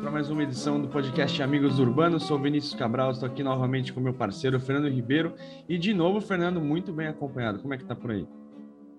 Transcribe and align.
Para 0.00 0.10
mais 0.10 0.30
uma 0.30 0.42
edição 0.42 0.80
do 0.80 0.88
podcast 0.88 1.42
Amigos 1.42 1.78
Urbanos. 1.78 2.22
Sou 2.22 2.40
Vinícius 2.40 2.72
Cabral, 2.74 3.10
estou 3.10 3.28
aqui 3.28 3.42
novamente 3.42 3.92
com 3.92 4.00
meu 4.00 4.14
parceiro 4.14 4.58
Fernando 4.58 4.90
Ribeiro 4.90 5.34
e 5.68 5.76
de 5.76 5.92
novo 5.92 6.22
Fernando 6.22 6.58
muito 6.58 6.90
bem 6.90 7.06
acompanhado. 7.06 7.60
Como 7.60 7.74
é 7.74 7.76
que 7.76 7.84
tá 7.84 7.94
por 7.94 8.10
aí? 8.10 8.26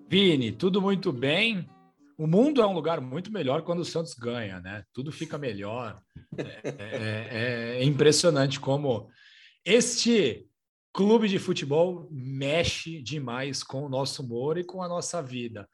Vini, 0.08 0.52
tudo 0.52 0.80
muito 0.80 1.12
bem. 1.12 1.68
O 2.16 2.28
mundo 2.28 2.62
é 2.62 2.66
um 2.66 2.72
lugar 2.72 3.00
muito 3.00 3.32
melhor 3.32 3.62
quando 3.62 3.80
o 3.80 3.84
Santos 3.84 4.14
ganha, 4.14 4.60
né? 4.60 4.84
Tudo 4.92 5.10
fica 5.10 5.36
melhor. 5.36 6.00
É, 6.38 6.60
é, 6.64 7.28
é, 7.30 7.78
é 7.80 7.84
impressionante 7.84 8.60
como 8.60 9.10
este 9.64 10.46
clube 10.92 11.26
de 11.26 11.40
futebol 11.40 12.08
mexe 12.12 13.02
demais 13.02 13.64
com 13.64 13.84
o 13.84 13.88
nosso 13.88 14.22
humor 14.22 14.56
e 14.56 14.62
com 14.62 14.80
a 14.82 14.88
nossa 14.88 15.20
vida. 15.20 15.68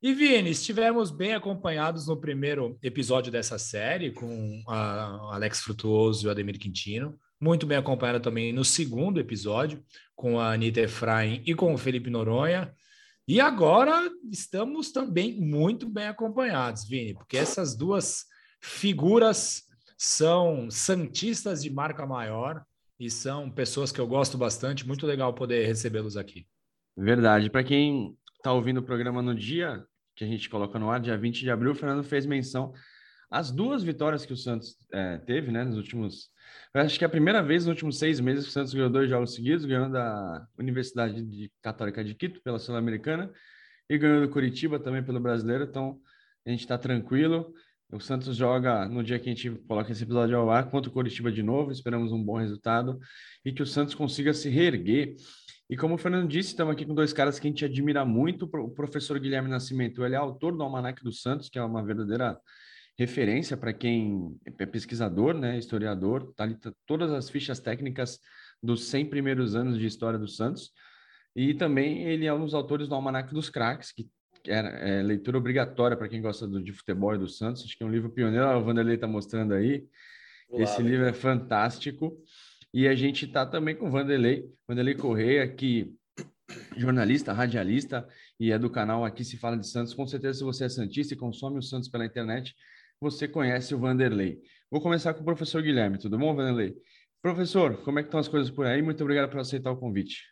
E 0.00 0.14
Vini, 0.14 0.50
estivemos 0.50 1.10
bem 1.10 1.34
acompanhados 1.34 2.06
no 2.06 2.16
primeiro 2.16 2.78
episódio 2.80 3.32
dessa 3.32 3.58
série 3.58 4.12
com 4.12 4.62
Alex 4.68 5.60
Frutuoso 5.60 6.24
e 6.24 6.28
o 6.28 6.30
Ademir 6.30 6.56
Quintino. 6.56 7.18
Muito 7.40 7.66
bem 7.66 7.76
acompanhado 7.76 8.20
também 8.20 8.52
no 8.52 8.64
segundo 8.64 9.18
episódio 9.18 9.84
com 10.14 10.38
a 10.38 10.52
Anitta 10.52 10.82
Efraim 10.82 11.42
e 11.44 11.52
com 11.52 11.74
o 11.74 11.78
Felipe 11.78 12.10
Noronha. 12.10 12.72
E 13.26 13.40
agora 13.40 14.08
estamos 14.30 14.92
também 14.92 15.40
muito 15.40 15.88
bem 15.88 16.06
acompanhados, 16.06 16.86
Vini, 16.86 17.14
porque 17.14 17.36
essas 17.36 17.76
duas 17.76 18.24
figuras 18.60 19.64
são 19.96 20.70
santistas 20.70 21.60
de 21.60 21.70
marca 21.70 22.06
maior 22.06 22.62
e 23.00 23.10
são 23.10 23.50
pessoas 23.50 23.90
que 23.90 24.00
eu 24.00 24.06
gosto 24.06 24.38
bastante. 24.38 24.86
Muito 24.86 25.04
legal 25.06 25.34
poder 25.34 25.66
recebê-los 25.66 26.16
aqui. 26.16 26.46
Verdade. 26.96 27.50
Para 27.50 27.64
quem 27.64 28.16
está 28.48 28.54
ouvindo 28.54 28.78
o 28.78 28.82
programa 28.82 29.20
no 29.20 29.34
dia 29.34 29.84
que 30.16 30.24
a 30.24 30.26
gente 30.26 30.48
coloca 30.48 30.78
no 30.78 30.90
ar, 30.90 30.98
dia 30.98 31.18
20 31.18 31.40
de 31.40 31.50
abril, 31.50 31.72
o 31.72 31.74
Fernando 31.74 32.02
fez 32.02 32.24
menção 32.24 32.72
às 33.30 33.50
duas 33.50 33.82
vitórias 33.82 34.24
que 34.24 34.32
o 34.32 34.36
Santos 34.38 34.74
é, 34.90 35.18
teve, 35.18 35.52
né, 35.52 35.64
nos 35.64 35.76
últimos. 35.76 36.30
Acho 36.72 36.98
que 36.98 37.04
é 37.04 37.06
a 37.06 37.10
primeira 37.10 37.42
vez 37.42 37.66
nos 37.66 37.74
últimos 37.74 37.98
seis 37.98 38.18
meses 38.20 38.44
que 38.44 38.50
o 38.50 38.52
Santos 38.54 38.72
ganhou 38.72 38.88
dois 38.88 39.10
jogos 39.10 39.34
seguidos, 39.34 39.66
ganhando 39.66 39.92
da 39.92 40.46
Universidade 40.58 41.22
de 41.22 41.52
Católica 41.60 42.02
de 42.02 42.14
Quito 42.14 42.40
pela 42.40 42.58
Sul-Americana 42.58 43.30
e 43.86 43.98
ganhando 43.98 44.26
do 44.26 44.32
Curitiba 44.32 44.80
também 44.80 45.02
pelo 45.02 45.20
Brasileiro. 45.20 45.64
Então 45.64 46.00
a 46.46 46.48
gente 46.48 46.60
está 46.60 46.78
tranquilo. 46.78 47.52
O 47.92 48.00
Santos 48.00 48.34
joga 48.34 48.88
no 48.88 49.04
dia 49.04 49.18
que 49.18 49.28
a 49.28 49.34
gente 49.34 49.50
coloca 49.68 49.92
esse 49.92 50.04
episódio 50.04 50.38
ao 50.38 50.50
ar 50.50 50.70
contra 50.70 50.90
o 50.90 50.92
Curitiba 50.92 51.30
de 51.30 51.42
novo. 51.42 51.70
Esperamos 51.70 52.12
um 52.12 52.24
bom 52.24 52.38
resultado 52.38 52.98
e 53.44 53.52
que 53.52 53.62
o 53.62 53.66
Santos 53.66 53.94
consiga 53.94 54.32
se 54.32 54.48
reerguer 54.48 55.16
e 55.70 55.76
como 55.76 55.94
o 55.94 55.98
Fernando 55.98 56.28
disse, 56.28 56.50
estamos 56.50 56.72
aqui 56.72 56.86
com 56.86 56.94
dois 56.94 57.12
caras 57.12 57.38
que 57.38 57.46
a 57.46 57.50
gente 57.50 57.64
admira 57.64 58.04
muito. 58.04 58.44
O 58.44 58.70
professor 58.70 59.18
Guilherme 59.18 59.50
Nascimento, 59.50 60.04
ele 60.04 60.14
é 60.14 60.18
autor 60.18 60.56
do 60.56 60.62
Almanac 60.62 61.02
do 61.04 61.12
Santos, 61.12 61.48
que 61.48 61.58
é 61.58 61.62
uma 61.62 61.84
verdadeira 61.84 62.38
referência 62.98 63.56
para 63.56 63.72
quem 63.72 64.36
é 64.44 64.66
pesquisador, 64.66 65.32
né, 65.32 65.56
historiador, 65.56 66.32
tá 66.34 66.42
ali 66.42 66.58
todas 66.84 67.12
as 67.12 67.30
fichas 67.30 67.60
técnicas 67.60 68.18
dos 68.60 68.88
100 68.88 69.06
primeiros 69.06 69.54
anos 69.54 69.78
de 69.78 69.86
história 69.86 70.18
do 70.18 70.26
Santos. 70.26 70.72
E 71.36 71.54
também 71.54 72.02
ele 72.02 72.26
é 72.26 72.34
um 72.34 72.44
dos 72.44 72.54
autores 72.54 72.88
do 72.88 72.94
Almanac 72.94 73.32
dos 73.32 73.48
Craques, 73.48 73.92
que 73.92 74.08
era 74.46 74.68
é, 74.68 75.02
leitura 75.02 75.38
obrigatória 75.38 75.96
para 75.96 76.08
quem 76.08 76.20
gosta 76.20 76.46
do, 76.46 76.60
de 76.60 76.72
futebol 76.72 77.14
e 77.14 77.18
do 77.18 77.28
Santos. 77.28 77.62
Acho 77.62 77.76
que 77.76 77.84
é 77.84 77.86
um 77.86 77.90
livro 77.90 78.10
pioneiro, 78.10 78.46
o 78.46 78.64
Vanderlei 78.64 78.96
está 78.96 79.06
mostrando 79.06 79.54
aí. 79.54 79.86
Olá, 80.48 80.64
Esse 80.64 80.82
livro 80.82 81.06
é 81.06 81.12
fantástico. 81.12 82.18
E 82.72 82.86
a 82.86 82.94
gente 82.94 83.24
está 83.24 83.46
também 83.46 83.74
com 83.74 83.88
o 83.88 83.90
Vanderlei, 83.90 84.44
Vanderlei 84.66 84.94
Correia, 84.94 85.48
que 85.48 85.94
jornalista, 86.76 87.32
radialista 87.32 88.06
e 88.38 88.50
é 88.52 88.58
do 88.58 88.70
canal 88.70 89.04
Aqui 89.04 89.24
Se 89.24 89.36
Fala 89.36 89.56
de 89.56 89.66
Santos. 89.66 89.94
Com 89.94 90.06
certeza, 90.06 90.38
se 90.38 90.44
você 90.44 90.64
é 90.64 90.68
Santista 90.68 91.14
e 91.14 91.16
consome 91.16 91.58
o 91.58 91.62
Santos 91.62 91.88
pela 91.88 92.04
internet, 92.04 92.54
você 93.00 93.26
conhece 93.26 93.74
o 93.74 93.78
Vanderlei. 93.78 94.40
Vou 94.70 94.80
começar 94.80 95.14
com 95.14 95.22
o 95.22 95.24
professor 95.24 95.62
Guilherme. 95.62 95.98
Tudo 95.98 96.18
bom, 96.18 96.34
Vanderlei? 96.34 96.76
Professor, 97.22 97.82
como 97.82 97.98
é 97.98 98.02
que 98.02 98.08
estão 98.08 98.20
as 98.20 98.28
coisas 98.28 98.50
por 98.50 98.66
aí? 98.66 98.82
Muito 98.82 99.02
obrigado 99.02 99.30
por 99.30 99.40
aceitar 99.40 99.70
o 99.70 99.76
convite. 99.76 100.22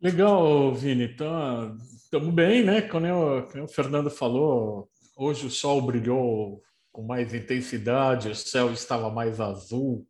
Legal, 0.00 0.74
Vini. 0.74 1.04
Estamos 1.04 2.10
tá, 2.10 2.32
bem, 2.32 2.64
né? 2.64 2.82
Como 2.82 3.06
o, 3.06 3.68
Fernando 3.68 4.10
falou, 4.10 4.90
hoje 5.16 5.46
o 5.46 5.50
sol 5.50 5.80
brilhou 5.80 6.62
com 6.92 7.02
mais 7.02 7.34
intensidade, 7.34 8.28
o 8.28 8.34
céu 8.34 8.72
estava 8.72 9.10
mais 9.10 9.40
azul, 9.40 10.06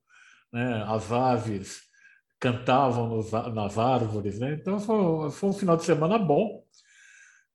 né? 0.57 0.83
as 0.89 1.13
aves 1.13 1.83
cantavam 2.41 3.09
nos, 3.09 3.31
nas 3.31 3.77
árvores. 3.77 4.39
Né? 4.39 4.55
Então 4.55 4.81
foi, 4.81 5.31
foi, 5.31 5.51
um 5.51 5.53
final 5.53 5.77
de 5.77 5.85
semana 5.85 6.19
bom. 6.19 6.65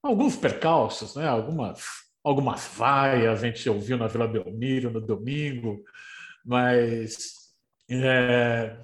Alguns 0.04 0.36
percalços, 0.36 1.16
né? 1.16 1.28
algumas, 1.28 1.84
algumas 2.24 2.68
vaias 2.76 3.44
a 3.44 3.48
gente 3.48 3.68
ouviu 3.68 3.98
na 3.98 4.08
Vila 4.08 4.28
Belmiro 4.28 4.92
no 4.92 5.02
domingo, 5.02 5.84
mas 6.46 7.34
é, 7.90 8.78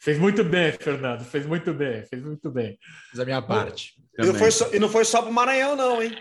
fez 0.00 0.18
muito 0.18 0.42
bem, 0.42 0.72
Fernando, 0.72 1.24
fez 1.24 1.46
muito 1.46 1.72
bem, 1.72 2.04
fez 2.06 2.22
muito 2.22 2.50
bem. 2.50 2.76
Fiz 3.10 3.20
a 3.20 3.24
minha 3.24 3.42
parte. 3.42 3.94
E 4.18 4.26
não, 4.26 4.34
foi 4.34 4.50
só, 4.50 4.72
e 4.72 4.78
não 4.80 4.88
foi 4.88 5.04
só 5.04 5.22
para 5.22 5.30
o 5.30 5.34
Maranhão, 5.34 5.76
não, 5.76 6.02
hein? 6.02 6.12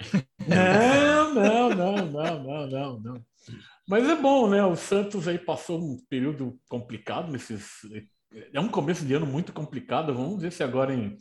Não, 0.48 1.34
não, 1.34 1.70
não, 1.70 1.96
não, 2.06 2.44
não, 2.44 2.68
não, 2.68 3.00
não. 3.00 3.26
Mas 3.88 4.08
é 4.10 4.16
bom, 4.16 4.50
né? 4.50 4.64
O 4.66 4.76
Santos 4.76 5.28
aí 5.28 5.40
passou 5.40 5.80
um 5.80 5.98
período 6.10 6.60
complicado 6.68 7.32
nesses. 7.32 7.80
É 8.54 8.60
um 8.60 8.68
começo 8.68 9.06
de 9.06 9.14
ano 9.14 9.26
muito 9.26 9.54
complicado. 9.54 10.14
Vamos 10.14 10.42
ver 10.42 10.52
se 10.52 10.62
agora, 10.62 10.94
em, 10.94 11.18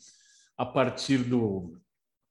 a 0.59 0.67
partir 0.67 1.19
do, 1.19 1.81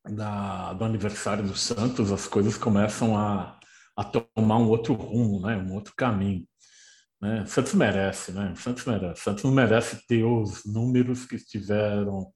da, 0.03 0.73
do 0.73 0.83
aniversário 0.83 1.43
do 1.45 1.55
Santos, 1.55 2.11
as 2.11 2.27
coisas 2.27 2.57
começam 2.57 3.17
a, 3.17 3.57
a 3.95 4.03
tomar 4.03 4.57
um 4.57 4.67
outro 4.67 4.93
rumo, 4.93 5.39
né? 5.39 5.55
Um 5.55 5.73
outro 5.73 5.93
caminho. 5.95 6.45
Né? 7.21 7.43
O 7.43 7.47
Santos 7.47 7.73
merece, 7.73 8.33
né? 8.33 8.51
O 8.51 8.57
Santos 8.57 8.83
merece. 8.85 9.21
O 9.21 9.23
Santos 9.23 9.43
não 9.45 9.51
merece 9.53 10.05
ter 10.05 10.25
os 10.25 10.65
números 10.65 11.25
que 11.25 11.35
estiveram 11.37 12.29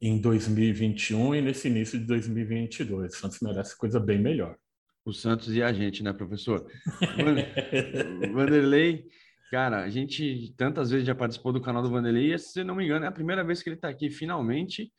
em 0.00 0.18
2021 0.18 1.34
e 1.34 1.42
nesse 1.42 1.68
início 1.68 1.98
de 1.98 2.06
2022. 2.06 3.14
O 3.14 3.18
Santos 3.18 3.40
merece 3.42 3.76
coisa 3.76 4.00
bem 4.00 4.18
melhor 4.18 4.56
o 5.04 5.12
Santos 5.12 5.54
e 5.54 5.62
a 5.62 5.72
gente, 5.72 6.02
né, 6.02 6.12
professor? 6.12 6.66
Vanderlei, 8.32 9.04
cara, 9.50 9.82
a 9.82 9.88
gente 9.88 10.54
tantas 10.56 10.90
vezes 10.90 11.06
já 11.06 11.14
participou 11.14 11.52
do 11.52 11.60
canal 11.60 11.82
do 11.82 11.90
Vanderlei 11.90 12.34
e, 12.34 12.38
se 12.38 12.62
não 12.64 12.74
me 12.74 12.84
engano, 12.84 13.04
é 13.04 13.08
a 13.08 13.12
primeira 13.12 13.42
vez 13.44 13.62
que 13.62 13.68
ele 13.68 13.76
está 13.76 13.88
aqui, 13.88 14.10
finalmente. 14.10 14.92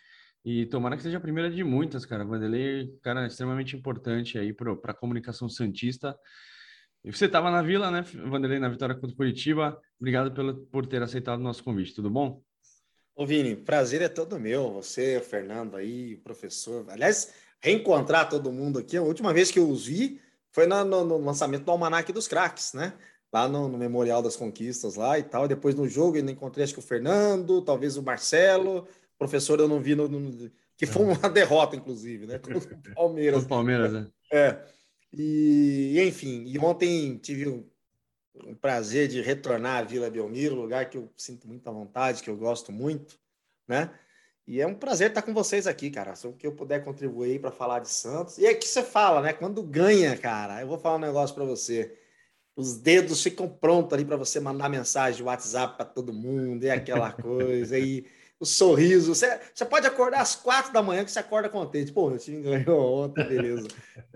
E 0.43 0.65
tomara 0.65 0.97
que 0.97 1.03
seja 1.03 1.17
a 1.17 1.21
primeira 1.21 1.51
de 1.51 1.63
muitas, 1.63 2.05
cara. 2.05 2.25
Vanderlei, 2.25 2.91
cara, 3.03 3.27
extremamente 3.27 3.75
importante 3.75 4.39
aí 4.39 4.51
para 4.51 4.73
a 4.85 4.93
comunicação 4.93 5.47
santista. 5.47 6.17
E 7.03 7.11
você 7.11 7.25
estava 7.25 7.49
na 7.49 7.61
Vila, 7.61 7.89
né, 7.91 8.01
Vanderlei, 8.01 8.59
na 8.59 8.69
vitória 8.69 8.95
contra 8.95 9.13
o 9.13 9.17
Curitiba. 9.17 9.79
Obrigado 9.99 10.31
pelo, 10.31 10.65
por 10.67 10.85
ter 10.85 11.01
aceitado 11.01 11.39
o 11.39 11.43
nosso 11.43 11.63
convite. 11.63 11.95
Tudo 11.95 12.09
bom? 12.09 12.43
Ô, 13.15 13.25
Vini, 13.25 13.55
prazer 13.55 14.01
é 14.01 14.09
todo 14.09 14.39
meu. 14.39 14.71
Você, 14.73 15.17
o 15.17 15.21
Fernando 15.21 15.77
aí, 15.77 16.15
o 16.15 16.21
professor. 16.21 16.85
Aliás, 16.89 17.33
reencontrar 17.61 18.27
todo 18.29 18.51
mundo 18.51 18.79
aqui. 18.79 18.97
A 18.97 19.01
última 19.01 19.33
vez 19.33 19.51
que 19.51 19.59
eu 19.59 19.69
os 19.69 19.85
vi 19.85 20.19
foi 20.51 20.65
no, 20.65 20.83
no, 20.83 21.05
no 21.05 21.17
lançamento 21.19 21.63
do 21.63 21.71
Almanac 21.71 22.11
dos 22.11 22.27
Craques, 22.27 22.73
né? 22.73 22.93
Lá 23.31 23.47
no, 23.47 23.69
no, 23.69 23.77
Memorial 23.77 24.21
das 24.21 24.35
Conquistas 24.35 24.95
lá 24.95 25.17
e 25.17 25.23
tal. 25.23 25.45
E 25.45 25.49
depois 25.49 25.75
no 25.75 25.87
jogo 25.87 26.17
eu 26.17 26.29
encontrei 26.29 26.63
acho 26.63 26.73
que 26.73 26.79
o 26.79 26.83
Fernando, 26.83 27.61
talvez 27.61 27.95
o 27.95 28.03
Marcelo. 28.03 28.87
O 29.15 29.17
professor 29.17 29.59
eu 29.59 29.67
não 29.67 29.79
vi 29.79 29.95
no, 29.95 30.09
que 30.75 30.85
foi 30.85 31.05
uma 31.05 31.15
derrota, 31.29 31.75
inclusive, 31.75 32.25
né? 32.25 32.39
Com 32.39 32.51
o 32.51 32.61
Palmeiras. 32.95 33.43
o 33.43 33.47
Palmeiras, 33.47 33.93
né? 33.93 34.07
É. 34.33 34.59
E, 35.13 36.01
enfim, 36.01 36.43
e 36.47 36.57
ontem 36.57 37.17
tive 37.17 37.47
o, 37.47 37.69
o 38.33 38.55
prazer 38.55 39.07
de 39.07 39.21
retornar 39.21 39.79
à 39.79 39.83
Vila 39.83 40.09
Belmiro, 40.09 40.55
lugar 40.55 40.89
que 40.89 40.97
eu 40.97 41.11
sinto 41.15 41.47
muita 41.47 41.71
vontade, 41.71 42.23
que 42.23 42.29
eu 42.29 42.37
gosto 42.37 42.71
muito, 42.71 43.19
né? 43.67 43.91
E 44.47 44.59
é 44.59 44.67
um 44.67 44.73
prazer 44.73 45.09
estar 45.09 45.21
com 45.21 45.33
vocês 45.33 45.67
aqui, 45.67 45.89
cara. 45.89 46.15
Se 46.15 46.27
o 46.27 46.33
que 46.33 46.45
eu 46.45 46.51
puder 46.51 46.83
contribuir 46.83 47.39
para 47.39 47.51
falar 47.51 47.79
de 47.79 47.89
Santos. 47.89 48.37
E 48.37 48.45
é 48.45 48.53
que 48.53 48.67
você 48.67 48.83
fala, 48.83 49.21
né? 49.21 49.33
Quando 49.33 49.61
ganha, 49.63 50.17
cara, 50.17 50.61
eu 50.61 50.67
vou 50.67 50.77
falar 50.77 50.97
um 50.97 50.99
negócio 50.99 51.35
para 51.35 51.45
você. 51.45 51.95
Os 52.55 52.77
dedos 52.77 53.23
ficam 53.23 53.47
prontos 53.47 53.93
ali 53.93 54.03
para 54.03 54.17
você 54.17 54.39
mandar 54.39 54.67
mensagem 54.67 55.17
de 55.17 55.23
WhatsApp 55.23 55.77
para 55.77 55.85
todo 55.85 56.13
mundo, 56.13 56.63
e 56.63 56.69
aquela 56.69 57.11
coisa. 57.13 57.77
e 57.77 58.05
o 58.41 58.45
sorriso. 58.45 59.13
Você, 59.13 59.39
você 59.53 59.63
pode 59.63 59.85
acordar 59.85 60.19
às 60.19 60.35
quatro 60.35 60.73
da 60.73 60.81
manhã 60.81 61.05
que 61.05 61.11
você 61.11 61.19
acorda 61.19 61.47
contente. 61.47 61.91
Pô, 61.91 62.09
meu 62.09 62.17
time 62.17 62.41
ganhou 62.41 63.03
ontem, 63.03 63.23
beleza. 63.23 63.67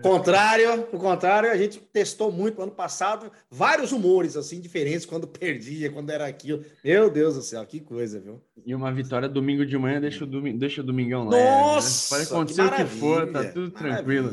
contrário, 0.02 0.88
o 0.92 0.98
contrário, 0.98 1.48
a 1.48 1.56
gente 1.56 1.78
testou 1.78 2.32
muito 2.32 2.60
ano 2.60 2.72
passado, 2.72 3.30
vários 3.48 3.92
humores 3.92 4.36
assim 4.36 4.60
diferentes 4.60 5.06
quando 5.06 5.28
perdia, 5.28 5.92
quando 5.92 6.10
era 6.10 6.26
aquilo. 6.26 6.64
Meu 6.84 7.08
Deus 7.08 7.36
do 7.36 7.42
céu, 7.42 7.64
que 7.64 7.78
coisa, 7.78 8.18
viu? 8.18 8.42
E 8.64 8.74
uma 8.74 8.92
vitória 8.92 9.28
domingo 9.28 9.64
de 9.64 9.78
manhã 9.78 10.00
deixa 10.00 10.24
o, 10.24 10.26
domingo, 10.26 10.58
deixa 10.58 10.80
o 10.80 10.84
domingão 10.84 11.24
lá. 11.24 11.30
Nossa! 11.30 12.18
Né? 12.18 12.24
Pode 12.24 12.34
acontecer 12.34 12.62
o 12.62 12.70
que 12.72 12.84
for, 12.84 13.30
tá 13.30 13.44
tudo 13.44 13.70
tranquilo. 13.70 14.32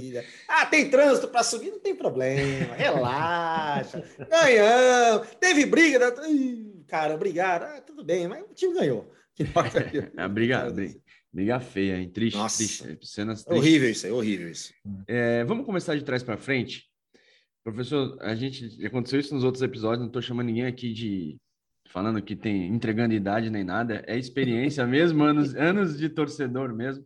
Ah, 0.50 0.66
tem 0.66 0.90
trânsito 0.90 1.28
para 1.28 1.44
subir, 1.44 1.70
não 1.70 1.80
tem 1.80 1.96
problema. 1.96 2.74
Relaxa. 2.74 4.04
Ganhamos. 4.28 5.28
Teve 5.40 5.68
briga. 5.68 6.12
Da... 6.12 6.28
Ih, 6.28 6.84
cara, 6.88 7.14
obrigado. 7.14 7.64
Ah, 7.64 7.82
tudo 7.86 8.04
bem, 8.04 8.28
mas 8.28 8.42
o 8.42 8.54
time 8.56 8.74
ganhou. 8.74 9.14
É, 10.16 10.22
a 10.22 10.28
briga, 10.28 10.70
briga, 10.70 11.00
briga 11.32 11.60
feia, 11.60 11.98
hein? 11.98 12.10
Triste, 12.10 12.38
Nossa. 12.38 12.58
triste. 12.58 13.00
Cenas 13.02 13.44
tristes. 13.44 13.58
Horrível 13.58 13.90
isso 13.90 14.06
aí, 14.06 14.12
horrível 14.12 14.50
isso. 14.50 14.74
É, 15.08 15.44
vamos 15.44 15.66
começar 15.66 15.96
de 15.96 16.04
trás 16.04 16.22
para 16.22 16.38
frente. 16.38 16.88
Professor, 17.64 18.18
a 18.22 18.36
gente 18.36 18.86
aconteceu 18.86 19.20
isso 19.20 19.34
nos 19.34 19.44
outros 19.44 19.64
episódios, 19.64 20.02
não 20.02 20.08
estou 20.08 20.22
chamando 20.22 20.48
ninguém 20.48 20.66
aqui 20.66 20.94
de 20.94 21.38
falando 21.94 22.22
que 22.22 22.36
tem 22.36 22.68
entregando 22.68 23.14
idade 23.14 23.52
nem 23.52 23.64
nada, 23.64 24.04
é 24.08 24.18
experiência 24.18 24.86
mesmo, 24.86 25.24
anos, 25.24 25.54
anos 25.56 25.98
de 25.98 26.10
torcedor 26.10 26.74
mesmo. 26.74 27.06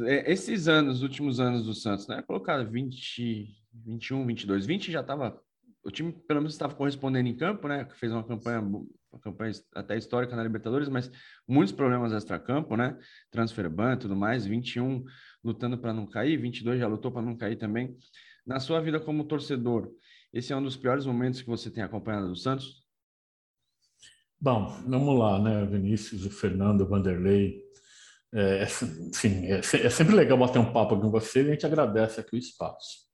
É, 0.00 0.30
esses 0.32 0.68
anos, 0.68 1.02
últimos 1.02 1.40
anos 1.40 1.64
do 1.64 1.74
Santos, 1.74 2.06
né? 2.06 2.22
Colocar 2.22 2.62
20, 2.62 3.48
21, 3.72 4.26
22, 4.26 4.66
20 4.66 4.92
já 4.92 5.00
estava. 5.00 5.40
O 5.82 5.90
time 5.90 6.12
pelo 6.12 6.40
menos 6.40 6.54
estava 6.54 6.74
correspondendo 6.74 7.28
em 7.28 7.36
campo, 7.36 7.66
né? 7.66 7.88
Fez 7.94 8.12
uma 8.12 8.24
campanha, 8.24 8.62
campanha 9.22 9.52
até 9.74 9.96
histórica 9.96 10.36
na 10.36 10.42
Libertadores, 10.42 10.88
mas 10.88 11.10
muitos 11.46 11.72
problemas 11.72 12.12
extra-campo, 12.12 12.76
né? 12.76 12.98
Transfer 13.30 13.70
ban 13.70 13.94
e 13.94 13.98
tudo 13.98 14.14
mais. 14.14 14.44
21 14.44 15.04
lutando 15.42 15.78
para 15.78 15.92
não 15.92 16.06
cair, 16.06 16.36
22 16.36 16.78
já 16.78 16.86
lutou 16.86 17.10
para 17.10 17.22
não 17.22 17.36
cair 17.36 17.56
também. 17.56 17.96
Na 18.46 18.60
sua 18.60 18.80
vida 18.80 19.00
como 19.00 19.24
torcedor, 19.24 19.90
esse 20.32 20.52
é 20.52 20.56
um 20.56 20.62
dos 20.62 20.76
piores 20.76 21.06
momentos 21.06 21.40
que 21.40 21.48
você 21.48 21.70
tem 21.70 21.82
acompanhado 21.82 22.28
do 22.28 22.36
Santos? 22.36 22.86
Bom, 24.40 24.68
vamos 24.86 25.18
lá, 25.18 25.42
né? 25.42 25.64
Vinícius, 25.66 26.24
o 26.24 26.30
Fernando, 26.30 26.82
o 26.82 26.88
Vanderlei. 26.88 27.62
É, 28.32 28.66
sim, 28.66 29.46
é, 29.46 29.58
é, 29.58 29.62
sempre 29.62 30.14
legal 30.14 30.36
bater 30.36 30.58
um 30.58 30.72
papo 30.72 31.00
com 31.00 31.10
você 31.10 31.42
e 31.42 31.48
a 31.48 31.52
gente 31.52 31.66
agradece 31.66 32.20
aqui 32.20 32.36
o 32.36 32.38
espaço. 32.38 33.08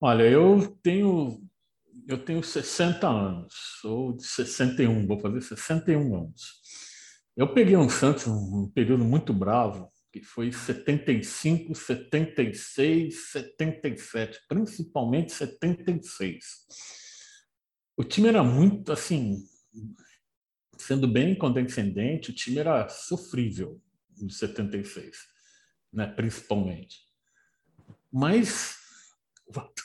Olha, 0.00 0.24
eu 0.24 0.76
tenho 0.82 1.40
eu 2.06 2.22
tenho 2.22 2.42
60 2.42 3.08
anos, 3.08 3.54
ou 3.84 4.12
de 4.12 4.24
61, 4.24 5.06
vou 5.06 5.18
fazer 5.18 5.40
61 5.40 6.16
anos. 6.16 6.62
Eu 7.36 7.52
peguei 7.52 7.76
um 7.76 7.88
Santos 7.88 8.26
um 8.26 8.70
período 8.70 9.04
muito 9.04 9.32
bravo, 9.32 9.90
que 10.12 10.22
foi 10.22 10.52
75, 10.52 11.74
76, 11.74 13.32
77, 13.32 14.38
principalmente 14.48 15.32
76. 15.32 16.44
O 17.96 18.04
time 18.04 18.28
era 18.28 18.44
muito 18.44 18.92
assim, 18.92 19.42
sendo 20.78 21.08
bem 21.08 21.34
condescendente, 21.34 22.30
o 22.30 22.34
time 22.34 22.58
era 22.58 22.88
sofrível 22.88 23.80
em 24.20 24.28
76, 24.28 25.16
né, 25.92 26.06
principalmente. 26.06 27.08
Mas 28.12 28.76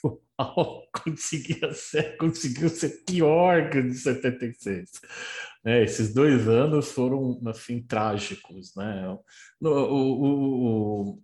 o 0.04 0.22
atual 0.40 0.88
conseguia 1.04 1.74
ser, 1.74 2.18
conseguiu 2.18 2.70
ser 2.70 3.04
pior 3.06 3.70
que 3.70 3.80
o 3.80 3.90
de 3.90 3.96
76. 3.96 4.90
É, 5.66 5.84
esses 5.84 6.14
dois 6.14 6.48
anos 6.48 6.92
foram 6.92 7.40
assim 7.48 7.82
trágicos, 7.82 8.74
né? 8.76 9.18
O, 9.62 9.68
o, 9.68 11.20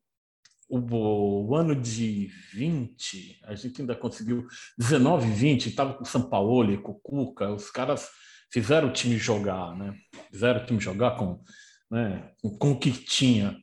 o, 0.70 1.48
o, 1.48 1.56
ano 1.56 1.76
de 1.76 2.30
20, 2.54 3.40
a 3.46 3.56
gente 3.56 3.82
ainda 3.82 3.96
conseguiu 3.96 4.46
19, 4.78 5.32
20, 5.32 5.70
estava 5.70 5.94
com 5.94 6.04
o 6.04 6.08
São 6.08 6.30
Paulo 6.30 6.82
com 6.82 6.92
o 6.92 7.00
Cuca, 7.00 7.54
os 7.54 7.72
caras 7.72 8.10
fizeram 8.52 8.90
o 8.90 8.94
time 8.94 9.18
jogar, 9.18 9.76
né? 9.78 9.94
Fizeram 10.32 10.62
o 10.62 10.66
time 10.66 10.80
jogar 10.80 11.18
com, 11.18 11.42
né, 11.90 12.32
com, 12.42 12.58
com 12.58 12.72
o 12.72 12.80
que 12.80 12.92
tinha. 12.92 13.58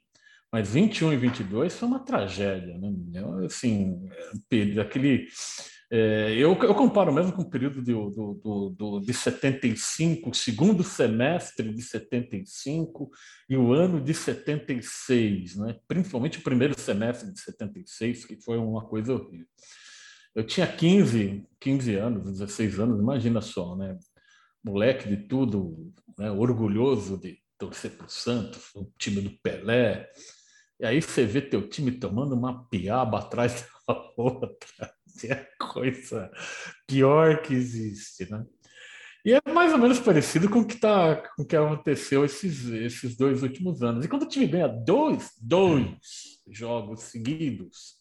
Mas 0.53 0.69
21 0.69 1.15
e 1.15 1.17
22 1.17 1.75
foi 1.75 1.89
uma 1.89 2.01
tragédia, 2.01 2.77
né? 2.79 2.93
Assim, 3.47 4.07
aquele 4.79 5.29
é, 5.95 6.33
eu, 6.33 6.55
eu, 6.55 6.75
comparo 6.75 7.13
mesmo 7.13 7.35
com 7.35 7.43
o 7.43 7.51
período 7.51 7.83
de, 7.83 7.93
do, 7.93 8.41
do, 8.43 8.71
do, 8.71 9.01
de 9.01 9.13
75, 9.13 10.33
segundo 10.33 10.83
semestre 10.83 11.71
de 11.71 11.83
75 11.83 13.11
e 13.47 13.59
o 13.59 13.75
ano 13.75 14.01
de 14.01 14.15
76, 14.15 15.57
né? 15.57 15.77
principalmente 15.87 16.39
o 16.39 16.43
primeiro 16.43 16.81
semestre 16.81 17.31
de 17.31 17.39
76, 17.39 18.25
que 18.25 18.41
foi 18.41 18.57
uma 18.57 18.87
coisa 18.87 19.13
horrível. 19.13 19.47
Eu 20.35 20.47
tinha 20.47 20.67
15, 20.67 21.47
15 21.61 21.95
anos, 21.97 22.25
16 22.25 22.81
anos, 22.81 22.99
imagina 22.99 23.43
só, 23.43 23.77
né? 23.77 23.99
moleque 24.65 25.07
de 25.07 25.19
tudo, 25.29 25.93
né? 26.19 26.31
orgulhoso 26.31 27.19
de 27.19 27.39
torcer 27.59 27.91
para 27.91 28.07
o 28.07 28.11
Santos, 28.11 28.71
o 28.75 28.91
time 28.97 29.21
do 29.21 29.39
Pelé. 29.43 30.09
E 30.83 30.87
aí 30.87 31.01
você 31.01 31.25
vê 31.25 31.41
teu 31.41 31.69
time 31.69 31.93
tomando 31.93 32.35
uma 32.35 32.69
piaba 32.69 33.21
atrás 33.21 33.65
da 33.87 34.13
outra 34.17 34.93
é 35.25 35.33
a 35.33 35.47
coisa 35.59 36.31
pior 36.87 37.43
que 37.43 37.55
existe, 37.55 38.31
né? 38.31 38.45
E 39.25 39.35
é 39.35 39.41
mais 39.53 39.73
ou 39.73 39.79
menos 39.79 40.01
parecido 40.01 40.51
com 40.51 40.61
o 40.61 40.67
que, 40.67 40.77
tá, 40.77 41.15
com 41.37 41.43
o 41.43 41.47
que 41.47 41.55
aconteceu 41.55 42.25
esses, 42.25 42.67
esses 42.67 43.17
dois 43.17 43.45
últimos 43.45 43.81
anos. 43.81 44.05
E 44.05 44.09
quando 44.09 44.23
o 44.25 44.29
time 44.29 44.49
ganha 44.49 44.67
dois, 44.67 45.31
dois 45.41 46.41
jogos 46.51 47.03
seguidos, 47.03 47.95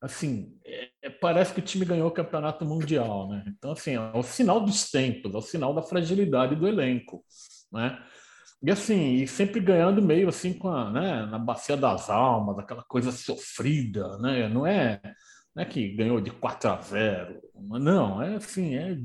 assim, 0.00 0.58
é, 0.64 0.88
é, 1.02 1.10
parece 1.10 1.52
que 1.52 1.60
o 1.60 1.64
time 1.64 1.84
ganhou 1.84 2.08
o 2.08 2.14
campeonato 2.14 2.64
mundial, 2.64 3.28
né? 3.28 3.44
Então, 3.58 3.72
assim, 3.72 3.96
é 3.96 4.00
o 4.00 4.22
sinal 4.22 4.64
dos 4.64 4.90
tempos, 4.90 5.34
é 5.34 5.36
o 5.36 5.42
sinal 5.42 5.74
da 5.74 5.82
fragilidade 5.82 6.56
do 6.56 6.66
elenco, 6.66 7.22
né? 7.70 8.02
E 8.62 8.70
assim, 8.70 9.14
e 9.14 9.28
sempre 9.28 9.60
ganhando 9.60 10.02
meio 10.02 10.28
assim 10.28 10.52
com 10.52 10.68
a, 10.68 10.90
né, 10.90 11.26
na 11.26 11.38
bacia 11.38 11.76
das 11.76 12.10
almas, 12.10 12.58
aquela 12.58 12.82
coisa 12.82 13.12
sofrida, 13.12 14.18
né? 14.18 14.48
Não 14.48 14.66
é 14.66 15.00
não 15.58 15.62
é 15.62 15.66
que 15.66 15.88
ganhou 15.88 16.20
de 16.20 16.30
4 16.30 16.70
a 16.70 16.80
0. 16.80 17.40
Não, 17.80 18.22
é 18.22 18.36
assim, 18.36 18.76
é, 18.76 18.96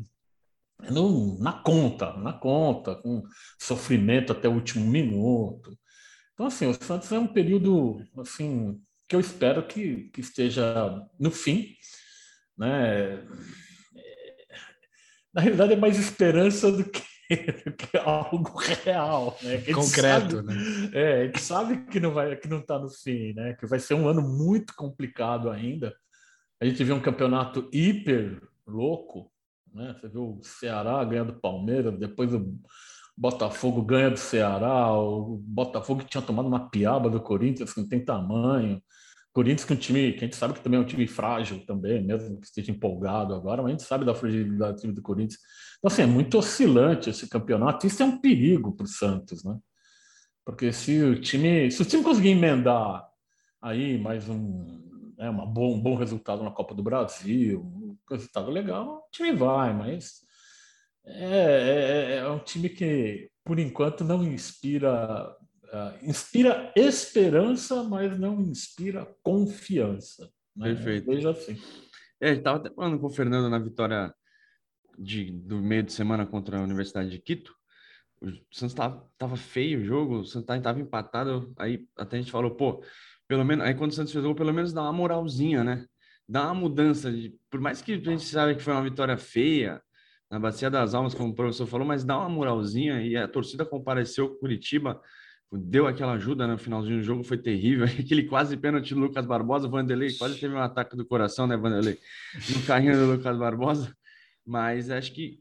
é 0.83 0.91
no, 0.91 1.39
na 1.39 1.51
conta, 1.53 2.13
na 2.17 2.31
conta, 2.31 2.95
com 2.95 3.23
sofrimento 3.59 4.31
até 4.31 4.47
o 4.47 4.53
último 4.53 4.85
minuto. 4.85 5.75
Então, 6.33 6.45
assim, 6.45 6.67
o 6.67 6.73
Santos 6.73 7.11
é 7.11 7.17
um 7.17 7.25
período 7.25 7.97
assim 8.19 8.79
que 9.09 9.15
eu 9.15 9.19
espero 9.19 9.65
que, 9.65 10.09
que 10.13 10.21
esteja 10.21 11.07
no 11.19 11.31
fim. 11.31 11.75
Né? 12.55 13.23
Na 15.33 15.41
realidade, 15.41 15.73
é 15.73 15.75
mais 15.75 15.97
esperança 15.97 16.71
do 16.71 16.83
que, 16.87 17.01
que 17.37 17.97
algo 17.97 18.57
real, 18.57 19.37
né? 19.41 19.57
Concreto, 19.73 20.37
sabe, 20.37 20.47
né? 20.47 20.55
É, 20.93 21.21
a 21.21 21.25
gente 21.25 21.41
sabe 21.41 21.85
que 21.85 21.99
não 21.99 22.11
vai, 22.11 22.35
que 22.35 22.47
não 22.47 22.59
está 22.59 22.79
no 22.79 22.89
fim, 22.89 23.33
né? 23.33 23.53
Que 23.53 23.65
vai 23.65 23.79
ser 23.79 23.93
um 23.93 24.07
ano 24.07 24.21
muito 24.21 24.75
complicado 24.75 25.49
ainda. 25.49 25.95
A 26.61 26.65
gente 26.65 26.83
viu 26.83 26.95
um 26.95 27.01
campeonato 27.01 27.69
hiper 27.73 28.41
louco, 28.65 29.31
né? 29.73 29.95
Você 29.99 30.07
viu 30.07 30.37
o 30.39 30.43
Ceará 30.43 31.03
ganhando 31.03 31.33
do 31.33 31.39
Palmeiras, 31.39 31.97
depois 31.97 32.33
o 32.33 32.57
Botafogo 33.17 33.81
ganha 33.81 34.09
do 34.09 34.17
Ceará, 34.17 34.91
o 34.93 35.37
Botafogo 35.37 36.01
que 36.01 36.09
tinha 36.09 36.21
tomado 36.21 36.47
uma 36.47 36.69
piaba 36.69 37.09
do 37.09 37.21
Corinthians, 37.21 37.73
que 37.73 37.81
não 37.81 37.87
tem 37.87 38.03
tamanho. 38.03 38.81
Corinthians 39.33 39.65
que 39.65 39.73
é 39.73 39.75
um 39.75 39.79
time 39.79 40.11
que 40.13 40.19
a 40.19 40.27
gente 40.27 40.35
sabe 40.35 40.53
que 40.53 40.61
também 40.61 40.79
é 40.79 40.83
um 40.83 40.85
time 40.85 41.07
frágil 41.07 41.65
também, 41.65 42.03
mesmo 42.03 42.39
que 42.39 42.45
esteja 42.45 42.71
empolgado 42.71 43.33
agora, 43.33 43.61
mas 43.61 43.69
a 43.69 43.73
gente 43.73 43.83
sabe 43.83 44.05
da 44.05 44.13
fragilidade 44.13 44.75
do 44.75 44.81
time 44.81 44.93
do 44.93 45.01
Corinthians. 45.01 45.41
Então, 45.79 45.91
assim, 45.91 46.03
é 46.03 46.05
muito 46.05 46.37
oscilante 46.37 47.09
esse 47.09 47.27
campeonato. 47.27 47.87
Isso 47.87 48.01
é 48.01 48.05
um 48.05 48.19
perigo 48.19 48.71
para 48.73 48.85
o 48.85 48.87
Santos, 48.87 49.43
né? 49.43 49.57
Porque 50.45 50.71
se 50.71 51.01
o 51.01 51.19
time, 51.19 51.71
se 51.71 51.81
o 51.81 51.85
time 51.85 52.03
conseguir 52.03 52.29
emendar 52.29 53.05
aí 53.61 53.97
mais 53.97 54.29
um, 54.29 55.13
né, 55.17 55.29
uma 55.29 55.45
bom, 55.45 55.75
um 55.75 55.81
bom 55.81 55.95
resultado 55.95 56.43
na 56.43 56.51
Copa 56.51 56.75
do 56.75 56.83
Brasil, 56.83 57.61
um 57.61 57.97
resultado 58.09 58.51
legal, 58.51 59.05
o 59.07 59.11
time 59.11 59.31
vai, 59.33 59.73
mas 59.73 60.21
é, 61.05 62.15
é, 62.15 62.15
é 62.17 62.29
um 62.29 62.39
time 62.39 62.69
que, 62.69 63.29
por 63.43 63.59
enquanto, 63.59 64.03
não 64.03 64.23
inspira. 64.23 65.35
Uh, 65.73 66.07
inspira 66.07 66.71
esperança, 66.75 67.83
mas 67.83 68.19
não 68.19 68.39
inspira 68.39 69.11
confiança. 69.23 70.29
Né? 70.55 70.67
Perfeito. 70.67 71.07
Veja 71.07 71.31
assim. 71.31 71.59
É, 72.21 72.33
estava 72.33 72.57
até 72.57 72.69
falando 72.69 72.99
com 72.99 73.07
o 73.07 73.09
Fernando 73.09 73.49
na 73.49 73.57
vitória 73.57 74.13
de, 74.97 75.31
do 75.31 75.57
meio 75.57 75.81
de 75.81 75.91
semana 75.91 76.27
contra 76.27 76.59
a 76.59 76.63
Universidade 76.63 77.09
de 77.09 77.17
Quito. 77.17 77.55
O 78.21 78.27
Santos 78.51 78.73
estava 78.73 79.35
feio 79.35 79.81
o 79.81 79.83
jogo, 79.83 80.19
o 80.19 80.25
Santos 80.25 80.55
estava 80.55 80.79
empatado. 80.79 81.51
Aí 81.57 81.87
até 81.97 82.17
a 82.17 82.19
gente 82.19 82.31
falou, 82.31 82.51
pô, 82.51 82.83
pelo 83.27 83.43
menos, 83.43 83.65
aí 83.65 83.73
quando 83.73 83.91
o 83.91 83.93
Santos 83.95 84.13
fez 84.13 84.23
o 84.23 84.27
gol, 84.27 84.35
pelo 84.35 84.53
menos 84.53 84.71
dá 84.73 84.83
uma 84.83 84.93
moralzinha, 84.93 85.63
né? 85.63 85.87
Dá 86.29 86.43
uma 86.45 86.53
mudança. 86.53 87.11
De, 87.11 87.35
por 87.49 87.59
mais 87.59 87.81
que 87.81 87.93
a 87.93 87.97
gente 87.97 88.23
saiba 88.23 88.53
que 88.53 88.63
foi 88.63 88.73
uma 88.73 88.83
vitória 88.83 89.17
feia, 89.17 89.81
na 90.29 90.39
Bacia 90.39 90.69
das 90.69 90.93
Almas, 90.93 91.13
como 91.13 91.29
o 91.29 91.35
professor 91.35 91.67
falou, 91.67 91.85
mas 91.85 92.03
dá 92.03 92.17
uma 92.17 92.29
moralzinha 92.29 93.01
e 93.01 93.15
a 93.15 93.27
torcida 93.27 93.65
compareceu 93.65 94.29
com 94.29 94.39
Curitiba, 94.39 95.01
deu 95.57 95.87
aquela 95.87 96.13
ajuda 96.13 96.47
no 96.47 96.57
finalzinho 96.57 96.97
do 96.97 97.03
jogo, 97.03 97.23
foi 97.23 97.37
terrível. 97.37 97.85
Aquele 97.99 98.23
quase 98.23 98.57
pênalti 98.57 98.93
do 98.93 98.99
Lucas 98.99 99.25
Barbosa, 99.25 99.67
Vanderlei 99.67 100.13
quase 100.17 100.39
teve 100.39 100.53
um 100.53 100.59
ataque 100.59 100.95
do 100.95 101.05
coração, 101.05 101.47
né, 101.47 101.55
Vanderlei? 101.55 101.97
No 102.49 102.63
carrinho 102.63 102.97
do 102.97 103.11
Lucas 103.11 103.37
Barbosa. 103.37 103.95
Mas 104.45 104.89
acho 104.89 105.13
que 105.13 105.39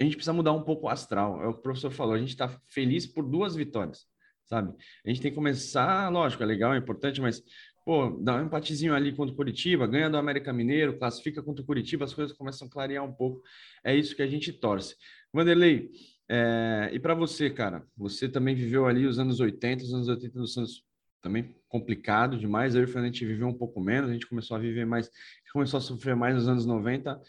a 0.00 0.04
gente 0.04 0.16
precisa 0.16 0.32
mudar 0.32 0.52
um 0.52 0.62
pouco 0.62 0.86
o 0.86 0.90
astral. 0.90 1.42
É 1.42 1.46
o 1.46 1.54
que 1.54 1.60
o 1.60 1.62
professor 1.62 1.90
falou, 1.90 2.14
a 2.14 2.18
gente 2.18 2.30
está 2.30 2.48
feliz 2.66 3.06
por 3.06 3.24
duas 3.24 3.54
vitórias 3.54 4.06
sabe? 4.44 4.74
A 5.04 5.08
gente 5.08 5.20
tem 5.20 5.30
que 5.30 5.34
começar, 5.34 6.08
lógico, 6.10 6.42
é 6.42 6.46
legal, 6.46 6.74
é 6.74 6.78
importante, 6.78 7.20
mas, 7.20 7.42
pô, 7.84 8.10
dá 8.22 8.36
um 8.36 8.46
empatezinho 8.46 8.94
ali 8.94 9.14
contra 9.14 9.32
o 9.32 9.36
Curitiba, 9.36 9.86
ganha 9.86 10.10
do 10.10 10.16
América 10.16 10.52
Mineiro, 10.52 10.98
classifica 10.98 11.42
contra 11.42 11.62
o 11.62 11.66
Curitiba, 11.66 12.04
as 12.04 12.14
coisas 12.14 12.36
começam 12.36 12.68
a 12.68 12.70
clarear 12.70 13.04
um 13.04 13.12
pouco. 13.12 13.42
É 13.82 13.94
isso 13.94 14.14
que 14.14 14.22
a 14.22 14.26
gente 14.26 14.52
torce. 14.52 14.96
Vanderlei, 15.32 15.90
é, 16.28 16.90
e 16.92 16.98
para 16.98 17.14
você, 17.14 17.50
cara, 17.50 17.86
você 17.96 18.28
também 18.28 18.54
viveu 18.54 18.86
ali 18.86 19.06
os 19.06 19.18
anos 19.18 19.40
80, 19.40 19.84
os 19.84 19.94
anos 19.94 20.08
80 20.08 20.38
do 20.38 20.46
Santos 20.46 20.84
também 21.20 21.54
complicado 21.68 22.38
demais. 22.38 22.74
E 22.74 22.78
o 22.78 22.98
a 22.98 23.04
gente 23.04 23.24
viveu 23.24 23.46
um 23.46 23.54
pouco 23.54 23.80
menos, 23.80 24.10
a 24.10 24.12
gente 24.12 24.26
começou 24.26 24.56
a 24.56 24.60
viver 24.60 24.84
mais, 24.84 25.10
começou 25.52 25.78
a 25.78 25.80
sofrer 25.80 26.16
mais 26.16 26.34
nos 26.34 26.48
anos 26.48 26.66
90, 26.66 27.20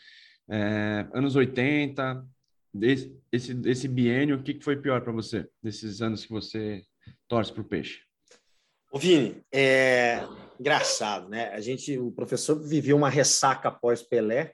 é, 0.49 1.07
anos 1.13 1.35
80, 1.35 2.25
esse, 2.81 3.17
esse, 3.31 3.61
esse 3.65 3.87
biênio, 3.87 4.37
o 4.37 4.43
que 4.43 4.59
foi 4.61 4.75
pior 4.75 5.01
para 5.01 5.13
você, 5.13 5.47
nesses 5.63 6.01
anos 6.01 6.25
que 6.25 6.31
você 6.31 6.83
torce 7.27 7.51
para 7.51 7.61
o 7.61 7.65
peixe? 7.65 8.01
Ô, 8.91 8.99
Vini, 8.99 9.41
é 9.51 10.25
engraçado, 10.59 11.29
né? 11.29 11.49
A 11.49 11.59
gente, 11.59 11.97
o 11.97 12.11
professor 12.11 12.55
viveu 12.55 12.95
uma 12.95 13.09
ressaca 13.09 13.69
após 13.69 14.01
Pelé, 14.01 14.53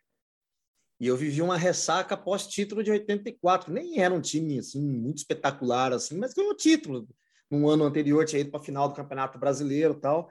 e 1.01 1.07
eu 1.07 1.17
vivi 1.17 1.41
uma 1.41 1.57
ressaca 1.57 2.13
após 2.13 2.45
título 2.45 2.83
de 2.83 2.91
84. 2.91 3.73
Nem 3.73 3.99
era 3.99 4.13
um 4.13 4.21
time 4.21 4.59
assim 4.59 4.79
muito 4.79 5.17
espetacular 5.17 5.91
assim, 5.91 6.15
mas 6.15 6.31
ganhou 6.31 6.55
título. 6.55 7.07
No 7.49 7.67
ano 7.67 7.85
anterior 7.85 8.23
tinha 8.23 8.39
ido 8.39 8.51
para 8.51 8.59
a 8.59 8.63
final 8.63 8.87
do 8.87 8.93
Campeonato 8.93 9.39
Brasileiro, 9.39 9.95
tal. 9.95 10.29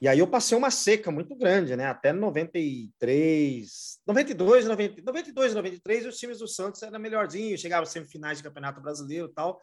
E 0.00 0.08
aí 0.08 0.18
eu 0.18 0.26
passei 0.26 0.56
uma 0.56 0.70
seca 0.70 1.10
muito 1.10 1.36
grande, 1.36 1.76
né? 1.76 1.84
Até 1.84 2.10
93, 2.10 4.00
92, 4.06 4.64
90, 4.64 5.02
92, 5.02 5.54
93, 5.54 6.06
os 6.06 6.16
times 6.16 6.38
do 6.38 6.48
Santos 6.48 6.82
eram 6.82 6.98
melhorzinhos, 6.98 7.60
chegavam 7.60 7.84
semifinais 7.84 8.38
de 8.38 8.44
Campeonato 8.44 8.80
Brasileiro, 8.80 9.28
tal. 9.28 9.60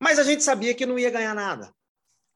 Mas 0.00 0.18
a 0.18 0.24
gente 0.24 0.42
sabia 0.42 0.74
que 0.74 0.84
não 0.84 0.98
ia 0.98 1.10
ganhar 1.10 1.36
nada. 1.36 1.72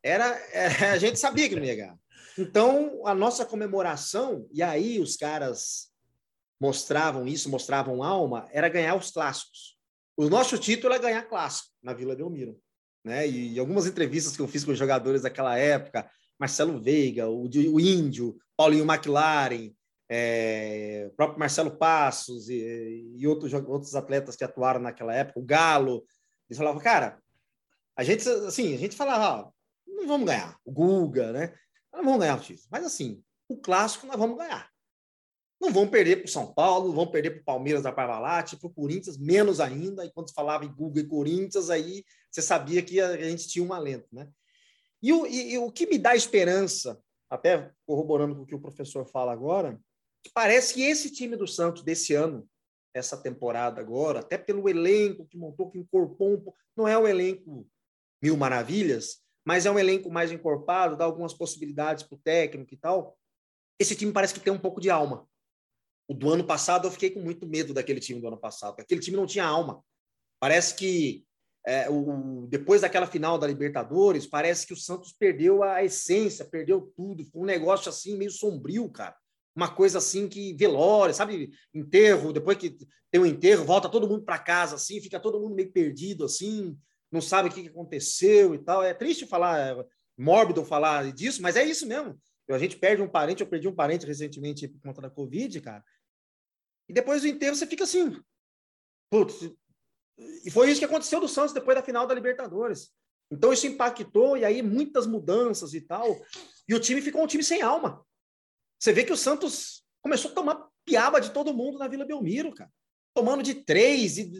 Era, 0.05 0.27
era 0.53 0.93
a 0.95 0.99
gente 0.99 1.19
sabia 1.19 1.49
que 1.49 1.57
não 1.57 1.65
ia 1.65 1.75
ganhar. 1.75 1.99
Então, 2.39 3.03
a 3.05 3.13
nossa 3.13 3.45
comemoração, 3.45 4.47
e 4.53 4.63
aí 4.63 5.01
os 5.01 5.17
caras 5.17 5.92
mostravam 6.63 7.27
isso, 7.27 7.51
mostravam 7.51 8.05
alma, 8.05 8.49
era 8.53 8.69
ganhar 8.69 8.95
os 8.95 9.11
clássicos. 9.11 9.77
O 10.17 10.29
nosso 10.29 10.57
título 10.57 10.95
é 10.95 10.99
ganhar 11.01 11.23
clássico 11.25 11.71
na 11.83 11.93
Vila 11.93 12.15
Belmiro. 12.15 12.57
Né? 13.05 13.27
E, 13.27 13.55
e 13.55 13.59
algumas 13.59 13.85
entrevistas 13.85 14.37
que 14.37 14.41
eu 14.41 14.47
fiz 14.47 14.65
com 14.65 14.71
os 14.71 14.79
jogadores 14.79 15.23
daquela 15.23 15.59
época, 15.59 16.09
Marcelo 16.39 16.81
Veiga, 16.81 17.29
o, 17.29 17.49
o 17.49 17.81
Índio, 17.81 18.39
Paulinho 18.57 18.89
McLaren, 18.89 19.75
é, 20.09 21.09
o 21.11 21.17
próprio 21.17 21.41
Marcelo 21.41 21.77
Passos 21.77 22.49
e, 22.49 23.13
e 23.17 23.27
outros, 23.27 23.53
outros 23.53 23.97
atletas 23.97 24.37
que 24.37 24.45
atuaram 24.45 24.79
naquela 24.79 25.13
época, 25.13 25.41
o 25.41 25.45
Galo, 25.45 26.05
eles 26.49 26.59
falavam, 26.59 26.81
cara, 26.81 27.21
a 27.97 28.05
gente, 28.05 28.29
assim, 28.29 28.73
a 28.73 28.79
gente 28.79 28.95
falava, 28.95 29.49
ó, 29.49 29.51
não 29.85 30.07
vamos 30.07 30.29
ganhar, 30.29 30.57
o 30.65 30.71
Guga, 30.71 31.33
né? 31.33 31.55
Não 31.93 32.05
vamos 32.05 32.21
ganhar 32.21 32.37
o 32.37 32.41
título. 32.41 32.69
Mas, 32.71 32.85
assim, 32.85 33.21
o 33.49 33.57
clássico 33.57 34.07
nós 34.07 34.17
vamos 34.17 34.39
ganhar. 34.39 34.72
Não 35.63 35.73
vão 35.73 35.87
perder 35.87 36.17
para 36.17 36.25
o 36.25 36.29
São 36.29 36.53
Paulo, 36.53 36.93
vão 36.93 37.07
perder 37.07 37.31
para 37.31 37.41
o 37.41 37.45
Palmeiras 37.45 37.85
da 37.85 37.93
Parmalat, 37.93 38.57
para 38.57 38.67
o 38.67 38.75
Corinthians, 38.75 39.17
menos 39.17 39.61
ainda. 39.61 40.05
E 40.05 40.11
quando 40.11 40.35
falava 40.35 40.65
em 40.65 40.75
Google 40.75 41.05
e 41.05 41.07
Corinthians, 41.07 41.71
aí 41.71 42.05
você 42.29 42.43
sabia 42.43 42.83
que 42.83 43.01
a 43.01 43.17
gente 43.31 43.47
tinha 43.47 43.65
um 43.65 43.73
alento. 43.73 44.09
Né? 44.11 44.29
E, 45.01 45.13
o, 45.13 45.25
e, 45.25 45.53
e 45.53 45.59
o 45.59 45.71
que 45.71 45.87
me 45.87 45.99
dá 45.99 46.17
esperança, 46.17 47.01
até 47.31 47.71
corroborando 47.87 48.35
com 48.35 48.43
o 48.43 48.47
que 48.47 48.57
o 48.57 48.61
professor 48.61 49.07
fala 49.07 49.33
agora, 49.33 49.81
parece 50.35 50.75
que 50.75 50.83
esse 50.83 51.13
time 51.13 51.37
do 51.37 51.47
Santos 51.47 51.85
desse 51.85 52.13
ano, 52.13 52.45
essa 52.93 53.17
temporada 53.17 53.81
agora, 53.81 54.19
até 54.19 54.37
pelo 54.37 54.69
elenco 54.69 55.25
que 55.27 55.39
montou, 55.39 55.71
que 55.71 55.79
incorporou 55.79 56.35
um 56.35 56.41
pouco, 56.41 56.59
não 56.77 56.89
é 56.89 56.99
o 56.99 57.07
elenco 57.07 57.65
mil 58.21 58.37
maravilhas, 58.37 59.21
mas 59.45 59.65
é 59.65 59.71
um 59.71 59.79
elenco 59.79 60.11
mais 60.11 60.33
encorpado, 60.33 60.97
dá 60.97 61.05
algumas 61.05 61.33
possibilidades 61.33 62.03
para 62.03 62.17
o 62.17 62.21
técnico 62.21 62.75
e 62.75 62.77
tal. 62.77 63.17
Esse 63.79 63.95
time 63.95 64.11
parece 64.11 64.35
que 64.35 64.41
tem 64.41 64.53
um 64.53 64.59
pouco 64.59 64.81
de 64.81 64.91
alma. 64.91 65.31
O 66.13 66.15
do 66.15 66.31
ano 66.31 66.45
passado, 66.45 66.87
eu 66.87 66.93
fiquei 66.93 67.09
com 67.09 67.21
muito 67.21 67.47
medo 67.47 67.73
daquele 67.73 67.99
time 67.99 68.21
do 68.21 68.29
ano 68.29 68.37
passado. 68.37 68.79
Aquele 68.79 69.01
time 69.01 69.17
não 69.17 69.25
tinha 69.25 69.47
alma. 69.47 69.83
Parece 70.39 70.75
que 70.75 71.25
é, 71.67 71.89
o, 71.89 72.47
depois 72.51 72.83
daquela 72.83 73.07
final 73.07 73.39
da 73.39 73.47
Libertadores, 73.47 74.27
parece 74.27 74.67
que 74.67 74.75
o 74.75 74.77
Santos 74.77 75.11
perdeu 75.11 75.63
a 75.63 75.83
essência, 75.83 76.45
perdeu 76.45 76.93
tudo. 76.95 77.25
Foi 77.25 77.41
um 77.41 77.47
negócio 77.47 77.89
assim 77.89 78.15
meio 78.19 78.31
sombrio, 78.31 78.91
cara. 78.91 79.17
Uma 79.57 79.75
coisa 79.75 79.97
assim 79.97 80.29
que 80.29 80.53
velório, 80.53 81.15
sabe? 81.15 81.51
Enterro, 81.73 82.31
depois 82.31 82.59
que 82.59 82.77
tem 83.11 83.19
o 83.19 83.25
um 83.25 83.27
enterro, 83.27 83.65
volta 83.65 83.89
todo 83.89 84.07
mundo 84.07 84.23
para 84.23 84.39
casa 84.39 84.75
assim, 84.75 85.01
fica 85.01 85.19
todo 85.19 85.41
mundo 85.41 85.55
meio 85.55 85.73
perdido 85.73 86.27
assim, 86.27 86.77
não 87.11 87.23
sabe 87.23 87.49
o 87.49 87.53
que 87.53 87.69
aconteceu 87.69 88.55
e 88.55 88.59
tal. 88.59 88.83
É 88.83 88.93
triste 88.93 89.27
falar, 89.27 89.59
é 89.61 89.85
mórbido 90.19 90.63
falar 90.63 91.11
disso, 91.11 91.41
mas 91.41 91.57
é 91.57 91.65
isso 91.65 91.87
mesmo. 91.87 92.21
A 92.51 92.59
gente 92.59 92.77
perde 92.77 93.01
um 93.01 93.09
parente, 93.09 93.41
eu 93.41 93.47
perdi 93.47 93.67
um 93.67 93.75
parente 93.75 94.05
recentemente 94.05 94.69
por 94.69 94.79
conta 94.83 95.01
da 95.01 95.09
Covid, 95.09 95.59
cara. 95.63 95.83
E 96.89 96.93
depois 96.93 97.23
do 97.23 97.29
enterro 97.29 97.55
você 97.55 97.67
fica 97.67 97.85
assim. 97.85 98.21
Putz. 99.11 99.51
E 100.45 100.51
foi 100.51 100.71
isso 100.71 100.81
que 100.81 100.85
aconteceu 100.85 101.21
do 101.21 101.29
Santos 101.29 101.53
depois 101.53 101.77
da 101.77 101.83
final 101.83 102.07
da 102.07 102.15
Libertadores. 102.15 102.91
Então 103.31 103.53
isso 103.53 103.67
impactou, 103.67 104.37
e 104.37 104.45
aí 104.45 104.63
muitas 104.63 105.07
mudanças 105.07 105.73
e 105.75 105.81
tal. 105.81 106.21
E 106.69 106.75
o 106.75 106.81
time 106.81 107.01
ficou 107.01 107.23
um 107.23 107.27
time 107.27 107.43
sem 107.43 107.63
alma. 107.63 108.05
Você 108.79 108.93
vê 108.93 109.05
que 109.05 109.13
o 109.13 109.17
Santos 109.17 109.85
começou 110.03 110.31
a 110.31 110.35
tomar 110.35 110.69
piaba 110.85 111.21
de 111.21 111.31
todo 111.31 111.55
mundo 111.55 111.79
na 111.79 111.89
Vila 111.89 112.05
Belmiro, 112.05 112.55
cara. 112.55 112.71
Tomando 113.15 113.43
de 113.43 113.55
três, 113.55 114.19
e, 114.19 114.31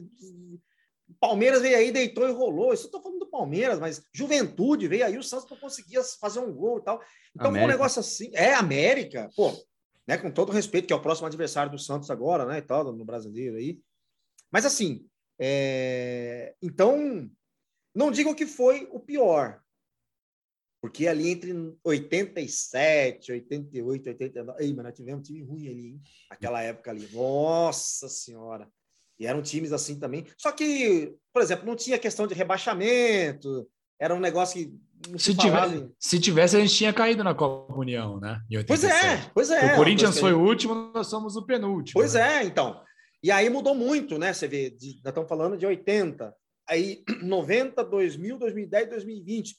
Palmeiras 1.21 1.63
veio 1.63 1.77
aí, 1.77 1.93
deitou 1.93 2.29
e 2.29 2.33
rolou. 2.33 2.75
Isso 2.75 2.87
eu 2.87 2.91
tô 2.91 3.01
falando 3.01 3.21
do 3.21 3.31
Palmeiras, 3.31 3.79
mas 3.79 4.03
Juventude 4.13 4.89
veio 4.89 5.07
aí, 5.07 5.17
o 5.17 5.23
Santos 5.23 5.49
não 5.49 5.57
conseguia 5.57 6.03
fazer 6.21 6.41
um 6.41 6.53
gol 6.53 6.79
e 6.79 6.83
tal. 6.83 7.01
Então 7.35 7.49
América. 7.49 7.53
foi 7.53 7.63
um 7.63 7.79
negócio 7.79 8.01
assim. 8.01 8.31
É, 8.35 8.55
América, 8.55 9.31
pô, 9.37 9.53
né? 10.07 10.19
Com 10.19 10.31
todo 10.31 10.53
respeito, 10.53 10.87
que 10.87 10.93
é 10.93 10.97
o 10.97 11.03
próximo 11.03 11.27
adversário 11.27 11.71
do 11.71 11.79
Santos 11.79 12.11
agora, 12.11 12.45
né? 12.47 12.59
E 12.59 12.63
tal, 12.63 12.93
no 12.93 13.05
brasileiro 13.05 13.57
aí. 13.57 13.81
Mas 14.51 14.67
assim, 14.67 15.07
é... 15.39 16.55
então, 16.63 17.31
não 17.95 18.11
digo 18.11 18.35
que 18.35 18.47
foi 18.47 18.89
o 18.91 19.01
pior. 19.01 19.63
Porque 20.83 21.07
ali 21.07 21.29
entre 21.29 21.53
87, 21.85 23.31
88, 23.31 24.09
89. 24.09 24.65
Ei, 24.65 24.75
mas 24.75 24.85
nós 24.85 24.95
tivemos 24.95 25.21
um 25.21 25.23
time 25.23 25.43
ruim 25.43 25.69
ali, 25.69 25.87
hein? 25.91 26.03
Aquela 26.29 26.61
época 26.61 26.91
ali. 26.91 27.09
Nossa 27.13 28.09
Senhora! 28.09 28.69
E 29.19 29.27
eram 29.27 29.41
times 29.41 29.73
assim 29.73 30.01
também. 30.01 30.27
Só 30.37 30.51
que, 30.51 31.15
por 31.33 31.41
exemplo, 31.41 31.65
não 31.65 31.77
tinha 31.77 31.99
questão 31.99 32.27
de 32.27 32.35
rebaixamento, 32.35 33.71
era 33.97 34.13
um 34.13 34.19
negócio 34.19 34.59
que. 34.59 34.77
Se, 35.19 35.35
tivesse, 35.35 35.91
se 35.99 36.21
tivesse, 36.21 36.57
a 36.57 36.61
gente 36.61 36.75
tinha 36.75 36.93
caído 36.93 37.25
na 37.25 37.35
Copa 37.35 37.75
União, 37.75 38.21
né? 38.21 38.41
Pois 38.67 38.85
é, 38.85 39.31
pois 39.35 39.51
é. 39.51 39.75
O 39.75 39.77
Corinthians 39.77 40.19
foi 40.19 40.33
o 40.33 40.41
último, 40.41 40.93
nós 40.95 41.07
somos 41.07 41.37
o 41.37 41.43
penúltimo. 41.43 41.95
Pois 41.95 42.15
né? 42.15 42.39
é, 42.39 42.45
então. 42.45 42.81
E 43.23 43.31
aí 43.31 43.49
mudou 43.49 43.75
muito, 43.75 44.19
né? 44.19 44.33
Você 44.33 44.49
vê, 44.49 44.71
de, 44.71 45.01
nós 45.05 45.11
estamos 45.11 45.29
falando 45.29 45.57
de 45.57 45.67
80, 45.67 46.35
aí 46.69 47.03
90, 47.23 47.85
2000, 47.85 48.39
2010, 48.39 48.89
2020. 48.91 49.57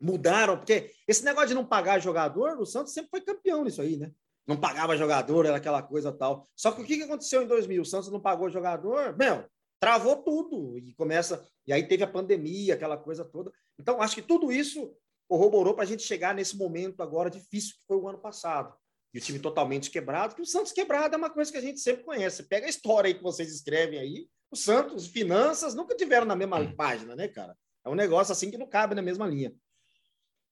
Mudaram, 0.00 0.58
porque 0.58 0.90
esse 1.08 1.24
negócio 1.24 1.48
de 1.48 1.54
não 1.54 1.64
pagar 1.64 1.98
jogador, 2.00 2.60
o 2.60 2.66
Santos 2.66 2.92
sempre 2.92 3.10
foi 3.10 3.20
campeão 3.22 3.64
nisso 3.64 3.80
aí, 3.80 3.96
né? 3.96 4.10
não 4.46 4.56
pagava 4.56 4.96
jogador, 4.96 5.44
era 5.44 5.56
aquela 5.56 5.82
coisa 5.82 6.12
tal. 6.12 6.46
Só 6.54 6.70
que 6.70 6.80
o 6.80 6.84
que 6.84 7.02
aconteceu 7.02 7.42
em 7.42 7.46
2000? 7.46 7.82
O 7.82 7.84
Santos 7.84 8.10
não 8.10 8.20
pagou 8.20 8.48
jogador, 8.48 9.16
meu, 9.16 9.44
travou 9.80 10.16
tudo 10.16 10.78
e 10.78 10.94
começa. 10.94 11.44
E 11.66 11.72
aí 11.72 11.86
teve 11.86 12.04
a 12.04 12.08
pandemia, 12.08 12.74
aquela 12.74 12.96
coisa 12.96 13.24
toda. 13.24 13.52
Então, 13.78 14.00
acho 14.00 14.14
que 14.14 14.22
tudo 14.22 14.50
isso 14.50 14.94
corroborou 15.28 15.74
para 15.74 15.84
a 15.84 15.86
gente 15.86 16.02
chegar 16.02 16.34
nesse 16.34 16.56
momento 16.56 17.02
agora 17.02 17.30
difícil 17.30 17.74
que 17.74 17.86
foi 17.86 17.96
o 17.96 18.08
ano 18.08 18.18
passado. 18.18 18.74
E 19.12 19.18
o 19.18 19.20
time 19.20 19.38
totalmente 19.38 19.90
quebrado, 19.90 20.34
que 20.34 20.42
o 20.42 20.46
Santos 20.46 20.72
quebrado 20.72 21.14
é 21.14 21.18
uma 21.18 21.30
coisa 21.30 21.50
que 21.50 21.58
a 21.58 21.62
gente 21.62 21.80
sempre 21.80 22.04
conhece. 22.04 22.42
Pega 22.44 22.66
a 22.66 22.70
história 22.70 23.08
aí 23.08 23.14
que 23.14 23.22
vocês 23.22 23.52
escrevem 23.52 23.98
aí, 23.98 24.28
o 24.50 24.56
Santos, 24.56 25.06
finanças, 25.06 25.74
nunca 25.74 25.96
tiveram 25.96 26.26
na 26.26 26.36
mesma 26.36 26.72
página, 26.74 27.16
né, 27.16 27.26
cara? 27.26 27.56
É 27.84 27.88
um 27.88 27.94
negócio 27.94 28.32
assim 28.32 28.50
que 28.50 28.58
não 28.58 28.68
cabe 28.68 28.94
na 28.94 29.02
mesma 29.02 29.26
linha. 29.26 29.54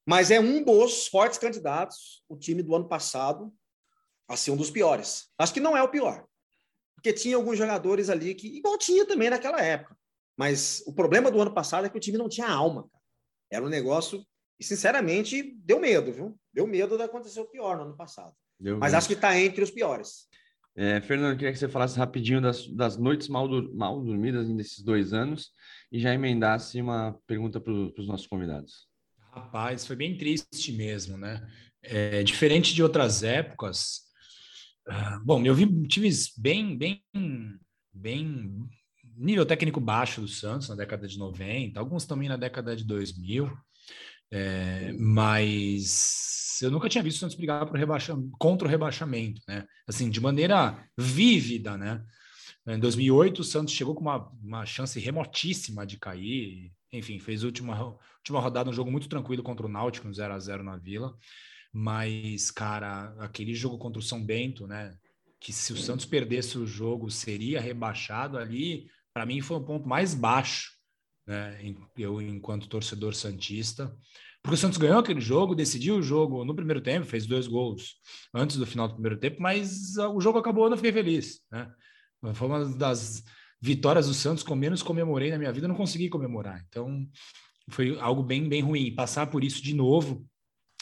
Mas 0.06 0.30
é 0.30 0.38
um 0.38 0.62
dos 0.62 1.06
fortes 1.06 1.38
candidatos, 1.38 2.22
o 2.28 2.36
time 2.36 2.62
do 2.62 2.74
ano 2.74 2.88
passado, 2.88 3.52
a 4.28 4.36
ser 4.36 4.50
um 4.50 4.56
dos 4.56 4.70
piores. 4.70 5.28
Acho 5.38 5.54
que 5.54 5.60
não 5.60 5.76
é 5.76 5.82
o 5.82 5.88
pior. 5.88 6.26
Porque 6.94 7.12
tinha 7.12 7.36
alguns 7.36 7.58
jogadores 7.58 8.08
ali 8.08 8.34
que, 8.34 8.48
igual 8.48 8.78
tinha 8.78 9.06
também 9.06 9.30
naquela 9.30 9.60
época. 9.60 9.96
Mas 10.36 10.82
o 10.86 10.92
problema 10.92 11.30
do 11.30 11.40
ano 11.40 11.52
passado 11.52 11.86
é 11.86 11.90
que 11.90 11.96
o 11.96 12.00
time 12.00 12.18
não 12.18 12.28
tinha 12.28 12.48
alma. 12.48 12.90
Era 13.54 13.64
um 13.64 13.68
negócio. 13.68 14.24
E, 14.58 14.64
sinceramente, 14.64 15.54
deu 15.64 15.80
medo, 15.80 16.12
viu? 16.12 16.38
Deu 16.52 16.66
medo 16.66 16.96
de 16.96 17.02
acontecer 17.02 17.40
o 17.40 17.50
pior 17.50 17.76
no 17.76 17.84
ano 17.84 17.96
passado. 17.96 18.32
Deu 18.58 18.78
Mas 18.78 18.92
medo. 18.92 18.98
acho 18.98 19.08
que 19.08 19.14
está 19.14 19.38
entre 19.38 19.62
os 19.62 19.70
piores. 19.70 20.28
É, 20.76 21.00
Fernando, 21.00 21.36
queria 21.36 21.52
que 21.52 21.58
você 21.58 21.68
falasse 21.68 21.96
rapidinho 21.98 22.40
das, 22.40 22.66
das 22.68 22.96
noites 22.96 23.28
mal, 23.28 23.48
mal 23.72 24.02
dormidas 24.02 24.48
nesses 24.48 24.82
dois 24.82 25.12
anos 25.12 25.50
e 25.90 26.00
já 26.00 26.12
emendasse 26.12 26.80
uma 26.80 27.16
pergunta 27.26 27.60
para 27.60 27.72
os 27.72 28.08
nossos 28.08 28.26
convidados. 28.26 28.88
Rapaz, 29.30 29.86
foi 29.86 29.94
bem 29.94 30.16
triste 30.16 30.72
mesmo, 30.72 31.16
né? 31.16 31.46
É, 31.80 32.22
diferente 32.24 32.74
de 32.74 32.82
outras 32.82 33.22
épocas, 33.22 34.04
ah, 34.86 35.18
bom, 35.24 35.42
eu 35.44 35.54
vi 35.54 35.66
times 35.86 36.32
bem, 36.36 36.76
bem, 36.76 37.02
bem 37.92 38.68
nível 39.16 39.46
técnico 39.46 39.80
baixo 39.80 40.20
do 40.20 40.28
Santos 40.28 40.68
na 40.68 40.74
década 40.74 41.06
de 41.06 41.18
90, 41.18 41.78
alguns 41.78 42.04
também 42.04 42.28
na 42.28 42.36
década 42.36 42.74
de 42.74 42.84
2000, 42.84 43.50
é, 44.32 44.92
mas 44.98 46.58
eu 46.62 46.70
nunca 46.70 46.88
tinha 46.88 47.04
visto 47.04 47.18
o 47.18 47.20
Santos 47.20 47.36
brigar 47.36 47.66
por 47.66 47.78
contra 48.38 48.66
o 48.66 48.70
rebaixamento, 48.70 49.40
né? 49.46 49.66
Assim, 49.86 50.10
de 50.10 50.20
maneira 50.20 50.88
vívida, 50.96 51.76
né? 51.76 52.04
Em 52.66 52.78
2008, 52.78 53.40
o 53.40 53.44
Santos 53.44 53.74
chegou 53.74 53.94
com 53.94 54.02
uma, 54.02 54.30
uma 54.42 54.64
chance 54.64 54.98
remotíssima 54.98 55.86
de 55.86 55.98
cair, 55.98 56.72
enfim, 56.92 57.18
fez 57.18 57.42
a 57.42 57.46
última, 57.46 57.98
última 58.18 58.40
rodada 58.40 58.70
um 58.70 58.72
jogo 58.72 58.90
muito 58.90 59.08
tranquilo 59.08 59.42
contra 59.42 59.66
o 59.66 59.68
Náutico, 59.68 60.08
um 60.08 60.14
0 60.14 60.32
a 60.32 60.38
0 60.38 60.62
na 60.62 60.76
Vila. 60.76 61.14
Mas, 61.72 62.50
cara, 62.50 63.14
aquele 63.18 63.54
jogo 63.54 63.76
contra 63.76 63.98
o 63.98 64.02
São 64.02 64.24
Bento, 64.24 64.66
né? 64.66 64.96
Que 65.40 65.52
se 65.52 65.72
o 65.72 65.76
Santos 65.76 66.06
perdesse 66.06 66.56
o 66.56 66.66
jogo, 66.66 67.10
seria 67.10 67.60
rebaixado 67.60 68.38
ali. 68.38 68.88
Para 69.14 69.24
mim, 69.24 69.40
foi 69.40 69.56
o 69.56 69.64
ponto 69.64 69.88
mais 69.88 70.12
baixo, 70.12 70.72
né? 71.26 71.56
Eu, 71.96 72.20
enquanto 72.20 72.68
torcedor 72.68 73.14
Santista. 73.14 73.96
Porque 74.42 74.56
o 74.56 74.58
Santos 74.58 74.76
ganhou 74.76 74.98
aquele 74.98 75.20
jogo, 75.20 75.54
decidiu 75.54 75.96
o 75.96 76.02
jogo 76.02 76.44
no 76.44 76.54
primeiro 76.54 76.82
tempo, 76.82 77.06
fez 77.06 77.24
dois 77.24 77.46
gols 77.46 77.94
antes 78.34 78.56
do 78.56 78.66
final 78.66 78.86
do 78.88 78.94
primeiro 78.94 79.18
tempo, 79.18 79.40
mas 79.40 79.96
o 79.96 80.20
jogo 80.20 80.38
acabou, 80.38 80.64
eu 80.64 80.70
não 80.70 80.76
fiquei 80.76 80.92
feliz, 80.92 81.40
né? 81.50 81.72
Foi 82.34 82.46
uma 82.46 82.64
das 82.76 83.22
vitórias 83.60 84.06
do 84.06 84.12
Santos 84.12 84.42
com 84.42 84.54
menos 84.54 84.82
comemorei 84.82 85.30
na 85.30 85.38
minha 85.38 85.52
vida, 85.52 85.66
não 85.66 85.74
consegui 85.74 86.10
comemorar. 86.10 86.62
Então, 86.68 87.08
foi 87.70 87.98
algo 87.98 88.22
bem, 88.22 88.46
bem 88.46 88.60
ruim. 88.60 88.94
Passar 88.94 89.28
por 89.28 89.42
isso 89.42 89.62
de 89.62 89.74
novo 89.74 90.26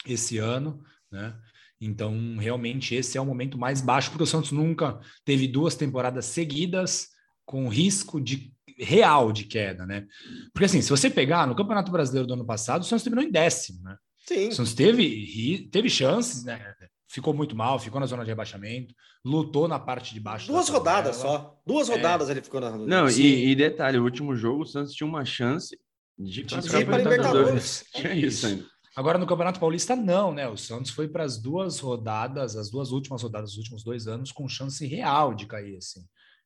esse 0.05 0.37
ano, 0.39 0.83
né? 1.09 1.39
Então, 1.79 2.37
realmente, 2.37 2.95
esse 2.95 3.17
é 3.17 3.21
o 3.21 3.25
momento 3.25 3.57
mais 3.57 3.79
baixo, 3.79 4.09
porque 4.09 4.23
o 4.23 4.27
Santos 4.27 4.51
nunca 4.51 4.99
teve 5.23 5.47
duas 5.47 5.75
temporadas 5.75 6.25
seguidas 6.25 7.12
com 7.45 7.67
risco 7.67 8.19
de 8.19 8.53
real 8.77 9.31
de 9.31 9.45
queda, 9.45 9.85
né? 9.85 10.05
Porque 10.53 10.65
assim, 10.65 10.81
se 10.81 10.89
você 10.89 11.09
pegar 11.09 11.47
no 11.47 11.55
Campeonato 11.55 11.91
Brasileiro 11.91 12.27
do 12.27 12.33
ano 12.33 12.45
passado, 12.45 12.81
o 12.81 12.85
Santos 12.85 13.03
terminou 13.03 13.27
em 13.27 13.31
décimo, 13.31 13.83
né? 13.83 13.97
Sim. 14.27 14.47
O 14.47 14.53
Santos 14.53 14.73
teve, 14.73 15.67
teve 15.71 15.89
chances, 15.89 16.43
né? 16.43 16.73
ficou 17.13 17.33
muito 17.33 17.55
mal, 17.55 17.77
ficou 17.77 17.99
na 17.99 18.07
zona 18.07 18.23
de 18.23 18.29
rebaixamento, 18.29 18.95
lutou 19.23 19.67
na 19.67 19.77
parte 19.77 20.15
de 20.15 20.19
baixo. 20.19 20.47
Duas 20.47 20.67
rodadas 20.67 21.17
só. 21.17 21.61
Duas 21.65 21.87
é. 21.87 21.95
rodadas 21.95 22.27
é. 22.27 22.31
ele 22.31 22.41
ficou 22.41 22.59
na. 22.59 22.75
Não, 22.75 23.07
e, 23.07 23.51
e, 23.51 23.55
detalhe: 23.55 23.99
o 23.99 24.03
último 24.03 24.35
jogo, 24.35 24.63
o 24.63 24.65
Santos 24.65 24.93
tinha 24.93 25.07
uma 25.07 25.23
chance 25.23 25.77
de 26.17 26.43
classificar 26.43 26.85
para 26.85 26.97
Libertadores. 26.97 27.85
Tinha 27.93 28.15
isso 28.15 28.47
ainda. 28.47 28.65
Agora 28.95 29.17
no 29.17 29.25
Campeonato 29.25 29.59
Paulista, 29.59 29.95
não, 29.95 30.33
né? 30.33 30.47
O 30.47 30.57
Santos 30.57 30.91
foi 30.91 31.07
para 31.07 31.23
as 31.23 31.39
duas 31.39 31.79
rodadas, 31.79 32.55
as 32.55 32.69
duas 32.69 32.91
últimas 32.91 33.23
rodadas 33.23 33.51
dos 33.51 33.57
últimos 33.57 33.83
dois 33.83 34.07
anos, 34.07 34.31
com 34.31 34.47
chance 34.47 34.85
real 34.85 35.33
de 35.33 35.47
cair, 35.47 35.77
assim. 35.77 36.01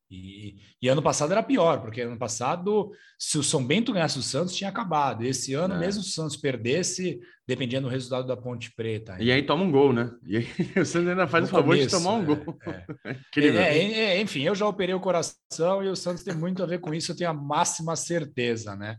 E, 0.10 0.56
e, 0.82 0.88
ano 0.88 1.02
passado 1.02 1.34
era 1.34 1.44
pior, 1.44 1.82
porque 1.82 2.02
ano 2.02 2.18
passado, 2.18 2.92
se 3.20 3.38
o 3.38 3.44
São 3.44 3.66
Bento 3.66 3.92
ganhasse 3.92 4.18
o 4.18 4.22
Santos, 4.24 4.56
tinha 4.56 4.70
acabado. 4.70 5.24
Esse 5.26 5.54
ano, 5.54 5.76
é. 5.76 5.80
mesmo 5.80 6.02
se 6.02 6.10
o 6.10 6.14
Santos 6.14 6.38
perdesse, 6.38 7.20
dependia 7.46 7.82
do 7.82 7.90
resultado 7.90 8.26
da 8.26 8.38
Ponte 8.38 8.74
Preta. 8.74 9.18
E 9.20 9.32
aí 9.32 9.44
toma 9.44 9.66
um 9.66 9.72
gol, 9.72 9.92
né? 9.92 10.10
E 10.26 10.38
aí 10.38 10.48
o 10.80 10.86
Santos 10.86 11.10
ainda 11.10 11.28
faz 11.28 11.46
o 11.46 11.48
favor 11.48 11.76
começo, 11.76 11.88
de 11.88 11.92
tomar 11.92 12.14
um 12.14 12.22
é, 12.22 12.26
gol. 12.26 12.58
É. 13.38 13.78
é, 13.78 14.00
é, 14.00 14.22
enfim, 14.22 14.44
eu 14.44 14.56
já 14.56 14.66
operei 14.66 14.96
o 14.96 15.00
coração 15.00 15.84
e 15.84 15.90
o 15.90 15.96
Santos 15.96 16.24
tem 16.24 16.34
muito 16.34 16.64
a 16.64 16.66
ver 16.66 16.80
com 16.80 16.94
isso, 16.94 17.12
eu 17.12 17.16
tenho 17.16 17.30
a 17.30 17.34
máxima 17.34 17.96
certeza, 17.96 18.76
né? 18.76 18.98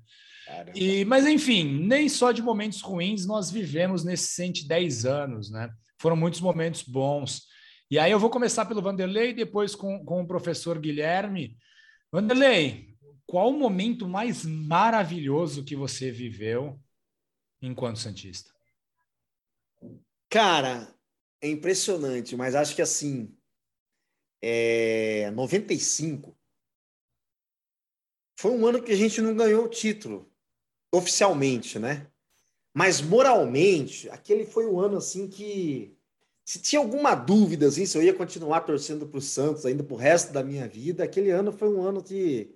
E, 0.75 1.05
mas, 1.05 1.27
enfim, 1.27 1.87
nem 1.87 2.09
só 2.09 2.33
de 2.33 2.43
momentos 2.43 2.81
ruins 2.81 3.27
nós 3.27 3.51
vivemos 3.51 4.05
nesses 4.05 4.31
110 4.31 5.05
anos, 5.05 5.51
né? 5.51 5.71
Foram 6.01 6.17
muitos 6.17 6.41
momentos 6.41 6.83
bons. 6.83 7.43
E 7.91 7.99
aí 7.99 8.11
eu 8.13 8.19
vou 8.19 8.31
começar 8.31 8.67
pelo 8.67 8.83
Vanderlei, 8.83 9.33
depois 9.33 9.75
com, 9.75 10.05
com 10.05 10.23
o 10.23 10.27
professor 10.27 10.79
Guilherme. 10.79 11.57
Vanderlei, 12.13 12.97
qual 13.27 13.51
o 13.51 13.59
momento 13.59 14.07
mais 14.07 14.45
maravilhoso 14.45 15.65
que 15.65 15.75
você 15.75 16.11
viveu 16.11 16.79
enquanto 17.63 17.99
Santista? 17.99 18.53
Cara, 20.29 20.95
é 21.41 21.49
impressionante, 21.49 22.37
mas 22.37 22.55
acho 22.55 22.75
que 22.77 22.83
assim, 22.83 23.35
é 24.43 25.31
95 25.31 26.39
foi 28.39 28.53
um 28.53 28.65
ano 28.65 28.81
que 28.81 28.93
a 28.93 28.97
gente 28.97 29.21
não 29.21 29.35
ganhou 29.35 29.65
o 29.65 29.69
título 29.69 30.33
oficialmente, 30.95 31.77
né? 31.77 32.09
Mas 32.73 33.01
moralmente, 33.01 34.09
aquele 34.11 34.47
foi 34.47 34.65
o 34.65 34.79
ano 34.79 34.99
assim 34.99 35.29
que 35.29 35.98
se 36.49 36.59
tinha 36.59 36.81
alguma 36.81 37.15
dúvida 37.15 37.67
assim, 37.67 37.85
se 37.85 37.99
eu 37.99 38.03
ia 38.03 38.15
continuar 38.15 38.63
torcendo 38.63 39.07
para 39.07 39.19
o 39.19 39.21
Santos 39.21 39.67
ainda 39.67 39.85
para 39.85 39.93
o 39.93 39.99
resto 39.99 40.33
da 40.33 40.43
minha 40.43 40.67
vida, 40.67 41.05
aquele 41.05 41.31
ano 41.31 41.53
foi 41.53 41.69
um 41.69 41.83
ano 41.83 42.01
de, 42.01 42.49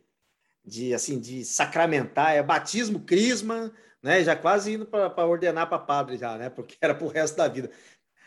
de 0.64 0.94
assim 0.94 1.20
de 1.20 1.44
sacramentar, 1.44 2.34
é 2.34 2.42
batismo, 2.42 3.00
crisma, 3.00 3.70
né? 4.02 4.24
Já 4.24 4.34
quase 4.34 4.72
indo 4.72 4.86
para 4.86 5.26
ordenar 5.26 5.68
para 5.68 5.78
padre 5.78 6.16
já, 6.16 6.38
né? 6.38 6.48
Porque 6.48 6.74
era 6.80 6.94
para 6.94 7.04
o 7.04 7.10
resto 7.10 7.36
da 7.36 7.46
vida. 7.46 7.70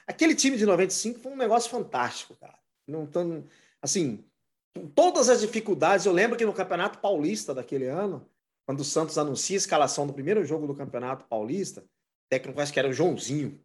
Aquele 0.06 0.36
time 0.36 0.56
de 0.56 0.67
95 0.67 1.19
foi 1.19 1.32
um 1.32 1.36
negócio 1.36 1.71
fantástico, 1.71 2.36
cara. 2.36 2.60
Não 2.88 3.08
tão, 3.08 3.43
assim, 3.82 4.23
com 4.71 4.86
todas 4.86 5.30
as 5.30 5.41
dificuldades, 5.41 6.06
eu 6.06 6.13
lembro 6.13 6.38
que 6.38 6.45
no 6.45 6.54
Campeonato 6.54 6.99
Paulista 6.99 7.56
daquele 7.56 7.88
ano, 7.88 8.23
quando 8.67 8.82
o 8.82 8.86
Santos 8.86 9.17
anuncia 9.17 9.56
a 9.56 9.58
escalação 9.58 10.06
do 10.06 10.13
primeiro 10.13 10.45
jogo 10.45 10.67
do 10.67 10.75
Campeonato 10.75 11.25
Paulista, 11.25 11.84
técnico 12.30 12.62
acho 12.62 12.71
que 12.71 12.78
era 12.78 12.88
o 12.88 12.93
Joãozinho, 12.93 13.60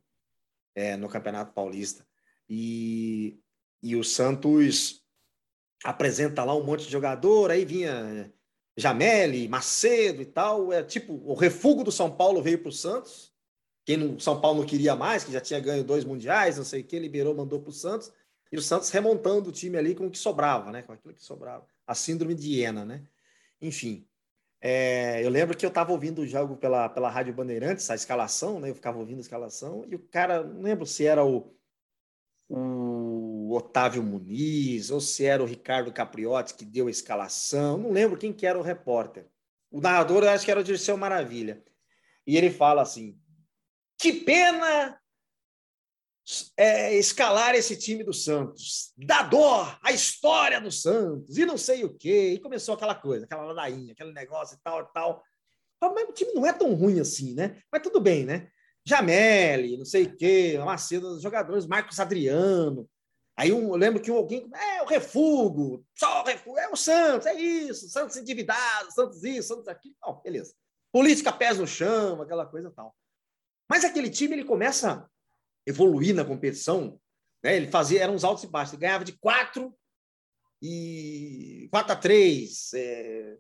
é, 0.75 0.97
no 0.97 1.09
Campeonato 1.09 1.53
Paulista. 1.53 2.07
E, 2.49 3.39
e 3.83 3.97
o 3.97 4.05
Santos 4.05 5.05
apresenta 5.85 6.45
lá 6.45 6.55
um 6.55 6.65
monte 6.65 6.85
de 6.85 6.91
jogador, 6.91 7.51
aí 7.51 7.65
vinha 7.65 8.33
Jameli, 8.77 9.49
Macedo 9.49 10.23
e 10.23 10.27
tal. 10.27 10.73
É 10.73 10.83
tipo, 10.83 11.15
o 11.25 11.35
refúgio 11.35 11.85
do 11.85 11.93
São 11.93 12.11
Paulo 12.11 12.43
veio 12.43 12.59
para 12.59 12.69
o 12.69 12.73
Santos. 12.73 13.33
Quem 13.85 13.97
no 13.97 14.21
São 14.21 14.41
Paulo 14.41 14.61
não 14.61 14.67
queria 14.67 14.95
mais, 14.95 15.25
que 15.25 15.33
já 15.33 15.41
tinha 15.41 15.59
ganho 15.61 15.83
dois 15.83 16.05
mundiais, 16.05 16.57
não 16.57 16.65
sei 16.65 16.83
o 16.83 16.85
que, 16.85 16.99
liberou, 16.99 17.35
mandou 17.35 17.61
para 17.61 17.71
o 17.71 17.73
Santos. 17.73 18.13
E 18.53 18.57
o 18.57 18.63
Santos 18.63 18.91
remontando 18.91 19.49
o 19.49 19.53
time 19.53 19.77
ali 19.79 19.95
com 19.95 20.07
o 20.07 20.11
que 20.11 20.19
sobrava, 20.19 20.73
né? 20.73 20.83
Com 20.83 20.93
aquilo 20.93 21.15
que 21.15 21.23
sobrava. 21.23 21.67
A 21.87 21.95
síndrome 21.95 22.35
de 22.35 22.51
Iena, 22.51 22.85
né? 22.85 23.03
Enfim. 23.61 24.07
É, 24.61 25.25
eu 25.25 25.31
lembro 25.31 25.57
que 25.57 25.65
eu 25.65 25.69
estava 25.69 25.91
ouvindo 25.91 26.21
o 26.21 26.27
jogo 26.27 26.57
pela, 26.57 26.89
pela 26.89 27.09
Rádio 27.09 27.33
Bandeirantes, 27.33 27.89
a 27.91 27.95
escalação, 27.95 28.61
né? 28.61 28.71
Eu 28.71 28.75
ficava 28.75 28.99
ouvindo 28.99 29.19
a 29.19 29.23
escalação, 29.23 29.85
e 29.89 29.95
o 29.95 29.99
cara, 29.99 30.43
não 30.43 30.63
lembro 30.63 30.85
se 30.85 31.07
era 31.07 31.25
o, 31.25 31.55
o 32.49 33.55
Otávio 33.55 34.03
Muniz 34.03 34.91
ou 34.91 35.01
se 35.01 35.25
era 35.25 35.43
o 35.43 35.47
Ricardo 35.47 35.93
Capriotti 35.93 36.55
que 36.55 36.65
deu 36.65 36.89
a 36.89 36.91
escalação, 36.91 37.79
não 37.79 37.91
lembro 37.91 38.19
quem 38.19 38.33
que 38.33 38.47
era 38.47 38.59
o 38.59 38.63
repórter. 38.63 39.27
O 39.71 39.81
narrador, 39.81 40.25
eu 40.25 40.31
acho 40.31 40.45
que 40.45 40.51
era 40.51 40.61
o 40.61 40.65
Dirceu 40.65 40.97
Maravilha. 40.97 41.65
E 42.27 42.37
ele 42.37 42.51
fala 42.51 42.83
assim: 42.83 43.19
que 43.97 44.13
pena 44.13 45.01
é, 46.57 46.95
escalar 46.97 47.55
esse 47.55 47.77
time 47.77 48.05
do 48.05 48.13
Santos. 48.13 48.93
Dá 48.97 49.23
dó 49.23 49.77
a 49.83 49.93
história 49.93 50.61
do 50.61 50.71
Santos 50.71 51.37
e 51.37 51.47
não 51.47 51.57
sei 51.57 51.85
o 51.85 51.95
quê. 51.95 52.33
E 52.35 52.41
começou 52.41 52.75
aquela 52.75 52.95
coisa, 52.95 53.25
aquela 53.25 53.45
ladainha, 53.45 53.93
aquele 53.93 54.13
negócio 54.13 54.57
e 54.57 54.61
tal, 54.63 54.83
e 54.83 54.93
tal. 54.93 55.23
Mas 55.81 56.09
o 56.09 56.13
time 56.13 56.33
não 56.33 56.47
é 56.47 56.53
tão 56.53 56.75
ruim 56.75 57.01
assim, 57.01 57.35
né? 57.35 57.61
Mas 57.73 57.83
tudo 57.83 58.01
bem, 58.01 58.25
né? 58.25 58.49
Jameli, 58.85 59.77
não 59.77 59.85
sei 59.85 60.05
o 60.05 60.17
quê, 60.17 60.59
Macedo, 60.65 61.15
os 61.15 61.23
jogadores, 61.23 61.67
Marcos 61.67 62.01
Adriano. 62.01 62.89
Aí 63.37 63.53
um, 63.53 63.69
eu 63.69 63.77
lembro 63.77 64.03
que 64.03 64.11
alguém, 64.11 64.49
é 64.55 64.83
o 64.83 64.87
refugo, 64.87 65.85
só 65.95 66.23
o 66.23 66.27
refugo, 66.27 66.59
é 66.59 66.69
o 66.69 66.77
Santos, 66.77 67.27
é 67.27 67.35
isso, 67.35 67.89
Santos 67.89 68.17
endividado, 68.17 68.93
Santos 68.93 69.25
isso, 69.25 69.49
Santos 69.49 69.69
aquilo. 69.69 69.95
Não, 70.03 70.21
beleza. 70.21 70.55
Política 70.93 71.33
pés 71.33 71.59
no 71.59 71.67
chão, 71.67 72.21
aquela 72.21 72.45
coisa 72.45 72.71
tal. 72.71 72.95
Mas 73.69 73.85
aquele 73.85 74.11
time, 74.11 74.35
ele 74.35 74.45
começa 74.45 75.09
evoluir 75.71 76.15
na 76.15 76.25
competição, 76.25 77.01
né? 77.43 77.57
ele 77.57 77.69
fazia, 77.69 78.03
eram 78.03 78.15
uns 78.15 78.25
altos 78.25 78.45
e 78.45 78.47
baixos, 78.47 78.75
ele 78.75 78.83
ganhava 78.83 79.05
de 79.05 79.13
4 79.19 79.75
e 80.63 81.69
4 81.71 81.93
a 81.93 81.97
3, 81.97 82.75
é, 82.75 83.39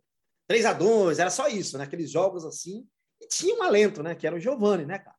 3 0.48 0.64
a 0.64 0.72
2, 0.72 1.18
era 1.18 1.30
só 1.30 1.48
isso, 1.48 1.76
né? 1.76 1.84
Aqueles 1.84 2.10
jogos 2.10 2.44
assim, 2.44 2.86
e 3.20 3.26
tinha 3.26 3.54
um 3.54 3.62
alento, 3.62 4.02
né? 4.02 4.14
Que 4.14 4.26
era 4.26 4.36
o 4.36 4.40
Giovani, 4.40 4.86
né, 4.86 4.98
cara? 4.98 5.16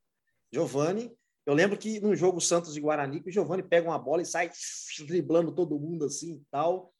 Giovani, 0.51 1.15
eu 1.45 1.53
lembro 1.53 1.77
que 1.77 1.99
num 1.99 2.15
jogo 2.15 2.41
Santos 2.41 2.75
e 2.75 2.81
Guarani, 2.81 3.23
o 3.25 3.31
Giovani 3.31 3.63
pega 3.63 3.87
uma 3.87 3.99
bola 3.99 4.21
e 4.21 4.25
sai 4.25 4.49
driblando 5.05 5.53
todo 5.53 5.79
mundo 5.79 6.05
assim 6.05 6.33
e 6.33 6.43
tal. 6.51 6.93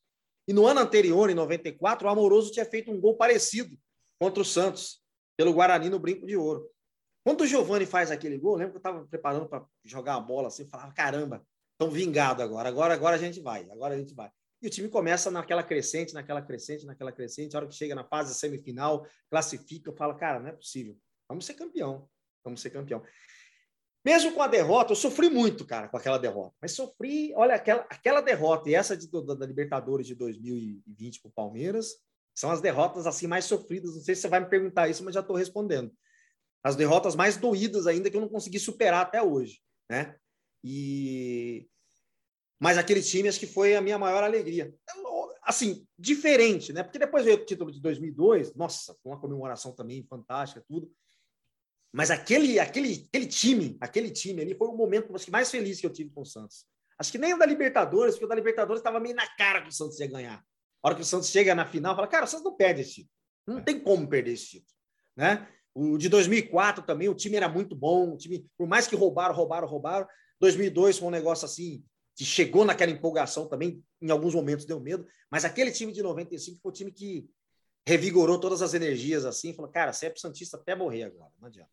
E 0.48 0.54
no 0.54 0.66
ano 0.66 0.80
anterior, 0.80 1.30
em 1.30 1.36
94, 1.36 2.08
o 2.08 2.10
Amoroso 2.10 2.52
tinha 2.52 2.66
feito 2.66 2.92
um 2.92 3.00
gol 3.00 3.16
parecido 3.16 3.78
contra 4.20 4.42
o 4.42 4.46
Santos, 4.46 5.02
pelo 5.38 5.54
Guarani 5.54 5.90
no 5.90 6.00
Brinco 6.00 6.26
de 6.26 6.36
Ouro. 6.36 6.70
Quando 7.24 7.42
o 7.42 7.48
Giovani 7.48 7.86
faz 7.86 8.10
aquele 8.10 8.38
gol, 8.38 8.56
lembro 8.56 8.72
que 8.72 8.78
eu 8.78 8.80
estava 8.80 9.06
preparando 9.06 9.48
para 9.48 9.66
jogar 9.84 10.16
a 10.16 10.20
bola 10.20 10.48
assim, 10.48 10.68
falava, 10.68 10.92
caramba, 10.92 11.46
estão 11.74 11.92
vingado 11.92 12.42
agora, 12.42 12.68
agora, 12.68 12.94
agora 12.94 13.16
a 13.16 13.20
gente 13.20 13.40
vai, 13.40 13.70
agora 13.70 13.94
a 13.94 13.98
gente 13.98 14.14
vai. 14.14 14.30
E 14.62 14.68
o 14.68 14.70
time 14.70 14.90
começa 14.90 15.30
naquela 15.30 15.64
crescente, 15.64 16.14
naquela 16.14 16.42
crescente, 16.42 16.86
naquela 16.86 17.12
crescente, 17.12 17.56
a 17.56 17.60
hora 17.60 17.68
que 17.68 17.76
chega 17.76 17.94
na 17.94 18.04
fase 18.04 18.34
semifinal, 18.34 19.06
classifica, 19.30 19.92
fala, 19.94 20.16
cara, 20.16 20.40
não 20.40 20.50
é 20.50 20.52
possível, 20.52 20.98
vamos 21.28 21.46
ser 21.46 21.54
campeão, 21.54 22.08
vamos 22.44 22.62
ser 22.62 22.72
campeão. 22.72 23.04
Mesmo 24.04 24.34
com 24.34 24.42
a 24.42 24.48
derrota, 24.48 24.92
eu 24.92 24.96
sofri 24.96 25.30
muito, 25.30 25.64
cara, 25.64 25.88
com 25.88 25.98
aquela 25.98 26.18
derrota. 26.18 26.56
Mas 26.60 26.72
sofri, 26.72 27.32
olha, 27.36 27.54
aquela, 27.54 27.82
aquela 27.82 28.20
derrota 28.20 28.68
e 28.68 28.74
essa 28.74 28.98
de, 28.98 29.08
da, 29.12 29.36
da 29.36 29.46
Libertadores 29.46 30.08
de 30.08 30.16
2020 30.16 31.22
para 31.22 31.30
o 31.30 31.32
Palmeiras 31.32 31.98
são 32.34 32.50
as 32.50 32.62
derrotas 32.62 33.06
assim 33.06 33.28
mais 33.28 33.46
sofridas. 33.46 33.94
Não 33.94 34.02
sei 34.02 34.16
se 34.16 34.22
você 34.22 34.28
vai 34.28 34.40
me 34.40 34.50
perguntar 34.50 34.90
isso, 34.90 35.06
mas 35.06 35.14
já 35.14 35.20
estou 35.20 35.36
respondendo 35.36 35.94
as 36.64 36.76
derrotas 36.76 37.16
mais 37.16 37.38
doídas 37.38 37.88
ainda 37.88 38.10
que 38.10 38.18
eu 38.18 38.22
não 38.22 38.30
consegui 38.30 38.60
superar 38.60 39.02
até 39.02 39.22
hoje, 39.22 39.62
né? 39.90 40.16
E 40.64 41.68
mas 42.60 42.78
aquele 42.78 43.02
time 43.02 43.28
acho 43.28 43.40
que 43.40 43.48
foi 43.48 43.76
a 43.76 43.82
minha 43.82 43.98
maior 43.98 44.24
alegria. 44.24 44.72
assim, 45.42 45.88
diferente, 45.98 46.72
né? 46.72 46.84
Porque 46.84 47.00
depois 47.00 47.26
veio 47.26 47.38
o 47.38 47.44
título 47.46 47.72
de 47.72 47.82
2002, 47.82 48.54
nossa, 48.54 48.96
com 49.02 49.10
uma 49.10 49.20
comemoração 49.20 49.72
também 49.72 50.06
fantástica, 50.08 50.64
tudo. 50.68 50.92
Mas 51.92 52.12
aquele, 52.12 52.60
aquele, 52.60 53.04
aquele 53.08 53.26
time, 53.26 53.78
aquele 53.82 54.12
time 54.12 54.44
ali 54.44 54.54
foi 54.54 54.68
o 54.68 54.76
momento 54.76 55.14
acho 55.16 55.26
que 55.26 55.32
mais 55.32 55.50
feliz 55.50 55.80
que 55.80 55.88
eu 55.88 55.92
tive 55.92 56.12
com 56.12 56.22
o 56.22 56.26
Santos. 56.26 56.68
Acho 57.00 57.12
que 57.12 57.18
nem 57.18 57.34
o 57.34 57.40
da 57.40 57.48
Libertadores, 57.48 58.14
porque 58.14 58.26
o 58.26 58.30
da 58.30 58.36
Libertadores 58.36 58.80
estava 58.80 59.00
meio 59.00 59.16
na 59.16 59.28
cara 59.36 59.64
que 59.64 59.70
o 59.70 59.74
Santos 59.74 60.00
ia 60.00 60.08
ganhar. 60.08 60.38
A 60.84 60.88
hora 60.88 60.96
que 60.96 61.02
o 61.02 61.06
Santos 61.06 61.30
chega 61.30 61.56
na 61.56 61.66
final, 61.66 61.96
fala, 61.96 62.08
cara, 62.08 62.26
o 62.26 62.28
Santos 62.28 62.46
não 62.46 62.56
perde 62.56 62.82
esse 62.82 62.94
título. 62.94 63.14
Não 63.48 63.58
é. 63.58 63.62
tem 63.64 63.80
como 63.80 64.08
perder 64.08 64.34
esse 64.34 64.46
título. 64.46 64.72
Né? 65.18 65.48
O 65.74 65.98
de 65.98 66.10
2004 66.10 66.84
também, 66.84 67.08
o 67.10 67.16
time 67.16 67.38
era 67.38 67.48
muito 67.48 67.76
bom. 67.76 68.14
O 68.14 68.18
time, 68.18 68.46
por 68.58 68.68
mais 68.68 68.88
que 68.88 68.96
roubaram, 68.96 69.34
roubaram, 69.34 69.68
roubaram. 69.68 70.08
2002 70.40 70.98
foi 70.98 71.08
um 71.08 71.12
negócio 71.12 71.46
assim, 71.46 71.84
que 72.16 72.26
chegou 72.26 72.66
naquela 72.66 72.92
empolgação 72.92 73.48
também, 73.48 73.84
em 74.02 74.10
alguns 74.10 74.36
momentos 74.36 74.66
deu 74.66 74.80
medo. 74.80 75.06
Mas 75.30 75.46
aquele 75.46 75.72
time 75.72 75.92
de 75.92 76.04
95 76.04 76.60
foi 76.62 76.70
o 76.70 76.74
time 76.74 76.92
que 76.92 77.30
revigorou 77.88 78.40
todas 78.40 78.62
as 78.62 78.74
energias 78.74 79.26
assim. 79.26 79.54
Falou, 79.54 79.72
cara, 79.72 79.94
você 79.94 80.08
é 80.08 80.14
Santista 80.16 80.58
até 80.58 80.76
morrer 80.76 81.04
agora, 81.04 81.32
não 81.40 81.48
adianta. 81.48 81.70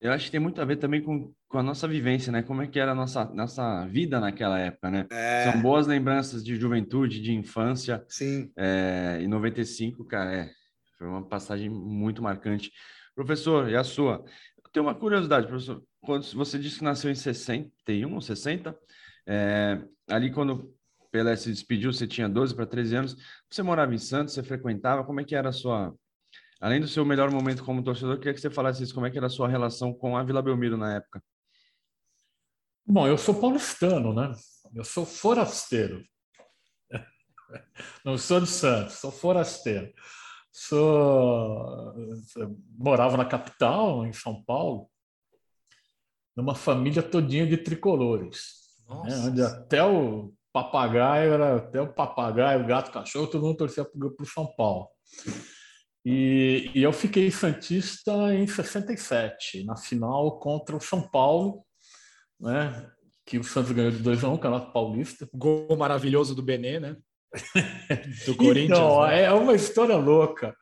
Eu 0.00 0.12
acho 0.12 0.26
que 0.26 0.30
tem 0.30 0.40
muito 0.40 0.60
a 0.62 0.64
ver 0.64 0.76
também 0.76 1.02
com, 1.02 1.30
com 1.46 1.58
a 1.58 1.62
nossa 1.62 1.86
vivência, 1.86 2.32
né? 2.32 2.42
Como 2.42 2.62
é 2.62 2.66
que 2.66 2.80
era 2.80 2.92
a 2.92 2.94
nossa, 2.94 3.26
nossa 3.26 3.84
vida 3.86 4.18
naquela 4.18 4.58
época, 4.58 4.90
né? 4.90 5.06
É... 5.10 5.52
São 5.52 5.60
boas 5.60 5.86
lembranças 5.86 6.42
de 6.42 6.56
juventude, 6.56 7.20
de 7.20 7.34
infância. 7.34 8.02
Sim. 8.08 8.50
É, 8.56 9.18
em 9.20 9.28
95, 9.28 10.02
cara, 10.06 10.34
é, 10.34 10.50
foi 10.96 11.06
uma 11.06 11.22
passagem 11.22 11.68
muito 11.68 12.22
marcante. 12.22 12.72
Professor, 13.14 13.68
e 13.68 13.76
a 13.76 13.84
sua? 13.84 14.24
Eu 14.64 14.70
tenho 14.72 14.86
uma 14.86 14.94
curiosidade, 14.94 15.46
professor. 15.46 15.82
Quando 16.00 16.24
você 16.34 16.58
disse 16.58 16.78
que 16.78 16.84
nasceu 16.84 17.10
em 17.10 17.14
61 17.14 18.14
ou 18.14 18.20
60, 18.20 18.78
é, 19.26 19.82
ali 20.08 20.32
quando 20.32 20.74
Pelé 21.10 21.36
se 21.36 21.50
despediu, 21.50 21.92
você 21.92 22.06
tinha 22.06 22.28
12 22.28 22.54
para 22.54 22.66
13 22.66 22.96
anos. 22.96 23.16
Você 23.50 23.62
morava 23.62 23.94
em 23.94 23.98
Santos, 23.98 24.34
você 24.34 24.42
frequentava, 24.42 25.04
como 25.04 25.20
é 25.20 25.24
que 25.24 25.34
era 25.34 25.48
a 25.48 25.52
sua 25.52 25.94
Além 26.60 26.78
do 26.78 26.86
seu 26.86 27.06
melhor 27.06 27.30
momento 27.30 27.64
como 27.64 27.82
torcedor, 27.82 28.18
queria 28.18 28.34
que 28.34 28.40
você 28.40 28.50
falasse 28.50 28.82
isso, 28.82 28.92
como 28.92 29.06
é 29.06 29.10
que 29.10 29.16
era 29.16 29.28
a 29.28 29.30
sua 29.30 29.48
relação 29.48 29.94
com 29.94 30.14
a 30.14 30.22
Vila 30.22 30.42
Belmiro 30.42 30.76
na 30.76 30.96
época? 30.96 31.22
Bom, 32.86 33.06
eu 33.06 33.16
sou 33.16 33.34
paulistano, 33.34 34.12
né? 34.12 34.30
Eu 34.74 34.84
sou 34.84 35.06
forasteiro. 35.06 36.04
Não 38.04 38.18
sou 38.18 38.42
de 38.42 38.46
Santos, 38.46 38.96
sou 38.96 39.10
forasteiro. 39.10 39.90
Sou 40.52 41.94
morava 42.76 43.16
na 43.16 43.24
capital, 43.24 44.06
em 44.06 44.12
São 44.12 44.42
Paulo, 44.42 44.88
numa 46.36 46.54
família 46.54 47.02
todinha 47.02 47.46
de 47.46 47.56
tricolores, 47.56 48.54
né? 48.88 49.16
onde 49.26 49.42
até 49.42 49.84
o 49.84 50.32
papagaio 50.52 51.32
era 51.32 51.56
até 51.56 51.80
o 51.80 51.92
papagaio, 51.92 52.64
o 52.64 52.66
gato, 52.66 52.88
o 52.88 52.92
cachorro, 52.92 53.26
todo 53.28 53.44
mundo 53.44 53.58
torcia 53.58 53.84
para 53.84 54.08
o 54.08 54.26
São 54.26 54.46
Paulo. 54.56 54.88
E, 56.04 56.70
e, 56.74 56.82
eu 56.82 56.92
fiquei 56.92 57.30
Santista 57.30 58.34
em 58.34 58.46
67, 58.46 59.64
na 59.64 59.76
final 59.76 60.38
contra 60.38 60.74
o 60.74 60.80
São 60.80 61.02
Paulo, 61.02 61.64
né? 62.40 62.90
que 63.26 63.38
o 63.38 63.44
Santos 63.44 63.70
ganhou 63.70 63.92
de 63.92 63.98
2 63.98 64.24
a 64.24 64.28
1 64.28 64.32
um, 64.32 64.36
Campeonato 64.36 64.72
Paulista. 64.72 65.28
Gol 65.32 65.76
maravilhoso 65.76 66.34
do 66.34 66.42
Benê, 66.42 66.80
né? 66.80 66.96
Do 68.26 68.36
Corinthians. 68.36 68.78
Então, 68.78 69.06
né? 69.06 69.22
é 69.22 69.32
uma 69.32 69.54
história 69.54 69.96
louca. 69.96 70.54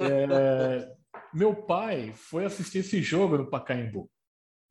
É, 0.00 0.88
meu 1.32 1.54
pai 1.54 2.12
foi 2.14 2.44
assistir 2.44 2.78
esse 2.78 3.00
jogo 3.02 3.38
no 3.38 3.50
Pacaembu. 3.50 4.10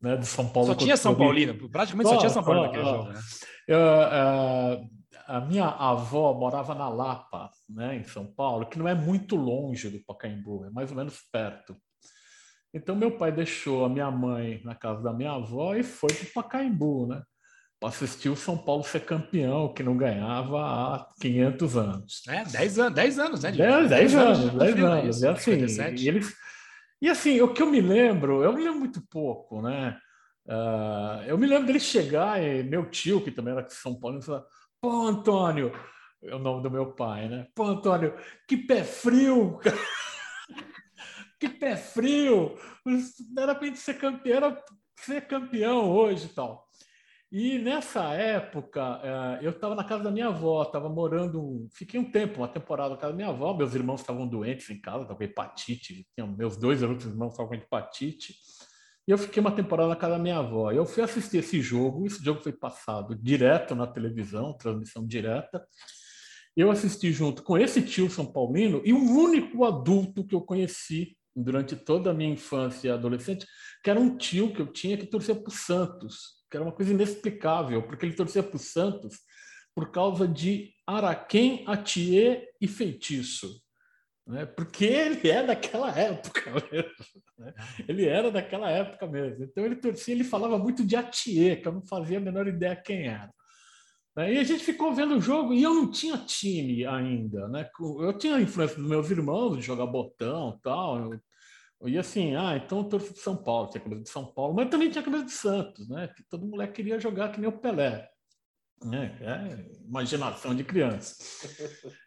Né, 0.00 0.16
do 0.16 0.24
São 0.24 0.48
Paulo. 0.48 0.68
Só 0.68 0.74
tinha 0.76 0.96
São 0.96 1.14
Paulino, 1.14 1.68
praticamente 1.70 2.08
só, 2.08 2.14
só 2.14 2.20
tinha 2.20 2.30
São 2.30 2.44
Paulo 2.44 2.62
naquele 2.62 2.84
jogo. 2.84 3.08
Né? 3.08 3.20
Eu, 3.66 3.78
uh, 3.78 4.88
a 5.26 5.40
minha 5.40 5.66
avó 5.66 6.32
morava 6.34 6.74
na 6.74 6.88
Lapa, 6.88 7.50
né, 7.68 7.96
em 7.96 8.04
São 8.04 8.24
Paulo, 8.24 8.66
que 8.66 8.78
não 8.78 8.86
é 8.86 8.94
muito 8.94 9.34
longe 9.34 9.90
do 9.90 10.02
Pacaembu, 10.04 10.66
é 10.66 10.70
mais 10.70 10.90
ou 10.90 10.96
menos 10.96 11.20
perto. 11.32 11.76
Então 12.72 12.94
meu 12.94 13.16
pai 13.16 13.32
deixou 13.32 13.84
a 13.84 13.88
minha 13.88 14.10
mãe 14.10 14.62
na 14.64 14.74
casa 14.74 15.02
da 15.02 15.12
minha 15.12 15.32
avó 15.32 15.74
e 15.74 15.82
foi 15.82 16.10
para 16.12 16.28
o 16.28 16.32
Pacaembu, 16.32 17.08
né? 17.08 17.22
Para 17.80 17.90
assistir 17.90 18.28
o 18.28 18.36
São 18.36 18.56
Paulo 18.58 18.82
ser 18.82 19.04
campeão, 19.04 19.72
que 19.72 19.84
não 19.84 19.96
ganhava 19.96 20.60
há 20.60 21.08
500 21.20 21.76
anos. 21.76 22.22
É, 22.28 22.44
10 22.44 22.78
anos, 22.78 22.94
10 22.94 23.18
anos, 23.18 23.42
né? 23.42 23.52
10, 23.52 23.88
10 23.88 24.14
anos, 24.16 24.54
10 24.54 24.82
anos. 24.82 25.22
É 25.22 25.28
assim, 25.28 25.52
e, 25.96 26.08
eles, 26.08 26.34
e 27.00 27.08
assim, 27.08 27.40
o 27.40 27.52
que 27.52 27.62
eu 27.62 27.70
me 27.70 27.80
lembro, 27.80 28.42
eu 28.42 28.52
me 28.52 28.64
lembro 28.64 28.80
muito 28.80 29.00
pouco, 29.08 29.62
né? 29.62 29.96
Uh, 30.44 31.22
eu 31.26 31.38
me 31.38 31.46
lembro 31.46 31.66
dele 31.66 31.78
chegar 31.78 32.42
e 32.42 32.62
meu 32.62 32.90
tio, 32.90 33.22
que 33.22 33.30
também 33.30 33.52
era 33.52 33.62
de 33.62 33.74
São 33.74 33.94
Paulo, 33.94 34.20
falou 34.22 34.44
Pô, 34.80 35.06
Antônio, 35.06 35.72
é 36.22 36.34
o 36.34 36.38
nome 36.38 36.62
do 36.62 36.70
meu 36.70 36.92
pai, 36.92 37.28
né? 37.28 37.46
Pô, 37.54 37.64
Antônio, 37.64 38.14
que 38.46 38.56
pé 38.56 38.84
frio, 38.84 39.58
cara. 39.58 39.76
que 41.38 41.48
pé 41.48 41.76
frio. 41.76 42.56
Era 43.36 43.54
para 43.54 43.66
gente 43.66 43.78
ser 43.78 43.94
campeão, 43.98 44.36
era 44.36 44.64
ser 45.00 45.26
campeão 45.26 45.90
hoje 45.90 46.26
e 46.26 46.28
tal. 46.28 46.67
E 47.30 47.58
nessa 47.58 48.14
época, 48.14 49.00
é, 49.02 49.46
eu 49.46 49.50
estava 49.50 49.74
na 49.74 49.84
casa 49.84 50.04
da 50.04 50.10
minha 50.10 50.28
avó, 50.28 50.62
estava 50.62 50.88
morando, 50.88 51.68
fiquei 51.74 52.00
um 52.00 52.10
tempo, 52.10 52.38
uma 52.38 52.48
temporada 52.48 52.90
na 52.90 52.96
casa 52.96 53.12
da 53.12 53.16
minha 53.16 53.28
avó. 53.28 53.52
Meus 53.54 53.74
irmãos 53.74 54.00
estavam 54.00 54.26
doentes 54.26 54.70
em 54.70 54.80
casa, 54.80 55.02
estavam 55.02 55.18
com 55.18 55.24
hepatite, 55.24 56.06
meus 56.38 56.56
dois 56.56 56.82
outros 56.82 57.10
irmãos 57.10 57.32
estavam 57.32 57.50
com 57.50 57.54
hepatite. 57.54 58.34
E 59.06 59.10
eu 59.10 59.18
fiquei 59.18 59.42
uma 59.42 59.52
temporada 59.52 59.90
na 59.90 59.96
casa 59.96 60.14
da 60.14 60.22
minha 60.22 60.38
avó. 60.38 60.72
Eu 60.72 60.86
fui 60.86 61.02
assistir 61.02 61.38
esse 61.38 61.60
jogo, 61.60 62.06
esse 62.06 62.24
jogo 62.24 62.42
foi 62.42 62.52
passado 62.52 63.14
direto 63.14 63.74
na 63.74 63.86
televisão, 63.86 64.56
transmissão 64.56 65.06
direta. 65.06 65.62
Eu 66.56 66.70
assisti 66.70 67.12
junto 67.12 67.42
com 67.42 67.58
esse 67.58 67.82
tio 67.82 68.08
São 68.08 68.32
Paulino 68.32 68.80
e 68.84 68.92
o 68.92 68.98
único 68.98 69.64
adulto 69.64 70.26
que 70.26 70.34
eu 70.34 70.40
conheci 70.40 71.17
durante 71.42 71.76
toda 71.76 72.10
a 72.10 72.14
minha 72.14 72.32
infância 72.32 72.88
e 72.88 72.90
adolescente, 72.90 73.46
que 73.82 73.90
era 73.90 74.00
um 74.00 74.16
tio 74.16 74.52
que 74.52 74.60
eu 74.60 74.66
tinha 74.66 74.96
que 74.96 75.06
torcia 75.06 75.34
para 75.34 75.48
o 75.48 75.52
Santos, 75.52 76.44
que 76.50 76.56
era 76.56 76.64
uma 76.64 76.72
coisa 76.72 76.92
inexplicável, 76.92 77.82
porque 77.82 78.06
ele 78.06 78.14
torcia 78.14 78.42
para 78.42 78.56
o 78.56 78.58
Santos 78.58 79.18
por 79.74 79.90
causa 79.90 80.26
de 80.26 80.72
Araquém, 80.86 81.64
Atiê 81.66 82.48
e 82.60 82.66
Feitiço 82.66 83.48
né? 84.28 84.44
porque 84.44 84.84
ele 84.84 85.28
é 85.28 85.44
daquela 85.44 85.90
época 85.98 86.52
mesmo. 86.70 87.22
Né? 87.38 87.54
Ele 87.88 88.04
era 88.04 88.30
daquela 88.30 88.70
época 88.70 89.06
mesmo. 89.06 89.42
Então 89.44 89.64
ele 89.64 89.76
torcia, 89.76 90.14
ele 90.14 90.24
falava 90.24 90.58
muito 90.58 90.84
de 90.84 90.94
Atier, 90.94 91.62
que 91.62 91.66
eu 91.66 91.72
não 91.72 91.82
fazia 91.82 92.18
a 92.18 92.20
menor 92.20 92.46
ideia 92.46 92.76
quem 92.76 93.08
era. 93.08 93.32
Né? 94.14 94.34
E 94.34 94.38
a 94.38 94.44
gente 94.44 94.62
ficou 94.62 94.94
vendo 94.94 95.16
o 95.16 95.20
jogo 95.20 95.54
e 95.54 95.62
eu 95.62 95.72
não 95.72 95.90
tinha 95.90 96.18
time 96.18 96.84
ainda. 96.84 97.48
Né? 97.48 97.68
Eu 97.80 98.12
tinha 98.18 98.36
a 98.36 98.42
influência 98.42 98.76
dos 98.76 98.86
meus 98.86 99.10
irmãos 99.10 99.56
de 99.56 99.62
jogar 99.62 99.86
botão 99.86 100.60
tal. 100.62 101.10
Ia 101.84 102.00
assim, 102.00 102.34
ah, 102.34 102.56
então 102.56 102.78
eu 102.78 102.84
torço 102.84 103.12
de 103.12 103.20
São 103.20 103.36
Paulo, 103.36 103.68
tinha 103.70 103.80
camisa 103.80 104.02
de 104.02 104.08
São 104.08 104.26
Paulo, 104.26 104.54
mas 104.54 104.68
também 104.68 104.90
tinha 104.90 105.02
camisa 105.02 105.24
de 105.24 105.30
Santos, 105.30 105.88
né? 105.88 106.08
Que 106.08 106.24
todo 106.24 106.46
moleque 106.46 106.74
queria 106.74 106.98
jogar 106.98 107.30
que 107.30 107.40
nem 107.40 107.48
o 107.48 107.58
Pelé. 107.58 108.08
É, 108.92 109.24
é, 109.24 109.66
imaginação 109.84 110.54
de 110.54 110.62
criança. 110.62 111.16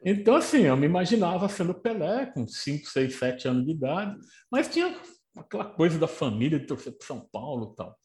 Então, 0.03 0.35
assim, 0.35 0.61
eu 0.61 0.77
me 0.77 0.85
imaginava 0.85 1.47
sendo 1.49 1.73
Pelé, 1.73 2.25
com 2.27 2.47
5, 2.47 2.87
6, 2.87 3.15
7 3.15 3.47
anos 3.47 3.65
de 3.65 3.71
idade, 3.71 4.17
mas 4.49 4.69
tinha 4.69 4.97
aquela 5.37 5.65
coisa 5.65 5.97
da 5.97 6.07
família 6.07 6.59
de 6.59 6.65
torcer 6.65 6.97
para 6.97 7.07
São 7.07 7.27
Paulo 7.31 7.71
e 7.71 7.75
tal. 7.75 7.97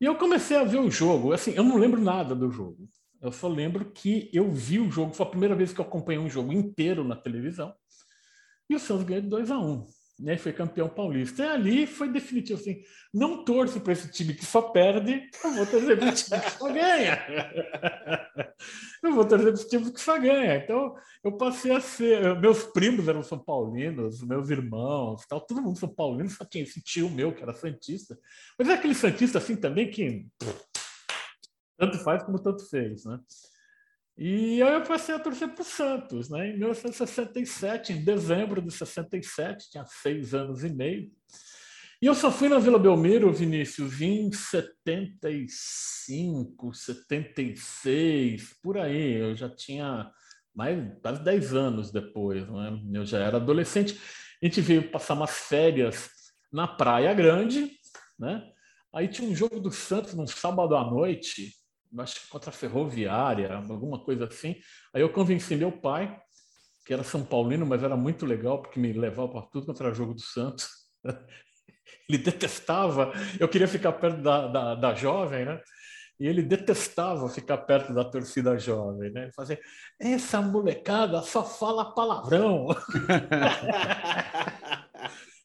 E 0.00 0.04
eu 0.04 0.16
comecei 0.16 0.56
a 0.56 0.64
ver 0.64 0.78
o 0.78 0.90
jogo. 0.90 1.32
Assim, 1.32 1.52
eu 1.52 1.64
não 1.64 1.76
lembro 1.76 2.00
nada 2.00 2.34
do 2.34 2.50
jogo. 2.50 2.88
Eu 3.20 3.32
só 3.32 3.48
lembro 3.48 3.90
que 3.92 4.30
eu 4.32 4.50
vi 4.52 4.78
o 4.78 4.90
jogo, 4.90 5.14
foi 5.14 5.26
a 5.26 5.30
primeira 5.30 5.54
vez 5.54 5.72
que 5.72 5.80
eu 5.80 5.84
acompanhei 5.84 6.20
um 6.20 6.28
jogo 6.28 6.52
inteiro 6.52 7.02
na 7.02 7.16
televisão. 7.16 7.74
E 8.68 8.74
o 8.74 8.78
Santos 8.78 9.04
ganhou 9.04 9.22
de 9.22 9.28
2 9.28 9.50
a 9.50 9.58
1 9.58 9.72
um 9.72 9.86
né, 10.18 10.36
foi 10.36 10.52
campeão 10.52 10.88
paulista. 10.88 11.44
E 11.44 11.46
ali 11.46 11.86
foi 11.86 12.10
definitivo 12.10 12.58
assim, 12.60 12.82
não 13.12 13.44
torço 13.44 13.80
para 13.80 13.92
esse 13.92 14.10
time 14.10 14.34
que 14.34 14.44
só 14.44 14.62
perde, 14.62 15.28
eu 15.44 15.52
vou 15.52 15.66
torcer 15.66 15.98
para 15.98 16.08
o 16.08 16.12
time 16.12 16.40
que 16.40 16.50
só 16.50 16.72
ganha. 16.72 17.26
eu 19.02 19.12
vou 19.12 19.24
torcer 19.24 19.46
para 19.46 19.54
esse 19.54 19.68
time 19.68 19.92
que 19.92 20.00
só 20.00 20.18
ganha. 20.18 20.56
Então 20.56 20.94
eu 21.22 21.36
passei 21.36 21.72
a 21.72 21.80
ser, 21.80 22.38
meus 22.40 22.64
primos 22.64 23.08
eram 23.08 23.22
são 23.22 23.38
paulinos, 23.38 24.22
meus 24.22 24.50
irmãos, 24.50 25.26
tal, 25.26 25.40
todo 25.40 25.62
mundo 25.62 25.78
são 25.78 25.88
paulinos, 25.88 26.34
só 26.34 26.44
tinha 26.44 26.64
esse 26.64 26.82
tio 26.82 27.10
meu 27.10 27.34
que 27.34 27.42
era 27.42 27.52
santista. 27.52 28.18
Mas 28.58 28.68
é 28.68 28.74
aquele 28.74 28.94
santista 28.94 29.38
assim 29.38 29.56
também 29.56 29.90
que 29.90 30.26
pff, 30.38 30.64
tanto 31.76 31.98
faz 31.98 32.22
como 32.22 32.38
tanto 32.38 32.68
fez, 32.68 33.04
né? 33.04 33.20
E 34.18 34.62
aí 34.62 34.74
eu 34.74 34.82
passei 34.82 35.14
a 35.14 35.18
torcer 35.18 35.50
para 35.50 35.60
o 35.60 35.64
Santos, 35.64 36.30
né? 36.30 36.48
em 36.48 36.58
1967, 36.58 37.92
em 37.92 38.02
dezembro 38.02 38.62
de 38.62 38.70
67, 38.70 39.68
tinha 39.70 39.84
seis 39.84 40.32
anos 40.32 40.64
e 40.64 40.70
meio. 40.70 41.12
E 42.00 42.06
eu 42.06 42.14
só 42.14 42.32
fui 42.32 42.48
na 42.48 42.58
Vila 42.58 42.78
Belmiro, 42.78 43.30
Vinícius, 43.32 44.00
em 44.00 44.32
75, 44.32 46.72
76, 46.74 48.54
por 48.62 48.78
aí. 48.78 49.14
Eu 49.14 49.34
já 49.34 49.50
tinha 49.50 50.10
mais 50.54 50.78
quase 51.02 51.22
10 51.22 51.54
anos 51.54 51.92
depois, 51.92 52.48
né? 52.48 52.80
eu 52.94 53.04
já 53.04 53.18
era 53.18 53.36
adolescente. 53.36 54.00
A 54.42 54.46
gente 54.46 54.62
veio 54.62 54.90
passar 54.90 55.12
umas 55.14 55.30
férias 55.30 56.08
na 56.50 56.66
Praia 56.66 57.12
Grande, 57.12 57.70
né? 58.18 58.50
Aí 58.94 59.08
tinha 59.08 59.28
um 59.28 59.34
jogo 59.34 59.60
do 59.60 59.70
Santos 59.70 60.14
num 60.14 60.26
sábado 60.26 60.74
à 60.74 60.82
noite, 60.84 61.52
acho 62.00 62.20
que 62.20 62.28
contra 62.28 62.50
a 62.50 62.52
ferroviária, 62.52 63.54
alguma 63.54 64.02
coisa 64.02 64.26
assim. 64.26 64.56
Aí 64.94 65.02
eu 65.02 65.12
convenci 65.12 65.56
meu 65.56 65.72
pai 65.72 66.20
que 66.86 66.94
era 66.94 67.02
São 67.02 67.24
Paulino, 67.24 67.66
mas 67.66 67.82
era 67.82 67.96
muito 67.96 68.24
legal, 68.24 68.62
porque 68.62 68.78
me 68.78 68.92
levava 68.92 69.28
para 69.28 69.42
tudo 69.42 69.66
contra 69.66 69.90
o 69.90 69.94
jogo 69.94 70.14
do 70.14 70.20
Santos. 70.20 70.68
Ele 72.08 72.18
detestava, 72.18 73.12
eu 73.40 73.48
queria 73.48 73.66
ficar 73.66 73.92
perto 73.92 74.22
da, 74.22 74.46
da, 74.46 74.74
da 74.76 74.94
jovem, 74.94 75.44
né? 75.44 75.60
E 76.18 76.26
ele 76.26 76.42
detestava 76.42 77.28
ficar 77.28 77.58
perto 77.58 77.92
da 77.92 78.02
torcida 78.02 78.58
jovem, 78.58 79.12
né? 79.12 79.30
Fazer 79.36 79.60
essa 80.00 80.40
molecada 80.40 81.20
só 81.22 81.44
fala 81.44 81.92
palavrão. 81.94 82.68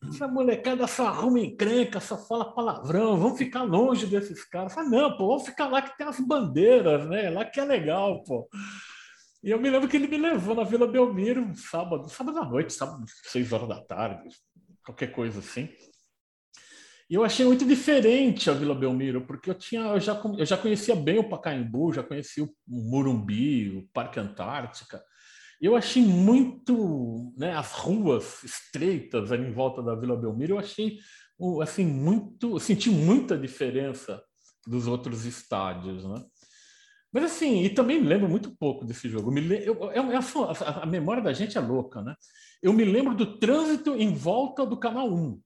essa 0.07 0.27
molecada 0.27 0.87
só 0.87 1.07
arruma 1.07 1.39
encrenca, 1.39 1.99
só 1.99 2.17
fala 2.17 2.53
palavrão, 2.53 3.17
vamos 3.17 3.37
ficar 3.37 3.63
longe 3.63 4.07
desses 4.07 4.43
caras. 4.43 4.73
Fala, 4.73 4.89
não, 4.89 5.15
pô, 5.15 5.27
vamos 5.27 5.45
ficar 5.45 5.67
lá 5.67 5.81
que 5.81 5.95
tem 5.97 6.07
as 6.07 6.19
bandeiras, 6.19 7.07
né? 7.07 7.29
Lá 7.29 7.45
que 7.45 7.59
é 7.59 7.65
legal, 7.65 8.23
pô. 8.23 8.49
E 9.43 9.51
eu 9.51 9.59
me 9.59 9.69
lembro 9.69 9.87
que 9.87 9.97
ele 9.97 10.07
me 10.07 10.17
levou 10.17 10.55
na 10.55 10.63
Vila 10.63 10.87
Belmiro, 10.87 11.55
sábado, 11.55 12.09
sábado 12.09 12.39
à 12.39 12.45
noite, 12.45 12.73
sábado, 12.73 13.03
seis 13.23 13.51
horas 13.51 13.69
da 13.69 13.81
tarde, 13.81 14.29
qualquer 14.83 15.11
coisa 15.11 15.39
assim. 15.39 15.69
E 17.09 17.13
eu 17.13 17.23
achei 17.23 17.45
muito 17.45 17.65
diferente 17.65 18.49
a 18.49 18.53
Vila 18.53 18.73
Belmiro, 18.73 19.21
porque 19.21 19.49
eu, 19.49 19.55
tinha, 19.55 19.81
eu, 19.81 19.99
já, 19.99 20.19
eu 20.37 20.45
já 20.45 20.57
conhecia 20.57 20.95
bem 20.95 21.19
o 21.19 21.29
Pacaembu, 21.29 21.93
já 21.93 22.01
conhecia 22.01 22.43
o 22.43 22.49
Murumbi, 22.67 23.77
o 23.77 23.87
Parque 23.93 24.19
Antártica. 24.19 25.03
Eu 25.61 25.75
achei 25.75 26.01
muito, 26.01 27.31
né, 27.37 27.55
as 27.55 27.71
ruas 27.73 28.43
estreitas 28.43 29.31
ali 29.31 29.47
em 29.47 29.53
volta 29.53 29.83
da 29.83 29.93
Vila 29.93 30.17
Belmiro, 30.17 30.55
eu 30.55 30.59
achei 30.59 30.97
assim 31.61 31.85
muito, 31.85 32.59
senti 32.59 32.89
muita 32.89 33.37
diferença 33.37 34.21
dos 34.65 34.87
outros 34.87 35.25
estádios, 35.25 36.03
né? 36.03 36.23
Mas 37.13 37.25
assim, 37.25 37.63
e 37.63 37.69
também 37.69 37.99
lembro 37.99 38.29
muito 38.29 38.55
pouco 38.57 38.85
desse 38.85 39.09
jogo. 39.09 39.31
Me, 39.31 39.41
eu, 39.65 39.75
eu, 39.91 39.91
eu, 39.91 40.19
a, 40.45 40.83
a 40.83 40.85
memória 40.85 41.21
da 41.21 41.33
gente 41.33 41.57
é 41.57 41.61
louca, 41.61 42.01
né? 42.01 42.15
Eu 42.61 42.71
me 42.71 42.85
lembro 42.85 43.13
do 43.13 43.37
trânsito 43.37 43.95
em 43.95 44.13
volta 44.13 44.65
do 44.65 44.77
Canal 44.77 45.11
1. 45.13 45.41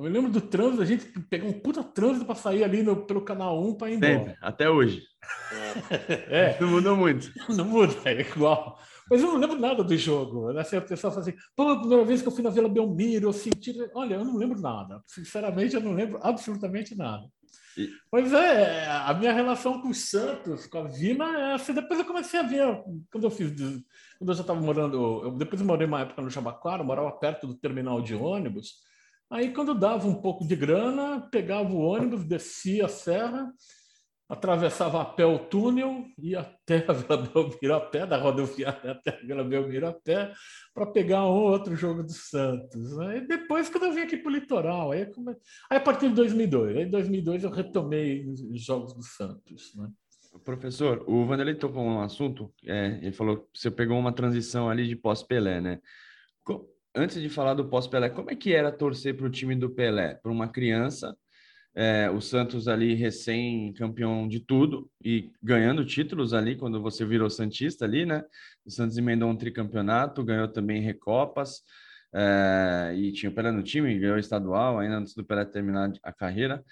Eu 0.00 0.04
me 0.04 0.08
lembro 0.08 0.30
do 0.30 0.40
trânsito, 0.40 0.82
a 0.82 0.86
gente 0.86 1.04
pegou 1.28 1.50
um 1.50 1.60
puta 1.60 1.84
trânsito 1.84 2.24
para 2.24 2.34
sair 2.34 2.64
ali 2.64 2.82
no, 2.82 3.04
pelo 3.04 3.20
canal 3.20 3.62
1 3.62 3.74
para 3.74 3.90
ir 3.90 3.96
embora. 3.96 4.18
Sempre, 4.18 4.36
até 4.40 4.70
hoje. 4.70 5.02
É. 6.28 6.58
Não 6.58 6.68
mudou 6.68 6.96
muito. 6.96 7.30
Não 7.50 7.64
muda, 7.64 7.94
é 8.06 8.22
igual. 8.22 8.78
Mas 9.10 9.20
eu 9.20 9.28
não 9.28 9.36
lembro 9.36 9.58
nada 9.58 9.84
do 9.84 9.96
jogo. 9.96 10.52
Né? 10.52 10.60
Assim, 10.62 10.76
a 10.76 10.80
pessoa 10.80 11.10
fala 11.12 11.22
assim, 11.22 11.36
pô, 11.54 11.68
a 11.68 11.78
primeira 11.78 12.04
vez 12.04 12.22
que 12.22 12.28
eu 12.28 12.32
fui 12.32 12.42
na 12.42 12.50
Vila 12.50 12.68
Belmiro, 12.68 13.28
eu 13.28 13.32
senti. 13.32 13.76
Olha, 13.94 14.14
eu 14.14 14.24
não 14.24 14.36
lembro 14.36 14.60
nada. 14.60 15.02
Sinceramente, 15.06 15.74
eu 15.74 15.80
não 15.80 15.92
lembro 15.92 16.18
absolutamente 16.22 16.96
nada. 16.96 17.24
E... 17.76 17.88
Pois 18.10 18.32
é, 18.32 18.86
a 18.86 19.12
minha 19.14 19.32
relação 19.32 19.80
com 19.80 19.88
o 19.88 19.94
Santos, 19.94 20.66
com 20.66 20.78
a 20.78 20.88
Vila, 20.88 21.24
é 21.36 21.54
assim, 21.54 21.72
depois 21.72 22.00
eu 22.00 22.06
comecei 22.06 22.40
a 22.40 22.44
ver, 22.44 22.82
quando 23.12 23.24
eu 23.24 23.30
fiz, 23.30 23.52
quando 24.18 24.30
eu 24.30 24.34
já 24.34 24.40
estava 24.40 24.60
morando, 24.60 25.22
eu, 25.24 25.32
depois 25.32 25.60
eu 25.60 25.66
morei 25.66 25.86
uma 25.86 26.00
época 26.00 26.22
no 26.22 26.30
Jabaquara, 26.30 26.82
morava 26.82 27.12
perto 27.12 27.46
do 27.46 27.54
terminal 27.54 28.00
de 28.00 28.14
ônibus, 28.14 28.74
Aí, 29.30 29.52
quando 29.52 29.74
dava 29.74 30.08
um 30.08 30.20
pouco 30.20 30.46
de 30.46 30.56
grana, 30.56 31.20
pegava 31.30 31.70
o 31.72 31.78
ônibus, 31.80 32.24
descia 32.24 32.86
a 32.86 32.88
serra, 32.88 33.52
atravessava 34.28 35.00
a 35.00 35.04
pé 35.04 35.24
o 35.24 35.38
túnel, 35.38 36.04
ia 36.18 36.40
até 36.40 36.84
a 36.86 36.92
Vila 36.92 37.16
Belmiro 37.16 37.74
a 37.74 37.80
pé, 37.80 38.06
da 38.06 38.16
rodoviária 38.16 38.90
até 38.92 39.10
a 39.10 39.20
Vila 39.20 39.44
Belmiro 39.44 39.86
a 39.88 39.92
pé, 39.92 40.32
para 40.74 40.86
pegar 40.86 41.24
um 41.26 41.32
outro 41.32 41.76
jogo 41.76 42.02
do 42.02 42.12
Santos. 42.12 42.98
Aí 43.00 43.26
depois, 43.26 43.68
quando 43.68 43.86
eu 43.86 43.92
vim 43.92 44.02
aqui 44.02 44.16
para 44.16 44.30
o 44.30 44.34
litoral, 44.34 44.92
aí, 44.92 45.06
come... 45.06 45.32
aí 45.70 45.78
a 45.78 45.80
partir 45.80 46.08
de 46.08 46.14
2002, 46.14 46.76
aí 46.76 46.82
em 46.84 46.90
2002 46.90 47.44
eu 47.44 47.50
retomei 47.50 48.24
os 48.26 48.64
jogos 48.64 48.94
do 48.94 49.02
Santos. 49.02 49.74
Né? 49.76 49.88
Professor, 50.44 51.04
o 51.08 51.24
Vanderlei 51.24 51.56
tocou 51.56 51.82
um 51.82 52.00
assunto, 52.00 52.52
é, 52.64 52.98
ele 53.02 53.12
falou 53.12 53.38
que 53.38 53.58
você 53.58 53.70
pegou 53.70 53.98
uma 53.98 54.12
transição 54.12 54.68
ali 54.70 54.86
de 54.86 54.94
pós-Pelé, 54.94 55.60
né? 55.60 55.80
Antes 56.94 57.20
de 57.20 57.28
falar 57.28 57.54
do 57.54 57.68
pós-Pelé, 57.68 58.10
como 58.10 58.30
é 58.30 58.36
que 58.36 58.52
era 58.52 58.72
torcer 58.72 59.16
para 59.16 59.26
o 59.26 59.30
time 59.30 59.54
do 59.54 59.70
Pelé? 59.70 60.14
Para 60.14 60.32
uma 60.32 60.48
criança, 60.48 61.16
é, 61.74 62.10
o 62.10 62.20
Santos 62.20 62.66
ali 62.68 62.94
recém-campeão 62.94 64.26
de 64.26 64.40
tudo 64.40 64.90
e 65.04 65.30
ganhando 65.42 65.84
títulos 65.84 66.34
ali 66.34 66.56
quando 66.56 66.82
você 66.82 67.04
virou 67.04 67.30
Santista 67.30 67.84
ali, 67.84 68.04
né? 68.04 68.24
O 68.64 68.70
Santos 68.70 68.96
emendou 68.96 69.28
um 69.30 69.36
tricampeonato, 69.36 70.24
ganhou 70.24 70.48
também 70.48 70.82
Recopas, 70.82 71.62
é, 72.12 72.92
e 72.96 73.12
tinha 73.12 73.30
o 73.30 73.34
Pelé 73.34 73.52
no 73.52 73.62
time, 73.62 73.98
ganhou 73.98 74.18
estadual 74.18 74.78
ainda 74.78 74.96
antes 74.98 75.14
do 75.14 75.24
Pelé 75.24 75.44
terminar 75.44 75.92
a 76.02 76.12
carreira. 76.12 76.64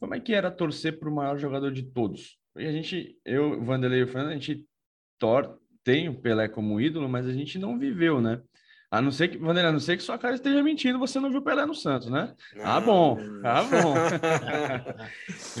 Como 0.00 0.14
é 0.14 0.20
que 0.20 0.34
era 0.34 0.50
torcer 0.50 0.98
para 0.98 1.08
o 1.08 1.14
maior 1.14 1.38
jogador 1.38 1.70
de 1.70 1.82
todos? 1.82 2.38
E 2.56 2.66
a 2.66 2.72
gente, 2.72 3.18
eu, 3.24 3.62
Vanderlei 3.62 4.00
e 4.00 4.04
o 4.04 4.08
Fernando, 4.08 4.30
a 4.30 4.34
gente 4.34 4.64
tor 5.18 5.58
tem 5.84 6.08
o 6.08 6.20
Pelé 6.20 6.48
como 6.48 6.80
ídolo, 6.80 7.08
mas 7.08 7.26
a 7.26 7.32
gente 7.32 7.58
não 7.58 7.78
viveu, 7.78 8.20
né? 8.20 8.40
A 8.96 9.02
não 9.02 9.10
ser 9.10 9.28
que, 9.28 9.36
Vanderlei, 9.36 9.68
a 9.68 9.72
não 9.72 9.78
ser 9.78 9.98
que 9.98 10.02
sua 10.02 10.16
cara 10.16 10.34
esteja 10.34 10.62
mentindo, 10.62 10.98
você 10.98 11.20
não 11.20 11.30
viu 11.30 11.42
Pelé 11.42 11.66
no 11.66 11.74
Santos, 11.74 12.08
né? 12.08 12.34
Ah, 12.62 12.80
bom, 12.80 13.18
ah, 13.44 13.62
bom. 13.62 13.94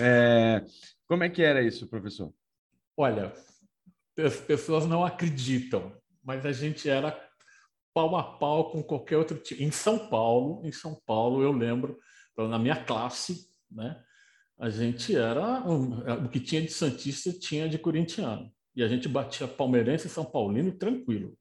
é, 0.00 0.64
como 1.06 1.22
é 1.22 1.28
que 1.28 1.42
era 1.42 1.62
isso, 1.62 1.86
professor? 1.86 2.32
Olha, 2.96 3.34
as 4.18 4.36
pessoas 4.36 4.86
não 4.86 5.04
acreditam, 5.04 5.92
mas 6.24 6.46
a 6.46 6.52
gente 6.52 6.88
era 6.88 7.14
pau 7.92 8.16
a 8.16 8.22
pau 8.22 8.70
com 8.70 8.82
qualquer 8.82 9.18
outro 9.18 9.36
time. 9.36 9.64
Em 9.64 9.70
São 9.70 10.08
Paulo, 10.08 10.66
em 10.66 10.72
São 10.72 10.98
Paulo, 11.04 11.42
eu 11.42 11.52
lembro, 11.52 11.98
na 12.38 12.58
minha 12.58 12.84
classe, 12.84 13.50
né? 13.70 14.02
A 14.58 14.70
gente 14.70 15.14
era 15.14 15.62
o 15.68 16.30
que 16.30 16.40
tinha 16.40 16.62
de 16.62 16.72
santista 16.72 17.30
tinha 17.30 17.68
de 17.68 17.76
corintiano 17.76 18.50
e 18.74 18.82
a 18.82 18.88
gente 18.88 19.06
batia 19.06 19.46
palmeirense 19.46 20.06
e 20.06 20.10
são 20.10 20.24
paulino 20.24 20.72
tranquilo 20.72 21.36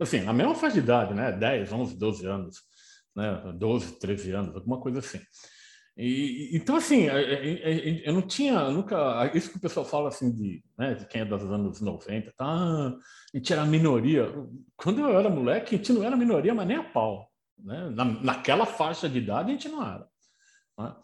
assim, 0.00 0.20
na 0.20 0.32
mesma 0.32 0.54
faixa 0.54 0.74
de 0.74 0.80
idade, 0.80 1.14
né? 1.14 1.32
10, 1.32 1.72
11, 1.72 1.96
12 1.96 2.26
anos, 2.26 2.56
né? 3.14 3.52
12, 3.54 3.98
13 3.98 4.32
anos, 4.32 4.54
alguma 4.54 4.80
coisa 4.80 4.98
assim. 4.98 5.20
E, 5.96 6.50
então, 6.54 6.76
assim, 6.76 7.06
eu 8.04 8.12
não 8.12 8.20
tinha 8.20 8.68
nunca. 8.70 9.30
Isso 9.34 9.50
que 9.50 9.56
o 9.56 9.60
pessoal 9.60 9.86
fala 9.86 10.08
assim 10.08 10.30
de, 10.30 10.62
né, 10.76 10.94
de 10.94 11.06
quem 11.06 11.22
é 11.22 11.24
dos 11.24 11.50
anos 11.50 11.80
90, 11.80 12.32
tá? 12.36 12.44
Ah, 12.44 12.94
a 13.34 13.36
gente 13.36 13.50
era 13.50 13.64
minoria. 13.64 14.30
Quando 14.76 15.00
eu 15.00 15.18
era 15.18 15.30
moleque, 15.30 15.74
a 15.74 15.78
gente 15.78 15.92
não 15.94 16.04
era 16.04 16.14
minoria, 16.14 16.54
mas 16.54 16.68
nem 16.68 16.76
a 16.76 16.84
pau. 16.84 17.30
Né? 17.58 17.88
Na, 17.94 18.04
naquela 18.04 18.66
faixa 18.66 19.08
de 19.08 19.18
idade, 19.18 19.48
a 19.48 19.52
gente 19.52 19.70
não 19.70 19.82
era. 19.82 20.06
Né? 20.78 20.94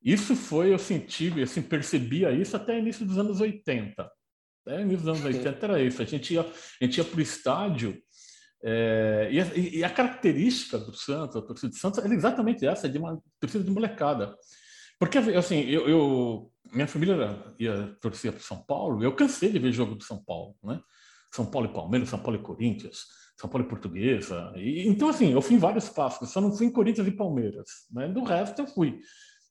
Isso 0.00 0.36
foi, 0.36 0.72
eu 0.72 0.78
senti, 0.78 1.42
assim, 1.42 1.60
percebia 1.60 2.30
isso 2.30 2.56
até 2.56 2.78
início 2.78 3.04
dos 3.04 3.18
anos 3.18 3.40
80. 3.40 4.08
Até 4.64 4.80
início 4.80 4.98
dos 4.98 5.08
anos 5.08 5.24
80 5.24 5.66
era 5.66 5.82
isso. 5.82 6.00
A 6.00 6.04
gente 6.04 6.34
ia, 6.34 6.42
a 6.42 6.84
gente 6.84 6.98
ia 6.98 7.04
para 7.04 7.18
o 7.18 7.22
estádio 7.22 8.00
é, 8.62 9.28
e, 9.30 9.40
a, 9.40 9.44
e, 9.54 9.84
a, 9.84 9.90
característica 9.90 10.78
do 10.78 10.94
Santos, 10.94 11.36
a 11.36 11.42
torcida 11.42 11.68
do 11.68 11.76
Santos, 11.76 12.04
é 12.04 12.08
exatamente 12.08 12.66
essa, 12.66 12.88
de 12.88 12.98
uma 12.98 13.20
torcida 13.40 13.62
de 13.62 13.70
molecada. 13.70 14.34
Porque, 14.98 15.18
assim, 15.18 15.60
eu, 15.62 15.88
eu 15.88 16.52
minha 16.72 16.86
família 16.86 17.54
ia 17.58 17.96
torcer 18.00 18.32
para 18.32 18.40
São 18.40 18.62
Paulo, 18.64 19.02
eu 19.02 19.14
cansei 19.14 19.50
de 19.50 19.58
ver 19.58 19.72
jogo 19.72 19.94
do 19.94 20.04
São 20.04 20.22
Paulo, 20.22 20.56
né? 20.62 20.80
São 21.32 21.44
Paulo 21.44 21.68
e 21.68 21.72
Palmeiras, 21.72 22.08
São 22.08 22.18
Paulo 22.18 22.38
e 22.38 22.42
Corinthians, 22.42 23.04
São 23.38 23.48
Paulo 23.48 23.66
e 23.66 23.68
Portuguesa. 23.68 24.52
E, 24.56 24.88
então, 24.88 25.08
assim, 25.08 25.32
eu 25.32 25.42
fui 25.42 25.56
em 25.56 25.58
vários 25.58 25.88
clássicos, 25.88 26.30
só 26.30 26.40
não 26.40 26.52
fui 26.52 26.66
em 26.66 26.72
Corinthians 26.72 27.06
e 27.06 27.12
Palmeiras. 27.12 27.68
Né? 27.90 28.08
Do 28.08 28.24
resto, 28.24 28.62
eu 28.62 28.66
fui. 28.66 28.98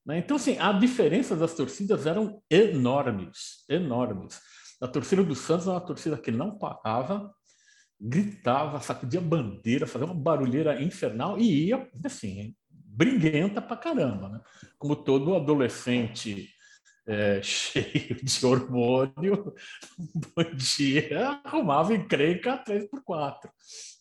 Né? 0.06 0.20
Então, 0.20 0.38
assim, 0.38 0.58
a 0.58 0.72
diferença 0.72 1.36
das 1.36 1.54
torcidas 1.54 2.06
eram 2.06 2.42
enormes, 2.50 3.66
enormes. 3.70 4.40
A 4.82 4.88
torcida 4.88 5.24
do 5.24 5.36
Santos 5.36 5.68
era 5.68 5.76
uma 5.76 5.86
torcida 5.86 6.18
que 6.18 6.32
não 6.32 6.58
parava, 6.58 7.32
gritava, 8.00 8.82
sacudia 8.82 9.22
bandeira, 9.22 9.88
fazia 9.88 10.06
uma 10.06 10.16
barulheira 10.16 10.82
infernal 10.82 11.38
e 11.40 11.68
ia, 11.68 11.90
assim, 12.04 12.56
briguenta 12.70 13.62
pra 13.62 13.78
caramba, 13.78 14.30
né? 14.30 14.42
Como 14.78 14.96
todo 14.96 15.36
adolescente 15.36 16.50
é, 17.08 17.42
cheio 17.44 18.16
de 18.22 18.46
hormônio, 18.46 19.54
bom 20.36 20.44
dia, 20.56 21.42
arrumava 21.44 21.94
encrenca 21.94 22.64
3x4. 22.64 23.50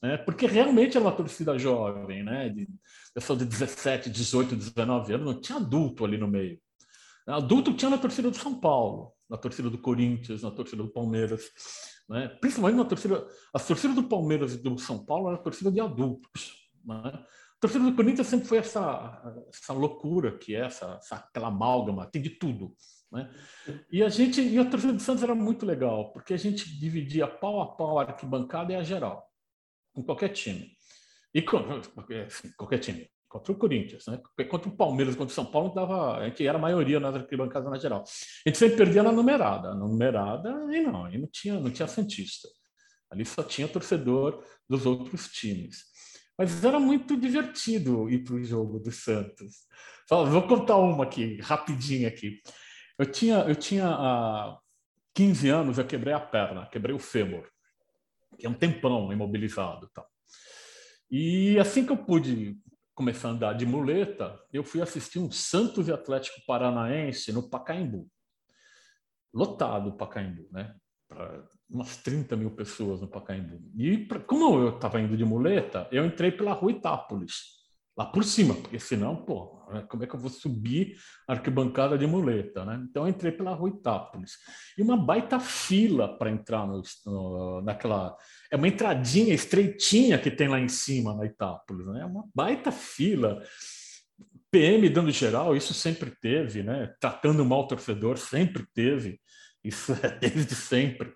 Né? 0.02 0.16
Porque 0.18 0.46
realmente 0.46 0.96
era 0.96 1.04
uma 1.04 1.12
torcida 1.12 1.58
jovem, 1.58 2.24
né? 2.24 2.48
De, 2.48 2.68
pessoal 3.14 3.38
de 3.38 3.44
17, 3.44 4.10
18, 4.10 4.56
19 4.56 5.14
anos, 5.14 5.26
não 5.26 5.40
tinha 5.40 5.58
adulto 5.58 6.04
ali 6.04 6.18
no 6.18 6.26
meio. 6.26 6.58
Adulto 7.26 7.72
tinha 7.74 7.90
na 7.90 7.98
torcida 7.98 8.30
do 8.30 8.36
São 8.36 8.60
Paulo, 8.60 9.12
na 9.30 9.38
torcida 9.38 9.70
do 9.70 9.78
Corinthians, 9.78 10.42
na 10.42 10.50
torcida 10.50 10.82
do 10.82 10.90
Palmeiras 10.90 11.50
né? 12.08 12.28
principalmente 12.40 12.76
na 12.76 12.84
torcida. 12.84 13.26
A 13.52 13.58
torcida 13.58 13.94
do 13.94 14.04
Palmeiras 14.04 14.54
e 14.54 14.62
do 14.62 14.78
São 14.78 15.04
Paulo 15.04 15.28
era 15.28 15.36
a 15.36 15.42
torcida 15.42 15.70
de 15.70 15.80
adultos. 15.80 16.68
Né? 16.84 17.02
A 17.04 17.60
torcida 17.60 17.84
do 17.84 17.94
Corinthians 17.94 18.26
sempre 18.26 18.46
foi 18.46 18.58
essa, 18.58 19.22
essa 19.48 19.72
loucura 19.72 20.36
que 20.36 20.54
é 20.54 20.60
essa, 20.60 20.98
essa 21.00 21.16
aquela 21.16 21.48
amálgama, 21.48 22.06
tem 22.06 22.20
de 22.20 22.30
tudo. 22.30 22.74
Né? 23.10 23.30
E 23.90 24.02
a 24.02 24.08
gente 24.08 24.40
e 24.40 24.58
a 24.58 24.68
torcida 24.68 24.92
do 24.92 25.00
Santos 25.00 25.22
era 25.22 25.34
muito 25.34 25.64
legal, 25.64 26.12
porque 26.12 26.34
a 26.34 26.38
gente 26.38 26.78
dividia 26.78 27.26
pau 27.26 27.60
a 27.60 27.74
pau 27.74 27.98
a 27.98 28.02
arquibancada 28.02 28.72
e 28.72 28.76
a 28.76 28.82
geral, 28.82 29.30
com 29.92 30.02
qualquer 30.02 30.28
time. 30.30 30.72
E 31.32 31.42
com, 31.42 31.58
assim, 32.26 32.52
qualquer 32.56 32.78
time 32.78 33.08
contra 33.34 33.50
o 33.50 33.56
Corinthians, 33.56 34.06
né? 34.06 34.20
Contra 34.48 34.68
o 34.68 34.76
Palmeiras, 34.76 35.16
contra 35.16 35.32
o 35.32 35.34
São 35.34 35.44
Paulo, 35.44 35.74
dava, 35.74 36.18
a 36.18 36.28
gente 36.28 36.46
era 36.46 36.56
a 36.56 36.60
maioria 36.60 37.00
nas 37.00 37.16
arquibancadas 37.16 37.68
na 37.68 37.76
geral. 37.76 38.04
A 38.04 38.48
gente 38.48 38.56
sempre 38.56 38.76
perdia 38.76 39.02
na 39.02 39.10
numerada, 39.10 39.70
na 39.70 39.88
numerada 39.88 40.50
e 40.70 40.80
não, 40.80 41.12
e 41.12 41.18
não 41.18 41.26
tinha, 41.26 41.58
não 41.58 41.68
tinha 41.68 41.88
santista. 41.88 42.48
Ali 43.10 43.24
só 43.24 43.42
tinha 43.42 43.66
torcedor 43.66 44.40
dos 44.68 44.86
outros 44.86 45.26
times. 45.32 45.82
Mas 46.38 46.62
era 46.62 46.78
muito 46.78 47.16
divertido 47.16 48.08
ir 48.08 48.22
para 48.22 48.36
o 48.36 48.44
jogo 48.44 48.78
do 48.78 48.92
Santos. 48.92 49.66
Vou 50.08 50.46
contar 50.46 50.76
uma 50.76 51.02
aqui, 51.02 51.40
rapidinho 51.40 52.06
aqui. 52.06 52.40
Eu 52.96 53.06
tinha, 53.06 53.38
eu 53.40 53.56
tinha 53.56 53.88
há 53.88 54.56
15 55.12 55.48
anos, 55.48 55.78
eu 55.78 55.84
quebrei 55.84 56.14
a 56.14 56.20
perna, 56.20 56.66
quebrei 56.66 56.94
o 56.94 57.00
fêmur. 57.00 57.48
Que 58.38 58.46
é 58.46 58.48
um 58.48 58.54
tempão 58.54 59.12
imobilizado. 59.12 59.90
E 61.10 61.58
assim 61.58 61.84
que 61.84 61.90
eu 61.90 61.96
pude 61.96 62.56
começar 62.94 63.28
a 63.28 63.30
andar 63.32 63.52
de 63.54 63.66
muleta, 63.66 64.38
eu 64.52 64.62
fui 64.62 64.80
assistir 64.80 65.18
um 65.18 65.30
Santos 65.30 65.88
Atlético 65.90 66.40
Paranaense 66.46 67.32
no 67.32 67.48
Pacaembu. 67.48 68.08
Lotado 69.32 69.90
o 69.90 69.96
Pacaembu, 69.96 70.46
né? 70.52 70.76
Pra 71.08 71.44
umas 71.68 71.96
30 71.96 72.36
mil 72.36 72.52
pessoas 72.52 73.00
no 73.00 73.08
Pacaembu. 73.08 73.60
E 73.76 73.98
pra, 74.06 74.20
como 74.20 74.60
eu 74.60 74.76
estava 74.76 75.00
indo 75.00 75.16
de 75.16 75.24
muleta, 75.24 75.88
eu 75.90 76.06
entrei 76.06 76.30
pela 76.30 76.52
rua 76.52 76.70
Itápolis 76.70 77.63
lá 77.96 78.06
por 78.06 78.24
cima, 78.24 78.54
porque 78.54 78.78
senão, 78.78 79.16
pô, 79.16 79.64
né, 79.72 79.84
como 79.88 80.02
é 80.02 80.06
que 80.06 80.14
eu 80.14 80.20
vou 80.20 80.30
subir 80.30 80.96
a 81.28 81.32
arquibancada 81.32 81.96
de 81.96 82.06
muleta, 82.06 82.64
né? 82.64 82.84
Então 82.88 83.04
eu 83.04 83.08
entrei 83.08 83.30
pela 83.30 83.54
rua 83.54 83.68
Itápolis. 83.68 84.32
E 84.76 84.82
uma 84.82 84.96
baita 84.96 85.38
fila 85.38 86.18
para 86.18 86.30
entrar 86.30 86.66
no, 86.66 86.82
no, 87.06 87.60
naquela. 87.62 88.16
É 88.50 88.56
uma 88.56 88.68
entradinha 88.68 89.32
estreitinha 89.32 90.18
que 90.18 90.30
tem 90.30 90.48
lá 90.48 90.58
em 90.58 90.68
cima 90.68 91.14
na 91.14 91.24
Itápolis, 91.24 91.86
né? 91.86 92.00
É 92.00 92.04
uma 92.04 92.24
baita 92.34 92.72
fila. 92.72 93.42
PM 94.50 94.88
dando 94.88 95.10
geral, 95.10 95.56
isso 95.56 95.74
sempre 95.74 96.12
teve, 96.20 96.62
né? 96.62 96.92
Tratando 97.00 97.44
mal 97.44 97.60
o 97.60 97.68
torcedor, 97.68 98.18
sempre 98.18 98.64
teve. 98.74 99.20
Isso 99.62 99.92
é 99.92 100.10
desde 100.18 100.54
sempre. 100.54 101.12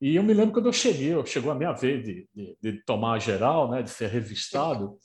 E 0.00 0.16
eu 0.16 0.22
me 0.22 0.32
lembro 0.32 0.54
quando 0.54 0.66
eu 0.66 0.72
cheguei, 0.72 1.14
chegou 1.26 1.52
a 1.52 1.54
minha 1.54 1.72
vez 1.72 2.02
de, 2.02 2.28
de, 2.34 2.56
de 2.60 2.84
tomar 2.84 3.20
geral, 3.20 3.70
né? 3.70 3.82
De 3.82 3.90
ser 3.90 4.08
revistado 4.08 4.98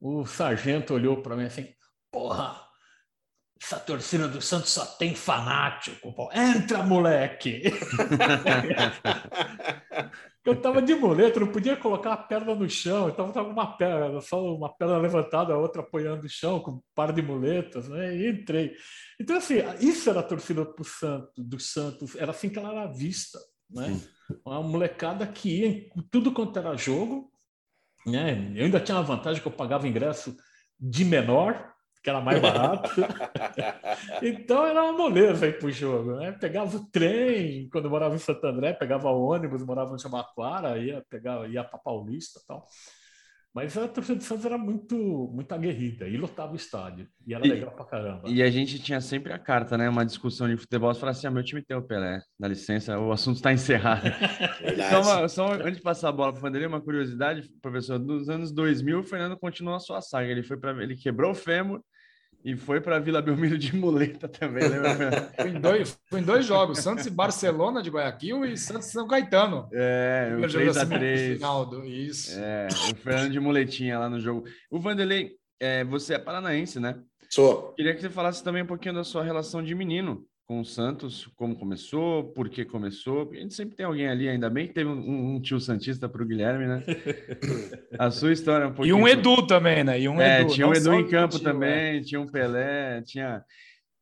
o 0.00 0.26
sargento 0.26 0.94
olhou 0.94 1.22
para 1.22 1.36
mim 1.36 1.44
assim: 1.44 1.68
porra, 2.10 2.66
essa 3.60 3.78
torcida 3.80 4.28
do 4.28 4.40
Santos 4.40 4.70
só 4.70 4.84
tem 4.84 5.14
fanático. 5.14 6.12
Pô. 6.12 6.30
Entra, 6.32 6.82
moleque! 6.82 7.62
eu 10.44 10.52
estava 10.52 10.82
de 10.82 10.94
muleta, 10.94 11.40
não 11.40 11.48
podia 11.48 11.76
colocar 11.76 12.12
a 12.12 12.16
perna 12.16 12.54
no 12.54 12.68
chão, 12.68 13.08
então 13.08 13.28
estava 13.28 13.48
uma 13.48 13.76
perna, 13.76 14.20
só 14.20 14.54
uma 14.54 14.72
perna 14.72 14.98
levantada, 14.98 15.54
a 15.54 15.58
outra 15.58 15.82
apoiando 15.82 16.26
o 16.26 16.28
chão, 16.28 16.60
com 16.60 16.72
um 16.72 16.80
par 16.94 17.12
de 17.12 17.22
muletas, 17.22 17.88
né? 17.88 18.16
E 18.16 18.30
entrei. 18.30 18.74
Então, 19.18 19.36
assim, 19.36 19.56
isso 19.80 20.10
era 20.10 20.20
a 20.20 20.22
torcida 20.22 20.64
do 20.64 20.84
Santos, 20.84 21.32
do 21.36 21.58
Santos, 21.58 22.14
era 22.14 22.30
assim 22.30 22.50
que 22.50 22.58
ela 22.58 22.70
era 22.70 22.86
vista, 22.86 23.38
né? 23.70 23.98
Uma 24.44 24.62
molecada 24.62 25.26
que 25.26 25.60
ia 25.60 25.68
em 25.68 25.88
tudo 26.10 26.32
quanto 26.32 26.58
era 26.58 26.76
jogo, 26.76 27.32
né? 28.06 28.52
Eu 28.54 28.64
ainda 28.64 28.80
tinha 28.80 28.98
a 28.98 29.02
vantagem 29.02 29.42
que 29.42 29.48
eu 29.48 29.52
pagava 29.52 29.88
ingresso 29.88 30.36
de 30.78 31.04
menor, 31.04 31.74
que 32.02 32.08
era 32.08 32.20
mais 32.20 32.40
barato. 32.40 32.88
então 34.22 34.64
era 34.64 34.82
uma 34.82 34.92
moleza 34.92 35.46
ir 35.46 35.58
para 35.58 35.66
o 35.66 35.72
jogo. 35.72 36.16
Né? 36.16 36.30
Pegava 36.32 36.76
o 36.76 36.90
trem, 36.90 37.68
quando 37.68 37.86
eu 37.86 37.90
morava 37.90 38.14
em 38.14 38.18
Santo 38.18 38.46
André, 38.46 38.72
pegava 38.72 39.10
ônibus, 39.10 39.64
morava 39.64 39.94
em 39.94 39.98
Chamaquara, 39.98 40.78
ia, 40.78 41.04
pegar, 41.10 41.50
ia 41.50 41.64
para 41.64 41.78
Paulista 41.78 42.40
tal. 42.46 42.64
Mas 43.56 43.74
a 43.74 43.88
torcida 43.88 44.18
do 44.18 44.22
Santos 44.22 44.44
era 44.44 44.58
muito, 44.58 44.94
muito 45.32 45.50
aguerrida 45.50 46.06
e 46.06 46.18
lotava 46.18 46.52
o 46.52 46.56
estádio. 46.56 47.08
E 47.26 47.32
era 47.32 47.46
e, 47.46 47.48
legal 47.48 47.70
pra 47.70 47.86
caramba. 47.86 48.28
E 48.28 48.42
a 48.42 48.50
gente 48.50 48.78
tinha 48.78 49.00
sempre 49.00 49.32
a 49.32 49.38
carta, 49.38 49.78
né? 49.78 49.88
Uma 49.88 50.04
discussão 50.04 50.46
de 50.46 50.58
futebol. 50.58 50.92
Você 50.92 51.00
falava 51.00 51.16
assim: 51.16 51.26
ah, 51.26 51.30
meu 51.30 51.42
time 51.42 51.64
tem 51.64 51.74
o 51.74 51.80
Pelé. 51.80 52.20
Dá 52.38 52.48
licença, 52.48 52.98
o 52.98 53.10
assunto 53.10 53.36
está 53.36 53.50
encerrado. 53.54 54.02
só, 54.90 55.00
uma, 55.00 55.28
só 55.28 55.52
antes 55.54 55.78
de 55.78 55.82
passar 55.82 56.10
a 56.10 56.12
bola 56.12 56.32
para 56.32 56.38
o 56.38 56.42
Vanderlei, 56.42 56.68
uma 56.68 56.82
curiosidade, 56.82 57.50
professor. 57.62 57.98
Nos 57.98 58.28
anos 58.28 58.52
2000, 58.52 58.98
o 59.00 59.02
Fernando 59.02 59.38
continuou 59.38 59.74
a 59.74 59.80
sua 59.80 60.02
saga. 60.02 60.30
Ele, 60.30 60.42
foi 60.42 60.58
pra, 60.58 60.72
ele 60.82 60.94
quebrou 60.94 61.30
o 61.30 61.34
fêmur 61.34 61.80
e 62.46 62.54
foi 62.54 62.80
para 62.80 63.00
Vila 63.00 63.20
Belmiro 63.20 63.58
de 63.58 63.74
muleta 63.74 64.28
também, 64.28 64.62
lembra? 64.68 65.32
foi, 65.36 65.50
em 65.50 65.60
dois, 65.60 66.00
foi 66.08 66.20
em 66.20 66.22
dois 66.22 66.46
jogos, 66.46 66.78
Santos 66.78 67.04
e 67.04 67.10
Barcelona 67.10 67.82
de 67.82 67.90
Guayaquil 67.90 68.44
e 68.44 68.56
Santos 68.56 68.86
e 68.86 68.92
São 68.92 69.08
Caetano. 69.08 69.68
É, 69.72 70.32
o 70.38 70.42
3x3. 70.42 71.34
Final 71.34 71.66
do, 71.66 71.84
isso. 71.84 72.38
É, 72.38 72.68
o 72.92 72.94
Fernando 72.94 73.32
de 73.32 73.40
muletinha 73.40 73.98
lá 73.98 74.08
no 74.08 74.20
jogo. 74.20 74.44
O 74.70 74.78
Vanderlei, 74.78 75.32
é, 75.58 75.82
você 75.82 76.14
é 76.14 76.18
paranaense, 76.20 76.78
né? 76.78 76.96
Sou. 77.28 77.72
Queria 77.72 77.92
que 77.96 78.00
você 78.00 78.08
falasse 78.08 78.44
também 78.44 78.62
um 78.62 78.66
pouquinho 78.66 78.94
da 78.94 79.02
sua 79.02 79.24
relação 79.24 79.60
de 79.60 79.74
menino 79.74 80.24
com 80.46 80.60
o 80.60 80.64
Santos, 80.64 81.26
como 81.34 81.56
começou, 81.56 82.32
por 82.32 82.48
que 82.48 82.64
começou. 82.64 83.28
A 83.32 83.34
gente 83.34 83.52
sempre 83.52 83.74
tem 83.74 83.84
alguém 83.84 84.06
ali, 84.06 84.28
ainda 84.28 84.48
bem 84.48 84.68
que 84.68 84.74
teve 84.74 84.88
um, 84.88 85.34
um 85.34 85.40
tio 85.40 85.58
Santista 85.58 86.08
para 86.08 86.22
o 86.22 86.26
Guilherme, 86.26 86.66
né? 86.66 86.84
A 87.98 88.12
sua 88.12 88.32
história 88.32 88.64
é 88.64 88.66
um 88.68 88.72
pouquinho... 88.72 88.96
E 88.96 89.02
um 89.02 89.08
Edu 89.08 89.44
também, 89.46 89.82
né? 89.82 90.00
E 90.00 90.08
um 90.08 90.20
é, 90.20 90.42
Edu, 90.42 90.54
tinha 90.54 90.68
um 90.68 90.72
Edu 90.72 90.94
em 90.94 91.08
campo 91.08 91.34
tio, 91.34 91.42
também, 91.44 91.98
é. 91.98 92.00
tinha 92.00 92.20
um 92.20 92.28
Pelé, 92.28 93.02
tinha, 93.02 93.44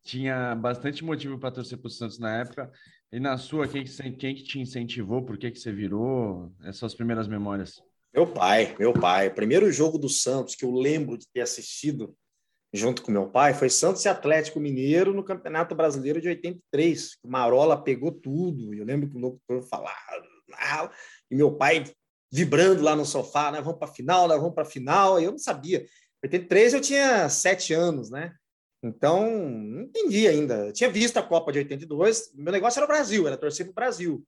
tinha 0.03 0.53
bastante 0.53 1.03
motivo 1.03 1.39
para 1.39 1.49
torcer 1.49 1.79
para 1.79 1.87
o 1.87 1.91
Santos 1.91 2.19
na 2.19 2.37
época. 2.37 2.71
E 3.11 3.19
na 3.19 3.37
sua, 3.37 3.67
quem, 3.67 3.83
quem 3.83 4.35
que 4.35 4.43
te 4.43 4.59
incentivou? 4.59 5.23
Por 5.23 5.39
que, 5.39 5.49
que 5.49 5.59
você 5.59 5.71
virou? 5.71 6.51
Essas 6.61 6.77
suas 6.77 6.95
primeiras 6.95 7.27
memórias. 7.27 7.81
Meu 8.13 8.27
pai, 8.27 8.75
meu 8.77 8.93
pai. 8.93 9.31
Primeiro 9.31 9.71
jogo 9.71 9.97
do 9.97 10.09
Santos 10.09 10.53
que 10.53 10.63
eu 10.63 10.71
lembro 10.71 11.17
de 11.17 11.27
ter 11.33 11.41
assistido 11.41 12.15
junto 12.75 13.01
com 13.01 13.11
meu 13.11 13.29
pai, 13.29 13.53
foi 13.53 13.69
Santos 13.69 14.03
e 14.05 14.09
Atlético 14.09 14.59
Mineiro 14.59 15.13
no 15.13 15.23
Campeonato 15.23 15.75
Brasileiro 15.75 16.21
de 16.21 16.27
83. 16.27 17.17
O 17.23 17.29
Marola 17.29 17.81
pegou 17.81 18.11
tudo. 18.11 18.73
Eu 18.73 18.85
lembro 18.85 19.09
que 19.09 19.15
o 19.15 19.19
locutor 19.19 19.61
falava, 19.63 19.95
ah", 20.53 20.89
e 21.29 21.35
meu 21.35 21.55
pai 21.55 21.83
vibrando 22.31 22.83
lá 22.83 22.95
no 22.95 23.05
sofá, 23.05 23.51
né? 23.51 23.61
Vamos 23.61 23.79
para 23.79 23.87
final, 23.87 24.27
vamos 24.27 24.53
para 24.53 24.65
final. 24.65 25.19
Eu 25.19 25.31
não 25.31 25.37
sabia. 25.37 25.79
Em 25.79 25.87
83 26.27 26.73
eu 26.73 26.81
tinha 26.81 27.29
sete 27.29 27.73
anos, 27.73 28.09
né? 28.09 28.33
Então, 28.83 29.25
não 29.29 29.81
entendi 29.83 30.27
ainda. 30.27 30.67
Eu 30.67 30.73
tinha 30.73 30.89
visto 30.89 31.17
a 31.17 31.23
Copa 31.23 31.51
de 31.51 31.59
82, 31.59 32.33
meu 32.35 32.51
negócio 32.51 32.79
era 32.79 32.85
o 32.85 32.87
Brasil, 32.87 33.27
era 33.27 33.37
torcer 33.37 33.65
para 33.65 33.71
o 33.71 33.75
Brasil. 33.75 34.27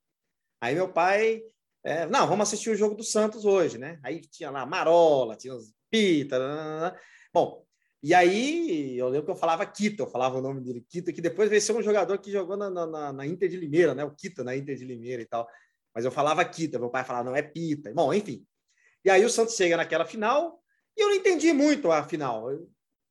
Aí 0.62 0.74
meu 0.74 0.92
pai, 0.92 1.44
é, 1.84 2.08
não, 2.08 2.28
vamos 2.28 2.48
assistir 2.48 2.70
o 2.70 2.76
jogo 2.76 2.96
do 2.96 3.04
Santos 3.04 3.46
hoje, 3.46 3.78
né? 3.78 4.00
Aí 4.04 4.22
tinha 4.22 4.50
lá 4.50 4.66
Marola, 4.66 5.36
tinha 5.36 5.54
os 5.54 5.72
Pita. 5.90 6.38
Bom, 7.34 7.66
e 8.04 8.14
aí, 8.14 8.98
eu 8.98 9.10
lembro 9.10 9.26
que 9.26 9.32
eu 9.32 9.36
falava 9.36 9.66
Kita, 9.66 10.04
eu 10.04 10.08
falava 10.08 10.38
o 10.38 10.42
nome 10.42 10.62
dele, 10.62 10.86
Kita, 10.88 11.12
que 11.12 11.22
depois 11.22 11.50
veio 11.50 11.62
ser 11.62 11.74
um 11.74 11.82
jogador 11.82 12.18
que 12.20 12.32
jogou 12.32 12.56
na, 12.56 12.70
na, 12.70 13.12
na, 13.12 13.26
Inter 13.26 13.50
de 13.50 13.58
Limeira, 13.58 13.96
né? 13.96 14.04
O 14.04 14.12
Kita 14.12 14.44
na 14.44 14.56
Inter 14.56 14.76
de 14.76 14.86
Limeira 14.86 15.22
e 15.22 15.26
tal. 15.26 15.48
Mas 15.96 16.06
eu 16.06 16.12
falava 16.12 16.46
Kita, 16.46 16.78
meu 16.78 16.92
pai 16.92 17.04
falava, 17.04 17.30
não, 17.30 17.36
é 17.36 17.42
Pita. 17.42 17.92
Bom, 17.94 18.14
enfim. 18.14 18.46
E 19.04 19.10
aí 19.10 19.26
o 19.26 19.30
Santos 19.30 19.56
chega 19.56 19.78
naquela 19.78 20.06
final 20.06 20.62
e 20.96 21.02
eu 21.02 21.10
não 21.10 21.16
entendi 21.16 21.52
muito 21.54 21.92
a 21.92 22.04
final. 22.04 22.48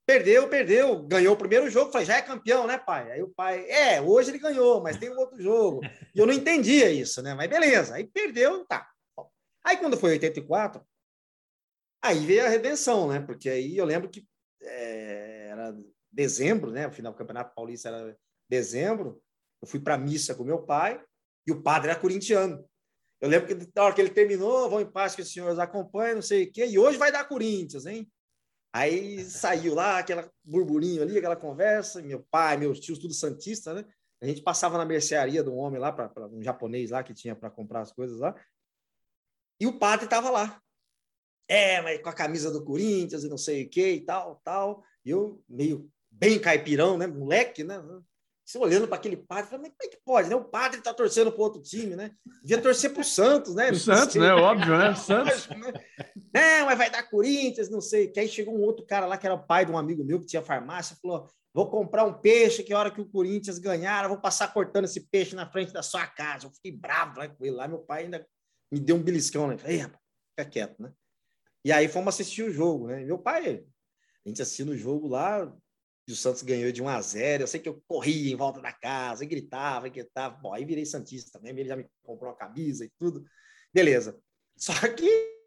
Perdeu, 0.06 0.48
perdeu, 0.48 1.02
ganhou 1.02 1.34
o 1.34 1.38
primeiro 1.38 1.68
jogo, 1.68 1.90
falei, 1.90 2.06
já 2.06 2.18
é 2.18 2.22
campeão, 2.22 2.64
né, 2.64 2.78
pai? 2.78 3.10
Aí 3.10 3.22
o 3.22 3.28
pai, 3.28 3.68
é, 3.68 4.00
hoje 4.00 4.30
ele 4.30 4.38
ganhou, 4.38 4.80
mas 4.80 4.96
tem 4.98 5.10
um 5.10 5.18
outro 5.18 5.42
jogo. 5.42 5.80
E 6.14 6.18
eu 6.18 6.26
não 6.26 6.32
entendia 6.32 6.88
isso, 6.90 7.20
né? 7.22 7.34
Mas 7.34 7.50
beleza, 7.50 7.96
aí 7.96 8.06
perdeu, 8.06 8.64
tá. 8.66 8.88
Aí 9.64 9.76
quando 9.78 9.96
foi 9.96 10.12
84, 10.12 10.80
aí 12.00 12.24
veio 12.24 12.46
a 12.46 12.48
redenção, 12.48 13.08
né? 13.08 13.18
Porque 13.18 13.50
aí 13.50 13.76
eu 13.76 13.84
lembro 13.84 14.08
que 14.08 14.24
é, 14.66 15.48
era 15.50 15.76
dezembro, 16.10 16.70
né? 16.70 16.86
O 16.86 16.92
final 16.92 17.12
do 17.12 17.18
Campeonato 17.18 17.54
Paulista 17.54 17.88
era 17.88 18.18
dezembro. 18.48 19.22
Eu 19.62 19.68
fui 19.68 19.80
para 19.80 19.94
a 19.94 19.98
missa 19.98 20.34
com 20.34 20.44
meu 20.44 20.62
pai 20.62 21.02
e 21.46 21.52
o 21.52 21.62
padre 21.62 21.90
era 21.90 22.00
corintiano. 22.00 22.64
Eu 23.20 23.28
lembro 23.28 23.48
que 23.48 23.70
na 23.74 23.84
hora 23.84 23.94
que 23.94 24.00
ele 24.00 24.10
terminou, 24.10 24.68
vão 24.68 24.80
em 24.80 24.90
paz 24.90 25.14
que 25.14 25.22
os 25.22 25.32
senhores 25.32 25.58
acompanham, 25.58 26.16
não 26.16 26.22
sei 26.22 26.44
o 26.44 26.52
quê, 26.52 26.66
e 26.66 26.78
hoje 26.78 26.98
vai 26.98 27.10
dar 27.10 27.26
Corinthians, 27.26 27.86
hein? 27.86 28.10
Aí 28.74 29.24
saiu 29.24 29.74
lá 29.74 29.98
aquela 29.98 30.30
burburinho 30.44 31.02
ali, 31.02 31.16
aquela 31.16 31.36
conversa, 31.36 32.02
meu 32.02 32.26
pai, 32.30 32.58
meus 32.58 32.78
tios, 32.78 32.98
tudo 32.98 33.14
santista, 33.14 33.72
né? 33.72 33.84
A 34.20 34.26
gente 34.26 34.42
passava 34.42 34.76
na 34.76 34.84
mercearia 34.84 35.42
do 35.42 35.54
homem 35.54 35.80
lá, 35.80 35.92
para 35.92 36.26
um 36.28 36.42
japonês 36.42 36.90
lá 36.90 37.02
que 37.02 37.14
tinha 37.14 37.34
para 37.34 37.50
comprar 37.50 37.80
as 37.80 37.92
coisas 37.92 38.18
lá. 38.18 38.34
E 39.58 39.66
o 39.66 39.78
padre 39.78 40.04
estava 40.04 40.30
lá 40.30 40.60
é, 41.48 41.80
mas 41.80 42.00
com 42.02 42.08
a 42.08 42.14
camisa 42.14 42.50
do 42.50 42.64
Corinthians 42.64 43.24
e 43.24 43.28
não 43.28 43.38
sei 43.38 43.64
o 43.64 43.70
que 43.70 43.92
e 43.92 44.00
tal, 44.00 44.40
tal. 44.44 44.82
E 45.04 45.10
eu, 45.10 45.42
meio 45.48 45.88
bem 46.10 46.38
caipirão, 46.38 46.98
né? 46.98 47.06
Moleque, 47.06 47.62
né? 47.62 47.80
Você 48.44 48.58
olhando 48.58 48.86
para 48.86 48.96
aquele 48.96 49.16
padre, 49.16 49.50
falando, 49.50 49.62
mas 49.62 49.72
como 49.72 49.82
é 49.84 49.88
que 49.88 50.02
pode, 50.04 50.28
né? 50.28 50.36
O 50.36 50.44
padre 50.44 50.80
tá 50.80 50.94
torcendo 50.94 51.32
para 51.32 51.42
outro 51.42 51.60
time, 51.60 51.96
né? 51.96 52.12
Devia 52.42 52.62
torcer 52.62 52.92
para 52.92 53.00
o 53.00 53.04
Santos, 53.04 53.54
né? 53.54 53.70
O 53.70 53.74
Santos, 53.76 54.14
né? 54.14 54.32
Óbvio, 54.32 54.78
né? 54.78 54.94
Santos. 54.96 55.48
Não, 55.48 56.66
mas 56.66 56.78
vai 56.78 56.88
dar 56.88 57.02
Corinthians, 57.10 57.68
não 57.68 57.80
sei. 57.80 58.08
Que 58.08 58.20
aí 58.20 58.28
chegou 58.28 58.56
um 58.56 58.62
outro 58.62 58.86
cara 58.86 59.06
lá, 59.06 59.18
que 59.18 59.26
era 59.26 59.36
pai 59.36 59.66
de 59.66 59.72
um 59.72 59.78
amigo 59.78 60.04
meu 60.04 60.20
que 60.20 60.26
tinha 60.26 60.42
farmácia, 60.42 60.96
falou: 61.02 61.28
vou 61.52 61.68
comprar 61.68 62.04
um 62.04 62.12
peixe 62.12 62.62
que 62.62 62.72
a 62.72 62.78
hora 62.78 62.90
que 62.90 63.00
o 63.00 63.08
Corinthians 63.08 63.58
ganhar, 63.58 64.04
eu 64.04 64.10
vou 64.10 64.20
passar 64.20 64.52
cortando 64.52 64.84
esse 64.84 65.00
peixe 65.08 65.34
na 65.34 65.50
frente 65.50 65.72
da 65.72 65.82
sua 65.82 66.06
casa. 66.06 66.46
Eu 66.46 66.50
fiquei 66.52 66.70
bravo 66.70 67.18
lá 67.18 67.28
com 67.28 67.44
ele 67.44 67.56
lá. 67.56 67.66
Meu 67.66 67.80
pai 67.80 68.04
ainda 68.04 68.24
me 68.70 68.78
deu 68.78 68.94
um 68.94 69.02
beliscão, 69.02 69.48
né? 69.48 69.58
Falei, 69.58 69.78
fica 69.78 70.50
quieto, 70.50 70.80
né? 70.80 70.92
E 71.66 71.72
aí 71.72 71.88
fomos 71.88 72.14
assistir 72.14 72.44
o 72.44 72.52
jogo, 72.52 72.86
né? 72.86 73.04
Meu 73.04 73.18
pai, 73.18 73.64
a 74.24 74.28
gente 74.28 74.40
assistiu 74.40 74.68
o 74.68 74.76
jogo 74.76 75.08
lá, 75.08 75.52
e 76.06 76.12
o 76.12 76.14
Santos 76.14 76.42
ganhou 76.42 76.70
de 76.70 76.80
1 76.80 76.88
a 76.88 77.00
0 77.00 77.42
Eu 77.42 77.46
sei 77.48 77.58
que 77.58 77.68
eu 77.68 77.82
corria 77.88 78.32
em 78.32 78.36
volta 78.36 78.60
da 78.60 78.72
casa, 78.72 79.24
e 79.24 79.26
gritava, 79.26 79.88
e 79.88 79.90
gritava. 79.90 80.36
Bom, 80.36 80.54
aí 80.54 80.64
virei 80.64 80.86
Santista 80.86 81.32
também, 81.32 81.50
ele 81.50 81.68
já 81.68 81.74
me 81.74 81.84
comprou 82.04 82.30
a 82.30 82.36
camisa 82.36 82.84
e 82.84 82.92
tudo. 82.96 83.24
Beleza. 83.74 84.16
Só 84.56 84.74
que, 84.94 85.42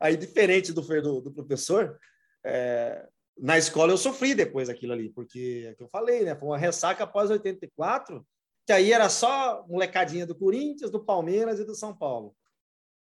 aí, 0.00 0.16
diferente 0.16 0.72
do, 0.72 0.82
do, 0.82 1.20
do 1.20 1.34
professor, 1.34 1.98
é, 2.44 3.04
na 3.36 3.58
escola 3.58 3.92
eu 3.92 3.98
sofri 3.98 4.36
depois 4.36 4.68
aquilo 4.68 4.92
ali, 4.92 5.08
porque 5.08 5.66
é 5.68 5.74
que 5.74 5.82
eu 5.82 5.88
falei, 5.88 6.22
né? 6.22 6.36
Foi 6.36 6.46
uma 6.46 6.56
ressaca 6.56 7.02
após 7.02 7.28
84, 7.28 8.24
que 8.64 8.72
aí 8.72 8.92
era 8.92 9.08
só 9.08 9.66
molecadinha 9.66 10.24
do 10.24 10.38
Corinthians, 10.38 10.92
do 10.92 11.04
Palmeiras 11.04 11.58
e 11.58 11.64
do 11.64 11.74
São 11.74 11.92
Paulo. 11.92 12.36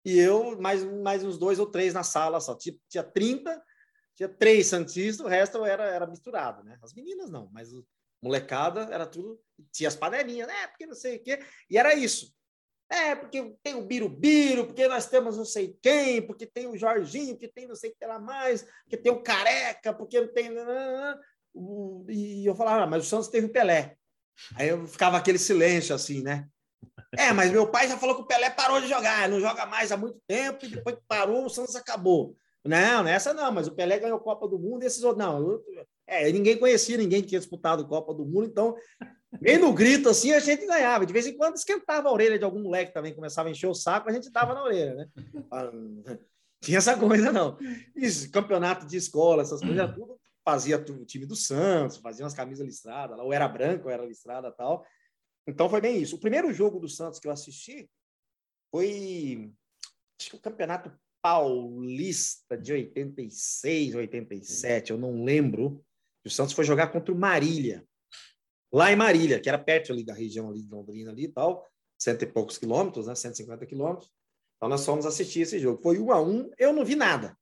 E 0.07 0.17
eu, 0.17 0.57
mais, 0.57 0.85
mais 0.85 1.21
uns 1.21 1.37
dois 1.37 1.59
ou 1.59 1.65
três 1.65 1.93
na 1.93 2.01
sala 2.01 2.39
só. 2.39 2.55
Tinha, 2.55 2.73
tinha 2.87 3.03
30, 3.03 3.61
tinha 4.15 4.29
três 4.29 4.67
Santistas, 4.67 5.19
o 5.19 5.27
resto 5.27 5.65
era, 5.65 5.83
era 5.83 6.07
misturado, 6.07 6.63
né? 6.63 6.79
As 6.81 6.93
meninas 6.93 7.29
não, 7.29 7.49
mas 7.51 7.67
molecada 8.23 8.87
era 8.89 9.05
tudo. 9.05 9.37
Tinha 9.69 9.89
as 9.89 9.97
panelinhas, 9.97 10.47
né? 10.47 10.67
Porque 10.67 10.85
não 10.85 10.95
sei 10.95 11.17
o 11.17 11.19
quê. 11.21 11.43
E 11.69 11.77
era 11.77 11.93
isso. 11.93 12.33
É, 12.89 13.17
porque 13.17 13.53
tem 13.61 13.75
o 13.75 13.85
Birubiru, 13.85 14.67
porque 14.67 14.87
nós 14.87 15.07
temos 15.07 15.35
não 15.35 15.43
sei 15.43 15.77
quem, 15.81 16.25
porque 16.25 16.45
tem 16.45 16.67
o 16.67 16.77
Jorginho, 16.77 17.37
que 17.37 17.49
tem 17.49 17.67
não 17.67 17.75
sei 17.75 17.89
o 17.89 17.95
que 17.99 18.05
lá 18.05 18.17
mais, 18.17 18.65
porque 18.83 18.95
tem 18.95 19.11
o 19.11 19.21
Careca, 19.21 19.93
porque 19.93 20.21
não 20.21 20.33
tem. 20.33 20.51
E 22.07 22.45
eu 22.45 22.55
falava, 22.55 22.83
ah, 22.83 22.87
mas 22.87 23.03
o 23.03 23.09
Santos 23.09 23.27
teve 23.27 23.47
o 23.47 23.51
Pelé. 23.51 23.97
Aí 24.55 24.69
eu 24.69 24.87
ficava 24.87 25.17
aquele 25.17 25.37
silêncio 25.37 25.93
assim, 25.93 26.23
né? 26.23 26.47
É, 27.15 27.31
mas 27.31 27.51
meu 27.51 27.67
pai 27.67 27.87
já 27.87 27.97
falou 27.97 28.15
que 28.15 28.21
o 28.21 28.25
Pelé 28.25 28.49
parou 28.49 28.81
de 28.81 28.87
jogar, 28.87 29.29
não 29.29 29.39
joga 29.39 29.65
mais 29.65 29.91
há 29.91 29.97
muito 29.97 30.19
tempo, 30.27 30.65
e 30.65 30.69
depois 30.69 30.95
que 30.95 31.03
parou, 31.07 31.45
o 31.45 31.49
Santos 31.49 31.75
acabou. 31.75 32.35
Não, 32.65 33.03
nessa 33.03 33.33
não, 33.33 33.51
mas 33.51 33.67
o 33.67 33.71
Pelé 33.73 33.97
ganhou 33.99 34.19
Copa 34.19 34.47
do 34.47 34.59
Mundo 34.59 34.83
esses 34.83 35.03
outros. 35.03 35.25
Não, 35.25 35.39
eu, 35.39 35.63
é, 36.05 36.29
ninguém 36.31 36.57
conhecia 36.57 36.97
ninguém 36.97 37.21
tinha 37.21 37.39
disputado 37.39 37.87
Copa 37.87 38.13
do 38.13 38.25
Mundo, 38.25 38.47
então, 38.47 38.75
bem 39.39 39.57
no 39.57 39.71
grito 39.73 40.09
assim, 40.09 40.33
a 40.33 40.39
gente 40.39 40.65
ganhava. 40.65 41.05
De 41.05 41.13
vez 41.13 41.25
em 41.27 41.37
quando 41.37 41.55
esquentava 41.55 42.09
a 42.09 42.11
orelha 42.11 42.37
de 42.37 42.43
algum 42.43 42.61
moleque 42.61 42.93
também, 42.93 43.15
começava 43.15 43.47
a 43.47 43.51
encher 43.51 43.67
o 43.67 43.73
saco, 43.73 44.09
a 44.09 44.13
gente 44.13 44.29
dava 44.29 44.53
na 44.53 44.63
orelha, 44.63 44.95
né? 44.95 45.07
Tinha 46.59 46.79
essa 46.79 46.97
coisa, 46.97 47.31
não. 47.31 47.57
Isso, 47.95 48.31
campeonato 48.31 48.85
de 48.85 48.97
escola, 48.97 49.43
essas 49.43 49.61
coisas, 49.61 49.93
tudo 49.93 50.17
fazia 50.43 50.77
o 50.77 51.05
time 51.05 51.25
do 51.25 51.35
Santos, 51.35 51.97
fazia 51.97 52.23
umas 52.23 52.33
camisas 52.33 52.65
listradas, 52.65 53.19
ou 53.19 53.33
era 53.33 53.47
branco, 53.49 53.85
ou 53.85 53.91
era 53.91 54.05
listrada 54.05 54.49
tal. 54.49 54.85
Então 55.47 55.69
foi 55.69 55.79
bem 55.79 56.01
isso. 56.01 56.17
O 56.17 56.19
primeiro 56.19 56.51
jogo 56.53 56.79
do 56.79 56.89
Santos 56.89 57.19
que 57.19 57.27
eu 57.27 57.31
assisti 57.31 57.89
foi 58.69 59.51
acho 60.19 60.29
que 60.31 60.35
o 60.35 60.41
campeonato 60.41 60.91
paulista 61.21 62.57
de 62.57 62.73
86, 62.73 63.95
87, 63.95 64.91
eu 64.91 64.97
não 64.97 65.23
lembro. 65.23 65.83
O 66.25 66.29
Santos 66.29 66.53
foi 66.53 66.65
jogar 66.65 66.87
contra 66.87 67.13
o 67.13 67.17
Marília, 67.17 67.85
lá 68.71 68.91
em 68.91 68.95
Marília, 68.95 69.39
que 69.39 69.47
era 69.47 69.57
perto 69.57 69.93
ali 69.93 70.03
da 70.03 70.13
região 70.13 70.49
ali 70.49 70.61
de 70.61 70.69
Londrina 70.69 71.11
ali 71.11 71.25
e 71.25 71.31
tal, 71.31 71.65
cento 71.97 72.23
e 72.23 72.27
poucos 72.27 72.57
quilômetros, 72.57 73.07
né? 73.07 73.15
150 73.15 73.65
quilômetros. 73.65 74.11
Então 74.57 74.67
nós 74.67 74.85
fomos 74.85 75.05
assistir 75.05 75.41
esse 75.41 75.59
jogo. 75.59 75.81
Foi 75.81 75.97
um 75.99 76.11
a 76.11 76.21
um, 76.21 76.49
eu 76.57 76.73
não 76.73 76.83
vi 76.83 76.95
nada, 76.95 77.37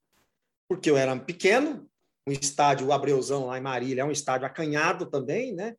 porque 0.68 0.88
eu 0.90 0.96
era 0.96 1.18
pequeno, 1.18 1.88
um 2.28 2.32
estádio, 2.32 2.86
o 2.86 2.92
Abreuzão 2.92 3.46
lá 3.46 3.58
em 3.58 3.62
Marília, 3.62 4.02
é 4.02 4.04
um 4.04 4.10
estádio 4.10 4.46
acanhado 4.46 5.06
também, 5.06 5.54
né? 5.54 5.76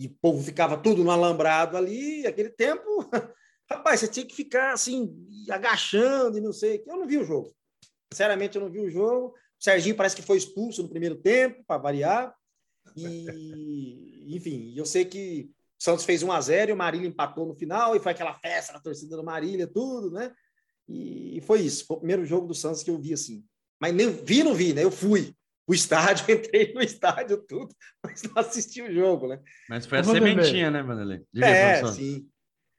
E 0.00 0.06
o 0.06 0.16
povo 0.18 0.42
ficava 0.42 0.78
tudo 0.78 1.04
no 1.04 1.10
alambrado 1.10 1.76
ali, 1.76 2.26
aquele 2.26 2.48
tempo, 2.48 2.82
rapaz, 3.70 4.00
você 4.00 4.08
tinha 4.08 4.24
que 4.24 4.34
ficar 4.34 4.72
assim, 4.72 5.14
agachando 5.50 6.38
e 6.38 6.40
não 6.40 6.54
sei. 6.54 6.82
Eu 6.86 6.96
não 6.96 7.06
vi 7.06 7.18
o 7.18 7.24
jogo. 7.24 7.54
Sinceramente, 8.10 8.56
eu 8.56 8.62
não 8.62 8.70
vi 8.70 8.80
o 8.80 8.88
jogo. 8.88 9.28
O 9.28 9.62
Serginho 9.62 9.94
parece 9.94 10.16
que 10.16 10.22
foi 10.22 10.38
expulso 10.38 10.82
no 10.82 10.88
primeiro 10.88 11.16
tempo, 11.16 11.62
para 11.66 11.82
variar. 11.82 12.34
E, 12.96 14.24
enfim, 14.34 14.72
eu 14.74 14.86
sei 14.86 15.04
que 15.04 15.50
o 15.78 15.84
Santos 15.84 16.06
fez 16.06 16.22
1 16.22 16.32
a 16.32 16.40
0 16.40 16.70
e 16.70 16.72
o 16.72 16.78
Marília 16.78 17.06
empatou 17.06 17.44
no 17.44 17.54
final, 17.54 17.94
e 17.94 18.00
foi 18.00 18.12
aquela 18.12 18.32
festa 18.32 18.72
na 18.72 18.80
torcida 18.80 19.18
do 19.18 19.22
Marília, 19.22 19.66
tudo, 19.66 20.10
né? 20.10 20.32
E 20.88 21.42
foi 21.42 21.60
isso. 21.60 21.84
Foi 21.84 21.98
o 21.98 22.00
primeiro 22.00 22.24
jogo 22.24 22.46
do 22.46 22.54
Santos 22.54 22.82
que 22.82 22.90
eu 22.90 22.98
vi 22.98 23.12
assim. 23.12 23.44
Mas 23.78 23.94
nem 23.94 24.08
vi, 24.10 24.42
não 24.42 24.54
vi, 24.54 24.72
né? 24.72 24.82
Eu 24.82 24.90
fui 24.90 25.36
o 25.70 25.74
estádio, 25.74 26.24
entrei 26.34 26.72
no 26.74 26.82
estádio, 26.82 27.36
tudo, 27.46 27.72
mas 28.04 28.22
não 28.24 28.32
assisti 28.34 28.82
o 28.82 28.92
jogo, 28.92 29.28
né? 29.28 29.38
Mas 29.68 29.86
foi 29.86 29.98
a 29.98 30.04
sementinha, 30.04 30.68
né, 30.68 30.82
Vanderlei? 30.82 31.22
Diga, 31.32 31.46
é, 31.46 31.78
professor. 31.78 31.94
sim. 31.94 32.26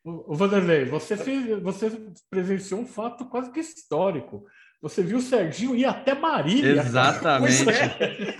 O 0.03 0.35
Vanderlei, 0.35 0.83
você, 0.85 1.15
fez, 1.15 1.61
você 1.61 1.89
presenciou 2.29 2.81
um 2.81 2.87
fato 2.87 3.25
quase 3.29 3.51
que 3.51 3.59
histórico. 3.61 4.45
Você 4.81 5.03
viu 5.03 5.19
o 5.19 5.21
Serginho 5.21 5.75
ir 5.75 5.85
até 5.85 6.15
Marília. 6.15 6.81
Exatamente. 6.81 7.69
É. 7.69 8.35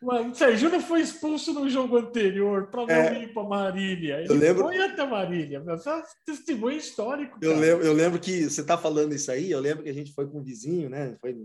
o 0.00 0.34
Serginho 0.34 0.70
não 0.70 0.80
foi 0.80 1.00
expulso 1.00 1.52
no 1.52 1.68
jogo 1.68 1.98
anterior 1.98 2.68
para 2.68 2.86
não 2.86 2.94
é, 2.94 3.24
ir 3.24 3.34
para 3.34 3.42
Marília. 3.42 4.20
Ele 4.20 4.28
eu 4.30 4.36
lembro, 4.36 4.62
foi 4.62 4.80
até 4.80 5.04
Marília. 5.04 5.60
Mas 5.66 5.84
é 5.84 6.02
testemunho 6.24 6.78
histórico. 6.78 7.36
Eu 7.42 7.58
lembro, 7.58 7.84
eu 7.84 7.92
lembro 7.92 8.20
que 8.20 8.48
você 8.48 8.60
está 8.60 8.78
falando 8.78 9.12
isso 9.14 9.32
aí. 9.32 9.50
Eu 9.50 9.58
lembro 9.58 9.82
que 9.82 9.90
a 9.90 9.94
gente 9.94 10.14
foi 10.14 10.28
com 10.28 10.38
um 10.38 10.44
vizinho, 10.44 10.88
né? 10.88 11.16
Foi 11.20 11.36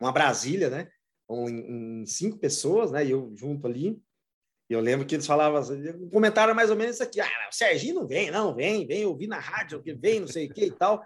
uma 0.00 0.12
Brasília, 0.12 0.70
né? 0.70 0.88
Em, 1.48 2.02
em 2.02 2.06
cinco 2.06 2.38
pessoas, 2.38 2.90
né? 2.90 3.04
E 3.04 3.10
eu 3.10 3.32
junto 3.34 3.66
ali. 3.66 4.00
E 4.68 4.72
eu 4.72 4.80
lembro 4.80 5.06
que 5.06 5.14
eles 5.14 5.26
falavam 5.26 5.58
assim, 5.58 5.90
um 5.90 6.08
comentário 6.08 6.54
mais 6.54 6.70
ou 6.70 6.76
menos 6.76 6.94
isso 6.94 7.02
aqui: 7.02 7.20
ah, 7.20 7.48
o 7.50 7.54
Serginho 7.54 7.96
não 7.96 8.06
vem, 8.06 8.30
não, 8.30 8.54
vem, 8.54 8.86
vem, 8.86 9.02
eu 9.02 9.16
vi 9.16 9.26
na 9.26 9.38
rádio 9.38 9.82
que 9.82 9.92
vem, 9.92 10.20
não 10.20 10.28
sei 10.28 10.46
o 10.46 10.52
que 10.52 10.66
e 10.66 10.70
tal. 10.70 11.04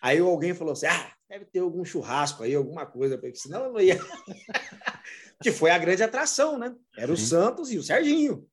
Aí 0.00 0.18
alguém 0.18 0.54
falou 0.54 0.72
assim: 0.72 0.86
ah, 0.86 1.12
deve 1.28 1.44
ter 1.46 1.60
algum 1.60 1.84
churrasco 1.84 2.42
aí, 2.42 2.54
alguma 2.54 2.86
coisa, 2.86 3.18
porque 3.18 3.36
senão 3.36 3.64
eu 3.64 3.72
não 3.72 3.80
ia. 3.80 3.98
que 5.42 5.50
foi 5.50 5.70
a 5.70 5.78
grande 5.78 6.02
atração, 6.02 6.58
né? 6.58 6.74
Era 6.96 7.12
o 7.12 7.16
Sim. 7.16 7.26
Santos 7.26 7.72
e 7.72 7.78
o 7.78 7.82
Serginho. 7.82 8.46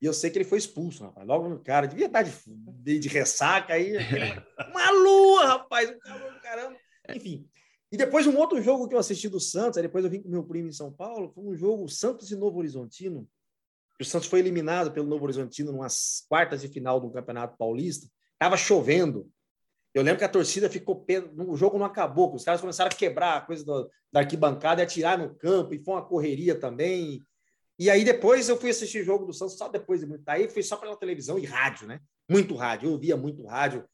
E 0.00 0.06
eu 0.06 0.12
sei 0.12 0.30
que 0.30 0.38
ele 0.38 0.44
foi 0.44 0.58
expulso, 0.58 1.04
rapaz. 1.04 1.26
Logo 1.26 1.48
no 1.48 1.58
cara, 1.58 1.86
devia 1.88 2.06
estar 2.06 2.22
de, 2.22 2.32
de, 2.46 2.98
de 3.00 3.08
ressaca 3.08 3.74
aí. 3.74 3.94
Uma 4.70 4.90
lua, 4.90 5.46
rapaz, 5.46 5.90
um 5.90 5.98
calor 5.98 6.40
caramba. 6.40 6.76
Enfim, 7.08 7.48
e 7.90 7.96
depois 7.96 8.26
um 8.26 8.36
outro 8.36 8.60
jogo 8.60 8.86
que 8.86 8.94
eu 8.94 8.98
assisti 8.98 9.28
do 9.28 9.40
Santos, 9.40 9.78
aí 9.78 9.82
depois 9.82 10.04
eu 10.04 10.10
vim 10.10 10.20
com 10.20 10.28
meu 10.28 10.44
primo 10.44 10.68
em 10.68 10.72
São 10.72 10.92
Paulo, 10.92 11.30
foi 11.34 11.44
um 11.44 11.54
jogo 11.54 11.88
Santos 11.88 12.30
e 12.30 12.36
Novo 12.36 12.58
Horizontino. 12.58 13.26
O 14.00 14.04
Santos 14.04 14.28
foi 14.28 14.40
eliminado 14.40 14.92
pelo 14.92 15.08
Novo 15.08 15.24
Horizontino 15.24 15.72
nas 15.72 16.24
quartas 16.28 16.60
de 16.60 16.68
final 16.68 17.00
do 17.00 17.10
Campeonato 17.10 17.56
Paulista. 17.56 18.06
Tava 18.38 18.56
chovendo. 18.56 19.28
Eu 19.92 20.02
lembro 20.02 20.18
que 20.18 20.24
a 20.24 20.28
torcida 20.28 20.68
ficou. 20.68 21.04
O 21.48 21.56
jogo 21.56 21.78
não 21.78 21.86
acabou, 21.86 22.32
os 22.32 22.44
caras 22.44 22.60
começaram 22.60 22.90
a 22.92 22.94
quebrar 22.94 23.38
a 23.38 23.40
coisa 23.40 23.64
da 24.12 24.20
arquibancada 24.20 24.82
e 24.82 24.84
atirar 24.84 25.18
no 25.18 25.34
campo, 25.34 25.74
e 25.74 25.82
foi 25.82 25.94
uma 25.94 26.04
correria 26.04 26.54
também. 26.54 27.20
E 27.78 27.88
aí 27.88 28.04
depois 28.04 28.48
eu 28.48 28.56
fui 28.56 28.70
assistir 28.70 29.00
o 29.00 29.04
jogo 29.04 29.24
do 29.24 29.32
Santos, 29.32 29.56
só 29.56 29.68
depois 29.68 30.00
de 30.00 30.06
muito. 30.06 30.28
Aí 30.28 30.48
foi 30.48 30.62
só 30.62 30.76
pela 30.76 30.96
televisão 30.96 31.38
e 31.38 31.46
rádio, 31.46 31.88
né? 31.88 32.00
Muito 32.28 32.54
rádio, 32.54 32.88
eu 32.88 32.92
ouvia 32.92 33.16
muito 33.16 33.44
rádio. 33.46 33.84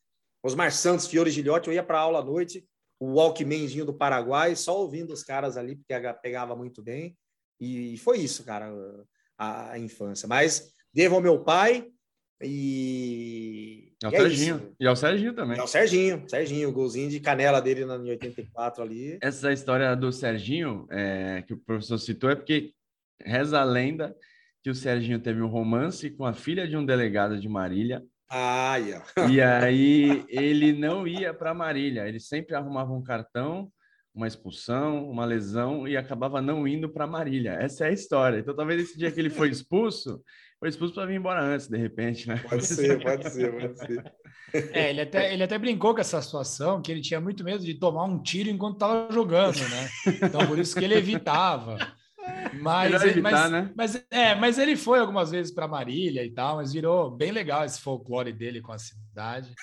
Osmar 0.42 0.72
Santos, 0.72 1.06
Fiore 1.06 1.30
Gilhote, 1.30 1.68
eu 1.68 1.74
ia 1.74 1.82
para 1.82 2.00
aula 2.00 2.18
à 2.18 2.24
noite 2.24 2.66
o 2.98 3.14
Walkmanzinho 3.14 3.84
do 3.84 3.94
Paraguai, 3.94 4.54
só 4.56 4.78
ouvindo 4.78 5.12
os 5.12 5.22
caras 5.22 5.56
ali, 5.56 5.76
porque 5.76 5.94
pegava 6.22 6.54
muito 6.54 6.82
bem. 6.82 7.16
E 7.60 7.96
foi 7.98 8.18
isso, 8.18 8.44
cara, 8.44 8.72
a, 9.38 9.72
a 9.72 9.78
infância. 9.78 10.28
Mas 10.28 10.72
devo 10.92 11.16
ao 11.16 11.20
meu 11.20 11.42
pai 11.42 11.86
e. 12.42 13.92
E 14.02 14.06
ao, 14.06 14.12
e 14.12 14.16
é 14.16 14.18
Serginho. 14.18 14.76
e 14.78 14.86
ao 14.86 14.96
Serginho 14.96 15.34
também. 15.34 15.56
E 15.56 15.60
ao 15.60 15.68
Serginho, 15.68 16.24
Serginho, 16.28 16.68
o 16.68 16.72
golzinho 16.72 17.08
de 17.08 17.20
canela 17.20 17.60
dele 17.60 17.84
na, 17.84 17.96
em 17.96 18.10
84 18.10 18.82
ali. 18.82 19.18
Essa 19.22 19.52
história 19.52 19.94
do 19.94 20.12
Serginho, 20.12 20.86
é, 20.90 21.42
que 21.46 21.54
o 21.54 21.58
professor 21.58 21.98
citou, 21.98 22.30
é 22.30 22.34
porque 22.34 22.72
reza 23.20 23.60
a 23.60 23.64
lenda 23.64 24.14
que 24.62 24.70
o 24.70 24.74
Serginho 24.74 25.20
teve 25.20 25.40
um 25.42 25.48
romance 25.48 26.10
com 26.10 26.24
a 26.24 26.32
filha 26.32 26.66
de 26.66 26.76
um 26.76 26.84
delegado 26.84 27.38
de 27.38 27.48
Marília 27.48 28.02
ah, 28.30 28.76
yeah. 28.76 29.06
E 29.30 29.40
aí 29.42 30.24
ele 30.28 30.72
não 30.72 31.06
ia 31.06 31.32
para 31.32 31.54
Marília, 31.54 32.08
ele 32.08 32.20
sempre 32.20 32.54
arrumava 32.54 32.92
um 32.92 33.02
cartão, 33.02 33.70
uma 34.14 34.28
expulsão, 34.28 35.10
uma 35.10 35.24
lesão 35.24 35.88
e 35.88 35.96
acabava 35.96 36.40
não 36.40 36.66
indo 36.66 36.88
para 36.88 37.06
Marília. 37.06 37.52
Essa 37.52 37.84
é 37.84 37.88
a 37.88 37.92
história. 37.92 38.38
Então 38.38 38.54
talvez 38.54 38.82
esse 38.82 38.98
dia 38.98 39.10
que 39.10 39.20
ele 39.20 39.30
foi 39.30 39.50
expulso, 39.50 40.22
foi 40.60 40.68
expulso 40.68 40.94
para 40.94 41.06
vir 41.06 41.16
embora 41.16 41.42
antes, 41.42 41.68
de 41.68 41.76
repente, 41.76 42.28
né? 42.28 42.36
Pode 42.48 42.64
ser, 42.64 43.02
pode 43.02 43.28
ser, 43.28 43.52
pode 43.52 43.78
ser. 43.78 44.12
É, 44.72 44.90
ele 44.90 45.00
até, 45.00 45.32
ele 45.34 45.42
até 45.42 45.58
brincou 45.58 45.94
com 45.94 46.00
essa 46.00 46.22
situação, 46.22 46.80
que 46.80 46.92
ele 46.92 47.00
tinha 47.00 47.20
muito 47.20 47.42
medo 47.42 47.64
de 47.64 47.74
tomar 47.74 48.04
um 48.04 48.22
tiro 48.22 48.48
enquanto 48.48 48.74
estava 48.74 49.12
jogando, 49.12 49.58
né? 49.58 49.88
Então 50.22 50.46
por 50.46 50.58
isso 50.58 50.76
que 50.76 50.84
ele 50.84 50.94
evitava. 50.94 51.76
Mas, 52.60 53.02
ele, 53.02 53.10
evitar, 53.10 53.30
mas, 53.30 53.50
né? 53.50 53.72
mas, 53.76 54.06
é, 54.10 54.34
mas 54.34 54.58
ele 54.58 54.76
foi 54.76 54.98
algumas 54.98 55.30
vezes 55.30 55.52
para 55.52 55.68
Marília 55.68 56.24
e 56.24 56.30
tal, 56.30 56.56
mas 56.56 56.72
virou 56.72 57.10
bem 57.10 57.30
legal 57.30 57.64
esse 57.64 57.80
folclore 57.80 58.32
dele 58.32 58.60
com 58.60 58.72
a 58.72 58.78
cidade. 58.78 59.54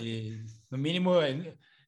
E, 0.00 0.38
no 0.70 0.78
mínimo, 0.78 1.10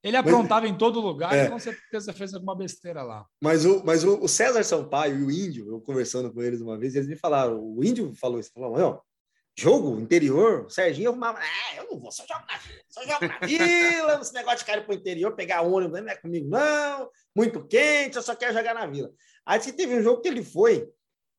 ele 0.02 0.16
aprontava 0.16 0.62
mas, 0.62 0.70
em 0.70 0.78
todo 0.78 1.00
lugar 1.00 1.32
é. 1.34 1.44
e 1.44 1.50
com 1.50 1.58
certeza 1.58 2.12
fez 2.12 2.34
alguma 2.34 2.56
besteira 2.56 3.02
lá. 3.02 3.24
Mas 3.40 3.64
o, 3.64 3.82
mas 3.84 4.04
o, 4.04 4.26
César 4.26 4.62
Sampaio 4.64 5.18
e 5.18 5.24
o 5.24 5.30
Índio, 5.30 5.68
eu 5.68 5.80
conversando 5.80 6.32
com 6.32 6.42
eles 6.42 6.60
uma 6.60 6.78
vez, 6.78 6.94
eles 6.94 7.08
me 7.08 7.16
falaram, 7.16 7.60
o 7.60 7.84
Índio 7.84 8.12
falou 8.14 8.40
isso, 8.40 8.50
falou, 8.52 9.02
jogo 9.56 10.00
interior, 10.00 10.64
o 10.66 10.70
Serginho 10.70 11.10
arrumava, 11.10 11.38
ah, 11.38 11.76
eu 11.76 11.88
não 11.90 12.00
vou, 12.00 12.10
só 12.10 12.24
jogo 12.26 12.44
na 12.50 12.58
vila, 12.58 12.80
só 12.88 13.02
jogo 13.02 13.26
na 13.26 13.46
vila, 13.46 14.20
esse 14.20 14.34
negócio 14.34 14.58
de 14.60 14.64
cair 14.64 14.84
para 14.84 14.94
o 14.94 14.98
interior, 14.98 15.36
pegar 15.36 15.62
ônibus, 15.62 16.00
não 16.00 16.08
é 16.08 16.16
comigo 16.16 16.48
não, 16.48 17.08
muito 17.36 17.64
quente, 17.66 18.16
eu 18.16 18.22
só 18.22 18.34
quero 18.34 18.54
jogar 18.54 18.74
na 18.74 18.86
vila. 18.86 19.10
Aí 19.47 19.59
que 19.61 19.72
teve 19.72 19.95
um 19.95 20.03
jogo 20.03 20.20
que 20.20 20.28
ele 20.28 20.43
foi, 20.43 20.88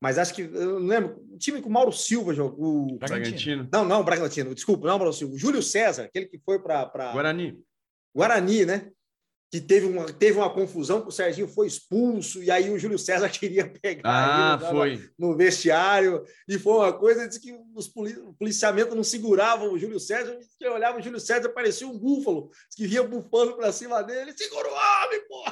mas 0.04 0.18
acho 0.18 0.34
que, 0.34 0.42
eu 0.42 0.82
não 0.82 0.88
lembro, 0.88 1.26
o 1.32 1.38
time 1.38 1.62
que 1.62 1.68
o 1.70 1.72
Mauro 1.72 1.94
Silva 1.94 2.34
jogou. 2.34 2.88
O 2.92 2.98
Bragantino. 2.98 3.70
Não, 3.72 3.86
não, 3.86 4.02
o 4.02 4.04
Bragantino, 4.04 4.54
desculpa, 4.54 4.86
não, 4.86 4.98
Mauro 4.98 5.14
Silva. 5.14 5.34
O 5.34 5.38
Júlio 5.38 5.64
César, 5.64 6.04
aquele 6.04 6.26
que 6.26 6.38
foi 6.44 6.60
para. 6.60 6.86
Pra... 6.88 7.14
Guarani. 7.14 7.58
Guarani, 8.14 8.66
né? 8.66 8.92
Que 9.50 9.62
teve 9.62 9.86
uma, 9.86 10.06
teve 10.12 10.38
uma 10.38 10.50
confusão, 10.50 11.02
que 11.02 11.08
o 11.08 11.12
Serginho 11.12 11.48
foi 11.48 11.68
expulso, 11.68 12.44
e 12.44 12.52
aí 12.52 12.70
o 12.70 12.78
Júlio 12.78 13.00
César 13.00 13.30
queria 13.32 13.66
pegar 13.70 14.02
ah, 14.04 14.60
ele 14.60 14.72
foi. 14.98 15.10
no 15.18 15.38
vestiário, 15.38 16.26
e 16.50 16.60
foi 16.60 16.74
uma 16.74 16.92
coisa 16.92 17.26
de 17.30 17.40
que 17.40 17.58
os 17.74 17.88
poli 17.88 18.12
o 18.18 18.34
policiamento 18.34 18.94
não 18.94 19.06
segurava 19.06 19.64
o 19.64 19.80
Júlio 19.80 20.02
César, 20.02 20.38
que 20.60 20.68
olhava 20.68 20.98
o 20.98 21.02
Júlio 21.02 21.20
César 21.20 21.48
parecia 21.50 21.88
um 21.88 21.98
búfalo, 21.98 22.50
que 22.76 22.86
vinha 22.86 23.04
bufando 23.04 23.56
para 23.56 23.72
cima 23.72 24.02
dele, 24.02 24.34
segura 24.36 24.68
o 24.68 24.74
homem, 24.74 25.28
pô! 25.30 25.46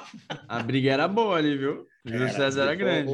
A 0.45 0.61
briga 0.61 0.91
era 0.91 1.07
boa 1.07 1.37
ali, 1.37 1.57
viu? 1.57 1.87
O 2.05 2.09
Júlio 2.09 2.23
era, 2.27 2.33
César 2.33 2.63
era 2.63 2.75
grande. 2.75 3.11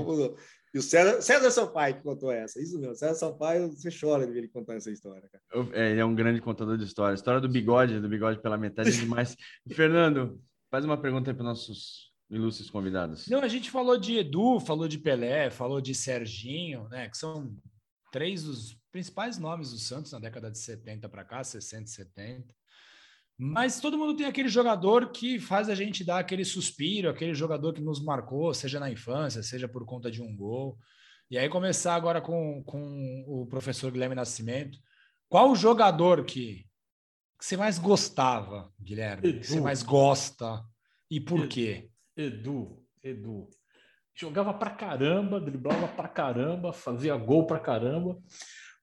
E 0.74 0.80
o 0.80 0.82
César, 0.82 1.22
César 1.22 1.50
Sampaio 1.50 1.96
que 1.96 2.04
contou 2.04 2.32
essa, 2.32 2.62
isso 2.62 2.80
mesmo. 2.80 2.96
César 2.96 3.16
Sampaio, 3.16 3.72
você 3.72 3.90
chora 3.90 4.26
de 4.26 4.32
ver 4.32 4.40
ele 4.40 4.48
contar 4.48 4.76
essa 4.76 4.92
história, 4.92 5.28
cara. 5.30 5.70
É, 5.74 5.92
ele 5.92 6.00
é 6.00 6.06
um 6.06 6.14
grande 6.14 6.42
contador 6.42 6.78
de 6.78 6.84
história. 6.84 7.14
A 7.14 7.16
história 7.16 7.42
do 7.42 7.50
bigode, 7.50 8.00
do 8.00 8.10
bigode 8.10 8.42
pela 8.42 8.58
metade 8.58 8.90
é 8.90 8.92
demais. 9.00 9.36
Fernando, 9.72 10.42
faz 10.70 10.86
uma 10.86 11.00
pergunta 11.00 11.32
aí 11.32 11.36
para 11.36 11.46
nossos 11.46 12.12
ilustres 12.30 12.70
convidados. 12.70 13.28
Não, 13.28 13.42
a 13.42 13.48
gente 13.48 13.72
falou 13.72 13.98
de 13.98 14.18
Edu, 14.18 14.60
falou 14.60 14.88
de 14.88 14.98
Pelé, 14.98 15.50
falou 15.50 15.80
de 15.80 15.96
Serginho, 15.96 16.88
né? 16.90 17.10
Que 17.10 17.18
são 17.18 17.56
três 18.12 18.44
dos 18.44 18.78
principais 18.92 19.38
nomes 19.38 19.72
do 19.72 19.78
Santos 19.78 20.12
na 20.12 20.20
década 20.20 20.52
de 20.52 20.58
70 20.58 21.08
para 21.08 21.24
cá, 21.24 21.44
60 21.44 21.84
e 21.84 21.90
70. 21.90 22.57
Mas 23.38 23.80
todo 23.80 23.98
mundo 23.98 24.16
tem 24.16 24.26
aquele 24.26 24.50
jogador 24.50 25.12
que 25.12 25.40
faz 25.40 25.70
a 25.70 25.76
gente 25.76 26.04
dar 26.04 26.20
aquele 26.20 26.44
suspiro, 26.44 27.10
aquele 27.10 27.36
jogador 27.36 27.72
que 27.72 27.82
nos 27.82 28.04
marcou, 28.04 28.52
seja 28.54 28.80
na 28.80 28.90
infância, 28.90 29.44
seja 29.44 29.68
por 29.68 29.86
conta 29.86 30.10
de 30.10 30.24
um 30.24 30.36
gol. 30.36 30.78
E 31.30 31.38
aí 31.38 31.48
começar 31.48 31.94
agora 31.94 32.20
com, 32.20 32.64
com 32.64 33.24
o 33.28 33.46
professor 33.46 33.92
Guilherme 33.92 34.16
Nascimento. 34.16 34.80
Qual 35.30 35.52
o 35.52 35.56
jogador 35.56 36.26
que, 36.26 36.66
que 37.38 37.46
você 37.46 37.56
mais 37.56 37.78
gostava, 37.78 38.72
Guilherme? 38.82 39.30
Edu. 39.30 39.40
Que 39.42 39.48
você 39.48 39.62
mais 39.62 39.84
gosta 39.84 40.64
e 41.12 41.20
por 41.20 41.42
Edu. 41.42 41.48
quê? 41.48 41.90
Edu, 42.16 42.84
Edu. 43.04 43.50
Jogava 44.16 44.52
pra 44.52 44.72
caramba, 44.72 45.40
driblava 45.40 45.88
pra 45.90 46.08
caramba, 46.08 46.74
fazia 46.74 47.16
gol 47.16 47.46
pra 47.46 47.60
caramba. 47.60 48.18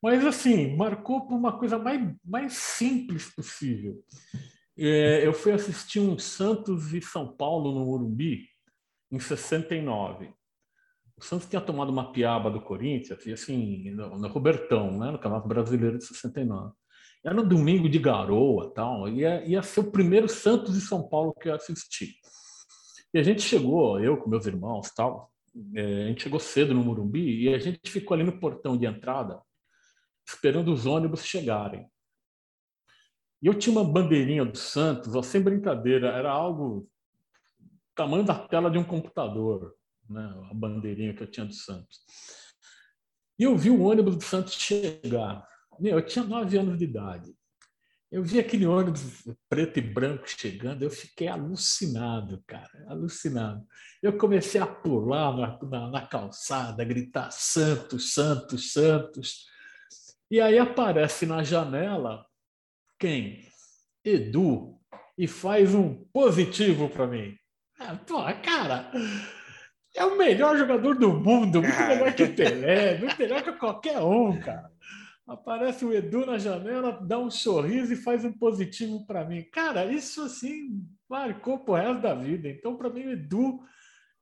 Mas, 0.04 0.22
assim, 0.26 0.76
marcou 0.76 1.26
por 1.26 1.34
uma 1.34 1.58
coisa 1.58 1.78
mais, 1.78 2.14
mais 2.22 2.52
simples 2.52 3.34
possível. 3.34 4.04
É, 4.76 5.26
eu 5.26 5.32
fui 5.32 5.50
assistir 5.50 5.98
um 5.98 6.18
Santos 6.18 6.92
e 6.92 7.00
São 7.00 7.34
Paulo 7.34 7.72
no 7.72 7.86
Morumbi 7.86 8.46
em 9.10 9.18
69. 9.18 10.30
O 11.16 11.24
Santos 11.24 11.48
tinha 11.48 11.62
tomado 11.62 11.88
uma 11.88 12.12
piaba 12.12 12.50
do 12.50 12.60
Corinthians, 12.60 13.24
e 13.24 13.32
assim, 13.32 13.92
no, 13.92 14.18
no 14.18 14.28
Robertão, 14.28 14.98
né, 14.98 15.10
no 15.10 15.18
Campeonato 15.18 15.48
Brasileiro 15.48 15.96
de 15.96 16.04
69. 16.04 16.74
Era 17.24 17.40
um 17.40 17.48
domingo 17.48 17.88
de 17.88 17.98
garoa, 17.98 18.74
tal, 18.74 19.08
ia, 19.08 19.42
ia 19.46 19.62
ser 19.62 19.80
o 19.80 19.90
primeiro 19.90 20.28
Santos 20.28 20.76
e 20.76 20.82
São 20.82 21.08
Paulo 21.08 21.32
que 21.32 21.48
eu 21.48 21.54
assisti. 21.54 22.16
E 23.14 23.18
a 23.18 23.22
gente 23.22 23.40
chegou, 23.40 23.98
eu 23.98 24.18
com 24.18 24.28
meus 24.28 24.44
irmãos, 24.44 24.90
tal, 24.94 25.32
é, 25.74 26.04
a 26.04 26.08
gente 26.08 26.24
chegou 26.24 26.38
cedo 26.38 26.74
no 26.74 26.84
Morumbi 26.84 27.44
e 27.44 27.54
a 27.54 27.58
gente 27.58 27.90
ficou 27.90 28.14
ali 28.14 28.22
no 28.22 28.38
portão 28.38 28.76
de 28.76 28.84
entrada 28.84 29.40
esperando 30.26 30.72
os 30.72 30.86
ônibus 30.86 31.24
chegarem. 31.24 31.88
E 33.42 33.46
eu 33.46 33.54
tinha 33.54 33.78
uma 33.78 33.84
bandeirinha 33.84 34.44
do 34.44 34.56
Santos, 34.56 35.14
ó, 35.14 35.22
sem 35.22 35.40
brincadeira, 35.40 36.08
era 36.08 36.30
algo 36.30 36.88
tamanho 37.94 38.24
da 38.24 38.34
tela 38.34 38.70
de 38.70 38.78
um 38.78 38.84
computador, 38.84 39.74
né? 40.08 40.22
a 40.50 40.54
bandeirinha 40.54 41.14
que 41.14 41.22
eu 41.22 41.30
tinha 41.30 41.46
do 41.46 41.54
Santos. 41.54 42.00
E 43.38 43.42
eu 43.42 43.56
vi 43.56 43.70
o 43.70 43.82
ônibus 43.82 44.16
do 44.16 44.22
Santos 44.22 44.54
chegar. 44.54 45.46
Meu, 45.78 45.98
eu 45.98 46.06
tinha 46.06 46.24
nove 46.24 46.56
anos 46.56 46.78
de 46.78 46.84
idade. 46.84 47.34
Eu 48.10 48.22
vi 48.22 48.38
aquele 48.38 48.64
ônibus 48.64 49.24
preto 49.48 49.78
e 49.78 49.82
branco 49.82 50.24
chegando, 50.28 50.84
eu 50.84 50.90
fiquei 50.90 51.26
alucinado, 51.26 52.42
cara, 52.46 52.86
alucinado. 52.88 53.66
Eu 54.00 54.16
comecei 54.16 54.60
a 54.60 54.66
pular 54.66 55.36
na, 55.36 55.58
na, 55.68 55.90
na 55.90 56.06
calçada, 56.06 56.84
gritar 56.84 57.32
Santos, 57.32 58.14
Santos, 58.14 58.72
Santos. 58.72 59.46
E 60.30 60.40
aí 60.40 60.58
aparece 60.58 61.26
na 61.26 61.42
janela 61.42 62.26
quem? 62.98 63.46
Edu. 64.04 64.78
E 65.16 65.28
faz 65.28 65.74
um 65.74 66.04
positivo 66.12 66.88
para 66.88 67.06
mim. 67.06 67.36
Ah, 67.78 67.96
pô, 68.06 68.22
cara, 68.42 68.90
é 69.94 70.04
o 70.04 70.16
melhor 70.16 70.56
jogador 70.56 70.94
do 70.96 71.12
mundo, 71.12 71.62
muito 71.62 71.82
melhor 71.86 72.12
que 72.14 72.24
o 72.24 72.34
Pelé, 72.34 72.98
muito 72.98 73.16
melhor 73.16 73.42
que 73.42 73.52
qualquer 73.52 74.00
um, 74.00 74.40
cara. 74.40 74.70
Aparece 75.26 75.84
o 75.84 75.92
Edu 75.92 76.26
na 76.26 76.36
janela, 76.36 77.00
dá 77.00 77.18
um 77.18 77.30
sorriso 77.30 77.92
e 77.92 77.96
faz 77.96 78.24
um 78.24 78.32
positivo 78.32 79.06
para 79.06 79.24
mim. 79.24 79.42
Cara, 79.52 79.86
isso 79.86 80.22
assim 80.22 80.84
marcou 81.08 81.58
pro 81.60 81.74
resto 81.74 82.02
da 82.02 82.14
vida. 82.14 82.48
Então, 82.48 82.76
para 82.76 82.90
mim, 82.90 83.06
o 83.06 83.12
Edu 83.12 83.60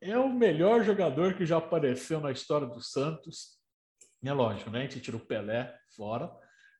é 0.01 0.19
o 0.19 0.33
melhor 0.33 0.85
jogador 0.85 1.35
que 1.35 1.47
já 1.47 1.57
apareceu 1.57 2.21
na 2.21 2.31
história 2.31 2.67
do 2.67 2.81
Santos. 2.81 3.62
É 4.25 4.33
lógico, 4.33 4.71
né? 4.71 4.81
A 4.81 4.83
gente 4.83 5.01
tira 5.01 5.17
o 5.17 5.21
Pelé 5.21 5.75
fora. 5.97 6.31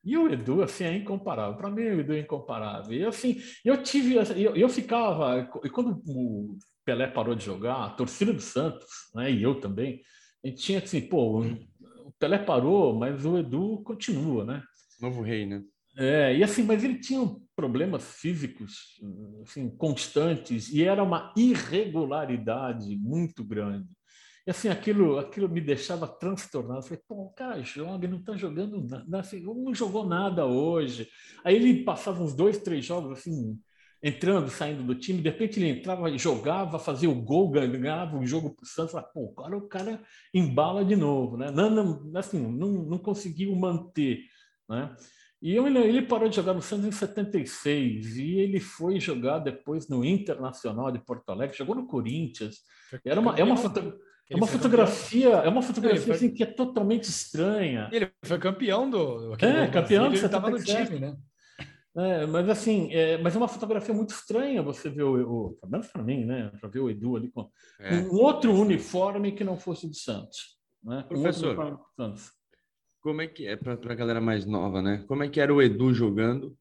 E 0.05 0.17
o 0.17 0.29
Edu, 0.29 0.63
assim, 0.63 0.85
é 0.85 0.97
incomparável. 0.97 1.57
Para 1.57 1.71
mim, 1.71 1.83
o 1.83 2.01
Edu 2.01 2.13
é 2.13 2.21
incomparável. 2.21 2.93
E, 2.93 3.05
assim, 3.05 3.41
eu 3.65 3.83
tive... 3.83 4.17
Eu, 4.17 4.57
eu 4.57 4.69
ficava... 4.69 5.49
E 5.65 5.71
quando 5.71 6.03
o 6.07 6.57
Pelé 6.85 7.07
parou 7.07 7.35
de 7.35 7.45
jogar, 7.45 7.85
a 7.85 7.91
torcida 7.91 8.33
do 8.33 8.41
Santos, 8.41 8.89
né? 9.15 9.31
E 9.31 9.43
eu 9.43 9.61
também, 9.61 10.01
a 10.45 10.49
gente 10.49 10.63
tinha 10.63 10.79
assim, 10.79 11.01
pô, 11.01 11.41
o 11.41 12.13
Pelé 12.19 12.39
parou, 12.39 12.95
mas 12.95 13.25
o 13.25 13.39
Edu 13.39 13.83
continua, 13.85 14.45
né? 14.45 14.63
Novo 15.01 15.23
rei, 15.23 15.47
né? 15.47 15.63
É, 15.97 16.35
e 16.37 16.43
assim, 16.43 16.63
mas 16.63 16.83
ele 16.83 16.99
tinha 16.99 17.21
problemas 17.55 18.03
físicos 18.15 18.99
assim, 19.43 19.69
constantes 19.77 20.73
e 20.73 20.83
era 20.83 21.03
uma 21.03 21.33
irregularidade 21.37 22.97
muito 22.97 23.45
grande. 23.45 23.89
E 24.47 24.51
assim, 24.51 24.69
aquilo, 24.69 25.19
aquilo 25.19 25.49
me 25.49 25.61
deixava 25.61 26.07
transtornado. 26.07 26.81
Eu 26.81 26.83
falei, 26.83 27.03
pô, 27.07 27.15
o 27.27 27.31
cara 27.31 27.63
joga, 27.63 28.09
não 28.09 28.19
está 28.19 28.37
jogando 28.37 28.83
nada, 28.83 29.21
assim, 29.21 29.41
não 29.41 29.75
jogou 29.75 30.07
nada 30.07 30.45
hoje. 30.45 31.09
Aí 31.45 31.55
ele 31.55 31.85
passava 31.85 32.23
uns 32.23 32.35
dois, 32.35 32.59
três 32.59 32.85
jogos 32.85 33.19
assim, 33.19 33.57
entrando, 34.03 34.51
saindo 34.51 34.83
do 34.83 34.97
time, 34.97 35.23
de 35.23 35.31
repente 35.31 35.61
ele 35.61 35.79
entrava, 35.79 36.11
jogava, 36.19 36.79
fazia 36.79 37.09
o 37.09 37.23
gol, 37.23 37.51
ganhava 37.51 38.19
o 38.19 38.27
jogo 38.27 38.51
para 38.51 38.65
o 38.65 38.67
Santos. 38.67 39.01
Pô, 39.15 39.33
agora 39.37 39.57
o 39.57 39.69
cara 39.69 40.03
embala 40.35 40.85
de 40.85 40.97
novo, 40.97 41.37
né? 41.37 41.51
Não, 41.53 41.71
não, 41.71 42.19
assim, 42.19 42.41
não, 42.41 42.69
não 42.69 42.99
conseguiu 42.99 43.55
manter, 43.55 44.25
né? 44.69 44.95
E 45.41 45.57
ele, 45.57 45.79
ele 45.79 46.03
parou 46.03 46.29
de 46.29 46.37
jogar 46.37 46.55
no 46.55 46.63
Santos 46.63 46.87
em 46.87 46.93
76 46.93 48.17
e 48.17 48.39
ele 48.39 48.61
foi 48.61 49.01
jogar 49.01 49.41
depois 49.41 49.89
no 49.89 50.05
Internacional 50.05 50.91
de 50.93 51.01
Porto 51.01 51.31
Alegre, 51.31 51.57
jogou 51.57 51.75
no 51.75 51.87
Corinthians. 51.87 52.59
Era 53.05 53.21
uma, 53.21 53.37
é 53.37 53.43
uma, 53.43 53.57
é 54.31 54.37
uma 54.37 54.47
fotografia, 54.47 55.29
é 55.29 55.49
uma 55.49 55.63
fotografia 55.63 56.01
foi... 56.01 56.15
assim, 56.15 56.33
que 56.33 56.43
é 56.43 56.47
totalmente 56.47 57.05
estranha. 57.05 57.89
Ele 57.93 58.11
foi 58.23 58.39
campeão 58.39 58.89
do. 58.89 59.35
É, 59.35 59.69
campeão 59.69 60.09
do 60.09 60.17
Ele 60.17 60.25
estava 60.25 60.51
no 60.51 60.63
time, 60.63 60.99
né? 60.99 61.17
É, 61.95 62.25
mas 62.25 62.49
assim, 62.49 62.91
é, 62.91 63.19
mas 63.19 63.35
é 63.35 63.39
uma 63.39 63.49
fotografia 63.49 63.95
muito 63.95 64.11
estranha 64.11 64.63
você 64.63 64.89
ver 64.89 65.03
o, 65.03 65.59
pelo 65.61 65.73
menos 65.73 65.89
para 65.89 66.03
mim, 66.03 66.25
né? 66.25 66.51
Para 66.59 66.71
ver 66.71 66.81
o 66.81 66.89
Edu 66.89 67.17
ali 67.17 67.31
com 67.31 67.51
é. 67.79 67.97
um 67.97 68.15
outro 68.15 68.51
uniforme 68.55 69.33
que 69.33 69.45
não 69.45 69.59
fosse 69.59 69.87
do 69.87 69.95
Santos, 69.95 70.57
né? 70.83 71.05
Professor, 71.07 71.59
um 71.59 71.79
Santos. 71.95 72.33
como 73.03 73.21
é 73.21 73.27
que 73.27 73.47
é 73.47 73.57
para 73.57 73.75
a 73.75 73.95
galera 73.95 74.23
mais 74.23 74.47
nova, 74.47 74.81
né? 74.81 75.05
Como 75.07 75.23
é 75.23 75.29
que 75.29 75.39
era 75.39 75.53
o 75.53 75.61
Edu 75.61 75.93
jogando? 75.93 76.57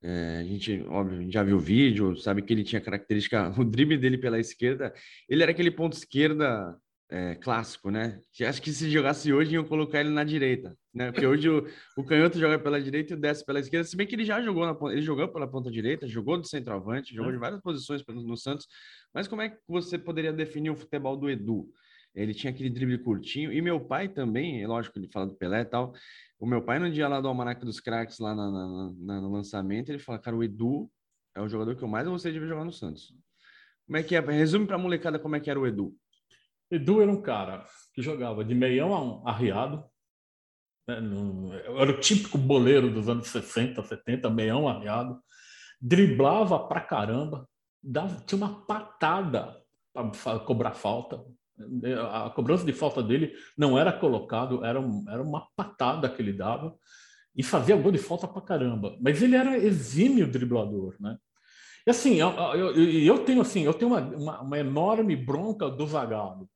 É, 0.00 0.38
a 0.42 0.44
gente, 0.44 0.84
óbvio, 0.88 1.28
já 1.28 1.42
viu 1.42 1.56
o 1.56 1.60
vídeo, 1.60 2.16
sabe 2.16 2.42
que 2.42 2.52
ele 2.52 2.62
tinha 2.62 2.80
característica, 2.80 3.50
o 3.58 3.64
drible 3.64 3.98
dele 3.98 4.16
pela 4.16 4.38
esquerda, 4.38 4.94
ele 5.28 5.42
era 5.42 5.50
aquele 5.50 5.72
ponto 5.72 5.94
esquerda 5.94 6.78
é, 7.10 7.34
clássico, 7.36 7.90
né? 7.90 8.20
Acho 8.46 8.60
que 8.60 8.70
se 8.70 8.90
jogasse 8.90 9.32
hoje, 9.32 9.54
iam 9.54 9.64
colocar 9.64 10.00
ele 10.00 10.10
na 10.10 10.24
direita, 10.24 10.76
né? 10.92 11.10
Porque 11.10 11.26
hoje 11.26 11.48
o, 11.48 11.66
o 11.96 12.04
canhoto 12.04 12.38
joga 12.38 12.58
pela 12.58 12.80
direita 12.80 13.12
e 13.12 13.16
o 13.16 13.20
desce 13.20 13.44
pela 13.44 13.60
esquerda, 13.60 13.84
se 13.84 13.96
bem 13.96 14.06
que 14.06 14.14
ele 14.14 14.24
já 14.24 14.42
jogou, 14.42 14.66
na, 14.66 14.92
ele 14.92 15.02
jogou 15.02 15.26
pela 15.28 15.48
ponta 15.48 15.70
direita, 15.70 16.06
jogou 16.06 16.38
de 16.38 16.48
centroavante, 16.48 17.14
jogou 17.14 17.32
de 17.32 17.38
várias 17.38 17.60
posições 17.60 18.04
no, 18.06 18.22
no 18.22 18.36
Santos, 18.36 18.66
mas 19.14 19.26
como 19.26 19.42
é 19.42 19.48
que 19.48 19.58
você 19.66 19.98
poderia 19.98 20.32
definir 20.32 20.70
o 20.70 20.76
futebol 20.76 21.16
do 21.16 21.30
Edu? 21.30 21.68
Ele 22.14 22.34
tinha 22.34 22.50
aquele 22.50 22.68
drible 22.68 22.98
curtinho, 22.98 23.52
e 23.52 23.62
meu 23.62 23.80
pai 23.80 24.08
também, 24.08 24.62
é 24.62 24.66
lógico, 24.66 24.98
ele 24.98 25.08
fala 25.08 25.26
do 25.26 25.34
Pelé 25.34 25.60
e 25.60 25.64
tal, 25.64 25.94
o 26.38 26.46
meu 26.46 26.62
pai 26.62 26.78
no 26.78 26.90
dia 26.90 27.08
lá 27.08 27.20
do 27.20 27.28
Almanac 27.28 27.64
dos 27.64 27.80
Craques, 27.80 28.18
lá 28.18 28.34
na, 28.34 28.50
na, 28.50 28.92
na, 28.98 29.20
no 29.20 29.32
lançamento, 29.32 29.88
ele 29.88 29.98
fala, 29.98 30.18
cara, 30.18 30.36
o 30.36 30.42
Edu 30.42 30.90
é 31.34 31.40
o 31.40 31.48
jogador 31.48 31.76
que 31.76 31.82
eu 31.82 31.88
mais 31.88 32.06
gostei 32.06 32.32
de 32.32 32.40
ver 32.40 32.48
jogar 32.48 32.64
no 32.64 32.72
Santos. 32.72 33.14
Como 33.86 33.96
é 33.96 34.02
que 34.02 34.14
é? 34.14 34.20
Resume 34.20 34.66
para 34.66 34.76
a 34.76 34.78
molecada 34.78 35.18
como 35.18 35.36
é 35.36 35.40
que 35.40 35.48
era 35.48 35.58
o 35.58 35.66
Edu. 35.66 35.94
Edu 36.70 37.00
era 37.00 37.10
um 37.10 37.22
cara 37.22 37.64
que 37.94 38.02
jogava 38.02 38.44
de 38.44 38.54
meião 38.54 39.22
arriado, 39.26 39.84
né, 40.86 41.00
no, 41.00 41.52
era 41.52 41.90
o 41.90 42.00
típico 42.00 42.38
boleiro 42.38 42.90
dos 42.92 43.08
anos 43.08 43.28
60, 43.28 43.82
70, 43.82 44.30
meião 44.30 44.68
arriado, 44.68 45.20
driblava 45.80 46.66
pra 46.66 46.80
caramba, 46.80 47.48
dava, 47.82 48.20
tinha 48.26 48.38
uma 48.38 48.64
patada 48.66 49.56
para 49.92 50.38
cobrar 50.40 50.72
falta. 50.72 51.24
A 52.12 52.30
cobrança 52.30 52.64
de 52.64 52.72
falta 52.72 53.02
dele 53.02 53.34
não 53.56 53.78
era 53.78 53.92
colocado, 53.92 54.64
era, 54.64 54.80
um, 54.80 55.04
era 55.08 55.22
uma 55.22 55.48
patada 55.56 56.08
que 56.08 56.22
ele 56.22 56.32
dava 56.32 56.76
e 57.34 57.42
fazia 57.42 57.76
gol 57.76 57.90
de 57.90 57.98
falta 57.98 58.28
pra 58.28 58.42
caramba. 58.42 58.96
Mas 59.00 59.22
ele 59.22 59.36
era 59.36 59.56
exímio 59.58 60.30
driblador, 60.30 60.96
né? 61.00 61.16
E 61.86 61.90
assim, 61.90 62.16
eu, 62.16 62.30
eu, 62.54 62.74
eu, 62.76 63.24
tenho 63.24 63.40
assim, 63.40 63.62
eu 63.62 63.74
tenho 63.74 63.90
uma, 63.90 64.00
uma, 64.00 64.40
uma 64.42 64.58
enorme 64.58 65.16
bronca 65.16 65.70
do 65.70 65.86
Zagallo. 65.86 66.48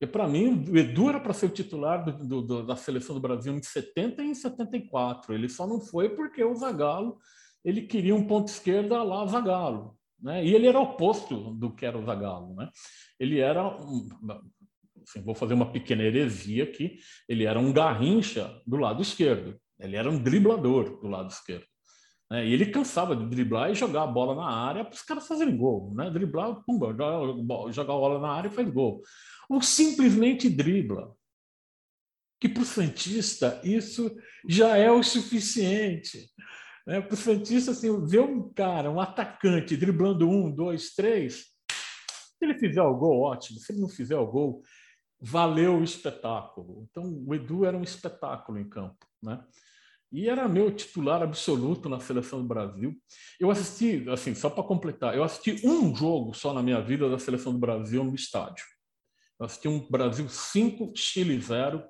E 0.00 0.06
para 0.06 0.28
mim, 0.28 0.64
o 0.70 0.76
Edu 0.76 1.08
era 1.08 1.18
para 1.18 1.32
ser 1.32 1.46
o 1.46 1.50
titular 1.50 2.04
do, 2.04 2.42
do, 2.42 2.62
da 2.62 2.76
seleção 2.76 3.14
do 3.14 3.20
Brasil 3.20 3.52
em 3.52 3.62
70 3.62 4.22
e 4.22 4.26
em 4.28 4.34
74. 4.34 5.34
Ele 5.34 5.48
só 5.48 5.66
não 5.66 5.80
foi 5.80 6.08
porque 6.10 6.42
o 6.44 6.54
Zagallo 6.54 7.18
ele 7.64 7.82
queria 7.82 8.14
um 8.14 8.26
ponto 8.26 8.48
esquerda 8.48 9.02
lá 9.02 9.26
Zagallo, 9.26 9.96
né? 10.20 10.44
E 10.44 10.54
ele 10.54 10.66
era 10.66 10.78
oposto 10.78 11.52
do 11.54 11.74
que 11.74 11.84
era 11.84 11.98
o 11.98 12.04
Zagallo, 12.04 12.54
né? 12.54 12.70
Ele 13.18 13.40
era 13.40 13.66
um, 13.66 14.08
assim, 15.02 15.22
vou 15.22 15.34
fazer 15.34 15.54
uma 15.54 15.70
pequena 15.70 16.02
heresia 16.02 16.64
aqui, 16.64 16.98
ele 17.28 17.44
era 17.44 17.58
um 17.58 17.72
garrincha 17.72 18.60
do 18.66 18.76
lado 18.76 19.02
esquerdo. 19.02 19.58
Ele 19.78 19.96
era 19.96 20.10
um 20.10 20.18
driblador 20.18 21.00
do 21.00 21.08
lado 21.08 21.30
esquerdo. 21.30 21.66
Né? 22.30 22.46
E 22.46 22.52
ele 22.52 22.66
cansava 22.66 23.16
de 23.16 23.26
driblar 23.26 23.70
e 23.70 23.74
jogar 23.74 24.02
a 24.02 24.06
bola 24.06 24.34
na 24.34 24.48
área 24.48 24.84
para 24.84 24.94
os 24.94 25.02
caras 25.02 25.26
fazerem 25.26 25.56
gol. 25.56 25.92
Né? 25.94 26.10
Driblar, 26.10 26.62
pumba, 26.64 26.94
joga, 26.96 27.72
joga 27.72 27.92
a 27.92 27.96
bola 27.96 28.20
na 28.20 28.32
área 28.32 28.48
e 28.48 28.52
faz 28.52 28.68
gol. 28.70 29.02
Ou 29.48 29.62
simplesmente 29.62 30.48
dribla. 30.48 31.12
Que 32.40 32.48
para 32.48 32.62
o 32.62 32.66
Santista 32.66 33.60
isso 33.64 34.14
já 34.48 34.76
é 34.76 34.90
o 34.90 35.02
suficiente. 35.02 36.30
Né? 36.86 37.00
Para 37.00 37.14
o 37.14 37.16
Santista, 37.16 37.72
assim, 37.72 38.06
ver 38.06 38.20
um 38.20 38.52
cara, 38.52 38.90
um 38.90 39.00
atacante, 39.00 39.76
driblando 39.76 40.28
um, 40.28 40.50
dois, 40.50 40.94
três, 40.94 41.58
se 42.38 42.44
ele 42.44 42.54
fizer 42.54 42.82
o 42.82 42.96
gol, 42.96 43.22
ótimo. 43.22 43.58
Se 43.58 43.72
ele 43.72 43.80
não 43.80 43.88
fizer 43.88 44.16
o 44.16 44.26
gol, 44.26 44.62
valeu 45.20 45.78
o 45.78 45.84
espetáculo. 45.84 46.86
Então, 46.88 47.04
o 47.26 47.34
Edu 47.34 47.64
era 47.64 47.76
um 47.76 47.82
espetáculo 47.82 48.58
em 48.58 48.68
campo. 48.68 49.06
Né? 49.20 49.44
E 50.10 50.28
era 50.28 50.48
meu 50.48 50.74
titular 50.74 51.22
absoluto 51.22 51.88
na 51.88 52.00
seleção 52.00 52.40
do 52.40 52.48
Brasil. 52.48 52.94
Eu 53.38 53.50
assisti, 53.50 54.08
assim, 54.08 54.34
só 54.34 54.48
para 54.48 54.64
completar, 54.64 55.14
eu 55.14 55.22
assisti 55.22 55.66
um 55.66 55.94
jogo 55.94 56.34
só 56.34 56.52
na 56.54 56.62
minha 56.62 56.80
vida 56.80 57.08
da 57.08 57.18
seleção 57.18 57.52
do 57.52 57.58
Brasil 57.58 58.02
no 58.02 58.14
estádio. 58.14 58.64
Eu 59.38 59.46
assisti 59.46 59.68
um 59.68 59.86
Brasil 59.88 60.28
5, 60.28 60.92
Chile 60.96 61.38
0, 61.38 61.84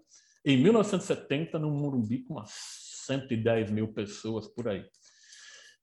em 0.45 0.57
1970, 0.63 1.59
no 1.59 1.71
Morumbi, 1.71 2.25
com 2.25 2.35
umas 2.35 2.51
110 3.07 3.71
mil 3.71 3.93
pessoas 3.93 4.47
por 4.49 4.69
aí. 4.69 4.85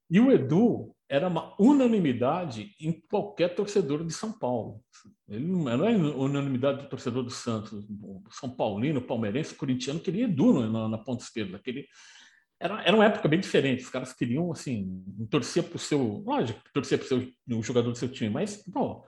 E 0.10 0.20
o 0.20 0.32
Edu 0.32 0.96
era 1.10 1.28
uma 1.28 1.56
unanimidade 1.60 2.76
em 2.80 2.92
qualquer 3.10 3.56
torcedor 3.56 4.06
de 4.06 4.14
São 4.14 4.32
Paulo. 4.32 4.82
Ele 5.28 5.46
não 5.46 5.70
é 5.70 5.96
unanimidade 5.96 6.84
do 6.84 6.90
torcedor 6.90 7.24
do 7.24 7.32
Santos, 7.32 7.86
São 8.32 8.50
Paulino, 8.50 9.02
palmeirense, 9.02 9.56
corintiano, 9.56 10.00
queria 10.00 10.26
Edu 10.26 10.68
na, 10.70 10.88
na 10.88 10.98
ponta 10.98 11.24
esquerda. 11.24 11.58
Aquele, 11.58 11.88
era, 12.66 12.82
era 12.82 12.96
uma 12.96 13.06
época 13.06 13.28
bem 13.28 13.40
diferente. 13.40 13.84
Os 13.84 13.90
caras 13.90 14.14
queriam, 14.14 14.52
assim, 14.52 15.04
torcer 15.30 15.64
para 15.64 15.76
o 15.76 15.80
seu. 15.80 16.24
Lógico, 16.26 16.60
torcer 16.74 17.00
para 17.00 17.56
o 17.58 17.64
jogador 17.64 17.92
do 17.92 17.98
seu 17.98 18.10
time, 18.10 18.30
mas, 18.30 18.58
pô, 18.72 19.06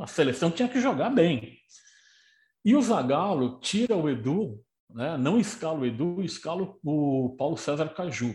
a 0.00 0.06
seleção 0.06 0.50
tinha 0.50 0.68
que 0.68 0.80
jogar 0.80 1.10
bem. 1.10 1.58
E 2.64 2.74
o 2.74 2.82
Zagallo 2.82 3.58
tira 3.60 3.96
o 3.96 4.08
Edu, 4.08 4.62
né? 4.90 5.16
não 5.18 5.38
escala 5.38 5.80
o 5.80 5.86
Edu, 5.86 6.22
escala 6.22 6.74
o 6.82 7.34
Paulo 7.38 7.56
César 7.56 7.88
Caju. 7.88 8.34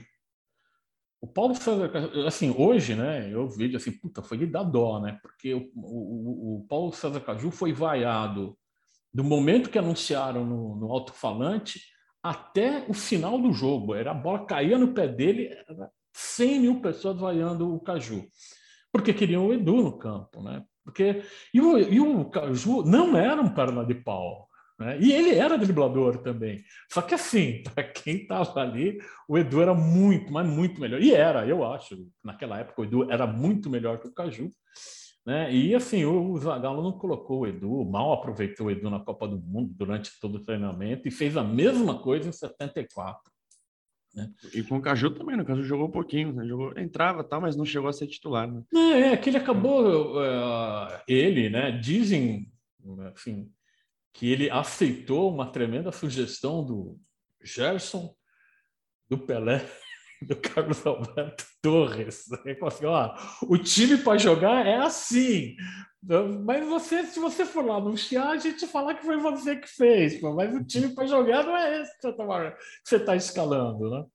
O 1.22 1.28
Paulo 1.28 1.56
César, 1.56 1.92
assim, 2.26 2.54
hoje, 2.56 2.96
né, 2.96 3.30
eu 3.34 3.50
vejo 3.50 3.76
assim, 3.76 3.92
puta, 3.92 4.22
foi 4.22 4.38
de 4.38 4.46
dar 4.46 4.64
dó, 4.64 5.02
né? 5.02 5.20
Porque 5.22 5.54
o, 5.54 5.70
o, 5.76 6.60
o 6.60 6.68
Paulo 6.68 6.94
César 6.94 7.20
Caju 7.20 7.52
foi 7.52 7.74
vaiado 7.74 8.58
do 9.14 9.24
momento 9.24 9.70
que 9.70 9.78
anunciaram 9.78 10.46
no, 10.46 10.76
no 10.76 10.92
alto-falante 10.92 11.82
até 12.22 12.86
o 12.88 12.94
final 12.94 13.40
do 13.40 13.52
jogo. 13.54 13.96
Era 13.96 14.12
a 14.12 14.14
bola 14.14 14.46
caía 14.46 14.78
no 14.78 14.94
pé 14.94 15.08
dele, 15.08 15.48
era 15.48 15.90
100 16.14 16.60
mil 16.60 16.82
pessoas 16.82 17.20
vaiando 17.20 17.74
o 17.74 17.80
Caju, 17.80 18.26
porque 18.92 19.14
queriam 19.14 19.48
o 19.48 19.54
Edu 19.54 19.82
no 19.82 19.98
campo, 19.98 20.42
né? 20.42 20.64
Porque 20.84 21.24
e 21.54 21.62
o, 21.62 21.78
e 21.78 22.00
o 22.00 22.26
Caju 22.26 22.84
não 22.84 23.16
era 23.16 23.42
um 23.42 23.54
perna 23.54 23.86
de 23.86 23.94
pau. 23.94 24.50
Né? 24.80 24.98
E 25.02 25.12
ele 25.12 25.36
era 25.36 25.58
driblador 25.58 26.20
também. 26.20 26.64
Só 26.90 27.02
que 27.02 27.14
assim, 27.14 27.62
para 27.76 27.84
quem 27.84 28.22
estava 28.22 28.62
ali, 28.62 28.98
o 29.28 29.38
Edu 29.38 29.62
era 29.62 29.74
muito, 29.74 30.32
mas 30.32 30.48
muito 30.48 30.80
melhor. 30.80 31.02
E 31.02 31.14
era, 31.14 31.46
eu 31.46 31.70
acho, 31.70 32.08
naquela 32.24 32.60
época 32.60 32.82
o 32.82 32.86
Edu 32.86 33.12
era 33.12 33.28
muito 33.28 33.70
melhor 33.70 34.00
que 34.00 34.08
o 34.08 34.14
Caju. 34.14 34.50
Né? 35.26 35.54
E 35.54 35.76
assim, 35.76 36.06
o 36.06 36.38
Zagallo 36.38 36.82
não 36.82 36.94
colocou 36.94 37.42
o 37.42 37.48
Edu, 37.48 37.86
mal 37.86 38.14
aproveitou 38.14 38.68
o 38.68 38.72
Edu 38.72 38.90
na 38.90 39.00
Copa 39.00 39.28
do 39.28 39.38
Mundo 39.38 39.74
durante 39.76 40.20
todo 40.20 40.36
o 40.36 40.44
treinamento 40.44 41.08
e 41.08 41.12
fez 41.12 41.38
a 41.38 41.44
mesma 41.44 42.00
coisa 42.00 42.28
em 42.28 42.32
74. 42.32 43.32
Né? 44.16 44.32
E 44.54 44.64
com 44.64 44.78
o 44.78 44.82
Caju 44.82 45.12
também, 45.12 45.38
né? 45.38 45.44
o 45.44 45.46
Caju 45.46 45.64
jogou 45.64 45.88
um 45.88 45.92
pouquinho, 45.92 46.34
né? 46.34 46.46
jogou, 46.48 46.78
entrava, 46.78 47.24
tá, 47.24 47.40
mas 47.40 47.56
não 47.56 47.66
chegou 47.66 47.90
a 47.90 47.94
ser 47.94 48.08
titular. 48.08 48.52
Né? 48.52 48.64
É, 48.74 49.00
é 49.14 49.18
que 49.18 49.30
ele 49.30 49.38
acabou, 49.38 50.18
uh, 50.18 50.88
ele, 51.08 51.50
né? 51.50 51.72
Dizem 51.72 52.52
assim, 53.14 53.52
que 54.14 54.32
ele 54.32 54.50
aceitou 54.50 55.32
uma 55.32 55.52
tremenda 55.52 55.92
sugestão 55.92 56.66
do 56.66 57.00
Gerson, 57.42 58.16
do 59.08 59.18
Pelé 59.18 59.66
do 60.28 60.36
Carlos 60.36 60.86
Alberto 60.86 61.46
Torres. 61.62 62.26
Assim, 62.64 62.86
ó, 62.86 63.16
o 63.44 63.58
time 63.58 63.98
para 63.98 64.18
jogar 64.18 64.66
é 64.66 64.78
assim. 64.78 65.56
Mas 66.46 66.66
você, 66.66 67.04
se 67.04 67.20
você 67.20 67.46
for 67.46 67.66
lá 67.66 67.76
anunciar, 67.76 68.30
a 68.30 68.38
gente 68.38 68.66
falar 68.68 68.96
que 68.96 69.06
foi 69.06 69.18
você 69.18 69.58
que 69.58 69.68
fez, 69.68 70.22
mas 70.22 70.54
o 70.56 70.64
time 70.64 70.96
para 70.96 71.06
jogar 71.06 71.44
não 71.44 71.56
é 71.56 71.82
esse 71.82 71.94
que 71.96 72.02
você 72.02 72.96
está 72.96 73.06
tá 73.06 73.16
escalando, 73.16 73.90
né? 73.90 74.06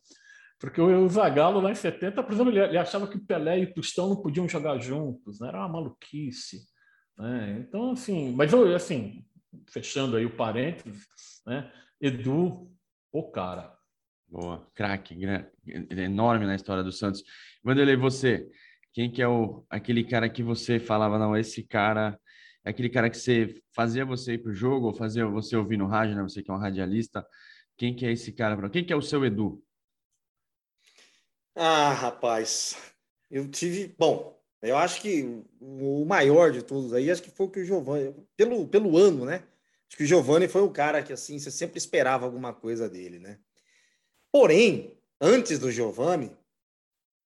Porque 0.58 0.80
o 0.80 1.08
Zagallo 1.10 1.60
lá 1.60 1.70
em 1.70 1.74
70, 1.74 2.22
por 2.22 2.32
exemplo, 2.32 2.58
ele 2.58 2.78
achava 2.78 3.06
que 3.06 3.18
o 3.18 3.24
Pelé 3.24 3.60
e 3.60 3.64
o 3.64 3.74
Tostão 3.74 4.08
não 4.08 4.22
podiam 4.22 4.48
jogar 4.48 4.78
juntos, 4.78 5.40
né? 5.40 5.48
era 5.48 5.58
uma 5.58 5.68
maluquice. 5.68 6.64
Né? 7.18 7.58
Então, 7.60 7.92
assim, 7.92 8.32
mas 8.34 8.52
assim, 8.74 9.26
fechando 9.70 10.16
aí 10.16 10.24
o 10.24 10.34
parênteses, 10.34 11.06
né? 11.46 11.70
Edu, 12.00 12.70
o 13.12 13.30
cara, 13.30 13.73
Boa, 14.34 14.68
craque, 14.74 15.16
enorme 15.96 16.44
na 16.44 16.56
história 16.56 16.82
do 16.82 16.90
Santos. 16.90 17.22
Vanderlei, 17.62 17.94
você, 17.94 18.44
quem 18.92 19.08
que 19.08 19.22
é 19.22 19.28
o, 19.28 19.64
aquele 19.70 20.02
cara 20.02 20.28
que 20.28 20.42
você 20.42 20.80
falava, 20.80 21.20
não, 21.20 21.36
esse 21.36 21.62
cara 21.62 22.18
é 22.64 22.70
aquele 22.70 22.88
cara 22.88 23.08
que 23.08 23.16
você 23.16 23.62
fazia 23.72 24.04
você 24.04 24.32
ir 24.32 24.38
para 24.38 24.50
o 24.50 24.52
jogo, 24.54 24.88
ou 24.88 24.92
fazia 24.92 25.24
você 25.24 25.54
ouvir 25.54 25.76
no 25.76 25.86
rádio, 25.86 26.16
né? 26.16 26.22
Você 26.24 26.42
que 26.42 26.50
é 26.50 26.54
um 26.54 26.58
radialista. 26.58 27.24
Quem 27.76 27.94
que 27.94 28.04
é 28.04 28.10
esse 28.10 28.32
cara? 28.32 28.68
Quem 28.70 28.84
que 28.84 28.92
é 28.92 28.96
o 28.96 29.00
seu 29.00 29.24
Edu? 29.24 29.62
Ah, 31.54 31.92
rapaz, 31.92 32.76
eu 33.30 33.48
tive, 33.48 33.94
bom, 33.96 34.36
eu 34.60 34.76
acho 34.76 35.00
que 35.00 35.44
o 35.60 36.04
maior 36.04 36.50
de 36.50 36.60
todos 36.60 36.92
aí, 36.92 37.08
acho 37.08 37.22
que 37.22 37.30
foi 37.30 37.46
o 37.46 37.50
que 37.50 37.60
o 37.60 37.64
Giovanni, 37.64 38.12
pelo, 38.36 38.66
pelo 38.66 38.98
ano, 38.98 39.24
né? 39.24 39.44
Acho 39.86 39.96
que 39.96 40.02
o 40.02 40.06
Giovanni 40.06 40.48
foi 40.48 40.62
o 40.62 40.72
cara 40.72 41.04
que, 41.04 41.12
assim, 41.12 41.38
você 41.38 41.52
sempre 41.52 41.78
esperava 41.78 42.24
alguma 42.24 42.52
coisa 42.52 42.88
dele, 42.90 43.20
né? 43.20 43.38
Porém, 44.34 44.98
antes 45.20 45.60
do 45.60 45.70
Giovani, 45.70 46.36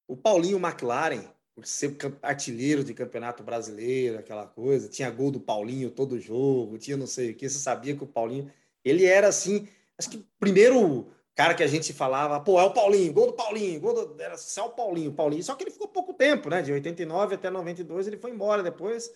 o 0.06 0.14
Paulinho 0.14 0.58
McLaren, 0.58 1.24
por 1.54 1.64
ser 1.64 1.96
artilheiro 2.20 2.84
de 2.84 2.92
campeonato 2.92 3.42
brasileiro, 3.42 4.18
aquela 4.18 4.46
coisa, 4.46 4.90
tinha 4.90 5.08
gol 5.08 5.30
do 5.30 5.40
Paulinho 5.40 5.90
todo 5.90 6.20
jogo, 6.20 6.76
tinha 6.76 6.98
não 6.98 7.06
sei 7.06 7.30
o 7.30 7.34
que, 7.34 7.48
você 7.48 7.58
sabia 7.58 7.96
que 7.96 8.04
o 8.04 8.06
Paulinho, 8.06 8.52
ele 8.84 9.06
era 9.06 9.26
assim, 9.26 9.66
acho 9.96 10.10
que 10.10 10.22
primeiro 10.38 11.10
cara 11.34 11.54
que 11.54 11.62
a 11.62 11.66
gente 11.66 11.94
falava, 11.94 12.38
pô, 12.40 12.60
é 12.60 12.64
o 12.64 12.74
Paulinho, 12.74 13.10
gol 13.10 13.28
do 13.28 13.32
Paulinho, 13.32 13.80
gol 13.80 13.94
do, 13.94 14.22
era 14.22 14.36
só 14.36 14.66
o 14.66 14.72
Paulinho, 14.72 15.14
Paulinho, 15.14 15.42
só 15.42 15.54
que 15.54 15.64
ele 15.64 15.70
ficou 15.70 15.88
pouco 15.88 16.12
tempo, 16.12 16.50
né, 16.50 16.60
de 16.60 16.74
89 16.74 17.36
até 17.36 17.48
92, 17.48 18.06
ele 18.06 18.18
foi 18.18 18.32
embora 18.32 18.62
depois, 18.62 19.10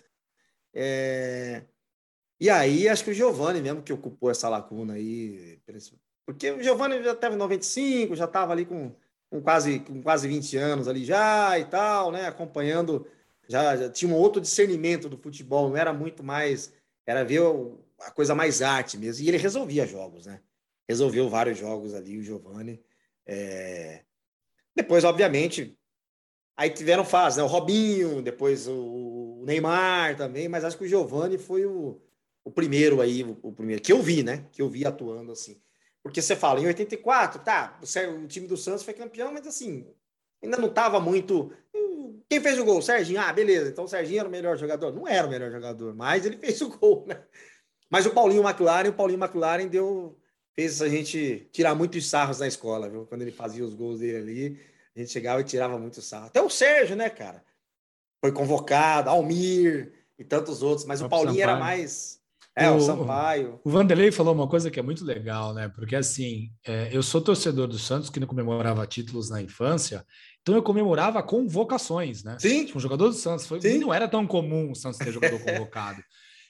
é... 0.73 1.61
e 2.39 2.49
aí 2.49 2.89
acho 2.89 3.03
que 3.03 3.11
o 3.11 3.13
Giovani 3.13 3.61
mesmo 3.61 3.83
que 3.83 3.93
ocupou 3.93 4.31
essa 4.31 4.49
lacuna 4.49 4.95
aí, 4.95 5.59
porque 6.25 6.51
o 6.51 6.63
Giovanni 6.63 7.03
já 7.03 7.17
em 7.29 7.35
95, 7.35 8.15
já 8.15 8.25
estava 8.25 8.53
ali 8.53 8.65
com, 8.65 8.91
com, 9.29 9.41
quase, 9.41 9.79
com 9.79 10.01
quase 10.01 10.27
20 10.27 10.57
anos 10.57 10.87
ali 10.87 11.03
já 11.03 11.57
e 11.59 11.65
tal, 11.65 12.11
né? 12.11 12.27
Acompanhando, 12.27 13.05
já, 13.47 13.75
já 13.75 13.89
tinha 13.89 14.13
um 14.13 14.15
outro 14.15 14.41
discernimento 14.41 15.09
do 15.09 15.17
futebol, 15.17 15.69
não 15.69 15.77
era 15.77 15.91
muito 15.93 16.23
mais, 16.23 16.73
era 17.05 17.23
ver 17.23 17.41
a 17.99 18.11
coisa 18.11 18.33
mais 18.33 18.61
arte 18.61 18.97
mesmo. 18.97 19.23
E 19.23 19.27
ele 19.27 19.37
resolvia 19.37 19.85
jogos, 19.85 20.25
né? 20.25 20.39
Resolveu 20.87 21.29
vários 21.29 21.57
jogos 21.57 21.93
ali, 21.93 22.17
o 22.17 22.23
Giovanni. 22.23 22.81
É... 23.25 24.03
Depois, 24.75 25.03
obviamente, 25.03 25.77
aí 26.55 26.69
tiveram 26.69 27.03
fases, 27.03 27.37
né? 27.37 27.43
O 27.43 27.47
Robinho, 27.47 28.21
depois 28.21 28.67
o 28.67 29.43
Neymar 29.45 30.15
também, 30.15 30.47
mas 30.47 30.63
acho 30.63 30.77
que 30.77 30.85
o 30.85 30.87
Giovanni 30.87 31.37
foi 31.37 31.65
o, 31.65 32.01
o 32.45 32.51
primeiro 32.51 33.01
aí, 33.01 33.23
o, 33.23 33.37
o 33.41 33.51
primeiro 33.51 33.81
que 33.81 33.91
eu 33.91 34.01
vi, 34.01 34.23
né? 34.23 34.45
Que 34.53 34.61
eu 34.61 34.69
vi 34.69 34.85
atuando 34.85 35.33
assim. 35.33 35.61
Porque 36.03 36.21
você 36.21 36.35
fala, 36.35 36.59
em 36.59 36.67
84, 36.67 37.41
tá, 37.43 37.79
o 37.81 38.27
time 38.27 38.45
do 38.45 38.57
Santos 38.57 38.83
foi 38.83 38.93
campeão, 38.93 39.31
mas 39.31 39.47
assim, 39.47 39.87
ainda 40.43 40.57
não 40.57 40.67
estava 40.67 40.99
muito. 40.99 41.51
Quem 42.29 42.41
fez 42.41 42.59
o 42.59 42.65
gol? 42.65 42.79
O 42.79 42.81
Serginho. 42.81 43.21
Ah, 43.21 43.31
beleza. 43.31 43.69
Então 43.69 43.85
o 43.85 43.87
Serginho 43.87 44.19
era 44.19 44.27
o 44.27 44.31
melhor 44.31 44.57
jogador. 44.57 44.93
Não 44.93 45.07
era 45.07 45.25
o 45.25 45.29
melhor 45.29 45.49
jogador, 45.51 45.95
mas 45.95 46.25
ele 46.25 46.37
fez 46.39 46.61
o 46.61 46.69
gol, 46.69 47.05
né? 47.07 47.23
Mas 47.89 48.05
o 48.05 48.11
Paulinho 48.11 48.43
McLaren, 48.43 48.89
o 48.89 48.93
Paulinho 48.93 49.23
McLaren 49.23 49.67
deu, 49.67 50.17
fez 50.53 50.81
a 50.81 50.89
gente 50.89 51.47
tirar 51.51 51.73
muitos 51.75 52.09
sarros 52.09 52.39
na 52.39 52.47
escola, 52.47 52.89
viu? 52.89 53.05
Quando 53.05 53.21
ele 53.21 53.31
fazia 53.31 53.63
os 53.63 53.73
gols 53.73 53.99
dele 53.99 54.17
ali, 54.17 54.59
a 54.95 54.99
gente 54.99 55.11
chegava 55.11 55.41
e 55.41 55.45
tirava 55.45 55.77
muito 55.77 56.01
sarro. 56.01 56.25
Até 56.25 56.41
o 56.41 56.49
Sérgio, 56.49 56.95
né, 56.95 57.09
cara? 57.09 57.43
foi 58.23 58.31
convocado, 58.31 59.09
Almir 59.09 59.91
e 60.17 60.23
tantos 60.23 60.63
outros, 60.63 60.87
mas 60.87 61.01
o, 61.01 61.07
o 61.07 61.09
Paulinho 61.09 61.35
Sampaio. 61.35 61.49
era 61.49 61.59
mais. 61.59 62.21
É, 62.55 62.69
o, 62.69 62.75
o 62.75 62.81
Sampaio. 62.81 63.59
O 63.63 63.69
Vanderlei 63.69 64.11
falou 64.11 64.33
uma 64.33 64.47
coisa 64.47 64.69
que 64.69 64.79
é 64.79 64.83
muito 64.83 65.03
legal, 65.03 65.53
né? 65.53 65.69
Porque 65.69 65.95
assim, 65.95 66.51
é, 66.65 66.89
eu 66.91 67.01
sou 67.01 67.19
torcedor 67.19 67.67
do 67.67 67.79
Santos 67.79 68.09
que 68.09 68.19
não 68.19 68.27
comemorava 68.27 68.85
títulos 68.85 69.29
na 69.29 69.41
infância, 69.41 70.05
então 70.41 70.53
eu 70.53 70.61
comemorava 70.61 71.23
convocações, 71.23 72.23
né? 72.23 72.37
Sim. 72.39 72.69
Um 72.75 72.79
jogador 72.79 73.07
do 73.07 73.15
Santos. 73.15 73.47
Foi, 73.47 73.61
Sim. 73.61 73.79
Não 73.79 73.93
era 73.93 74.07
tão 74.07 74.27
comum 74.27 74.71
o 74.71 74.75
Santos 74.75 74.99
ter 74.99 75.11
jogador 75.11 75.39
convocado. 75.39 76.03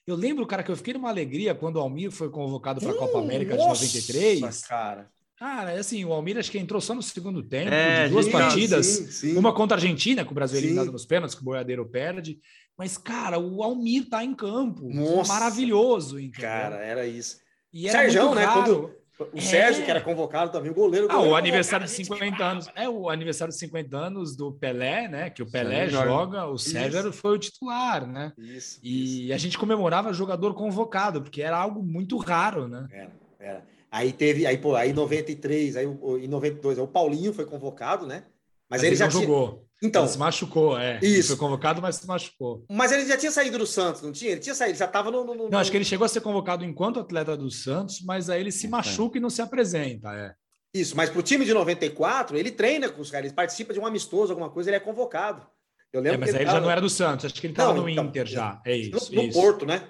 Eu 0.06 0.16
lembro, 0.16 0.46
cara, 0.46 0.64
que 0.64 0.72
eu 0.72 0.76
fiquei 0.76 0.94
numa 0.94 1.10
alegria 1.10 1.56
quando 1.56 1.78
o 1.78 1.80
Almir 1.80 2.12
foi 2.12 2.30
convocado 2.30 2.82
para 2.82 2.92
a 2.92 2.98
Copa 2.98 3.20
América 3.20 3.56
nossa, 3.56 3.86
de 3.86 3.94
93. 3.94 4.62
Cara. 4.64 5.10
Cara, 5.38 5.80
assim, 5.80 6.04
o 6.06 6.14
Almir 6.14 6.38
acho 6.38 6.52
que 6.52 6.60
entrou 6.60 6.82
só 6.82 6.94
no 6.94 7.02
segundo 7.02 7.42
tempo, 7.42 7.74
é, 7.74 8.06
de 8.06 8.12
duas 8.12 8.26
sim, 8.26 8.32
partidas, 8.32 8.86
sim, 8.86 9.12
sim. 9.12 9.38
uma 9.38 9.54
contra 9.54 9.76
a 9.76 9.80
Argentina, 9.80 10.24
que 10.24 10.32
o 10.32 10.36
Brasil 10.36 10.58
é 10.58 10.62
eliminado 10.62 10.92
nos 10.92 11.06
pênaltis, 11.06 11.36
que 11.36 11.42
o 11.42 11.46
Boiadeiro 11.46 11.86
perde. 11.86 12.40
Mas, 12.78 12.98
cara, 12.98 13.40
o 13.40 13.62
Almir 13.62 14.10
tá 14.10 14.24
em 14.24 14.34
campo. 14.34 14.90
Nossa. 14.90 15.32
Maravilhoso, 15.32 16.20
entendeu? 16.20 16.50
Cara, 16.50 16.76
era 16.78 17.06
isso. 17.06 17.38
E 17.72 17.88
era 17.88 18.00
Sérgio, 18.00 18.34
né? 18.34 18.48
Quando, 18.48 18.92
o 19.32 19.38
é... 19.38 19.42
Sérgio, 19.42 19.86
que 19.86 19.92
era 19.92 20.02
convocado 20.02 20.52
também, 20.52 20.72
o 20.72 20.74
goleiro. 20.74 21.08
O 21.08 21.12
ah, 21.12 21.22
o 21.22 21.36
aniversário 21.36 21.86
de 21.86 21.92
50 21.92 22.44
anos. 22.44 22.68
É 22.76 22.90
o 22.90 23.10
aniversário 23.10 23.54
de 23.54 23.60
50 23.60 23.96
anos 23.96 24.36
do 24.36 24.52
Pelé, 24.54 25.08
né? 25.08 25.30
Que 25.30 25.44
o 25.44 25.50
Pelé 25.50 25.88
joga, 25.88 26.08
joga, 26.08 26.46
o 26.48 26.58
Sérgio 26.58 27.00
Isso. 27.00 27.14
foi 27.14 27.36
o 27.36 27.40
titular, 27.40 28.08
né? 28.08 28.34
Isso. 28.38 28.80
E 28.82 29.26
isso. 29.26 29.34
a 29.34 29.38
gente 29.38 29.58
comemorava 29.58 30.12
jogador 30.14 30.54
convocado, 30.56 31.22
porque 31.22 31.42
era 31.42 31.58
algo 31.58 31.84
muito 31.84 32.18
raro, 32.18 32.68
né? 32.68 32.88
Era, 32.92 33.12
era. 33.40 33.66
Aí 33.92 34.12
teve, 34.12 34.48
aí, 34.48 34.58
pô, 34.58 34.76
aí 34.76 34.90
em 34.90 34.94
93, 34.94 35.78
aí 35.78 35.86
em 35.86 36.28
92, 36.28 36.80
aí 36.80 36.84
o 36.84 36.88
Paulinho 36.88 37.32
foi 37.32 37.46
convocado, 37.46 38.08
né? 38.08 38.24
Mas, 38.68 38.82
mas 38.82 38.84
ele, 38.84 38.90
ele 38.90 38.96
já 38.96 39.10
jogou. 39.10 39.68
Então, 39.84 40.04
ele 40.04 40.12
se 40.12 40.18
machucou, 40.18 40.78
é. 40.80 40.98
Isso. 41.00 41.06
Ele 41.06 41.24
foi 41.24 41.36
convocado, 41.36 41.82
mas 41.82 41.98
se 41.98 42.08
machucou. 42.08 42.66
Mas 42.72 42.94
ele 42.94 43.06
já 43.06 43.18
tinha 43.18 43.32
saído 43.32 43.58
do 43.58 43.68
Santos, 43.68 44.02
não 44.02 44.14
tinha? 44.14 44.32
Ele 44.32 44.40
tinha 44.40 44.56
saído, 44.56 44.78
já 44.78 44.86
estava 44.86 45.12
no, 45.12 45.26
no, 45.26 45.36
no, 45.36 45.50
Não, 45.50 45.60
acho 45.60 45.70
que 45.70 45.76
ele 45.76 45.84
chegou 45.84 46.06
a 46.06 46.08
ser 46.08 46.22
convocado 46.22 46.64
enquanto 46.64 47.02
atleta 47.02 47.36
do 47.36 47.52
Santos, 47.52 48.02
mas 48.02 48.30
aí 48.30 48.40
ele 48.40 48.52
se 48.52 48.66
machuca 48.70 49.18
é. 49.18 49.20
e 49.20 49.22
não 49.22 49.30
se 49.30 49.42
apresenta, 49.42 50.14
é. 50.14 50.34
Isso, 50.74 50.96
mas 50.96 51.10
para 51.10 51.20
o 51.20 51.22
time 51.22 51.44
de 51.44 51.54
94, 51.54 52.38
ele 52.38 52.50
treina 52.50 52.90
com 52.90 53.02
os 53.02 53.12
caras, 53.12 53.26
ele 53.28 53.36
participa 53.36 53.74
de 53.74 53.80
um 53.80 53.86
amistoso, 53.86 54.32
alguma 54.32 54.50
coisa, 54.50 54.70
ele 54.70 54.78
é 54.78 54.80
convocado. 54.80 55.46
Eu 55.92 56.02
lembro 56.02 56.16
é, 56.16 56.20
mas 56.22 56.34
aí 56.34 56.42
ele 56.42 56.50
já 56.50 56.62
não 56.62 56.72
era 56.72 56.82
do 56.82 56.90
Santos, 56.90 57.26
acho 57.26 57.36
que 57.36 57.46
ele 57.46 57.54
estava 57.54 57.74
no 57.74 57.88
então, 57.88 58.06
Inter 58.06 58.26
já. 58.26 58.62
É 58.66 58.76
isso. 58.76 59.14
No, 59.14 59.22
no 59.22 59.28
isso. 59.28 59.40
Porto, 59.40 59.66
né? 59.66 59.88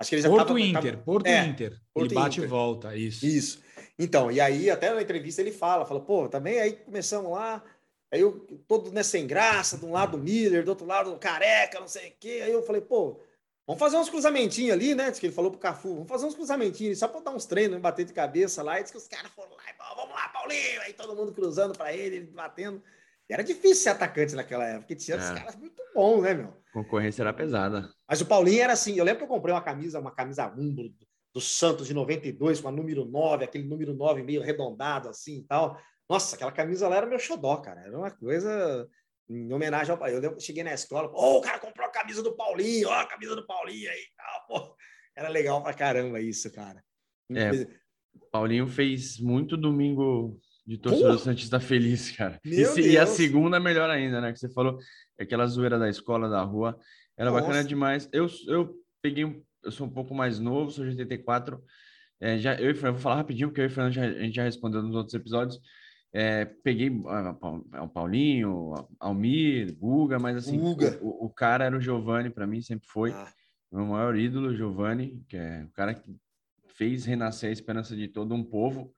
Acho 0.00 0.10
que 0.10 0.16
ele 0.16 0.22
já 0.22 0.28
Porto 0.28 0.48
tava, 0.48 0.60
Inter, 0.60 0.92
tava... 0.92 1.04
Porto 1.04 1.26
é, 1.26 1.46
Inter. 1.46 1.80
Porto 1.94 2.06
ele 2.06 2.14
bate 2.14 2.38
Inter. 2.38 2.44
e 2.44 2.46
volta, 2.46 2.96
isso. 2.96 3.24
Isso. 3.24 3.62
Então, 3.98 4.30
e 4.30 4.40
aí 4.40 4.68
até 4.68 4.92
na 4.92 5.00
entrevista 5.00 5.40
ele 5.40 5.50
fala, 5.52 5.86
fala, 5.86 6.00
pô, 6.00 6.28
também 6.28 6.60
aí 6.60 6.72
começamos 6.72 7.32
lá, 7.32 7.64
aí 8.12 8.20
eu 8.20 8.46
todo 8.66 8.92
né, 8.92 9.02
sem 9.02 9.26
graça, 9.26 9.76
de 9.76 9.84
um 9.84 9.92
lado 9.92 10.16
o 10.16 10.20
Miller, 10.20 10.64
do 10.64 10.70
outro 10.70 10.86
lado 10.86 11.12
o 11.12 11.18
Careca, 11.18 11.80
não 11.80 11.88
sei 11.88 12.10
o 12.10 12.12
quê. 12.18 12.40
Aí 12.44 12.52
eu 12.52 12.62
falei, 12.62 12.80
pô, 12.80 13.20
vamos 13.66 13.80
fazer 13.80 13.96
uns 13.96 14.08
cruzamentinhos 14.08 14.72
ali, 14.72 14.94
né? 14.94 15.10
Diz 15.10 15.20
que 15.20 15.26
ele 15.26 15.34
falou 15.34 15.50
pro 15.50 15.60
Cafu, 15.60 15.94
vamos 15.94 16.08
fazer 16.08 16.26
uns 16.26 16.34
cruzamentinhos 16.34 16.98
só 16.98 17.08
para 17.08 17.20
dar 17.20 17.30
uns 17.32 17.46
treinos, 17.46 17.80
bater 17.80 18.04
de 18.04 18.12
cabeça 18.12 18.62
lá. 18.62 18.78
E 18.78 18.82
disse 18.82 18.92
que 18.92 18.98
os 18.98 19.08
caras 19.08 19.30
foram 19.32 19.50
lá, 19.50 19.94
vamos 19.94 20.14
lá, 20.14 20.28
Paulinho, 20.28 20.80
aí 20.82 20.92
todo 20.92 21.14
mundo 21.14 21.32
cruzando 21.32 21.76
para 21.76 21.92
ele, 21.92 22.16
ele 22.16 22.26
batendo. 22.26 22.82
E 23.28 23.34
era 23.34 23.42
difícil 23.42 23.82
ser 23.82 23.90
atacante 23.90 24.34
naquela 24.34 24.64
época, 24.64 24.80
porque 24.80 24.96
tinha 24.96 25.16
é. 25.16 25.20
os 25.20 25.30
caras 25.30 25.56
muito 25.56 25.82
bons, 25.94 26.22
né, 26.22 26.34
meu? 26.34 26.56
A 26.70 26.72
concorrência 26.72 27.22
era 27.22 27.32
pesada. 27.32 27.90
Mas 28.08 28.20
o 28.20 28.26
Paulinho 28.26 28.62
era 28.62 28.72
assim, 28.72 28.96
eu 28.96 29.04
lembro 29.04 29.18
que 29.18 29.24
eu 29.24 29.28
comprei 29.28 29.54
uma 29.54 29.60
camisa, 29.60 30.00
uma 30.00 30.10
camisa 30.10 30.46
Umbro 30.56 30.94
do 31.34 31.40
Santos 31.40 31.86
de 31.86 31.94
92, 31.94 32.60
com 32.60 32.68
a 32.68 32.72
número 32.72 33.04
9, 33.04 33.44
aquele 33.44 33.64
número 33.64 33.92
9 33.92 34.22
meio 34.22 34.42
arredondado 34.42 35.08
assim 35.08 35.38
e 35.38 35.42
tal. 35.42 35.78
Nossa, 36.08 36.36
aquela 36.36 36.52
camisa 36.52 36.88
lá 36.88 36.96
era 36.96 37.06
meu 37.06 37.18
xodó, 37.18 37.56
cara. 37.58 37.82
Era 37.82 37.96
uma 37.96 38.10
coisa 38.10 38.88
em 39.28 39.52
homenagem 39.52 39.90
ao 39.90 39.98
Paulinho. 39.98 40.22
Eu 40.22 40.40
cheguei 40.40 40.64
na 40.64 40.72
escola, 40.72 41.10
oh, 41.12 41.38
o 41.38 41.40
cara 41.40 41.58
comprou 41.58 41.86
a 41.86 41.90
camisa 41.90 42.22
do 42.22 42.34
Paulinho, 42.34 42.88
ó, 42.88 42.94
a 42.94 43.06
camisa 43.06 43.36
do 43.36 43.46
Paulinho 43.46 43.90
aí 43.90 44.04
tal. 44.16 44.46
Pô, 44.46 44.76
era 45.16 45.28
legal 45.28 45.62
pra 45.62 45.74
caramba 45.74 46.20
isso, 46.20 46.50
cara. 46.52 46.82
É, 47.34 47.50
Paulinho 48.32 48.66
fez 48.66 49.18
muito 49.18 49.56
domingo 49.56 50.40
de 50.66 50.78
torcedor 50.78 51.18
Santista 51.18 51.60
feliz, 51.60 52.10
cara. 52.12 52.40
E, 52.44 52.62
e, 52.80 52.98
a 52.98 53.06
segunda 53.06 53.60
melhor 53.60 53.90
ainda, 53.90 54.20
né? 54.20 54.32
Que 54.32 54.38
você 54.38 54.48
falou, 54.50 54.78
aquela 55.18 55.46
zoeira 55.46 55.78
da 55.78 55.88
escola, 55.88 56.28
da 56.28 56.42
rua. 56.42 56.78
Era 57.16 57.30
Nossa. 57.30 57.42
bacana 57.42 57.64
demais. 57.64 58.08
Eu, 58.12 58.26
eu 58.46 58.74
peguei 59.02 59.24
eu 59.62 59.70
sou 59.70 59.86
um 59.86 59.90
pouco 59.90 60.14
mais 60.14 60.38
novo, 60.38 60.70
sou 60.70 60.84
de 60.84 60.90
84. 60.90 61.62
É, 62.20 62.38
já, 62.38 62.54
eu 62.54 62.70
e 62.70 62.74
Fernando, 62.74 62.94
vou 62.94 63.02
falar 63.02 63.16
rapidinho, 63.16 63.48
porque 63.48 63.60
eu 63.60 63.66
e 63.66 63.70
Fernando 63.70 63.92
já, 63.92 64.04
a 64.04 64.22
gente 64.22 64.34
já 64.34 64.44
respondeu 64.44 64.82
nos 64.82 64.94
outros 64.94 65.14
episódios. 65.14 65.60
É, 66.12 66.44
peguei 66.44 66.88
uh, 66.88 67.82
o 67.82 67.88
Paulinho, 67.88 68.74
Almir, 68.98 69.76
Guga, 69.76 70.18
mas 70.18 70.36
assim, 70.36 70.58
Guga. 70.58 70.98
O, 71.02 71.26
o, 71.26 71.30
cara 71.30 71.64
era 71.64 71.76
o 71.76 71.80
Giovanni, 71.80 72.30
para 72.30 72.46
mim 72.46 72.62
sempre 72.62 72.88
foi. 72.88 73.12
Ah. 73.12 73.30
Meu 73.70 73.84
maior 73.84 74.16
ídolo, 74.16 74.56
Giovanni, 74.56 75.22
que 75.28 75.36
é 75.36 75.64
o 75.64 75.70
cara 75.72 75.92
que 75.92 76.16
fez 76.68 77.04
renascer 77.04 77.50
a 77.50 77.52
esperança 77.52 77.94
de 77.94 78.08
todo 78.08 78.34
um 78.34 78.42
povo. 78.42 78.94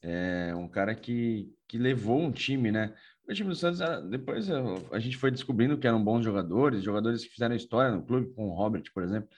É 0.00 0.54
um 0.54 0.68
cara 0.68 0.94
que, 0.94 1.52
que 1.66 1.78
levou 1.78 2.20
um 2.20 2.30
time, 2.30 2.70
né? 2.70 2.94
O 3.28 3.32
time 3.32 3.48
do 3.48 3.54
Santos, 3.54 3.80
ah, 3.80 4.00
depois 4.00 4.48
a 4.50 4.98
gente 4.98 5.16
foi 5.16 5.30
descobrindo 5.30 5.78
que 5.78 5.86
eram 5.86 6.02
bons 6.02 6.24
jogadores, 6.24 6.82
jogadores 6.82 7.24
que 7.24 7.30
fizeram 7.30 7.54
história 7.54 7.92
no 7.92 8.04
clube, 8.04 8.32
com 8.34 8.48
o 8.48 8.54
Robert, 8.54 8.84
por 8.92 9.02
exemplo. 9.02 9.28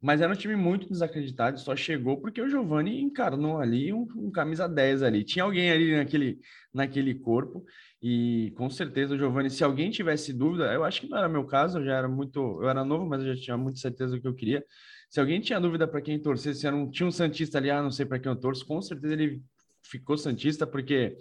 Mas 0.00 0.20
era 0.20 0.32
um 0.32 0.36
time 0.36 0.54
muito 0.54 0.88
desacreditado, 0.88 1.58
só 1.58 1.74
chegou 1.74 2.20
porque 2.20 2.40
o 2.40 2.48
Giovani 2.48 3.00
encarnou 3.00 3.58
ali 3.58 3.92
um, 3.92 4.06
um, 4.16 4.30
camisa 4.30 4.68
10 4.68 5.02
ali. 5.02 5.24
Tinha 5.24 5.44
alguém 5.44 5.70
ali 5.70 5.96
naquele, 5.96 6.38
naquele 6.72 7.14
corpo, 7.14 7.64
e 8.02 8.52
com 8.56 8.68
certeza 8.68 9.14
o 9.14 9.18
Giovani, 9.18 9.50
se 9.50 9.64
alguém 9.64 9.90
tivesse 9.90 10.32
dúvida, 10.32 10.72
eu 10.72 10.84
acho 10.84 11.00
que 11.00 11.08
não 11.08 11.16
era 11.18 11.28
meu 11.28 11.46
caso, 11.46 11.78
eu 11.78 11.84
já 11.84 11.94
era 11.96 12.08
muito, 12.08 12.38
eu 12.62 12.68
era 12.68 12.84
novo, 12.84 13.06
mas 13.06 13.22
eu 13.22 13.34
já 13.34 13.40
tinha 13.42 13.56
muita 13.56 13.78
certeza 13.80 14.14
do 14.14 14.20
que 14.20 14.28
eu 14.28 14.34
queria. 14.34 14.64
Se 15.08 15.18
alguém 15.18 15.40
tinha 15.40 15.58
dúvida 15.60 15.88
para 15.88 16.02
quem 16.02 16.20
torcer, 16.20 16.54
se 16.54 16.66
era 16.66 16.76
um, 16.76 16.90
tinha 16.90 17.06
um 17.06 17.10
Santista 17.12 17.58
ali, 17.58 17.70
ah, 17.70 17.82
não 17.82 17.90
sei 17.90 18.04
para 18.04 18.18
quem 18.18 18.30
eu 18.30 18.36
torço, 18.36 18.66
com 18.66 18.80
certeza 18.82 19.14
ele 19.14 19.42
ficou 19.88 20.16
Santista, 20.16 20.66
porque 20.66 21.16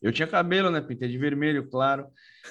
eu 0.00 0.12
tinha 0.12 0.28
cabelo, 0.28 0.70
né? 0.70 0.80
Pintei 0.80 1.08
de 1.08 1.18
vermelho, 1.18 1.68
claro. 1.68 2.06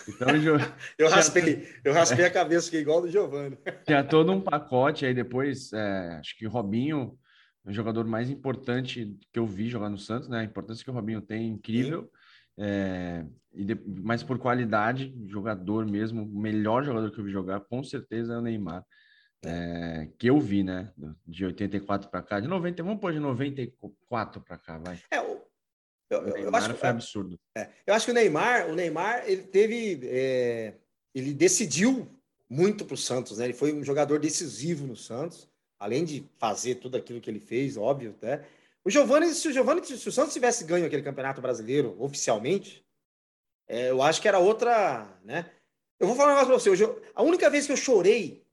Então, 0.08 0.28
eu, 0.36 0.58
eu 0.98 1.10
raspei, 1.10 1.68
eu 1.84 1.94
raspei 1.94 2.26
a 2.26 2.32
cabeça, 2.32 2.70
que 2.70 2.78
igual 2.78 3.02
do 3.02 3.10
Giovanni. 3.10 3.58
Tinha 3.86 4.04
todo 4.06 4.32
um 4.32 4.42
pacote, 4.42 5.06
aí 5.06 5.14
depois, 5.14 5.72
é, 5.74 6.18
acho 6.20 6.38
que 6.38 6.48
o 6.48 6.50
Robinho, 6.50 7.18
o 7.66 7.72
jogador 7.72 8.06
mais 8.06 8.30
importante 8.30 9.18
que 9.32 9.40
eu 9.40 9.46
vi 9.46 9.70
jogar 9.70 9.90
no 9.90 9.98
Santos, 9.98 10.28
né? 10.28 10.40
A 10.40 10.44
importância 10.44 10.84
que 10.84 10.90
o 10.90 10.94
Robinho 10.94 11.22
tem, 11.22 11.48
incrível. 11.48 12.10
É, 12.58 13.26
e 13.54 13.64
de, 13.64 13.80
mas 14.04 14.24
por 14.24 14.38
qualidade, 14.38 15.14
jogador 15.28 15.86
mesmo, 15.86 16.24
o 16.24 16.40
melhor 16.40 16.84
jogador 16.84 17.12
que 17.12 17.20
eu 17.20 17.24
vi 17.24 17.32
jogar, 17.32 17.62
com 17.62 17.84
certeza 17.84 18.34
é 18.34 18.38
o 18.38 18.42
Neymar. 18.42 18.84
É, 19.46 20.08
que 20.18 20.30
eu 20.30 20.40
vi, 20.40 20.64
né? 20.64 20.92
De 21.28 21.46
84 21.46 22.10
para 22.10 22.24
cá, 22.24 22.40
de 22.40 22.48
90, 22.48 22.82
vamos 22.82 23.02
pôr 23.02 23.12
de 23.12 23.20
94 23.20 24.42
para 24.42 24.58
cá, 24.58 24.78
vai. 24.78 24.98
É, 25.12 25.20
eu, 26.14 26.28
eu, 26.28 26.38
eu 26.38 26.56
acho 26.56 26.74
que 26.74 26.80
foi 26.80 26.90
absurdo. 26.90 27.40
É, 27.58 27.70
eu 27.86 27.94
acho 27.94 28.06
que 28.06 28.12
o 28.12 28.14
Neymar, 28.14 28.70
o 28.70 28.76
Neymar, 28.76 29.24
ele 29.28 29.44
teve, 29.44 30.00
é, 30.04 30.76
ele 31.14 31.34
decidiu 31.34 32.08
muito 32.50 32.86
para 32.86 32.94
o 32.94 32.98
Santos, 32.98 33.38
né? 33.38 33.46
Ele 33.46 33.54
foi 33.54 33.74
um 33.74 33.84
jogador 33.84 34.20
decisivo 34.20 34.86
no 34.86 34.96
Santos, 34.96 35.50
além 35.80 36.06
de 36.06 36.26
fazer 36.38 36.76
tudo 36.76 36.98
aquilo 36.98 37.20
que 37.20 37.30
ele 37.30 37.40
fez, 37.40 37.78
óbvio, 37.78 38.16
né? 38.22 38.46
O 38.86 38.90
Giovani, 38.90 39.34
se 39.34 39.48
o 39.48 39.54
Giovani, 39.54 39.86
se 39.86 40.08
o 40.08 40.12
Santos 40.12 40.34
tivesse 40.34 40.64
ganho 40.66 40.86
aquele 40.86 41.02
Campeonato 41.02 41.42
Brasileiro 41.42 41.96
oficialmente, 42.00 42.86
é, 43.68 43.90
eu 43.90 44.02
acho 44.02 44.22
que 44.22 44.28
era 44.28 44.40
outra, 44.40 45.20
né? 45.24 45.50
Eu 46.00 46.08
vou 46.08 46.16
falar 46.16 46.34
um 46.34 46.36
negócio 46.36 46.72
para 46.72 46.76
você. 46.76 47.10
a 47.16 47.24
única 47.24 47.50
vez 47.50 47.66
que 47.66 47.72
eu 47.72 47.78
chorei 47.78 48.44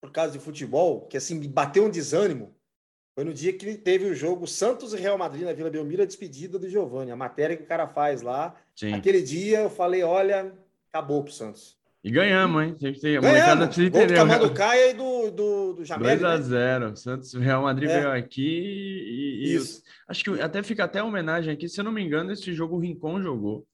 por 0.00 0.12
causa 0.12 0.32
de 0.32 0.38
futebol, 0.38 1.06
que 1.06 1.16
assim 1.16 1.34
me 1.34 1.48
bateu 1.48 1.84
um 1.84 1.90
desânimo, 1.90 2.54
foi 3.14 3.24
no 3.24 3.34
dia 3.34 3.52
que 3.52 3.74
teve 3.74 4.06
o 4.06 4.14
jogo 4.14 4.46
Santos 4.46 4.94
e 4.94 4.96
Real 4.96 5.18
Madrid 5.18 5.44
na 5.44 5.52
Vila 5.52 5.70
Belmiro, 5.70 6.02
a 6.02 6.06
despedida 6.06 6.58
do 6.58 6.68
Giovani, 6.68 7.10
a 7.10 7.16
matéria 7.16 7.56
que 7.56 7.62
o 7.62 7.66
cara 7.66 7.86
faz 7.86 8.22
lá. 8.22 8.54
Sim. 8.74 8.94
Aquele 8.94 9.20
dia 9.20 9.60
eu 9.60 9.70
falei, 9.70 10.02
olha, 10.02 10.52
acabou 10.88 11.22
pro 11.22 11.32
Santos. 11.32 11.76
E 12.02 12.10
ganhamos, 12.10 12.64
hein? 12.64 12.74
Tem 12.74 12.92
que 12.92 13.00
ter, 13.00 13.20
ganhamos. 13.20 13.76
Gol 13.76 14.48
do 14.48 14.54
Caia 14.54 14.90
e 14.90 14.94
do, 14.94 15.30
do, 15.30 15.72
do 15.74 15.84
Jamel. 15.84 16.18
2 16.18 16.24
a 16.24 16.36
0 16.38 16.88
né? 16.88 16.96
Santos 16.96 17.32
Real 17.34 17.62
Madrid 17.62 17.88
é. 17.88 18.00
veio 18.00 18.10
aqui 18.10 18.42
e, 18.42 19.54
e 19.54 19.58
acho 20.08 20.24
que 20.24 20.40
até 20.40 20.62
fica 20.64 20.82
até 20.84 21.02
homenagem 21.02 21.52
aqui. 21.52 21.68
Se 21.68 21.80
eu 21.80 21.84
não 21.84 21.92
me 21.92 22.02
engano, 22.02 22.32
esse 22.32 22.52
jogo 22.52 22.76
o 22.76 22.80
Rincon 22.80 23.22
jogou 23.22 23.64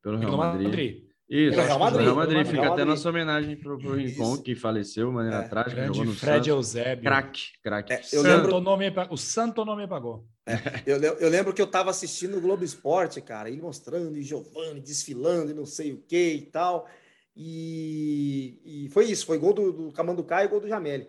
pelo 0.00 0.18
Real 0.18 0.36
Madrid. 0.36 0.68
Madrid. 0.68 1.05
Isso, 1.28 1.60
Real 1.60 1.78
Madrid. 1.78 2.02
Real 2.02 2.16
Madrid. 2.16 2.46
Fica 2.46 2.60
Real 2.60 2.72
até 2.72 2.84
Madrid. 2.84 2.86
nossa 2.86 3.08
homenagem 3.08 3.56
para 3.56 3.72
o 3.72 3.94
Rincon, 3.94 4.38
que 4.38 4.54
faleceu 4.54 5.08
de 5.08 5.14
maneira 5.14 5.38
é. 5.38 5.48
trágica. 5.48 5.86
Jogou 5.86 6.04
no 6.04 6.14
Fred 6.14 6.48
Eusébio. 6.48 7.04
Crack, 7.04 7.40
crack. 7.62 7.92
É, 7.92 8.00
eu 8.12 8.22
lembro... 8.22 8.60
nome, 8.60 8.92
o 9.10 9.16
santo 9.16 9.64
nome 9.64 9.88
pagou. 9.88 10.24
É, 10.46 10.54
eu, 10.86 11.02
eu, 11.02 11.28
lembro 11.28 11.52
que 11.52 11.60
eu 11.60 11.66
estava 11.66 11.90
assistindo 11.90 12.38
o 12.38 12.40
Globo 12.40 12.62
Esporte, 12.62 13.20
cara, 13.20 13.50
ele 13.50 13.60
mostrando, 13.60 14.16
e 14.16 14.22
Giovanni 14.22 14.80
desfilando, 14.80 15.50
e 15.50 15.54
não 15.54 15.66
sei 15.66 15.92
o 15.92 15.98
que 15.98 16.34
e 16.34 16.42
tal. 16.42 16.88
E, 17.34 18.60
e, 18.64 18.88
foi 18.90 19.06
isso, 19.06 19.26
foi 19.26 19.38
gol 19.38 19.52
do, 19.52 19.72
do 19.72 19.92
Camanducá 19.92 20.44
e 20.44 20.48
gol 20.48 20.60
do 20.60 20.68
Jameli. 20.68 21.08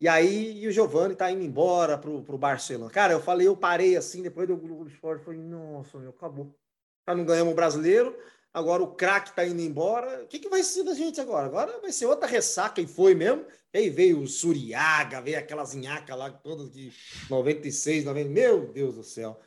E 0.00 0.06
aí 0.06 0.62
e 0.62 0.68
o 0.68 0.72
Giovanni 0.72 1.16
tá 1.16 1.30
indo 1.30 1.42
embora 1.42 1.98
pro, 1.98 2.22
pro 2.22 2.38
Barcelona. 2.38 2.90
Cara, 2.90 3.14
eu 3.14 3.20
falei, 3.20 3.48
eu 3.48 3.56
parei 3.56 3.96
assim, 3.96 4.22
depois 4.22 4.46
do 4.46 4.56
Globo 4.56 4.86
Esporte, 4.86 5.24
falei, 5.24 5.40
nossa, 5.40 5.98
meu, 5.98 6.10
acabou. 6.10 6.54
Já 7.08 7.14
não 7.14 7.24
ganhamos 7.24 7.52
o 7.52 7.56
brasileiro, 7.56 8.16
agora 8.56 8.82
o 8.82 8.94
craque 8.94 9.28
está 9.28 9.46
indo 9.46 9.60
embora. 9.60 10.24
O 10.24 10.26
que, 10.26 10.38
que 10.38 10.48
vai 10.48 10.62
ser 10.62 10.82
da 10.82 10.94
gente 10.94 11.20
agora? 11.20 11.46
Agora 11.46 11.78
vai 11.78 11.92
ser 11.92 12.06
outra 12.06 12.26
ressaca, 12.26 12.80
e 12.80 12.86
foi 12.86 13.14
mesmo. 13.14 13.44
E 13.72 13.76
aí 13.76 13.90
veio 13.90 14.22
o 14.22 14.26
Suriaga, 14.26 15.20
veio 15.20 15.38
aquelas 15.38 15.74
inhacas 15.74 16.16
lá, 16.16 16.30
todas 16.30 16.72
de 16.72 16.90
96, 17.28 18.06
90. 18.06 18.30
Meu 18.30 18.72
Deus 18.72 18.94
do 18.94 19.02
céu. 19.02 19.38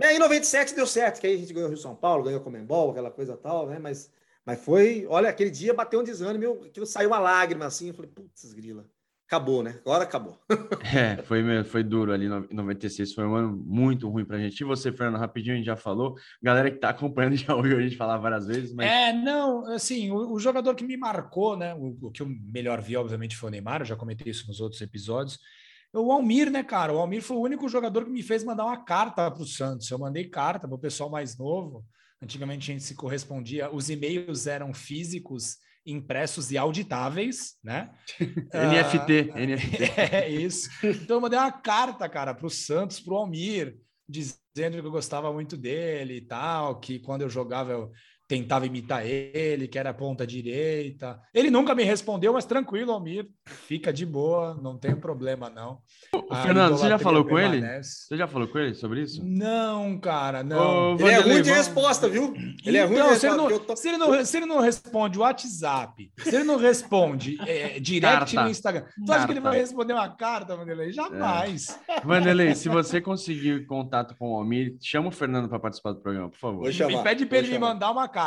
E 0.00 0.04
aí, 0.04 0.16
em 0.16 0.18
97 0.18 0.74
deu 0.74 0.86
certo, 0.86 1.20
que 1.20 1.28
aí 1.28 1.34
a 1.34 1.38
gente 1.38 1.52
ganhou 1.52 1.68
o 1.68 1.72
Rio 1.72 1.80
São 1.80 1.94
Paulo, 1.94 2.24
ganhou 2.24 2.40
o 2.40 2.42
Comembol, 2.42 2.90
aquela 2.90 3.10
coisa 3.10 3.36
tal, 3.36 3.68
né? 3.68 3.78
Mas, 3.78 4.10
mas 4.44 4.60
foi, 4.60 5.06
olha, 5.08 5.28
aquele 5.28 5.50
dia 5.50 5.72
bateu 5.72 6.00
um 6.00 6.04
desânimo, 6.04 6.64
aquilo 6.64 6.86
saiu 6.86 7.10
uma 7.10 7.20
lágrima 7.20 7.66
assim, 7.66 7.88
eu 7.88 7.94
falei, 7.94 8.10
putz, 8.10 8.52
grila 8.52 8.84
acabou, 9.30 9.62
né? 9.62 9.78
Agora 9.86 10.02
acabou. 10.02 10.40
é, 10.92 11.22
foi, 11.22 11.62
foi 11.62 11.84
duro 11.84 12.12
ali 12.12 12.26
em 12.26 12.54
96, 12.54 13.14
foi 13.14 13.24
um 13.24 13.36
ano 13.36 13.56
muito 13.64 14.08
ruim 14.08 14.24
pra 14.24 14.40
gente. 14.40 14.60
E 14.60 14.64
você, 14.64 14.90
Fernando, 14.90 15.20
rapidinho 15.20 15.54
a 15.54 15.56
gente 15.56 15.66
já 15.66 15.76
falou. 15.76 16.16
Galera 16.42 16.68
que 16.68 16.78
tá 16.78 16.88
acompanhando 16.88 17.36
já 17.38 17.54
ouviu 17.54 17.78
a 17.78 17.80
gente 17.80 17.96
falar 17.96 18.18
várias 18.18 18.48
vezes, 18.48 18.74
mas... 18.74 18.90
É, 18.90 19.12
não, 19.12 19.64
assim, 19.72 20.10
o, 20.10 20.32
o 20.32 20.40
jogador 20.40 20.74
que 20.74 20.84
me 20.84 20.96
marcou, 20.96 21.56
né? 21.56 21.72
O, 21.74 21.96
o, 22.02 22.10
que 22.10 22.22
eu 22.22 22.26
melhor 22.28 22.80
vi, 22.82 22.96
obviamente, 22.96 23.36
foi 23.36 23.50
o 23.50 23.52
Neymar, 23.52 23.82
eu 23.82 23.86
já 23.86 23.94
comentei 23.94 24.28
isso 24.28 24.48
nos 24.48 24.60
outros 24.60 24.80
episódios. 24.80 25.38
O 25.92 26.10
Almir, 26.10 26.50
né, 26.50 26.64
cara? 26.64 26.92
O 26.92 26.98
Almir 26.98 27.22
foi 27.22 27.36
o 27.36 27.40
único 27.40 27.68
jogador 27.68 28.04
que 28.04 28.10
me 28.10 28.24
fez 28.24 28.42
mandar 28.42 28.64
uma 28.64 28.84
carta 28.84 29.30
para 29.30 29.42
o 29.42 29.46
Santos. 29.46 29.90
Eu 29.90 29.98
mandei 29.98 30.24
carta 30.24 30.66
para 30.66 30.74
o 30.74 30.78
pessoal 30.78 31.08
mais 31.08 31.38
novo. 31.38 31.84
Antigamente 32.20 32.70
a 32.70 32.74
gente 32.74 32.84
se 32.84 32.94
correspondia, 32.94 33.72
os 33.72 33.88
e-mails 33.88 34.46
eram 34.46 34.74
físicos 34.74 35.56
impressos 35.90 36.50
e 36.50 36.58
auditáveis, 36.58 37.56
né? 37.62 37.90
NFT, 38.52 39.30
uh, 39.30 39.38
NFT. 39.38 40.00
É 40.00 40.28
isso. 40.28 40.68
Então 40.82 41.16
eu 41.16 41.20
mandei 41.20 41.38
uma 41.38 41.52
carta, 41.52 42.08
cara, 42.08 42.34
para 42.34 42.46
o 42.46 42.50
Santos, 42.50 43.00
para 43.00 43.14
o 43.14 43.16
Almir, 43.16 43.76
dizendo 44.08 44.80
que 44.80 44.86
eu 44.86 44.90
gostava 44.90 45.32
muito 45.32 45.56
dele 45.56 46.16
e 46.16 46.20
tal, 46.20 46.80
que 46.80 46.98
quando 46.98 47.22
eu 47.22 47.28
jogava 47.28 47.72
eu 47.72 47.92
tentava 48.30 48.64
imitar 48.64 49.04
ele, 49.04 49.66
que 49.66 49.76
era 49.76 49.92
ponta 49.92 50.24
direita. 50.24 51.20
Ele 51.34 51.50
nunca 51.50 51.74
me 51.74 51.82
respondeu, 51.82 52.32
mas 52.32 52.44
tranquilo, 52.44 52.92
Almir, 52.92 53.28
fica 53.44 53.92
de 53.92 54.06
boa, 54.06 54.56
não 54.62 54.78
tem 54.78 54.94
problema 54.94 55.50
não. 55.50 55.78
Fernando, 56.40 56.78
você 56.78 56.88
já 56.88 56.96
falou 56.96 57.24
com 57.24 57.36
ele? 57.36 57.60
Você 57.82 58.16
já 58.16 58.28
falou 58.28 58.46
com 58.46 58.56
ele 58.60 58.72
sobre 58.74 59.02
isso? 59.02 59.20
Não, 59.26 59.98
cara, 59.98 60.44
não. 60.44 60.94
ele 60.94 61.10
é 61.10 61.18
ruim 61.18 61.42
de 61.42 61.50
resposta, 61.50 62.08
viu? 62.08 62.32
Ele 62.64 62.78
é 62.78 62.84
ruim 62.84 63.02
de 63.02 63.02
resposta. 63.02 63.18
Se 63.18 63.26
ele, 63.26 63.36
não, 63.36 63.58
tô... 63.58 63.76
se, 63.76 63.88
ele 63.88 63.96
não, 63.96 64.24
se 64.24 64.36
ele 64.36 64.46
não 64.46 64.60
responde 64.60 65.18
o 65.18 65.22
WhatsApp, 65.22 66.12
se 66.16 66.36
ele 66.36 66.44
não 66.44 66.56
responde 66.56 67.36
é, 67.44 67.80
direct 67.82 68.32
carta. 68.32 68.44
no 68.44 68.48
Instagram, 68.48 68.82
tu 68.82 69.06
carta. 69.06 69.14
acha 69.14 69.26
que 69.26 69.32
ele 69.32 69.40
vai 69.40 69.58
responder 69.58 69.92
uma 69.92 70.08
carta, 70.08 70.54
Vanderlei? 70.54 70.92
Jamais. 70.92 71.76
É. 71.88 72.00
Vanderlei, 72.00 72.54
se 72.54 72.68
você 72.68 73.00
conseguir 73.00 73.66
contato 73.66 74.14
com 74.16 74.34
o 74.34 74.36
Almir, 74.36 74.76
chama 74.80 75.08
o 75.08 75.10
Fernando 75.10 75.48
para 75.48 75.58
participar 75.58 75.94
do 75.94 76.00
programa, 76.00 76.30
por 76.30 76.38
favor. 76.38 76.72
Me 76.72 77.02
pede 77.02 77.26
para 77.26 77.38
ele 77.38 77.50
me 77.50 77.58
mandar 77.58 77.90
uma 77.90 78.06
carta. 78.06 78.19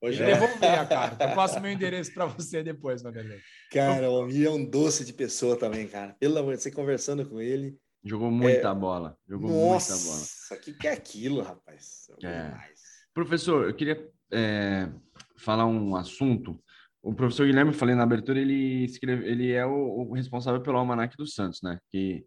Hoje 0.00 0.22
é. 0.22 0.26
devolver 0.26 0.78
a 0.78 0.86
carta. 0.86 1.24
Eu 1.24 1.34
passo 1.34 1.60
meu 1.60 1.70
endereço 1.70 2.14
para 2.14 2.26
você 2.26 2.62
depois, 2.62 3.02
Vanderlei. 3.02 3.40
Cara, 3.70 4.08
o 4.10 4.16
Almir 4.16 4.46
é 4.46 4.50
um 4.50 4.64
doce 4.64 5.04
de 5.04 5.12
pessoa 5.12 5.58
também, 5.58 5.88
cara. 5.88 6.14
Pelo 6.20 6.38
amor 6.38 6.56
de 6.56 6.62
você 6.62 6.70
conversando 6.70 7.28
com 7.28 7.40
ele. 7.40 7.76
Jogou 8.04 8.30
muita 8.30 8.68
é... 8.68 8.74
bola. 8.74 9.16
Jogou 9.28 9.50
Nossa, 9.50 9.94
muita 9.94 10.06
bola. 10.06 10.18
Nossa, 10.18 10.56
que 10.56 10.72
que 10.74 10.88
é 10.88 10.92
aquilo, 10.92 11.42
rapaz? 11.42 12.06
É. 12.22 12.52
Professor, 13.14 13.68
eu 13.68 13.74
queria 13.74 14.08
é, 14.32 14.88
falar 15.36 15.66
um 15.66 15.94
assunto. 15.96 16.62
O 17.02 17.12
professor 17.12 17.46
Guilherme, 17.46 17.72
falei 17.72 17.94
na 17.94 18.04
abertura, 18.04 18.40
ele 18.40 18.84
escreve, 18.84 19.28
ele 19.28 19.52
é 19.52 19.66
o, 19.66 20.08
o 20.08 20.12
responsável 20.12 20.60
pelo 20.62 20.78
Almanac 20.78 21.16
do 21.16 21.26
Santos, 21.26 21.60
né? 21.62 21.78
Que 21.90 22.24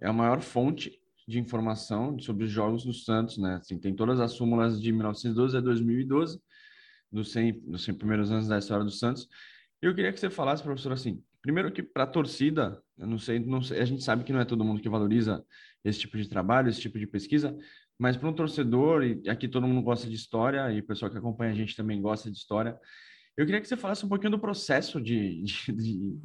é 0.00 0.08
a 0.08 0.12
maior 0.12 0.40
fonte 0.40 0.92
de 1.26 1.38
informação 1.38 2.18
sobre 2.18 2.44
os 2.44 2.50
jogos 2.50 2.84
do 2.84 2.92
Santos, 2.92 3.38
né? 3.38 3.56
Assim, 3.56 3.78
tem 3.78 3.94
todas 3.94 4.20
as 4.20 4.32
súmulas 4.32 4.80
de 4.80 4.92
1912 4.92 5.56
a 5.56 5.60
2012 5.60 6.40
dos 7.10 7.32
100, 7.32 7.60
dos 7.70 7.84
100 7.84 7.94
primeiros 7.94 8.30
anos 8.30 8.48
da 8.48 8.58
história 8.58 8.84
do 8.84 8.90
Santos. 8.90 9.28
Eu 9.80 9.94
queria 9.94 10.12
que 10.12 10.20
você 10.20 10.30
falasse, 10.30 10.62
professor, 10.62 10.92
assim, 10.92 11.22
primeiro 11.42 11.72
que 11.72 11.82
para 11.82 12.04
a 12.04 12.06
torcida, 12.06 12.82
eu 12.98 13.06
não 13.06 13.18
sei, 13.18 13.38
não 13.38 13.62
sei, 13.62 13.80
a 13.80 13.84
gente 13.84 14.02
sabe 14.02 14.24
que 14.24 14.32
não 14.32 14.40
é 14.40 14.44
todo 14.44 14.64
mundo 14.64 14.80
que 14.80 14.88
valoriza 14.88 15.44
esse 15.84 16.00
tipo 16.00 16.16
de 16.16 16.28
trabalho, 16.28 16.68
esse 16.68 16.80
tipo 16.80 16.98
de 16.98 17.06
pesquisa, 17.06 17.56
mas 17.98 18.16
para 18.16 18.28
um 18.28 18.32
torcedor, 18.32 19.04
e 19.04 19.28
aqui 19.28 19.48
todo 19.48 19.66
mundo 19.66 19.82
gosta 19.82 20.08
de 20.08 20.14
história, 20.14 20.70
e 20.72 20.80
o 20.80 20.86
pessoal 20.86 21.10
que 21.10 21.18
acompanha 21.18 21.52
a 21.52 21.54
gente 21.54 21.76
também 21.76 22.00
gosta 22.00 22.30
de 22.30 22.36
história, 22.36 22.78
eu 23.36 23.46
queria 23.46 23.60
que 23.60 23.68
você 23.68 23.76
falasse 23.76 24.04
um 24.04 24.08
pouquinho 24.08 24.32
do 24.32 24.38
processo 24.38 25.00
de, 25.00 25.42
de, 25.42 25.72
de, 25.72 26.18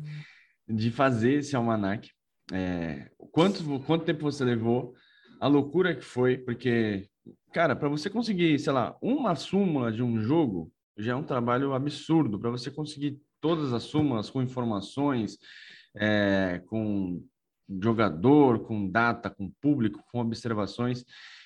de 0.68 0.92
fazer 0.92 1.36
esse 1.36 1.56
almanac. 1.56 2.10
É, 2.52 3.10
quanto, 3.32 3.80
quanto 3.82 4.06
tempo 4.06 4.22
você 4.22 4.44
levou, 4.44 4.94
a 5.40 5.48
loucura 5.48 5.96
que 5.96 6.04
foi, 6.04 6.38
porque, 6.38 7.08
cara, 7.54 7.76
para 7.76 7.90
você 7.90 8.10
conseguir, 8.10 8.60
sei 8.60 8.74
lá, 8.74 8.98
uma 9.02 9.36
súmula 9.36 9.92
de 9.92 10.04
um 10.04 10.20
jogo, 10.20 10.72
já 10.98 11.14
é 11.14 11.16
um 11.16 11.24
trabalho 11.24 11.74
absurdo 11.74 12.40
para 12.40 12.50
você 12.50 12.72
conseguir 12.72 13.20
todas 13.42 13.74
as 13.74 13.84
súmulas 13.84 14.30
com 14.30 14.42
informações, 14.42 15.38
é, 15.96 16.62
com 16.68 17.24
jogador, 17.82 18.60
com 18.60 18.90
data, 18.90 19.30
com 19.30 19.52
público, 19.62 20.04
com 20.12 20.20
observações. 20.20 21.06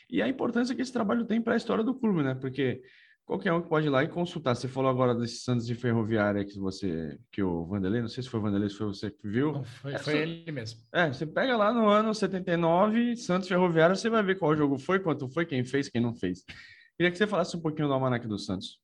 E 0.10 0.22
a 0.22 0.28
importância 0.28 0.76
que 0.76 0.82
esse 0.82 0.94
trabalho 0.94 1.26
tem 1.26 1.42
para 1.42 1.54
a 1.54 1.58
história 1.58 1.84
do 1.84 1.94
clube, 1.94 2.24
né? 2.24 2.36
Porque 2.36 2.82
qualquer 3.30 3.54
um 3.54 3.62
que 3.62 3.70
pode 3.70 3.86
ir 3.86 3.92
lá 3.92 4.04
e 4.04 4.08
consultar. 4.08 4.56
Você 4.56 4.68
falou 4.68 4.90
agora 4.90 5.14
desse 5.14 5.42
Santos 5.42 5.68
de 5.68 5.76
Ferroviária 5.76 6.44
que 6.44 6.58
você, 6.58 7.20
que 7.32 7.44
o 7.44 7.64
Vanderlei, 7.66 8.02
não 8.02 8.10
sei 8.10 8.24
se 8.24 8.30
foi 8.30 8.40
o 8.40 8.44
Vanderlei, 8.44 8.70
se 8.70 8.76
foi 8.76 8.88
você 8.88 9.12
que 9.12 9.28
viu. 9.28 9.52
Não, 9.54 9.64
foi, 9.64 9.94
é, 9.94 10.00
foi 10.00 10.18
ele 10.18 10.52
mesmo. 10.52 10.82
É, 10.92 11.14
você 11.14 11.28
pega 11.28 11.56
lá 11.56 11.72
no 11.72 11.88
ano 11.88 12.12
79, 12.12 13.16
Santos 13.18 13.48
Ferroviária, 13.48 13.96
você 13.96 14.10
vai 14.10 14.24
ver 14.24 14.40
qual 14.40 14.56
jogo 14.56 14.80
foi, 14.80 15.00
quanto 15.00 15.30
foi, 15.30 15.46
quem 15.46 15.64
fez, 15.64 15.88
quem 15.88 16.02
não 16.02 16.16
fez. 16.16 16.44
Queria 16.98 17.12
que 17.12 17.18
você 17.18 17.28
falasse 17.28 17.56
um 17.56 17.62
pouquinho 17.62 17.88
do 17.88 17.94
Almanac 17.94 18.28
do 18.28 18.40
Santos. 18.40 18.80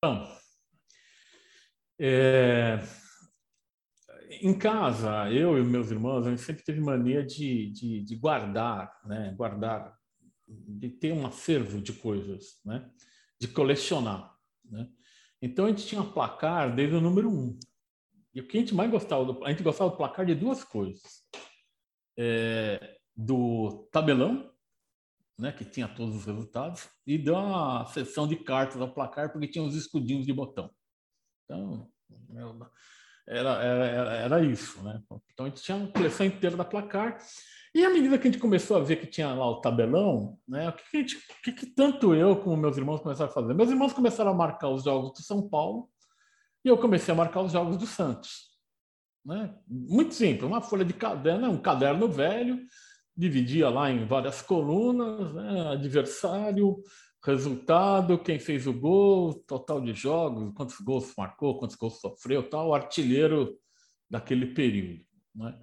Bom, 0.00 0.32
é, 2.00 2.78
em 4.40 4.56
casa, 4.56 5.28
eu 5.32 5.58
e 5.58 5.64
meus 5.64 5.90
irmãos, 5.90 6.24
a 6.24 6.30
gente 6.30 6.42
sempre 6.42 6.62
teve 6.62 6.80
mania 6.80 7.26
de, 7.26 7.72
de, 7.72 8.04
de, 8.04 8.16
guardar, 8.16 8.96
né? 9.04 9.34
Guardar, 9.36 9.92
de 10.46 10.88
ter 10.88 11.12
um 11.12 11.26
acervo 11.26 11.80
de 11.80 11.92
coisas, 11.92 12.60
né? 12.64 12.88
De 13.40 13.48
colecionar, 13.48 14.32
né? 14.64 14.88
Então 15.42 15.66
a 15.66 15.70
gente 15.70 15.84
tinha 15.84 16.04
placar 16.04 16.72
desde 16.72 16.94
o 16.94 17.00
número 17.00 17.28
um. 17.28 17.58
E 18.32 18.40
o 18.40 18.46
que 18.46 18.56
a 18.56 18.60
gente 18.60 18.76
mais 18.76 18.92
gostava, 18.92 19.24
do, 19.24 19.44
a 19.44 19.50
gente 19.50 19.64
gostava 19.64 19.90
do 19.90 19.96
placar 19.96 20.24
de 20.24 20.34
duas 20.36 20.62
coisas: 20.62 21.24
é, 22.16 22.98
do 23.16 23.88
tabelão 23.90 24.48
né, 25.38 25.52
que 25.52 25.64
tinha 25.64 25.86
todos 25.86 26.16
os 26.16 26.24
resultados, 26.24 26.88
e 27.06 27.16
deu 27.16 27.34
uma 27.34 27.86
seção 27.86 28.26
de 28.26 28.36
cartas 28.36 28.80
ao 28.80 28.92
placar, 28.92 29.30
porque 29.30 29.46
tinha 29.46 29.64
os 29.64 29.76
escudinhos 29.76 30.26
de 30.26 30.32
botão. 30.32 30.70
Então, 31.44 31.88
era, 33.26 33.50
era, 33.62 34.12
era 34.16 34.44
isso. 34.44 34.82
Né? 34.82 35.00
Então, 35.32 35.46
a 35.46 35.48
gente 35.48 35.62
tinha 35.62 35.76
uma 35.76 35.92
coleção 35.92 36.26
inteira 36.26 36.56
da 36.56 36.64
placar. 36.64 37.18
E 37.74 37.84
à 37.84 37.90
medida 37.90 38.18
que 38.18 38.26
a 38.26 38.30
gente 38.30 38.40
começou 38.40 38.76
a 38.76 38.80
ver 38.80 38.96
que 38.96 39.06
tinha 39.06 39.32
lá 39.32 39.46
o 39.46 39.60
tabelão, 39.60 40.38
né, 40.48 40.70
o 40.70 40.72
que, 40.72 40.82
que, 40.90 40.98
gente, 40.98 41.16
o 41.16 41.42
que, 41.44 41.52
que 41.52 41.66
tanto 41.66 42.14
eu 42.14 42.36
como 42.36 42.56
meus 42.56 42.76
irmãos 42.76 43.00
começaram 43.00 43.30
a 43.30 43.34
fazer? 43.34 43.54
Meus 43.54 43.70
irmãos 43.70 43.92
começaram 43.92 44.30
a 44.30 44.34
marcar 44.34 44.70
os 44.70 44.84
jogos 44.84 45.12
do 45.12 45.22
São 45.22 45.48
Paulo 45.48 45.88
e 46.64 46.68
eu 46.68 46.78
comecei 46.78 47.12
a 47.12 47.16
marcar 47.16 47.42
os 47.42 47.52
jogos 47.52 47.76
do 47.76 47.86
Santos. 47.86 48.48
Né? 49.24 49.54
Muito 49.68 50.14
simples, 50.14 50.44
uma 50.44 50.62
folha 50.62 50.84
de 50.84 50.94
caderno, 50.94 51.50
um 51.50 51.60
caderno 51.60 52.08
velho, 52.08 52.58
dividia 53.18 53.68
lá 53.68 53.90
em 53.90 54.06
várias 54.06 54.40
colunas, 54.40 55.34
né? 55.34 55.72
adversário, 55.72 56.80
resultado, 57.24 58.16
quem 58.16 58.38
fez 58.38 58.64
o 58.68 58.72
gol, 58.72 59.34
total 59.44 59.80
de 59.80 59.92
jogos, 59.92 60.52
quantos 60.54 60.78
gols 60.78 61.12
marcou, 61.18 61.58
quantos 61.58 61.76
gols 61.76 62.00
sofreu, 62.00 62.48
tal, 62.48 62.72
artilheiro 62.72 63.58
daquele 64.08 64.46
período. 64.54 65.04
Né? 65.34 65.58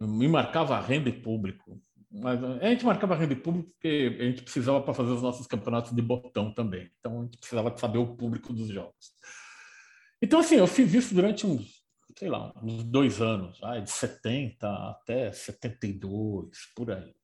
Me 0.00 0.26
marcava 0.26 0.80
renda 0.80 1.08
e 1.08 1.12
público. 1.12 1.80
Mas 2.10 2.42
a 2.42 2.68
gente 2.68 2.84
marcava 2.84 3.14
renda 3.14 3.34
e 3.34 3.36
público 3.36 3.70
porque 3.70 4.16
a 4.18 4.24
gente 4.24 4.42
precisava 4.42 4.80
para 4.80 4.94
fazer 4.94 5.12
os 5.12 5.22
nossos 5.22 5.46
campeonatos 5.46 5.92
de 5.92 6.02
botão 6.02 6.52
também. 6.52 6.90
Então 6.98 7.20
a 7.20 7.22
gente 7.22 7.38
precisava 7.38 7.76
saber 7.76 7.98
o 7.98 8.16
público 8.16 8.52
dos 8.52 8.68
jogos. 8.68 9.12
Então, 10.20 10.40
assim, 10.40 10.56
eu 10.56 10.66
fiz 10.66 10.92
isso 10.94 11.14
durante 11.14 11.46
uns 11.46 11.77
sei 12.18 12.28
lá, 12.28 12.52
uns 12.60 12.82
dois 12.82 13.20
anos, 13.20 13.60
ah, 13.62 13.78
de 13.78 13.88
70 13.88 14.68
até 14.68 15.30
72, 15.30 16.50
por 16.74 16.90
aí. 16.90 17.14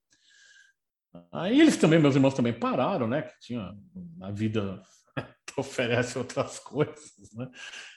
Aí 1.32 1.60
eles 1.60 1.76
também, 1.76 1.98
meus 1.98 2.14
irmãos 2.14 2.34
também 2.34 2.52
pararam, 2.52 3.08
né? 3.08 3.22
Que 3.22 3.40
tinha 3.40 3.74
a 4.20 4.30
vida 4.30 4.80
oferece 5.58 6.16
outras 6.16 6.60
coisas, 6.60 7.32
né? 7.34 7.50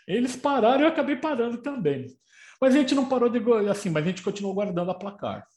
Eles 0.07 0.35
pararam 0.35 0.81
e 0.81 0.83
eu 0.83 0.87
acabei 0.87 1.15
parando 1.15 1.59
também. 1.59 2.07
Mas 2.59 2.73
a 2.73 2.79
gente 2.79 2.95
não 2.95 3.07
parou 3.07 3.29
de 3.29 3.39
assim, 3.69 3.91
mas 3.91 4.03
a 4.03 4.07
gente 4.07 4.23
continuou 4.23 4.55
guardando 4.55 4.89
a 4.89 4.95
placar, 4.95 5.47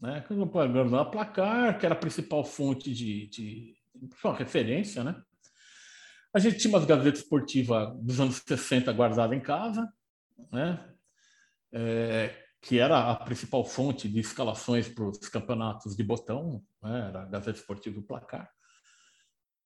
né? 0.00 0.24
Guardando 0.50 0.96
a 0.96 1.04
placar, 1.04 1.78
que 1.78 1.84
era 1.84 1.94
a 1.94 1.98
principal 1.98 2.42
fonte 2.44 2.94
de, 2.94 3.26
de, 3.26 3.74
de 3.94 4.32
referência, 4.38 5.04
né? 5.04 5.20
A 6.32 6.38
gente 6.38 6.56
tinha 6.56 6.72
umas 6.72 6.86
gazetas 6.86 7.20
esportivas 7.20 7.94
dos 8.02 8.18
anos 8.18 8.42
60 8.46 8.90
guardadas 8.92 9.36
em 9.36 9.40
casa, 9.40 9.86
né? 10.52 10.94
É, 11.72 12.34
que 12.60 12.78
era 12.78 13.10
a 13.10 13.16
principal 13.16 13.64
fonte 13.64 14.08
de 14.08 14.20
escalações 14.20 14.88
para 14.88 15.04
os 15.04 15.18
campeonatos 15.28 15.96
de 15.96 16.02
botão, 16.02 16.62
né? 16.82 17.08
era 17.08 17.22
a 17.22 17.26
Gazeta 17.26 17.58
Esportiva 17.58 17.96
do 17.96 18.06
Placar. 18.06 18.50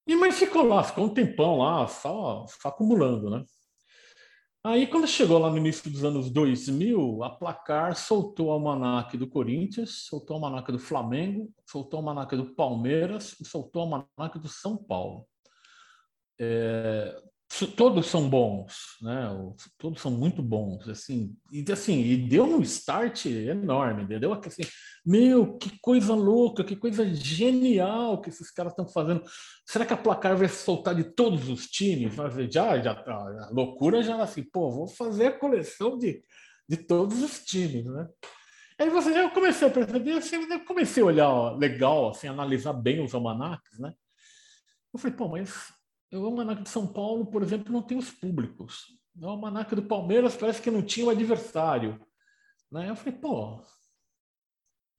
E 0.06 0.16
mas 0.16 0.38
ficou 0.38 0.64
lá, 0.64 0.82
ficou 0.82 1.04
um 1.04 1.14
tempão 1.14 1.58
lá, 1.58 1.86
só, 1.86 2.44
só 2.46 2.68
acumulando, 2.68 3.30
né? 3.30 3.44
Aí, 4.64 4.86
quando 4.86 5.08
chegou 5.08 5.40
lá 5.40 5.50
no 5.50 5.58
início 5.58 5.90
dos 5.90 6.04
anos 6.04 6.30
2000, 6.30 7.24
a 7.24 7.30
Placar 7.30 7.96
soltou 7.96 8.46
o 8.46 8.50
almanac 8.52 9.16
do 9.16 9.28
Corinthians, 9.28 10.06
soltou 10.06 10.38
o 10.38 10.44
almanac 10.44 10.70
do 10.70 10.78
Flamengo, 10.78 11.52
soltou 11.66 11.98
o 11.98 12.08
almanac 12.08 12.36
do 12.36 12.54
Palmeiras 12.54 13.34
e 13.40 13.44
soltou 13.44 13.82
o 13.82 13.84
almanac 13.86 14.38
do 14.38 14.48
São 14.48 14.76
Paulo. 14.76 15.26
É, 16.38 17.12
todos 17.76 18.06
são 18.06 18.30
bons, 18.30 18.96
né? 19.02 19.28
Todos 19.76 20.00
são 20.00 20.10
muito 20.10 20.42
bons, 20.42 20.88
assim. 20.88 21.36
E 21.50 21.64
assim, 21.70 22.00
e 22.00 22.16
deu 22.16 22.44
um 22.44 22.62
start 22.62 23.26
enorme, 23.26 24.04
entendeu? 24.04 24.32
Assim, 24.32 24.62
meu, 25.04 25.58
que 25.58 25.78
coisa 25.80 26.14
louca, 26.14 26.64
que 26.64 26.74
coisa 26.74 27.04
genial 27.14 28.20
que 28.22 28.30
esses 28.30 28.50
caras 28.50 28.72
estão 28.72 28.88
fazendo. 28.88 29.22
Será 29.66 29.84
que 29.84 29.92
a 29.92 29.98
placar 29.98 30.36
vai 30.36 30.48
soltar 30.48 30.94
de 30.94 31.04
todos 31.04 31.48
os 31.48 31.66
times? 31.66 32.14
Já, 32.50 32.80
já, 32.80 32.92
a 32.92 33.50
loucura 33.50 34.02
já 34.02 34.22
assim, 34.22 34.42
pô, 34.42 34.70
vou 34.70 34.88
fazer 34.88 35.26
a 35.26 35.38
coleção 35.38 35.98
de, 35.98 36.22
de 36.66 36.78
todos 36.78 37.22
os 37.22 37.44
times, 37.44 37.84
né? 37.84 38.08
Aí 38.78 38.88
você 38.88 39.12
já 39.12 39.28
comecei 39.30 39.68
a 39.68 39.70
perceber, 39.70 40.12
assim, 40.12 40.36
eu 40.36 40.64
comecei 40.64 41.02
a 41.02 41.06
olhar 41.06 41.28
ó, 41.28 41.54
legal, 41.54 42.08
assim, 42.08 42.28
analisar 42.28 42.72
bem 42.72 43.04
os 43.04 43.14
almanacs, 43.14 43.78
né? 43.78 43.92
Eu 44.92 44.98
falei, 44.98 45.16
pô, 45.16 45.28
mas 45.28 45.72
o 46.12 46.26
Almanac 46.26 46.62
de 46.62 46.68
São 46.68 46.86
Paulo, 46.86 47.26
por 47.26 47.42
exemplo, 47.42 47.72
não 47.72 47.82
tem 47.82 47.96
os 47.96 48.10
públicos. 48.10 48.86
O 49.18 49.26
Almanac 49.26 49.74
do 49.74 49.82
Palmeiras 49.82 50.36
parece 50.36 50.60
que 50.60 50.70
não 50.70 50.82
tinha 50.82 51.06
o 51.06 51.10
adversário. 51.10 52.00
Né? 52.70 52.90
Eu 52.90 52.96
falei, 52.96 53.18
pô, 53.18 53.62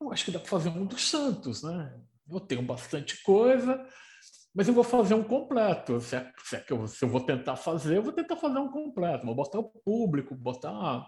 eu 0.01 0.11
acho 0.11 0.25
que 0.25 0.31
dá 0.31 0.39
para 0.39 0.49
fazer 0.49 0.69
um 0.69 0.85
dos 0.85 1.09
Santos, 1.09 1.63
né? 1.63 1.99
Eu 2.29 2.39
tenho 2.39 2.61
bastante 2.61 3.21
coisa, 3.23 3.85
mas 4.53 4.67
eu 4.67 4.73
vou 4.73 4.83
fazer 4.83 5.13
um 5.13 5.23
completo. 5.23 5.99
Se, 5.99 6.15
é, 6.15 6.31
se, 6.43 6.55
é 6.55 6.59
que 6.59 6.73
eu, 6.73 6.87
se 6.87 7.03
eu 7.03 7.09
vou 7.09 7.21
tentar 7.21 7.55
fazer, 7.55 7.97
eu 7.97 8.03
vou 8.03 8.13
tentar 8.13 8.35
fazer 8.35 8.59
um 8.59 8.71
completo. 8.71 9.25
Vou 9.25 9.35
botar 9.35 9.59
o 9.59 9.69
público, 9.69 10.35
botar 10.35 10.99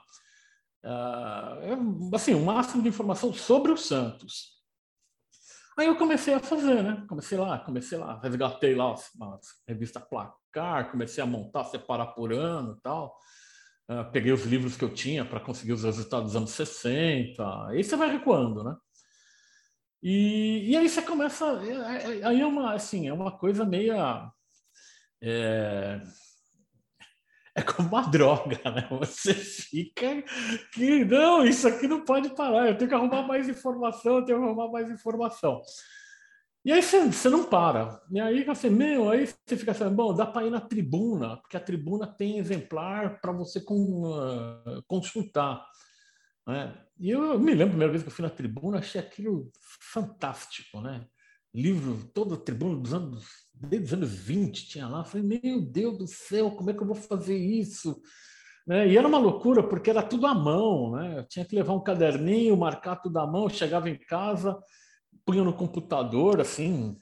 uh, 0.84 2.16
assim, 2.16 2.34
o 2.34 2.38
um 2.38 2.45
máximo 2.45 2.82
de 2.82 2.89
informação 2.89 3.34
sobre 3.34 3.72
o 3.72 3.78
Santos. 3.78 4.55
Aí 5.78 5.88
eu 5.88 5.97
comecei 5.97 6.34
a 6.34 6.39
fazer, 6.39 6.82
né? 6.82 7.05
Comecei 7.07 7.38
lá, 7.38 7.59
comecei 7.59 7.97
lá, 7.97 8.19
resgatei 8.21 8.76
lá 8.76 8.95
uma 9.15 9.39
revista 9.67 9.99
Placar, 9.99 10.89
comecei 10.89 11.21
a 11.21 11.28
montar, 11.28 11.65
separar 11.65 12.07
por 12.07 12.32
ano 12.32 12.76
e 12.78 12.82
tal. 12.82 13.17
Uh, 13.89 14.09
peguei 14.11 14.32
os 14.32 14.45
livros 14.45 14.78
que 14.78 14.84
eu 14.84 14.93
tinha 14.93 15.26
para 15.26 15.39
conseguir 15.39 15.73
os 15.73 15.84
resultados 15.84 16.28
dos 16.28 16.36
anos 16.36 16.51
60. 16.51 17.67
Aí 17.67 17.84
você 17.84 17.95
vai 17.95 18.09
recuando, 18.09 18.63
né? 18.63 18.76
E, 20.01 20.71
e 20.71 20.78
aí 20.78 20.88
você 20.88 21.01
começa. 21.01 21.45
É, 21.63 22.19
é, 22.19 22.26
aí 22.26 22.39
é 22.39 22.45
uma, 22.45 22.73
assim, 22.73 23.07
é 23.07 23.13
uma 23.13 23.32
coisa 23.38 23.65
meia. 23.65 24.32
É, 25.21 26.01
é 27.56 27.62
como 27.62 27.88
uma 27.88 28.01
droga, 28.01 28.60
né? 28.70 28.88
Você 28.99 29.34
fica 29.34 30.22
que 30.74 31.06
não, 31.06 31.45
isso 31.45 31.68
aqui 31.68 31.88
não 31.88 32.03
pode 32.03 32.30
parar, 32.36 32.68
eu 32.68 32.78
tenho 32.78 32.89
que 32.89 32.95
arrumar 32.95 33.24
mais 33.24 33.47
informação, 33.47 34.18
eu 34.18 34.26
tenho 34.26 34.39
que 34.39 34.45
arrumar 34.45 34.68
mais 34.68 34.91
informação. 34.91 35.62
E 36.66 36.72
aí 36.72 36.82
você, 36.82 37.30
não 37.30 37.43
para. 37.43 38.01
E 38.12 38.20
aí 38.20 38.43
você, 38.43 38.70
meu, 38.70 39.10
aí 39.10 39.28
você 39.28 39.56
fica 39.56 39.72
assim, 39.72 39.88
bom, 39.88 40.16
dá 40.16 40.26
para 40.26 40.47
ir 40.47 40.49
na 40.49 40.60
tribuna, 40.60 41.38
porque 41.38 41.56
a 41.56 41.60
tribuna 41.60 42.08
tem 42.08 42.39
exemplar 42.39 43.22
para 43.22 43.32
você 43.32 43.62
com, 43.62 44.01
uh, 44.01 44.84
consultar. 44.88 45.64
Né? 46.45 46.76
E 46.99 47.12
eu, 47.12 47.24
eu 47.24 47.39
me 47.39 47.51
lembro 47.51 47.68
a 47.68 47.70
primeira 47.70 47.91
vez 47.91 48.03
que 48.03 48.10
eu 48.10 48.14
fui 48.14 48.24
na 48.24 48.32
tribuna, 48.32 48.80
achei 48.80 48.99
aquilo 48.99 49.51
fantástico, 49.80 50.82
né? 50.82 51.06
Livro, 51.56 52.06
toda 52.14 52.36
a 52.36 52.38
tribuna 52.38 52.78
dos 52.78 52.93
anos, 52.93 53.26
desde 53.53 53.88
os 53.88 53.93
anos 53.93 54.14
20 54.14 54.68
tinha 54.68 54.88
lá. 54.88 55.06
falei, 55.06 55.41
meu 55.41 55.62
Deus 55.62 55.97
do 55.97 56.08
céu, 56.08 56.51
como 56.51 56.70
é 56.70 56.74
que 56.74 56.82
eu 56.82 56.88
vou 56.88 56.95
fazer 56.95 57.38
isso? 57.38 58.01
Né? 58.68 58.89
E 58.89 58.97
era 58.97 59.08
uma 59.08 59.18
loucura, 59.18 59.64
porque 59.64 59.89
era 59.89 60.03
tudo 60.03 60.28
à 60.28 60.34
mão, 60.34 60.91
né? 60.91 61.20
Eu 61.20 61.28
tinha 61.28 61.45
que 61.45 61.56
levar 61.56 61.74
um 61.74 61.84
caderninho, 61.84 62.58
marcar 62.58 62.97
tudo 62.97 63.18
à 63.20 63.26
mão, 63.26 63.47
chegava 63.47 63.89
em 63.89 63.97
casa, 63.97 64.60
punha 65.26 65.43
no 65.43 65.53
computador, 65.53 66.41
assim, 66.41 66.97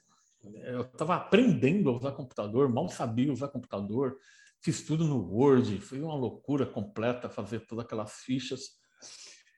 eu 0.65 0.81
estava 0.81 1.15
aprendendo 1.15 1.89
a 1.89 1.97
usar 1.97 2.11
computador, 2.11 2.69
mal 2.69 2.89
sabia 2.89 3.31
usar 3.31 3.47
computador, 3.47 4.17
fiz 4.61 4.83
tudo 4.83 5.05
no 5.05 5.33
Word, 5.33 5.79
foi 5.79 6.01
uma 6.01 6.15
loucura 6.15 6.65
completa 6.65 7.29
fazer 7.29 7.61
todas 7.61 7.85
aquelas 7.85 8.11
fichas. 8.23 8.82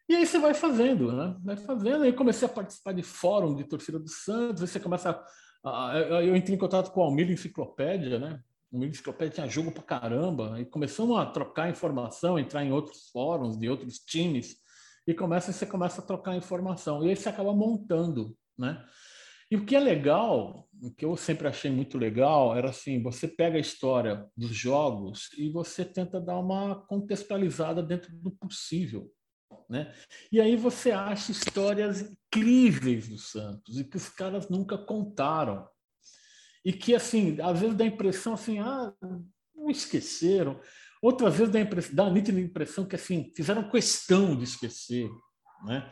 E 0.08 0.16
aí 0.16 0.26
você 0.26 0.38
vai 0.38 0.54
fazendo, 0.54 1.12
né? 1.12 1.36
Vai 1.44 1.58
fazendo. 1.58 2.04
Aí 2.04 2.14
comecei 2.14 2.48
a 2.48 2.52
participar 2.52 2.94
de 2.94 3.02
fórum 3.02 3.56
de 3.56 3.64
torcida 3.64 3.98
do 3.98 4.08
Santos. 4.08 4.62
Aí 4.62 4.68
você 4.68 4.80
começa. 4.80 5.24
A, 5.64 5.92
a, 5.92 6.24
eu 6.24 6.36
entrei 6.36 6.56
em 6.56 6.60
contato 6.60 6.92
com 6.92 7.02
o 7.02 7.04
Almir 7.04 7.30
Enciclopédia, 7.32 8.20
né? 8.20 8.40
O 8.72 8.76
Almir 8.76 8.90
Enciclopédia 8.90 9.34
tinha 9.34 9.48
jogo 9.48 9.72
pra 9.72 9.82
caramba. 9.82 10.60
E 10.60 10.66
começamos 10.66 11.18
a 11.18 11.26
trocar 11.26 11.70
informação, 11.70 12.38
entrar 12.38 12.64
em 12.64 12.72
outros 12.72 13.10
fóruns 13.10 13.58
de 13.58 13.68
outros 13.68 13.98
times. 13.98 14.58
E 15.08 15.14
começa, 15.14 15.52
você 15.52 15.66
começa 15.66 16.02
a 16.02 16.06
trocar 16.06 16.36
informação. 16.36 17.04
E 17.04 17.10
aí 17.10 17.16
você 17.16 17.30
acaba 17.30 17.54
montando, 17.54 18.38
né? 18.58 18.86
E 19.50 19.56
o 19.56 19.66
que 19.66 19.76
é 19.76 19.80
legal, 19.80 20.68
o 20.82 20.92
que 20.92 21.06
eu 21.06 21.16
sempre 21.16 21.48
achei 21.48 21.70
muito 21.72 21.98
legal, 21.98 22.56
era 22.56 22.70
assim: 22.70 23.02
você 23.02 23.28
pega 23.28 23.58
a 23.58 23.62
história 23.62 24.26
dos 24.36 24.56
jogos 24.56 25.30
e 25.38 25.50
você 25.50 25.86
tenta 25.86 26.20
dar 26.20 26.38
uma 26.38 26.76
contextualizada 26.88 27.82
dentro 27.82 28.12
do 28.16 28.32
possível. 28.32 29.12
Né? 29.70 29.94
E 30.32 30.40
aí 30.40 30.56
você 30.56 30.92
acha 30.92 31.32
histórias 31.32 32.02
incríveis 32.02 33.08
do 33.08 33.18
Santos 33.18 33.80
e 33.80 33.84
que 33.84 33.98
os 33.98 34.10
caras 34.10 34.50
nunca 34.50 34.78
contaram. 34.78 35.68
E 36.64 36.74
que, 36.74 36.96
assim, 36.96 37.40
às 37.42 37.60
vezes 37.60 37.76
dá 37.76 37.84
a 37.84 37.88
impressão 37.88 38.34
assim, 38.34 38.60
ah, 38.60 38.94
não 39.56 39.70
esqueceram. 39.70 40.60
Outras 41.02 41.36
vezes 41.36 41.54
dá, 41.54 41.60
impressão, 41.60 41.96
dá 41.96 42.06
a 42.06 42.10
nítida 42.10 42.40
impressão 42.40 42.86
que, 42.86 42.96
assim, 42.96 43.32
fizeram 43.36 43.70
questão 43.70 44.36
de 44.36 44.44
esquecer. 44.44 45.10
Né? 45.66 45.92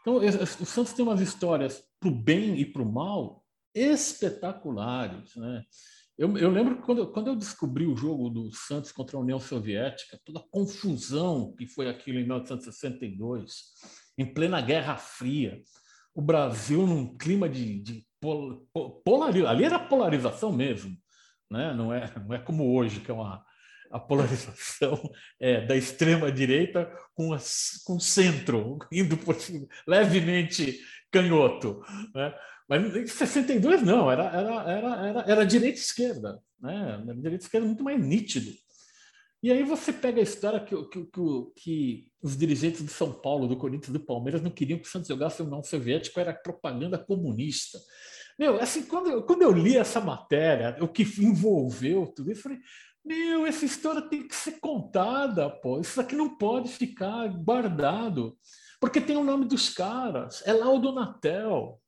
Então, 0.00 0.16
o 0.16 0.66
Santos 0.66 0.92
tem 0.92 1.04
umas 1.04 1.20
histórias 1.20 1.82
para 1.98 2.08
o 2.08 2.14
bem 2.14 2.58
e 2.58 2.64
para 2.64 2.82
o 2.82 2.92
mal 2.92 3.44
espetaculares. 3.74 5.34
Né? 5.36 5.64
Eu, 6.18 6.36
eu 6.36 6.50
lembro 6.50 6.76
que 6.76 6.82
quando, 6.82 7.10
quando 7.10 7.28
eu 7.28 7.36
descobri 7.36 7.86
o 7.86 7.96
jogo 7.96 8.28
do 8.28 8.52
Santos 8.52 8.92
contra 8.92 9.16
a 9.16 9.20
União 9.20 9.40
Soviética, 9.40 10.20
toda 10.24 10.40
a 10.40 10.48
confusão 10.50 11.54
que 11.56 11.66
foi 11.66 11.88
aquilo 11.88 12.18
em 12.18 12.22
1962, 12.22 13.52
em 14.18 14.26
plena 14.26 14.60
Guerra 14.60 14.96
Fria, 14.96 15.60
o 16.14 16.20
Brasil 16.20 16.86
num 16.86 17.16
clima 17.16 17.48
de, 17.48 17.80
de 17.80 18.06
pol, 18.20 18.68
polarização, 19.04 19.50
ali 19.50 19.64
era 19.64 19.78
polarização 19.78 20.52
mesmo, 20.52 20.96
né? 21.50 21.72
não, 21.72 21.92
é, 21.92 22.12
não 22.26 22.34
é 22.34 22.38
como 22.38 22.74
hoje, 22.74 23.00
que 23.00 23.10
é 23.10 23.14
uma 23.14 23.44
a 23.92 24.00
polarização 24.00 24.98
é, 25.38 25.60
da 25.60 25.76
extrema 25.76 26.32
direita 26.32 26.90
com, 27.14 27.28
com 27.84 27.96
o 27.96 28.00
centro, 28.00 28.78
indo 28.90 29.16
por, 29.18 29.36
levemente 29.86 30.80
canhoto. 31.10 31.82
Né? 32.14 32.34
Mas 32.72 32.96
em 32.96 33.06
62 33.06 33.82
não, 33.82 34.10
era, 34.10 34.24
era, 34.24 34.62
era, 34.62 35.06
era, 35.06 35.20
era 35.26 35.44
direita 35.44 35.78
esquerda, 35.78 36.40
né? 36.58 37.02
Era 37.04 37.14
direita 37.14 37.44
esquerda 37.44 37.66
muito 37.66 37.84
mais 37.84 38.00
nítido. 38.02 38.50
E 39.42 39.52
aí 39.52 39.62
você 39.62 39.92
pega 39.92 40.20
a 40.20 40.22
história 40.22 40.58
que, 40.58 40.74
que, 40.86 41.04
que, 41.04 41.52
que, 41.54 42.08
os 42.22 42.34
dirigentes 42.34 42.82
de 42.82 42.90
São 42.90 43.12
Paulo, 43.12 43.46
do 43.46 43.58
Corinthians, 43.58 43.92
do 43.92 44.00
Palmeiras 44.00 44.40
não 44.40 44.50
queriam 44.50 44.78
que 44.78 44.88
o 44.88 44.90
Santos 44.90 45.08
jogasse 45.08 45.42
o 45.42 45.44
União 45.44 45.62
Soviético, 45.62 46.18
era 46.18 46.32
propaganda 46.32 46.96
comunista. 46.96 47.78
Meu, 48.38 48.58
assim, 48.58 48.84
quando 48.84 49.22
quando 49.26 49.42
eu 49.42 49.52
li 49.52 49.76
essa 49.76 50.00
matéria, 50.00 50.78
o 50.80 50.88
que 50.88 51.02
envolveu 51.02 52.06
tudo 52.06 52.32
isso, 52.32 52.40
eu 52.40 52.42
falei, 52.42 52.58
meu, 53.04 53.44
essa 53.44 53.66
história 53.66 54.00
tem 54.00 54.26
que 54.26 54.34
ser 54.34 54.52
contada, 54.60 55.50
pô. 55.50 55.78
Isso 55.78 56.00
aqui 56.00 56.14
não 56.14 56.38
pode 56.38 56.70
ficar 56.70 57.28
guardado. 57.28 58.34
Porque 58.80 58.98
tem 58.98 59.16
o 59.16 59.24
nome 59.24 59.44
dos 59.44 59.68
caras. 59.68 60.42
É 60.46 60.54
lá 60.54 60.70
o 60.70 60.78
Donatel, 60.78 61.81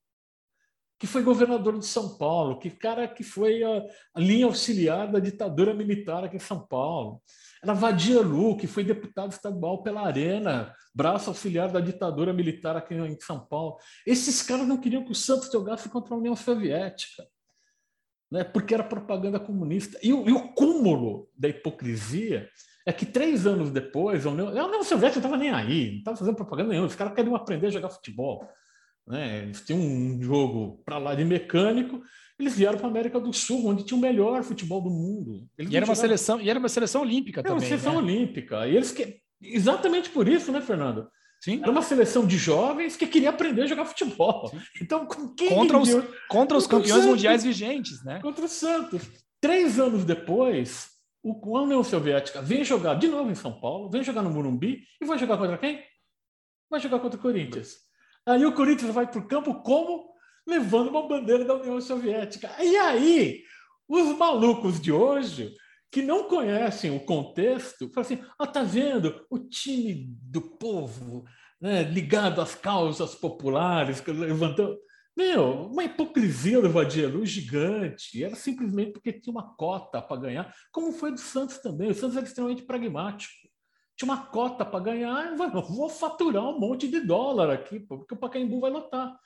que 0.99 1.07
foi 1.07 1.23
governador 1.23 1.79
de 1.79 1.87
São 1.87 2.17
Paulo, 2.17 2.59
que 2.59 2.71
cara 2.71 3.07
que 3.09 3.23
foi 3.23 3.63
a, 3.63 3.83
a 4.15 4.21
linha 4.21 4.47
auxiliar 4.47 5.11
da 5.11 5.19
ditadura 5.19 5.75
militar 5.75 6.25
aqui 6.25 6.37
em 6.37 6.41
São 6.41 6.61
Paulo. 6.67 7.21
Era 7.63 7.73
Vadia 7.73 8.21
Lu, 8.21 8.57
que 8.57 8.67
foi 8.67 8.85
deputado 8.85 9.33
estadual 9.33 9.83
pela 9.83 10.03
Arena, 10.03 10.73
braço 10.95 11.31
auxiliar 11.31 11.71
da 11.71 11.81
ditadura 11.81 12.33
militar 12.33 12.77
aqui 12.77 12.95
em 12.95 13.19
São 13.21 13.41
Paulo. 13.41 13.77
Esses 14.07 14.43
caras 14.43 14.67
não 14.67 14.77
queriam 14.77 15.05
que 15.05 15.13
o 15.13 15.15
Santos 15.15 15.51
jogasse 15.51 15.89
contra 15.89 16.15
a 16.15 16.19
União 16.19 16.37
Soviética, 16.37 17.27
né? 18.31 18.45
porque 18.45 18.75
era 18.75 18.85
propaganda 18.85 19.41
comunista. 19.41 19.99
E 20.03 20.13
o, 20.13 20.29
e 20.29 20.33
o 20.33 20.53
cúmulo 20.53 21.29
da 21.37 21.49
hipocrisia 21.49 22.49
é 22.87 22.93
que 22.93 23.07
três 23.07 23.47
anos 23.47 23.71
depois, 23.71 24.27
a 24.27 24.31
União, 24.31 24.49
a 24.49 24.67
União 24.67 24.85
Soviética 24.85 25.21
não 25.21 25.35
estava 25.35 25.37
nem 25.37 25.51
aí, 25.51 25.91
não 25.91 25.99
estava 25.99 26.17
fazendo 26.19 26.37
propaganda 26.37 26.69
nenhuma, 26.69 26.87
os 26.87 26.95
caras 26.95 27.15
queriam 27.15 27.35
aprender 27.35 27.69
a 27.69 27.71
jogar 27.71 27.89
futebol. 27.89 28.47
Né? 29.07 29.43
Eles 29.43 29.61
tinham 29.61 29.81
um 29.81 30.23
jogo 30.23 30.83
para 30.85 30.99
lá 30.99 31.15
de 31.15 31.25
mecânico, 31.25 32.03
eles 32.39 32.57
vieram 32.57 32.79
para 32.79 32.87
a 32.87 32.91
América 32.91 33.21
do 33.21 33.33
Sul, 33.33 33.67
onde 33.67 33.85
tinha 33.85 33.97
o 33.97 34.01
melhor 34.01 34.43
futebol 34.43 34.81
do 34.81 34.91
mundo. 34.91 35.47
Eles 35.57 35.73
e 35.73 35.77
era 35.77 35.85
uma 35.85 35.95
seleção, 35.95 36.41
e 36.41 36.51
era 36.51 36.59
uma 36.59 36.69
seleção 36.69 37.03
olímpica 37.03 37.41
era 37.41 37.49
também. 37.49 37.65
Era 37.65 37.75
uma 37.75 37.81
seleção 37.81 38.03
né? 38.03 38.13
olímpica. 38.13 38.67
E 38.67 38.77
eles 38.77 38.91
que 38.91 39.21
exatamente 39.41 40.11
por 40.11 40.29
isso, 40.29 40.51
né, 40.51 40.61
Fernando? 40.61 41.09
Sim. 41.41 41.61
Era 41.63 41.71
uma 41.71 41.83
seleção 41.83 42.27
de 42.27 42.39
jovens 42.39 42.97
que 42.97 43.07
queria 43.07 43.29
aprender 43.29 43.63
a 43.63 43.67
jogar 43.67 43.85
futebol. 43.85 44.49
Sim. 44.49 44.61
Então, 44.81 45.07
contra 45.07 45.79
os, 45.79 45.91
contra 46.27 46.57
os 46.57 46.67
campeões 46.67 47.05
mundiais 47.05 47.45
vigentes, 47.45 48.03
né? 48.03 48.19
Contra 48.21 48.47
o 48.47 48.49
Santos. 48.49 49.03
Três 49.41 49.79
anos 49.79 50.07
depois, 50.07 50.89
o, 51.23 51.57
a 51.59 51.63
União 51.63 51.85
Soviética 51.85 52.41
vem 52.41 52.65
jogar 52.65 52.95
de 52.95 53.09
novo 53.09 53.31
em 53.31 53.35
São 53.35 53.61
Paulo, 53.61 53.91
vem 53.91 54.03
jogar 54.03 54.23
no 54.23 54.31
Morumbi 54.31 54.85
e 54.99 55.05
vai 55.05 55.19
jogar 55.19 55.37
contra 55.37 55.59
quem? 55.59 55.83
Vai 56.71 56.81
jogar 56.81 56.99
contra 56.99 57.19
o 57.19 57.23
Corinthians. 57.23 57.77
Aí 58.27 58.45
o 58.45 58.55
Corinthians 58.55 58.95
vai 58.95 59.07
para 59.07 59.21
o 59.21 59.27
campo 59.27 59.55
como? 59.63 60.13
Levando 60.47 60.89
uma 60.89 61.07
bandeira 61.07 61.45
da 61.45 61.55
União 61.55 61.81
Soviética. 61.81 62.51
E 62.63 62.77
aí, 62.77 63.43
os 63.89 64.17
malucos 64.17 64.81
de 64.81 64.93
hoje 64.93 65.55
que 65.95 66.03
não 66.03 66.29
conhecem 66.29 66.91
o 66.91 66.99
contexto, 66.99 67.89
falam 67.91 68.07
assim: 68.07 68.25
ah, 68.37 68.49
tá 68.49 68.65
vendo 68.65 69.25
o 69.31 69.39
time 69.39 70.09
do 70.23 70.41
povo 70.41 71.25
né, 71.61 71.85
ligado 71.85 72.41
às 72.41 72.55
causas 72.57 73.15
populares, 73.15 74.05
levantando. 74.05 74.77
Meu, 75.17 75.67
uma 75.67 75.85
hipocrisia 75.85 76.61
do 76.61 76.69
Vadielu 76.69 77.25
gigante. 77.25 78.25
Era 78.25 78.35
simplesmente 78.35 78.93
porque 78.93 79.13
tinha 79.13 79.31
uma 79.31 79.55
cota 79.55 80.03
para 80.03 80.21
ganhar, 80.21 80.53
como 80.73 80.91
foi 80.91 81.13
do 81.13 81.21
Santos 81.21 81.59
também. 81.59 81.91
O 81.91 81.95
Santos 81.95 82.17
era 82.17 82.27
extremamente 82.27 82.65
pragmático. 82.65 83.44
Tinha 83.97 84.13
uma 84.13 84.27
cota 84.27 84.65
para 84.65 84.85
ganhar, 84.85 85.37
vou 85.37 85.89
faturar 85.89 86.45
um 86.45 86.59
monte 86.59 86.89
de 86.89 87.01
dólar 87.01 87.51
aqui, 87.51 87.79
porque 87.79 88.15
o 88.15 88.17
Pacaembu 88.17 88.61
vai 88.61 88.71
lotar. 88.71 89.17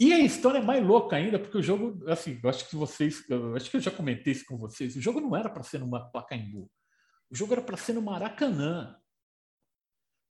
E 0.00 0.12
a 0.12 0.20
história 0.20 0.58
é 0.58 0.62
mais 0.62 0.84
louca 0.84 1.16
ainda, 1.16 1.38
porque 1.38 1.58
o 1.58 1.62
jogo, 1.62 2.08
assim, 2.08 2.38
eu 2.42 2.48
acho 2.48 2.68
que 2.68 2.76
vocês, 2.76 3.28
eu 3.28 3.56
acho 3.56 3.68
que 3.70 3.76
eu 3.76 3.80
já 3.80 3.90
comentei 3.90 4.32
isso 4.32 4.46
com 4.46 4.56
vocês, 4.56 4.94
o 4.96 5.00
jogo 5.00 5.20
não 5.20 5.36
era 5.36 5.50
para 5.50 5.62
ser 5.62 5.80
no 5.80 5.90
Pacaembu. 6.12 6.70
O 7.30 7.34
jogo 7.34 7.52
era 7.52 7.62
para 7.62 7.76
ser 7.76 7.94
no 7.94 8.02
Maracanã. 8.02 8.96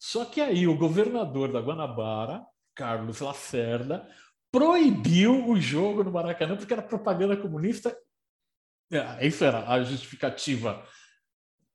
Só 0.01 0.25
que 0.25 0.41
aí 0.41 0.67
o 0.67 0.77
governador 0.77 1.53
da 1.53 1.61
Guanabara, 1.61 2.45
Carlos 2.75 3.21
Lacerda, 3.21 4.09
proibiu 4.51 5.49
o 5.49 5.61
jogo 5.61 6.03
no 6.03 6.11
Maracanã 6.11 6.57
porque 6.57 6.73
era 6.73 6.83
propaganda 6.83 7.37
comunista. 7.37 7.97
É, 8.91 9.27
isso 9.27 9.45
era 9.45 9.69
a 9.69 9.83
justificativa 9.83 10.83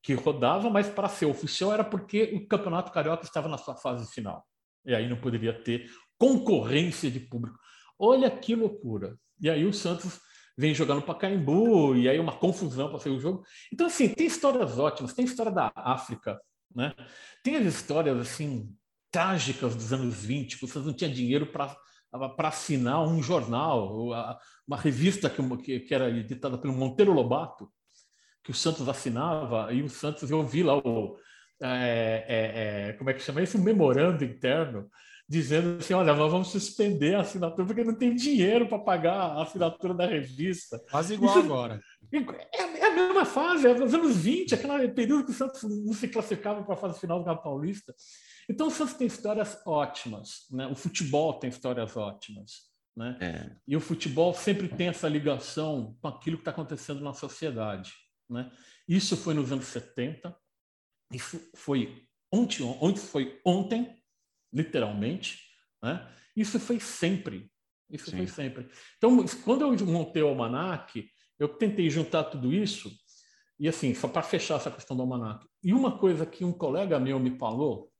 que 0.04 0.14
rodava, 0.14 0.70
mas 0.70 0.90
para 0.90 1.08
ser 1.08 1.26
oficial 1.26 1.74
era 1.74 1.84
porque 1.84 2.34
o 2.36 2.46
Campeonato 2.46 2.92
Carioca 2.92 3.24
estava 3.24 3.48
na 3.48 3.58
sua 3.58 3.76
fase 3.76 4.12
final. 4.14 4.46
E 4.86 4.94
aí 4.94 5.08
não 5.08 5.16
poderia 5.16 5.54
ter 5.54 5.90
concorrência 6.18 7.10
de 7.10 7.22
público. 7.22 7.58
Olha 7.98 8.30
que 8.30 8.54
loucura. 8.54 9.18
E 9.40 9.50
aí 9.50 9.66
o 9.66 9.74
Santos 9.74 10.20
vem 10.58 10.76
jogando 10.76 11.02
para 11.02 11.16
Caimbu, 11.16 11.96
e 11.96 12.10
aí 12.10 12.20
uma 12.20 12.38
confusão 12.38 12.90
para 12.90 13.00
sair 13.00 13.14
o 13.14 13.20
jogo. 13.20 13.44
Então, 13.72 13.88
assim, 13.88 14.10
tem 14.10 14.28
histórias 14.28 14.78
ótimas, 14.78 15.14
tem 15.14 15.26
história 15.26 15.52
da 15.52 15.72
África, 15.74 16.40
né? 16.76 16.94
Tem 17.42 17.56
as 17.56 17.66
histórias, 17.66 18.18
assim, 18.20 18.76
trágicas 19.10 19.74
dos 19.74 19.94
anos 19.94 20.24
20, 20.24 20.60
que 20.60 20.68
Santos 20.68 20.86
não 20.86 20.94
tinha 20.94 21.10
dinheiro 21.10 21.48
para 21.48 21.76
para 22.38 22.50
assinar 22.50 23.02
um 23.02 23.24
jornal, 23.24 24.12
uma 24.68 24.78
revista 24.78 25.28
que, 25.32 25.80
que 25.80 25.96
era 25.96 26.12
editada 26.12 26.60
pelo 26.60 26.72
Monteiro 26.72 27.12
Lobato, 27.12 27.72
que 28.44 28.52
o 28.52 28.54
Santos 28.54 28.88
assinava, 28.90 29.72
e 29.72 29.82
o 29.82 29.90
Santos, 29.90 30.30
eu 30.30 30.44
vi 30.44 30.64
lá 30.64 30.78
o. 30.78 31.18
É, 31.62 32.26
é, 32.28 32.90
é, 32.90 32.94
como 32.94 33.10
é 33.10 33.14
que 33.14 33.22
chama 33.22 33.42
isso? 33.42 33.58
Um 33.58 33.64
memorando 33.64 34.24
interno 34.24 34.90
dizendo 35.28 35.78
assim: 35.80 35.94
olha, 35.94 36.14
nós 36.14 36.32
vamos 36.32 36.50
suspender 36.50 37.16
a 37.16 37.22
assinatura 37.22 37.66
porque 37.66 37.84
não 37.84 37.96
tem 37.96 38.16
dinheiro 38.16 38.68
para 38.68 38.80
pagar 38.80 39.16
a 39.16 39.44
assinatura 39.44 39.94
da 39.94 40.06
revista. 40.06 40.80
Quase 40.92 41.14
igual 41.14 41.38
Isso, 41.38 41.46
agora. 41.46 41.82
É, 42.12 42.80
é, 42.80 42.86
a 42.86 42.94
mesma 42.94 43.26
fase, 43.26 43.68
é 43.68 43.74
nos 43.74 43.94
anos 43.94 44.18
20, 44.18 44.54
aquele 44.54 44.90
período 44.90 45.26
que 45.26 45.32
o 45.32 45.36
Santos 45.36 45.64
não 45.64 45.94
se 45.94 46.08
classificava 46.08 46.64
para 46.64 46.74
a 46.74 46.78
fase 46.78 47.00
final 47.00 47.20
do 47.20 47.26
Campeonato 47.26 47.44
Paulista. 47.44 47.96
Então 48.50 48.68
o 48.68 48.72
Santos 48.72 48.94
tem 48.94 49.08
histórias 49.08 49.60
ótimas, 49.66 50.46
né? 50.52 50.68
o 50.68 50.76
futebol 50.76 51.34
tem 51.34 51.50
histórias 51.50 51.96
ótimas. 51.96 52.74
Né? 52.96 53.18
É. 53.20 53.52
E 53.68 53.76
o 53.76 53.80
futebol 53.80 54.34
sempre 54.34 54.68
tem 54.68 54.90
essa 54.90 55.08
ligação 55.08 55.98
com 56.00 56.08
aquilo 56.08 56.38
que 56.38 56.42
está 56.42 56.52
acontecendo 56.52 57.02
na 57.02 57.14
sociedade. 57.14 57.92
Né? 58.30 58.52
Isso 58.88 59.16
foi 59.18 59.34
nos 59.34 59.52
anos 59.52 59.66
70, 59.66 60.36
isso 61.12 61.40
foi 61.56 62.08
ontem, 62.32 62.64
ontem 62.64 63.00
foi 63.00 63.42
ontem, 63.46 64.02
literalmente. 64.52 65.40
Né? 65.82 66.12
Isso 66.36 66.60
foi 66.60 66.80
sempre. 66.80 67.52
Isso 67.90 68.10
Sim. 68.10 68.18
foi 68.18 68.28
sempre. 68.28 68.70
Então, 68.98 69.24
quando 69.44 69.62
eu 69.62 69.86
montei 69.86 70.24
o 70.24 70.30
Almanac, 70.30 71.08
eu 71.38 71.48
tentei 71.48 71.90
juntar 71.90 72.24
tudo 72.26 72.54
isso, 72.54 72.92
e 73.60 73.68
assim, 73.68 73.94
só 73.94 74.08
para 74.08 74.24
fechar 74.24 74.56
essa 74.56 74.72
questão 74.72 74.96
do 74.96 75.04
Almanac. 75.04 75.46
E 75.64 75.74
uma 75.74 75.98
coisa 75.98 76.26
que 76.26 76.44
um 76.44 76.52
colega 76.52 77.00
meu 77.00 77.20
me 77.20 77.38
falou, 77.38 77.92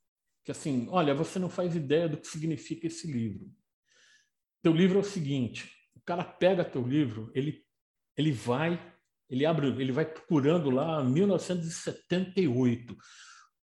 que 0.44 0.52
assim, 0.52 0.88
olha, 0.90 1.14
você 1.14 1.40
não 1.40 1.50
faz 1.50 1.76
ideia 1.76 2.10
do 2.10 2.18
que 2.18 2.28
significa 2.28 2.88
esse 2.88 3.12
livro. 3.12 3.50
Teu 4.62 4.74
livro 4.74 4.98
é 4.98 5.02
o 5.02 5.06
seguinte, 5.06 5.72
o 5.96 6.02
cara 6.02 6.24
pega 6.24 6.66
teu 6.66 6.86
livro, 6.86 7.32
ele, 7.34 7.64
ele 8.18 8.32
vai, 8.32 8.93
ele 9.34 9.46
abre, 9.46 9.68
ele 9.68 9.92
vai 9.92 10.06
procurando 10.06 10.70
lá 10.70 11.04
1978 11.04 12.96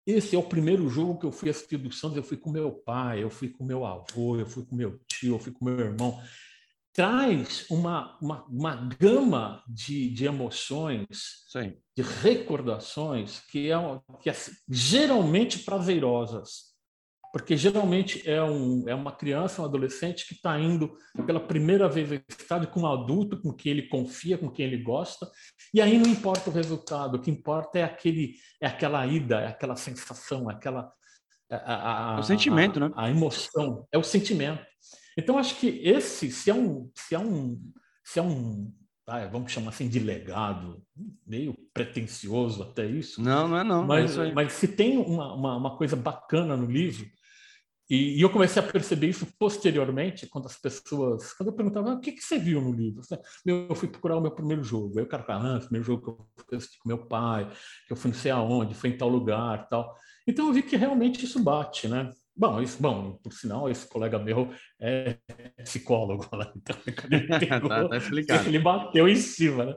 esse 0.09 0.35
é 0.35 0.39
o 0.39 0.43
primeiro 0.43 0.89
jogo 0.89 1.19
que 1.19 1.25
eu 1.27 1.31
fui 1.31 1.51
assistir 1.51 1.77
do 1.77 1.91
Santos. 1.91 2.17
Eu 2.17 2.23
fui 2.23 2.35
com 2.35 2.49
meu 2.49 2.71
pai, 2.71 3.23
eu 3.23 3.29
fui 3.29 3.49
com 3.49 3.63
meu 3.63 3.85
avô, 3.85 4.37
eu 4.37 4.45
fui 4.47 4.65
com 4.65 4.75
meu 4.75 4.99
tio, 5.07 5.35
eu 5.35 5.39
fui 5.39 5.51
com 5.51 5.65
meu 5.65 5.79
irmão. 5.79 6.19
Traz 6.91 7.67
uma, 7.69 8.17
uma, 8.19 8.43
uma 8.45 8.75
gama 8.99 9.63
de, 9.67 10.09
de 10.09 10.25
emoções, 10.25 11.45
Sim. 11.51 11.77
de 11.95 12.01
recordações, 12.01 13.39
que, 13.51 13.71
é, 13.71 13.75
que 14.19 14.31
é 14.31 14.35
geralmente 14.67 15.59
prazerosas. 15.59 16.68
Porque 17.31 17.55
geralmente 17.55 18.27
é, 18.27 18.41
um, 18.43 18.87
é 18.87 18.95
uma 18.95 19.11
criança, 19.11 19.61
um 19.61 19.65
adolescente 19.65 20.27
que 20.27 20.33
está 20.33 20.59
indo 20.59 20.97
pela 21.27 21.39
primeira 21.39 21.87
vez 21.87 22.11
ao 22.11 22.17
estádio 22.27 22.69
com 22.69 22.81
um 22.81 22.87
adulto 22.91 23.39
com 23.39 23.53
quem 23.53 23.71
ele 23.73 23.87
confia, 23.87 24.37
com 24.37 24.49
quem 24.49 24.65
ele 24.65 24.81
gosta, 24.81 25.29
e 25.71 25.79
aí 25.79 25.97
não 25.99 26.09
importa 26.09 26.49
o 26.49 26.53
resultado, 26.53 27.15
o 27.15 27.21
que 27.21 27.29
importa 27.29 27.77
é 27.77 27.83
aquele, 27.83 28.33
é 28.59 28.65
aquela 28.65 29.05
ida, 29.05 29.41
é 29.41 29.47
aquela 29.47 29.75
sensação, 29.75 30.49
é 30.49 30.55
aquela 30.55 30.91
a, 31.51 32.15
a, 32.15 32.19
o 32.19 32.23
sentimento, 32.23 32.77
a, 32.77 32.89
né? 32.89 32.95
A 32.95 33.09
emoção, 33.09 33.87
é 33.91 33.97
o 33.97 34.03
sentimento. 34.03 34.63
Então 35.17 35.37
acho 35.37 35.55
que 35.59 35.67
esse, 35.83 36.31
se 36.31 36.49
é 36.49 36.53
um, 36.53 36.89
se 36.95 37.13
é 37.13 37.19
um, 37.19 37.59
se 38.03 38.19
é 38.19 38.21
um, 38.21 38.71
ah, 39.07 39.27
vamos 39.27 39.51
chamar 39.51 39.69
assim 39.69 39.87
de 39.87 39.99
legado, 39.99 40.83
meio 41.25 41.55
pretencioso 41.73 42.63
até 42.63 42.85
isso. 42.85 43.21
Não, 43.21 43.47
não 43.47 43.57
é 43.57 43.63
não. 43.63 43.85
Mas, 43.85 44.17
é 44.17 44.31
mas 44.31 44.53
se 44.53 44.67
tem 44.67 44.97
uma, 44.97 45.33
uma, 45.33 45.57
uma 45.57 45.77
coisa 45.77 45.95
bacana 45.95 46.55
no 46.55 46.65
livro 46.65 47.05
e, 47.89 48.17
e, 48.17 48.21
eu 48.21 48.29
comecei 48.29 48.61
a 48.61 48.65
perceber 48.65 49.07
isso 49.07 49.25
posteriormente, 49.39 50.27
quando 50.27 50.45
as 50.45 50.55
pessoas. 50.55 51.33
Quando 51.33 51.49
eu 51.49 51.55
perguntava, 51.55 51.91
ah, 51.91 51.93
o 51.95 51.99
que, 51.99 52.11
que 52.11 52.21
você 52.21 52.37
viu 52.37 52.61
no 52.61 52.71
livro? 52.71 53.01
Eu 53.45 53.73
fui 53.73 53.87
procurar 53.87 54.17
o 54.17 54.21
meu 54.21 54.31
primeiro 54.31 54.63
jogo. 54.63 54.99
Aí 54.99 55.05
o 55.05 55.07
cara 55.07 55.23
fala, 55.23 55.55
ah, 55.55 55.57
o 55.57 55.61
primeiro 55.61 55.85
jogo 55.85 56.29
que 56.47 56.53
eu 56.53 56.57
assisti 56.57 56.77
com 56.79 56.87
meu 56.87 56.99
pai, 57.07 57.49
que 57.87 57.93
eu 57.93 57.97
fui 57.97 58.11
não 58.11 58.17
sei 58.17 58.31
aonde, 58.31 58.75
foi 58.75 58.91
em 58.91 58.97
tal 58.97 59.09
lugar 59.09 59.67
tal. 59.69 59.95
Então 60.27 60.47
eu 60.47 60.53
vi 60.53 60.61
que 60.61 60.77
realmente 60.77 61.25
isso 61.25 61.43
bate, 61.43 61.87
né? 61.87 62.11
Bom, 62.35 62.61
isso, 62.61 62.81
bom, 62.81 63.19
por 63.21 63.33
sinal, 63.33 63.69
esse 63.69 63.85
colega 63.85 64.17
meu 64.17 64.53
é 64.79 65.17
psicólogo 65.63 66.25
lá, 66.31 66.49
então 66.55 66.77
ele, 66.85 67.27
pegou, 67.39 67.67
tá, 67.67 67.89
tá 67.89 67.97
explicado. 67.97 68.47
ele 68.47 68.59
bateu 68.59 69.09
em 69.09 69.15
cima, 69.15 69.65
né? 69.65 69.73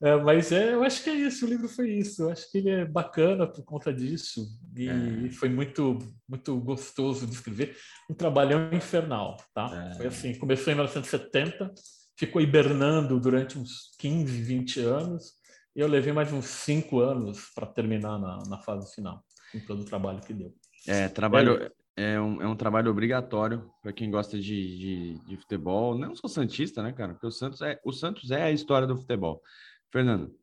É, 0.00 0.16
mas 0.16 0.52
é, 0.52 0.74
eu 0.74 0.84
acho 0.84 1.02
que 1.02 1.10
é 1.10 1.14
isso, 1.14 1.44
o 1.44 1.48
livro 1.48 1.68
foi 1.68 1.90
isso. 1.90 2.22
Eu 2.22 2.30
acho 2.30 2.50
que 2.50 2.58
ele 2.58 2.70
é 2.70 2.84
bacana 2.84 3.46
por 3.46 3.64
conta 3.64 3.92
disso. 3.92 4.46
E 4.76 4.88
é. 4.88 5.30
foi 5.30 5.48
muito, 5.48 5.98
muito 6.28 6.56
gostoso 6.60 7.26
de 7.26 7.32
escrever. 7.32 7.76
Um 8.08 8.14
trabalhão 8.14 8.72
infernal, 8.72 9.36
tá? 9.52 9.90
É. 9.92 9.96
Foi 9.96 10.06
assim, 10.06 10.38
começou 10.38 10.72
em 10.72 10.76
1970, 10.76 11.72
ficou 12.16 12.40
hibernando 12.40 13.18
durante 13.18 13.58
uns 13.58 13.94
15, 13.98 14.40
20 14.40 14.80
anos. 14.80 15.32
E 15.74 15.80
eu 15.80 15.88
levei 15.88 16.12
mais 16.12 16.32
uns 16.32 16.46
5 16.46 17.00
anos 17.00 17.50
para 17.54 17.66
terminar 17.66 18.18
na, 18.18 18.38
na, 18.48 18.58
fase 18.58 18.94
final, 18.94 19.22
com 19.52 19.60
todo 19.60 19.82
o 19.82 19.84
trabalho 19.84 20.20
que 20.20 20.32
deu. 20.32 20.54
É, 20.86 21.08
trabalho, 21.08 21.70
é 21.96 22.20
um, 22.20 22.40
é 22.40 22.46
um 22.46 22.54
trabalho 22.54 22.90
obrigatório 22.90 23.68
para 23.82 23.92
quem 23.92 24.08
gosta 24.08 24.38
de, 24.38 24.78
de, 24.78 25.18
de, 25.26 25.36
futebol. 25.36 25.98
Não 25.98 26.14
sou 26.14 26.30
santista, 26.30 26.80
né, 26.80 26.92
cara? 26.92 27.12
Porque 27.12 27.26
o 27.26 27.30
Santos 27.30 27.60
é 27.60 27.80
o 27.84 27.92
Santos 27.92 28.30
é 28.30 28.44
a 28.44 28.52
história 28.52 28.86
do 28.86 28.96
futebol. 28.96 29.42
Fernando. 29.90 30.36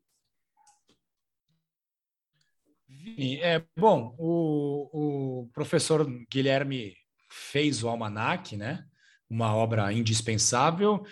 É, 3.40 3.64
bom, 3.76 4.14
o, 4.18 5.42
o 5.42 5.48
professor 5.52 6.06
Guilherme 6.30 6.94
fez 7.30 7.82
o 7.82 7.88
Almanac, 7.88 8.56
né? 8.56 8.84
Uma 9.28 9.54
obra 9.54 9.92
indispensável. 9.92 11.04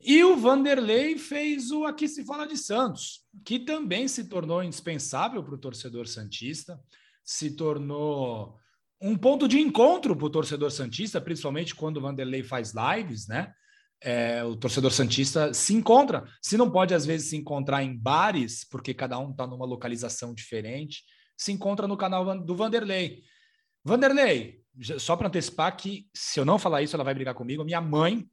E 0.00 0.22
o 0.22 0.36
Vanderlei 0.36 1.16
fez 1.16 1.70
o 1.70 1.84
Aqui 1.84 2.08
se 2.08 2.24
fala 2.24 2.46
de 2.46 2.56
Santos, 2.56 3.24
que 3.44 3.58
também 3.58 4.06
se 4.06 4.28
tornou 4.28 4.62
indispensável 4.62 5.42
para 5.42 5.54
o 5.54 5.58
torcedor 5.58 6.06
santista, 6.06 6.78
se 7.22 7.56
tornou 7.56 8.58
um 9.00 9.16
ponto 9.16 9.48
de 9.48 9.58
encontro 9.58 10.14
para 10.16 10.26
o 10.26 10.30
torcedor 10.30 10.70
santista, 10.70 11.20
principalmente 11.20 11.74
quando 11.74 11.98
o 11.98 12.00
Vanderlei 12.00 12.42
faz 12.42 12.72
lives, 12.74 13.26
né? 13.28 13.52
É, 14.00 14.44
o 14.44 14.56
torcedor 14.56 14.90
santista 14.92 15.54
se 15.54 15.74
encontra. 15.74 16.24
Se 16.42 16.56
não 16.56 16.70
pode, 16.70 16.94
às 16.94 17.06
vezes, 17.06 17.30
se 17.30 17.36
encontrar 17.36 17.82
em 17.82 17.96
bares, 17.96 18.64
porque 18.68 18.92
cada 18.92 19.18
um 19.18 19.30
está 19.30 19.46
numa 19.46 19.64
localização 19.64 20.34
diferente, 20.34 21.02
se 21.36 21.52
encontra 21.52 21.88
no 21.88 21.96
canal 21.96 22.38
do 22.44 22.54
Vanderlei. 22.54 23.22
Vanderlei, 23.84 24.60
só 24.98 25.16
para 25.16 25.28
antecipar 25.28 25.76
que 25.76 26.06
se 26.14 26.40
eu 26.40 26.44
não 26.44 26.58
falar 26.58 26.82
isso, 26.82 26.96
ela 26.96 27.04
vai 27.04 27.14
brigar 27.14 27.34
comigo. 27.34 27.64
Minha 27.64 27.80
mãe 27.80 28.28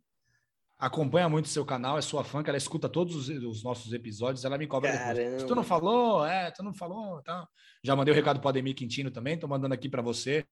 acompanha 0.81 1.29
muito 1.29 1.45
o 1.45 1.49
seu 1.49 1.63
canal, 1.63 1.97
é 1.97 2.01
sua 2.01 2.23
fã, 2.23 2.41
que 2.41 2.49
ela 2.49 2.57
escuta 2.57 2.89
todos 2.89 3.15
os, 3.15 3.29
os 3.29 3.63
nossos 3.63 3.93
episódios, 3.93 4.43
ela 4.43 4.57
me 4.57 4.65
cobra 4.65 4.91
Caramba. 4.91 5.13
depois. 5.13 5.43
Tu 5.43 5.53
não 5.53 5.63
falou? 5.63 6.25
É, 6.25 6.49
tu 6.49 6.63
não 6.63 6.73
falou, 6.73 7.21
tá. 7.21 7.47
Já 7.83 7.95
mandei 7.95 8.11
o 8.11 8.15
um 8.15 8.17
recado 8.17 8.39
para 8.39 8.47
o 8.47 8.49
Ademir 8.49 8.75
Quintino 8.75 9.11
também, 9.11 9.37
tô 9.37 9.47
mandando 9.47 9.75
aqui 9.75 9.87
para 9.87 10.01
você. 10.01 10.43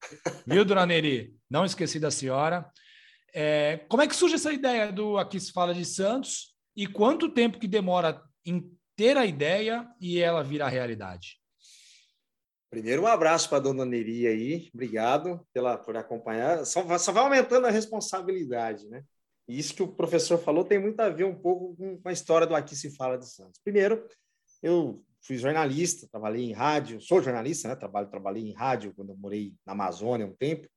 Viu, 0.45 0.63
Dona 0.63 0.85
Neri? 0.85 1.33
Não 1.49 1.65
esqueci 1.65 1.99
da 1.99 2.11
senhora. 2.11 2.69
É, 3.33 3.77
como 3.89 4.01
é 4.01 4.07
que 4.07 4.15
surge 4.15 4.35
essa 4.35 4.51
ideia 4.51 4.91
do 4.91 5.17
Aqui 5.17 5.39
se 5.39 5.51
fala 5.51 5.73
de 5.73 5.85
Santos 5.85 6.55
e 6.75 6.87
quanto 6.87 7.33
tempo 7.33 7.59
que 7.59 7.67
demora 7.67 8.21
em 8.45 8.71
ter 8.95 9.17
a 9.17 9.25
ideia 9.25 9.87
e 9.99 10.19
ela 10.19 10.43
virar 10.43 10.69
realidade? 10.69 11.39
Primeiro, 12.69 13.01
um 13.01 13.07
abraço 13.07 13.49
para 13.49 13.57
a 13.57 13.61
dona 13.61 13.83
Neri 13.83 14.27
aí, 14.27 14.69
obrigado 14.73 15.45
pela, 15.51 15.77
por 15.77 15.97
acompanhar. 15.97 16.65
Só, 16.65 16.97
só 16.99 17.11
vai 17.11 17.23
aumentando 17.23 17.65
a 17.65 17.71
responsabilidade, 17.71 18.87
né? 18.87 19.03
E 19.47 19.57
isso 19.57 19.73
que 19.73 19.81
o 19.81 19.87
professor 19.87 20.37
falou 20.37 20.63
tem 20.63 20.77
muito 20.77 20.99
a 20.99 21.09
ver 21.09 21.23
um 21.23 21.33
pouco 21.33 21.75
com 21.75 22.07
a 22.07 22.11
história 22.11 22.45
do 22.45 22.55
Aqui 22.55 22.75
se 22.75 22.95
fala 22.95 23.17
de 23.17 23.27
Santos. 23.27 23.59
Primeiro, 23.63 24.07
eu 24.61 25.03
fui 25.21 25.37
jornalista, 25.37 26.07
trabalhei 26.11 26.45
em 26.45 26.53
rádio, 26.53 27.01
sou 27.01 27.21
jornalista, 27.21 27.67
né? 27.67 27.75
Trabalho, 27.75 28.07
trabalhei 28.07 28.43
em 28.43 28.53
rádio 28.53 28.93
quando 28.95 29.09
eu 29.09 29.17
morei 29.17 29.53
na 29.65 29.73
Amazônia 29.73 30.27
um 30.27 30.35
tempo. 30.35 30.67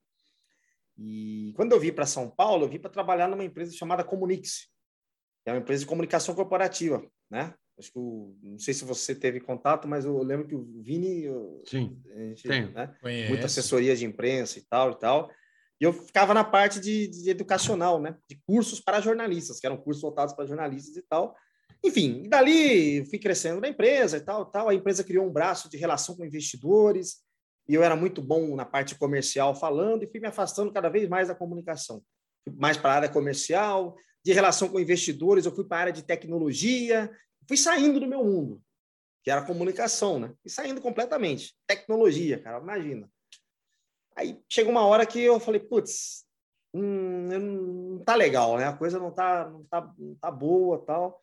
E 1.04 1.52
quando 1.56 1.72
eu 1.72 1.80
vim 1.80 1.92
para 1.92 2.06
São 2.06 2.30
Paulo, 2.30 2.64
eu 2.64 2.68
vim 2.68 2.78
para 2.78 2.90
trabalhar 2.90 3.26
numa 3.26 3.44
empresa 3.44 3.74
chamada 3.74 4.04
Comunix, 4.04 4.68
que 5.42 5.50
é 5.50 5.52
uma 5.52 5.58
empresa 5.58 5.80
de 5.80 5.88
comunicação 5.88 6.32
corporativa, 6.32 7.04
né? 7.28 7.54
Acho 7.76 7.90
que 7.90 7.98
o, 7.98 8.36
não 8.40 8.58
sei 8.58 8.72
se 8.72 8.84
você 8.84 9.12
teve 9.12 9.40
contato, 9.40 9.88
mas 9.88 10.04
eu 10.04 10.16
lembro 10.22 10.46
que 10.46 10.54
o 10.54 10.64
Vini, 10.80 11.24
sim, 11.64 12.00
gente, 12.36 12.72
né? 12.72 12.94
muita 13.28 13.46
assessoria 13.46 13.96
de 13.96 14.04
imprensa 14.04 14.58
e 14.58 14.62
tal 14.62 14.92
e 14.92 14.98
tal. 14.98 15.30
E 15.80 15.84
eu 15.84 15.92
ficava 15.92 16.32
na 16.32 16.44
parte 16.44 16.78
de, 16.78 17.08
de, 17.08 17.30
educacional, 17.30 18.00
né? 18.00 18.16
De 18.28 18.40
cursos 18.46 18.78
para 18.78 19.00
jornalistas, 19.00 19.58
que 19.58 19.66
eram 19.66 19.76
cursos 19.76 20.02
voltados 20.02 20.34
para 20.34 20.46
jornalistas 20.46 20.96
e 20.96 21.02
tal. 21.02 21.34
Enfim, 21.82 22.22
e 22.24 22.28
dali 22.28 23.04
fui 23.06 23.18
crescendo 23.18 23.60
na 23.60 23.68
empresa 23.68 24.18
e 24.18 24.20
tal, 24.20 24.46
tal. 24.46 24.68
A 24.68 24.74
empresa 24.74 25.02
criou 25.02 25.26
um 25.26 25.32
braço 25.32 25.68
de 25.68 25.76
relação 25.76 26.14
com 26.14 26.24
investidores 26.24 27.24
e 27.68 27.74
eu 27.74 27.82
era 27.82 27.94
muito 27.94 28.20
bom 28.20 28.54
na 28.56 28.64
parte 28.64 28.94
comercial 28.94 29.54
falando 29.54 30.02
e 30.02 30.06
fui 30.06 30.20
me 30.20 30.26
afastando 30.26 30.72
cada 30.72 30.88
vez 30.88 31.08
mais 31.08 31.28
da 31.28 31.34
comunicação. 31.34 32.02
Mais 32.56 32.76
para 32.76 32.92
a 32.92 32.96
área 32.96 33.08
comercial, 33.08 33.96
de 34.24 34.32
relação 34.32 34.68
com 34.68 34.80
investidores, 34.80 35.46
eu 35.46 35.54
fui 35.54 35.64
para 35.64 35.76
a 35.76 35.80
área 35.80 35.92
de 35.92 36.02
tecnologia, 36.02 37.10
fui 37.46 37.56
saindo 37.56 38.00
do 38.00 38.06
meu 38.06 38.24
mundo, 38.24 38.62
que 39.22 39.30
era 39.30 39.44
comunicação, 39.44 40.18
né? 40.18 40.34
E 40.44 40.50
saindo 40.50 40.80
completamente. 40.80 41.56
Tecnologia, 41.66 42.38
cara, 42.40 42.60
imagina. 42.60 43.10
Aí 44.16 44.40
chegou 44.48 44.72
uma 44.72 44.84
hora 44.84 45.06
que 45.06 45.20
eu 45.20 45.40
falei, 45.40 45.60
putz, 45.60 46.26
hum, 46.74 47.28
não 47.28 48.04
tá 48.04 48.14
legal, 48.14 48.58
né? 48.58 48.66
A 48.66 48.76
coisa 48.76 48.98
não 48.98 49.12
tá, 49.12 49.48
não 49.48 49.64
tá, 49.64 49.94
não 49.98 50.14
tá 50.16 50.30
boa 50.30 50.84
tal. 50.84 51.22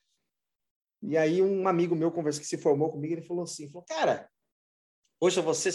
E 1.02 1.18
aí 1.18 1.42
um 1.42 1.68
amigo 1.68 1.96
meu 1.96 2.12
conversa 2.12 2.40
que 2.40 2.48
se 2.48 2.58
formou 2.58 2.92
comigo, 2.92 3.14
ele 3.14 3.22
falou 3.22 3.44
assim, 3.44 3.70
falou, 3.70 3.86
cara, 3.88 4.30
poxa, 5.20 5.42
você 5.42 5.72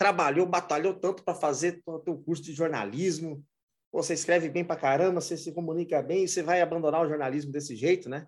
trabalhou, 0.00 0.46
batalhou 0.46 0.94
tanto 0.94 1.22
para 1.22 1.34
fazer 1.34 1.82
o 1.84 2.16
curso 2.22 2.42
de 2.42 2.54
jornalismo, 2.54 3.44
você 3.92 4.14
escreve 4.14 4.48
bem 4.48 4.64
para 4.64 4.80
caramba, 4.80 5.20
você 5.20 5.36
se 5.36 5.52
comunica 5.52 6.00
bem, 6.00 6.26
você 6.26 6.42
vai 6.42 6.62
abandonar 6.62 7.04
o 7.04 7.08
jornalismo 7.08 7.52
desse 7.52 7.76
jeito, 7.76 8.08
né? 8.08 8.26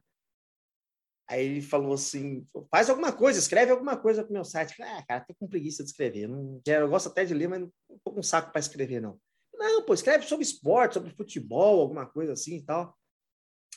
Aí 1.26 1.46
ele 1.46 1.62
falou 1.62 1.94
assim: 1.94 2.46
faz 2.70 2.90
alguma 2.90 3.10
coisa, 3.10 3.38
escreve 3.38 3.72
alguma 3.72 3.96
coisa 3.96 4.22
pro 4.22 4.34
meu 4.34 4.44
site. 4.44 4.76
falei, 4.76 4.92
ah, 4.92 5.02
cara, 5.06 5.24
tô 5.24 5.34
com 5.34 5.48
preguiça 5.48 5.82
de 5.82 5.88
escrever. 5.88 6.28
Não 6.28 6.60
eu 6.66 6.90
gosto 6.90 7.08
até 7.08 7.24
de 7.24 7.32
ler, 7.32 7.48
mas 7.48 7.60
não 7.60 7.72
tô 8.04 8.12
com 8.12 8.22
saco 8.22 8.52
para 8.52 8.60
escrever, 8.60 9.00
não. 9.00 9.18
Não, 9.54 9.82
pô, 9.82 9.94
escreve 9.94 10.26
sobre 10.26 10.44
esporte, 10.44 10.94
sobre 10.94 11.16
futebol, 11.16 11.80
alguma 11.80 12.04
coisa 12.04 12.34
assim 12.34 12.56
e 12.56 12.62
tal. 12.62 12.94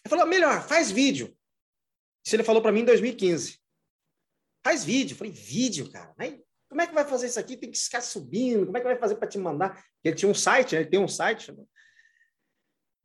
Ele 0.03 0.09
falou: 0.09 0.27
melhor, 0.27 0.67
faz 0.67 0.91
vídeo. 0.91 1.33
Isso 2.25 2.35
ele 2.35 2.43
falou 2.43 2.61
para 2.61 2.73
mim 2.73 2.81
em 2.81 2.85
2015. 2.85 3.57
Faz 4.65 4.83
vídeo. 4.83 5.13
Eu 5.13 5.17
falei: 5.17 5.31
vídeo, 5.31 5.89
cara. 5.89 6.13
Mas 6.17 6.44
como 6.75 6.81
é 6.81 6.87
que 6.87 6.93
vai 6.93 7.05
fazer 7.05 7.27
isso 7.27 7.39
aqui? 7.39 7.55
Tem 7.55 7.71
que 7.71 7.79
ficar 7.79 8.01
subindo. 8.01 8.65
Como 8.65 8.75
é 8.75 8.81
que 8.81 8.85
vai 8.85 8.97
fazer 8.97 9.15
para 9.15 9.29
te 9.29 9.37
mandar? 9.37 9.81
Ele 10.03 10.13
tinha 10.13 10.29
um 10.29 10.35
site, 10.35 10.75
né? 10.75 10.81
ele 10.81 10.89
tem 10.89 10.99
um 10.99 11.07
site. 11.07 11.55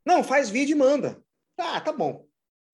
Não, 0.05 0.25
faz 0.25 0.51
vídeo 0.51 0.75
e 0.75 0.77
manda. 0.77 1.23
Ah, 1.57 1.81
tá 1.81 1.93
bom. 1.93 2.27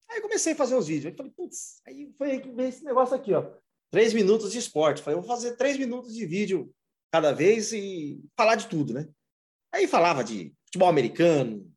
Aí 0.08 0.22
comecei 0.22 0.54
a 0.54 0.56
fazer 0.56 0.74
os 0.74 0.86
vídeos. 0.86 1.12
Aí 1.12 1.14
falei, 1.14 1.32
putz, 1.32 1.82
aí 1.86 2.14
foi 2.16 2.42
esse 2.60 2.82
negócio 2.82 3.14
aqui, 3.14 3.34
ó. 3.34 3.46
Três 3.90 4.14
minutos 4.14 4.50
de 4.50 4.58
esporte. 4.58 5.02
Falei, 5.02 5.20
vou 5.20 5.28
fazer 5.28 5.56
três 5.56 5.76
minutos 5.76 6.14
de 6.14 6.24
vídeo 6.24 6.74
cada 7.12 7.30
vez 7.30 7.74
e 7.74 8.18
falar 8.34 8.54
de 8.54 8.66
tudo, 8.66 8.94
né? 8.94 9.06
Aí 9.74 9.86
falava 9.86 10.24
de 10.24 10.54
futebol 10.64 10.88
americano, 10.88 11.70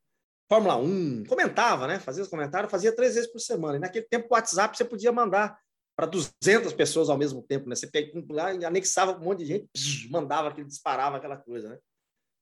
Fórmula 0.48 0.78
1, 0.78 1.26
comentava, 1.26 1.88
né? 1.88 2.00
Fazia 2.00 2.24
os 2.24 2.30
comentários, 2.30 2.72
fazia 2.72 2.96
três 2.96 3.16
vezes 3.16 3.30
por 3.30 3.40
semana. 3.40 3.76
E 3.76 3.80
naquele 3.80 4.06
tempo 4.06 4.28
o 4.30 4.34
WhatsApp 4.34 4.78
você 4.78 4.86
podia 4.86 5.12
mandar 5.12 5.60
para 6.00 6.08
200 6.08 6.72
pessoas 6.72 7.10
ao 7.10 7.18
mesmo 7.18 7.44
tempo, 7.44 7.68
né? 7.68 7.76
Você 7.76 7.86
pegava, 7.86 8.52
anexava 8.66 9.18
um 9.18 9.20
monte 9.20 9.40
de 9.40 9.46
gente, 9.48 10.10
mandava 10.10 10.48
aquele, 10.48 10.66
disparava 10.66 11.18
aquela 11.18 11.36
coisa, 11.36 11.68
né? 11.68 11.78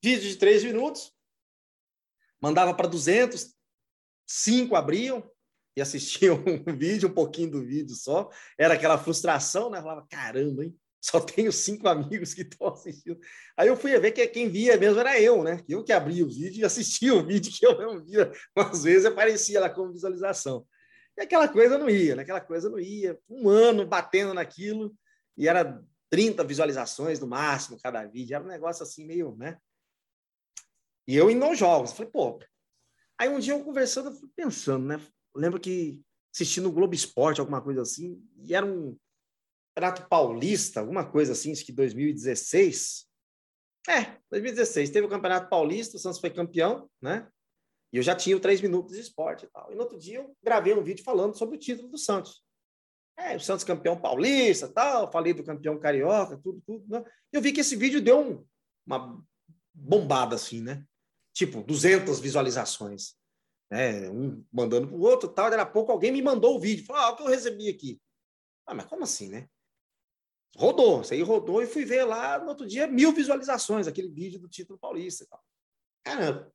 Vídeo 0.04 0.30
de 0.30 0.36
três 0.36 0.64
minutos, 0.64 1.12
mandava 2.40 2.72
para 2.76 2.88
200, 2.88 3.56
cinco 4.30 4.76
abriam, 4.76 5.28
e 5.76 5.82
assistia 5.82 6.34
um 6.38 6.78
vídeo, 6.78 7.10
um 7.10 7.14
pouquinho 7.14 7.50
do 7.50 7.66
vídeo 7.66 7.96
só. 7.96 8.30
Era 8.60 8.76
aquela 8.76 8.96
frustração, 8.96 9.72
né? 9.72 9.80
Eu 9.80 9.84
falava, 9.84 10.06
caramba, 10.08 10.64
hein? 10.64 10.78
Só 11.02 11.20
tenho 11.20 11.52
cinco 11.52 11.88
amigos 11.88 12.36
que 12.36 12.44
estão 12.44 12.68
assistindo. 12.68 13.20
Aí 13.58 13.70
eu 13.70 13.76
fui 13.76 13.98
ver 14.00 14.12
que 14.12 14.28
quem 14.28 14.50
via 14.50 14.78
mesmo 14.78 15.00
era 15.00 15.20
eu, 15.20 15.44
né? 15.44 15.64
Eu 15.68 15.84
que 15.84 15.92
abria 15.92 16.24
o 16.24 16.30
vídeo 16.30 16.62
e 16.62 16.66
assistia 16.66 17.16
o 17.16 17.26
vídeo 17.26 17.52
que 17.52 17.66
eu 17.66 17.76
não 17.76 18.06
via. 18.06 18.32
Às 18.56 18.84
vezes 18.84 19.06
aparecia 19.06 19.60
lá 19.60 19.68
como 19.68 19.92
visualização. 19.92 20.64
E 21.18 21.22
aquela 21.22 21.48
coisa 21.48 21.78
não 21.78 21.90
ia, 21.90 22.16
né? 22.16 22.24
Aquela 22.24 22.42
coisa 22.42 22.70
não 22.70 22.80
ia. 22.80 23.20
Um 23.30 23.50
ano 23.50 23.86
batendo 23.86 24.34
naquilo 24.34 24.96
e 25.36 25.48
era 25.48 25.84
30 26.10 26.44
visualizações 26.44 27.20
no 27.20 27.28
máximo 27.28 27.80
cada 27.82 28.06
vídeo. 28.06 28.36
Era 28.36 28.44
um 28.44 28.48
negócio 28.48 28.84
assim 28.84 29.06
meio, 29.06 29.36
né? 29.36 29.58
E 31.08 31.16
eu 31.16 31.32
indo 31.32 31.44
aos 31.44 31.58
jogos. 31.58 31.94
Falei, 31.94 32.12
pô. 32.12 32.40
Aí 33.20 33.30
um 33.30 33.40
dia 33.40 33.54
eu 33.54 33.64
conversando, 33.64 34.16
pensando, 34.36 34.86
né? 34.86 35.02
lembro 35.38 35.60
que 35.60 36.04
assistindo 36.34 36.70
o 36.70 36.72
Globo 36.72 36.94
Esporte, 36.94 37.40
alguma 37.40 37.62
coisa 37.62 37.82
assim, 37.82 38.22
e 38.38 38.54
era 38.54 38.66
um 38.66 38.98
Campeonato 39.76 40.08
Paulista, 40.10 40.80
alguma 40.80 41.10
coisa 41.10 41.32
assim, 41.34 41.52
acho 41.52 41.66
que 41.66 41.72
2016. 41.72 43.08
É, 43.88 44.18
2016. 44.30 44.90
Teve 44.90 45.08
o 45.08 45.10
Campeonato 45.10 45.50
Paulista, 45.50 45.98
o 45.98 46.00
Santos 46.00 46.20
foi 46.20 46.30
campeão, 46.30 46.90
né? 47.02 47.28
E 47.92 47.98
eu 47.98 48.04
já 48.04 48.16
tinha 48.16 48.36
o 48.36 48.40
três 48.40 48.62
minutos 48.62 48.96
de 48.96 49.02
esporte 49.02 49.46
e 49.46 49.50
tal. 49.50 49.72
E 49.72 49.76
no 49.76 49.82
outro 49.82 49.98
dia 49.98 50.18
eu 50.20 50.36
gravei 50.44 50.74
um 50.74 50.84
vídeo 50.84 51.04
falando 51.04 51.38
sobre 51.38 51.56
o 51.56 51.60
título 51.60 51.88
do 51.88 51.98
Santos. 51.98 52.44
É, 53.18 53.36
o 53.36 53.40
Santos 53.40 53.64
campeão 53.64 54.00
paulista, 54.00 54.68
tal, 54.68 55.12
falei 55.12 55.34
do 55.34 55.44
campeão 55.44 55.80
carioca, 55.80 56.38
tudo, 56.38 56.62
tudo. 56.66 56.86
Né? 56.88 57.04
Eu 57.32 57.42
vi 57.42 57.52
que 57.52 57.62
esse 57.62 57.76
vídeo 57.76 58.02
deu 58.02 58.20
um, 58.20 58.46
uma 58.86 59.24
bombada 59.74 60.36
assim, 60.36 60.62
né? 60.62 60.84
Tipo, 61.34 61.64
200 61.64 62.20
visualizações 62.20 63.18
né? 63.70 64.10
Um 64.10 64.44
mandando 64.52 64.88
para 64.88 64.96
o 64.96 65.02
outro, 65.02 65.30
tal. 65.30 65.50
Daqui 65.50 65.62
a 65.62 65.66
pouco 65.66 65.92
alguém 65.92 66.12
me 66.12 66.22
mandou 66.22 66.56
o 66.56 66.60
vídeo, 66.60 66.86
falou: 66.86 67.02
ah, 67.02 67.10
o 67.10 67.16
que 67.16 67.24
eu 67.24 67.28
recebi 67.28 67.70
aqui. 67.70 68.02
Ah, 68.66 68.74
mas 68.74 68.86
como 68.86 69.04
assim, 69.04 69.30
né? 69.30 69.48
Rodou, 70.58 71.02
isso 71.02 71.14
aí 71.14 71.22
rodou 71.22 71.62
e 71.62 71.68
fui 71.68 71.86
ver 71.86 72.04
lá 72.04 72.40
no 72.40 72.50
outro 72.50 72.66
dia 72.66 72.88
mil 72.88 73.14
visualizações, 73.14 73.88
aquele 73.88 74.10
vídeo 74.10 74.40
do 74.40 74.50
título 74.50 74.80
paulista 74.80 75.24
e 75.24 75.28
tal. 75.28 75.44
Caramba, 76.04 76.52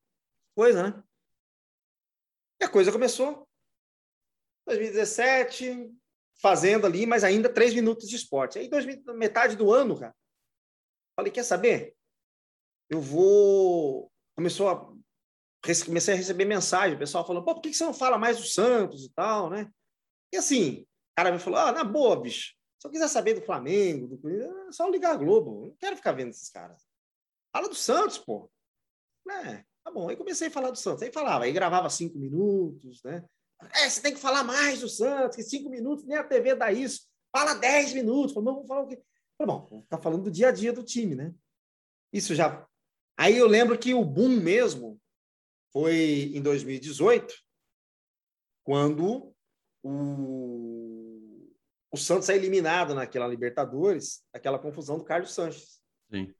coisa, 0.57 0.83
né? 0.83 1.05
E 2.63 2.65
a 2.65 2.69
coisa 2.69 2.93
começou. 2.93 3.49
2017, 4.69 5.93
fazendo 6.41 6.87
ali, 6.87 7.07
mas 7.07 7.25
ainda 7.25 7.53
três 7.53 7.75
minutos 7.75 8.09
de 8.09 8.15
esporte. 8.15 8.57
Aí, 8.57 8.69
dois, 8.69 8.87
metade 9.17 9.57
do 9.57 9.73
ano, 9.73 9.99
cara, 9.99 10.15
falei: 11.17 11.33
quer 11.33 11.43
saber? 11.43 11.97
Eu 12.89 13.01
vou. 13.01 14.13
Começou 14.37 14.69
a 14.69 14.93
comecei 15.85 16.15
a 16.15 16.17
receber 16.17 16.45
mensagem, 16.45 16.97
o 16.97 16.99
pessoal 16.99 17.27
falando, 17.27 17.45
pô, 17.45 17.55
por 17.55 17.63
que 17.63 17.75
você 17.75 17.85
não 17.85 17.95
fala 17.95 18.19
mais 18.19 18.37
do 18.37 18.45
Santos 18.45 19.05
e 19.05 19.13
tal, 19.13 19.49
né? 19.51 19.71
E 20.33 20.37
assim, 20.37 20.83
o 20.83 20.87
cara 21.17 21.31
me 21.31 21.39
falou, 21.39 21.59
ah, 21.61 21.71
na 21.71 21.85
boa, 21.85 22.21
bicho, 22.21 22.55
se 22.81 22.87
eu 22.87 22.91
quiser 22.91 23.07
saber 23.09 23.35
do 23.35 23.47
Flamengo, 23.47 24.09
do 24.09 24.29
é 24.29 24.73
só 24.73 24.89
ligar 24.89 25.13
a 25.13 25.17
Globo, 25.17 25.67
não 25.67 25.77
quero 25.79 25.97
ficar 25.97 26.13
vendo 26.13 26.31
esses 26.31 26.49
caras. 26.49 26.85
Fala 27.53 27.69
do 27.69 27.77
Santos, 27.77 28.19
pô. 28.19 28.51
É, 29.31 29.65
tá 29.85 29.91
bom, 29.91 30.09
aí 30.09 30.17
comecei 30.17 30.49
a 30.49 30.51
falar 30.51 30.71
do 30.71 30.79
Santos, 30.79 31.03
aí 31.03 31.13
falava, 31.13 31.45
aí 31.45 31.53
gravava 31.53 31.91
cinco 31.91 32.19
minutos, 32.19 33.03
né? 33.03 33.25
É, 33.75 33.89
você 33.89 34.01
tem 34.01 34.15
que 34.15 34.21
falar 34.21 34.43
mais 34.43 34.81
do 34.81 34.89
Santos, 34.89 35.37
que 35.37 35.43
cinco 35.43 35.71
minutos 35.71 36.05
nem 36.05 36.17
a 36.17 36.25
TV 36.25 36.55
dá 36.55 36.73
isso. 36.73 37.07
Fala 37.31 37.55
dez 37.55 37.93
minutos. 37.93 38.33
Falei, 38.35 38.53
vamos 38.53 38.67
falar 38.67 38.83
o 38.83 38.89
quê? 38.89 39.01
Falei, 39.39 39.55
bom, 39.55 39.83
ficar 39.83 39.99
falando 39.99 40.25
do 40.25 40.31
dia 40.31 40.49
a 40.49 40.53
dia 40.53 40.73
do 40.73 40.83
time, 40.83 41.15
né? 41.15 41.33
Isso 42.13 42.35
já. 42.35 42.67
Aí 43.17 43.37
eu 43.37 43.47
lembro 43.47 43.79
que 43.79 43.95
o 43.95 44.05
boom 44.05 44.41
mesmo 44.41 45.01
foi 45.73 46.33
em 46.35 46.43
2018, 46.43 47.35
quando 48.65 49.35
o, 49.83 51.51
o 51.91 51.97
Santos 51.97 52.29
é 52.29 52.37
eliminado 52.37 52.95
naquela 52.95 53.27
Libertadores, 53.27 54.23
aquela 54.33 54.59
confusão 54.59 54.99
do 54.99 55.05
Carlos 55.05 55.33
Sanches. 55.33 55.81
Sim. 56.11 56.35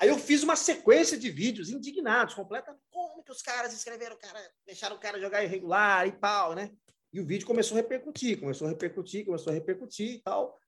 Aí 0.00 0.08
eu 0.08 0.18
fiz 0.18 0.42
uma 0.42 0.54
sequência 0.54 1.18
de 1.18 1.28
vídeos 1.28 1.70
indignados, 1.70 2.34
completamente. 2.34 2.82
Como 2.90 3.22
que 3.22 3.32
os 3.32 3.42
caras 3.42 3.72
escreveram 3.72 4.14
o 4.14 4.18
cara, 4.18 4.40
deixaram 4.64 4.96
o 4.96 5.00
cara 5.00 5.20
jogar 5.20 5.42
irregular 5.42 6.06
e 6.06 6.12
tal, 6.12 6.54
né? 6.54 6.70
E 7.12 7.20
o 7.20 7.26
vídeo 7.26 7.46
começou 7.46 7.76
a 7.76 7.80
repercutir, 7.80 8.38
começou 8.38 8.66
a 8.66 8.70
repercutir, 8.70 9.24
começou 9.24 9.50
a 9.50 9.54
repercutir 9.54 10.14
e 10.14 10.22
tal. 10.22 10.58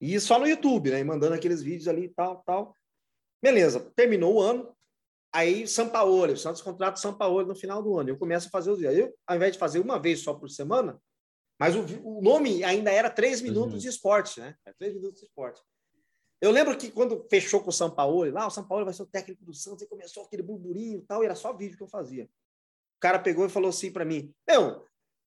E 0.00 0.18
só 0.20 0.38
no 0.38 0.48
YouTube, 0.48 0.90
né? 0.90 1.02
mandando 1.02 1.34
aqueles 1.34 1.60
vídeos 1.60 1.88
ali 1.88 2.04
e 2.04 2.08
tal, 2.08 2.42
tal. 2.46 2.74
Beleza, 3.42 3.80
terminou 3.94 4.34
o 4.36 4.40
ano. 4.40 4.74
Aí, 5.32 5.68
São 5.68 5.88
Paulo, 5.88 6.32
o 6.32 6.36
Santos 6.36 6.62
contrata 6.62 6.96
São 6.96 7.16
Paulo 7.16 7.44
no 7.44 7.54
final 7.54 7.82
do 7.82 7.98
ano. 7.98 8.08
Eu 8.08 8.16
começo 8.16 8.46
a 8.46 8.50
fazer 8.50 8.70
os 8.70 8.78
vídeos. 8.78 8.96
Eu, 8.96 9.14
ao 9.26 9.36
invés 9.36 9.52
de 9.52 9.58
fazer 9.58 9.80
uma 9.80 10.00
vez 10.00 10.20
só 10.20 10.32
por 10.32 10.48
semana, 10.48 10.98
mas 11.58 11.74
o, 11.74 11.82
o 12.04 12.22
nome 12.22 12.62
ainda 12.64 12.90
era 12.90 13.10
três 13.10 13.42
minutos 13.42 13.82
de 13.82 13.88
esporte, 13.88 14.40
né? 14.40 14.54
Três 14.78 14.94
minutos 14.94 15.20
de 15.20 15.26
esporte. 15.26 15.60
Eu 16.40 16.50
lembro 16.52 16.76
que 16.76 16.90
quando 16.90 17.26
fechou 17.28 17.60
com 17.60 17.70
o 17.70 17.72
São 17.72 17.90
Paulo, 17.90 18.30
lá 18.30 18.46
o 18.46 18.50
São 18.50 18.66
Paulo 18.66 18.84
vai 18.84 18.94
ser 18.94 19.02
o 19.02 19.06
técnico 19.06 19.44
do 19.44 19.52
Santos, 19.52 19.82
e 19.82 19.88
começou 19.88 20.24
aquele 20.24 20.42
burburinho 20.42 20.98
e 20.98 21.02
tal, 21.02 21.22
e 21.22 21.26
era 21.26 21.34
só 21.34 21.52
vídeo 21.52 21.76
que 21.76 21.82
eu 21.82 21.88
fazia. 21.88 22.24
O 22.96 23.00
cara 23.00 23.18
pegou 23.18 23.44
e 23.44 23.48
falou 23.48 23.70
assim 23.70 23.90
para 23.92 24.04
mim: 24.04 24.32
Meu, 24.46 24.86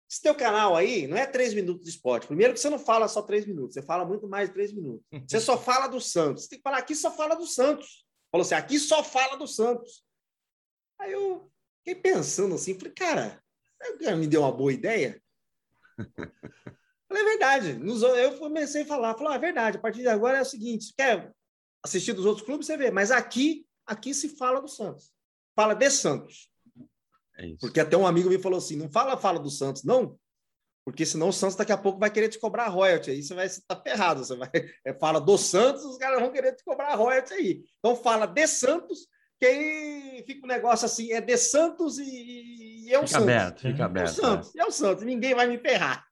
esse 0.10 0.22
teu 0.22 0.36
canal 0.36 0.76
aí 0.76 1.08
não 1.08 1.18
é 1.18 1.26
três 1.26 1.54
minutos 1.54 1.84
de 1.84 1.90
esporte. 1.90 2.28
Primeiro 2.28 2.54
que 2.54 2.60
você 2.60 2.70
não 2.70 2.80
fala 2.80 3.08
só 3.08 3.22
três 3.22 3.46
minutos, 3.46 3.74
você 3.74 3.82
fala 3.82 4.06
muito 4.06 4.28
mais 4.28 4.50
de 4.50 4.54
três 4.54 4.74
minutos. 4.74 5.06
Você 5.28 5.40
só 5.40 5.58
fala 5.58 5.88
do 5.88 6.02
Santos. 6.02 6.44
Você 6.44 6.50
tem 6.50 6.60
que 6.60 6.64
falar 6.64 6.80
aqui 6.80 6.94
só 6.96 7.12
fala 7.12 7.36
do 7.36 7.46
Santos. 7.46 8.06
Falou 8.30 8.46
assim, 8.46 8.56
aqui 8.56 8.78
só 8.78 9.04
fala 9.04 9.38
do 9.38 9.48
Santos. 9.48 10.06
Aí 11.00 11.14
eu 11.14 11.50
fiquei 11.78 12.02
pensando 12.02 12.56
assim, 12.56 12.78
falei, 12.78 12.94
cara, 12.94 13.42
me 14.18 14.28
deu 14.28 14.42
uma 14.42 14.52
boa 14.52 14.74
ideia. 14.74 15.22
Falei, 17.12 17.24
é 17.24 17.26
verdade. 17.26 17.80
Eu 18.18 18.38
comecei 18.38 18.84
a 18.84 18.86
falar, 18.86 19.16
falou, 19.16 19.34
ah, 19.34 19.36
é 19.36 19.40
verdade, 19.40 19.78
a 19.78 19.82
partir 19.82 20.00
de 20.00 20.08
agora 20.08 20.38
é 20.38 20.42
o 20.42 20.46
seguinte, 20.46 20.94
quer 20.98 21.30
assistir 21.84 22.14
dos 22.14 22.26
outros 22.26 22.46
clubes, 22.46 22.68
você 22.68 22.78
vê, 22.78 22.90
mas 22.90 23.12
aqui, 23.12 23.66
aqui 23.86 24.14
se 24.14 24.30
fala 24.30 24.62
do 24.62 24.68
Santos. 24.68 25.12
Fala 25.54 25.74
de 25.74 25.90
Santos. 25.90 26.50
É 27.38 27.54
porque 27.60 27.80
até 27.80 27.98
um 27.98 28.08
amigo 28.08 28.30
me 28.30 28.40
falou 28.40 28.58
assim: 28.58 28.78
não 28.78 28.90
fala, 28.90 29.18
fala 29.18 29.40
do 29.40 29.50
Santos, 29.50 29.84
não, 29.84 30.18
porque 30.86 31.06
senão 31.06 31.30
o 31.30 31.34
Santos 31.34 31.56
daqui 31.56 31.72
a 31.72 31.78
pouco 31.78 32.00
vai 32.00 32.10
querer 32.10 32.30
te 32.30 32.40
cobrar 32.40 32.68
royalty. 32.68 33.12
Aí 33.12 33.22
você 33.22 33.34
vai 33.34 33.48
estar 33.48 33.76
tá 33.76 33.82
ferrado. 33.82 34.24
Você 34.24 34.36
vai, 34.36 34.50
é, 34.86 34.94
fala 34.94 35.20
do 35.20 35.38
Santos, 35.38 35.84
os 35.84 35.98
caras 35.98 36.22
vão 36.22 36.32
querer 36.32 36.56
te 36.56 36.64
cobrar 36.64 36.96
royalty 36.96 37.34
aí. 37.34 37.64
Então 37.80 37.96
fala 37.96 38.26
de 38.26 38.48
Santos, 38.48 39.08
que 39.40 39.46
aí 39.46 40.24
fica 40.26 40.46
um 40.46 40.50
negócio 40.50 40.86
assim: 40.86 41.12
é 41.12 41.20
de 41.20 41.38
Santos 41.38 41.98
e, 41.98 42.86
e 42.86 42.94
é 42.94 42.98
o 42.98 43.08
fica 43.08 43.20
Santos. 43.20 43.28
Aberto, 43.28 43.62
fica 43.62 43.86
aberto. 43.86 44.08
É 44.08 44.12
o 44.12 44.16
Santos, 44.16 44.56
é. 44.56 44.60
é 44.60 44.66
o 44.66 44.72
Santos, 44.72 45.04
ninguém 45.04 45.36
vai 45.36 45.48
me 45.48 45.58
ferrar. 45.58 46.06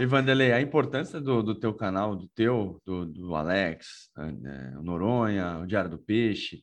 E 0.00 0.06
Vanderlei, 0.06 0.52
a 0.52 0.60
importância 0.60 1.20
do, 1.20 1.42
do 1.42 1.54
teu 1.54 1.74
canal, 1.74 2.14
do 2.14 2.28
teu, 2.28 2.80
do, 2.84 3.04
do 3.04 3.34
Alex, 3.34 4.10
né, 4.16 4.74
o 4.78 4.82
Noronha, 4.82 5.58
o 5.58 5.66
Diário 5.66 5.90
do 5.90 5.98
Peixe 5.98 6.62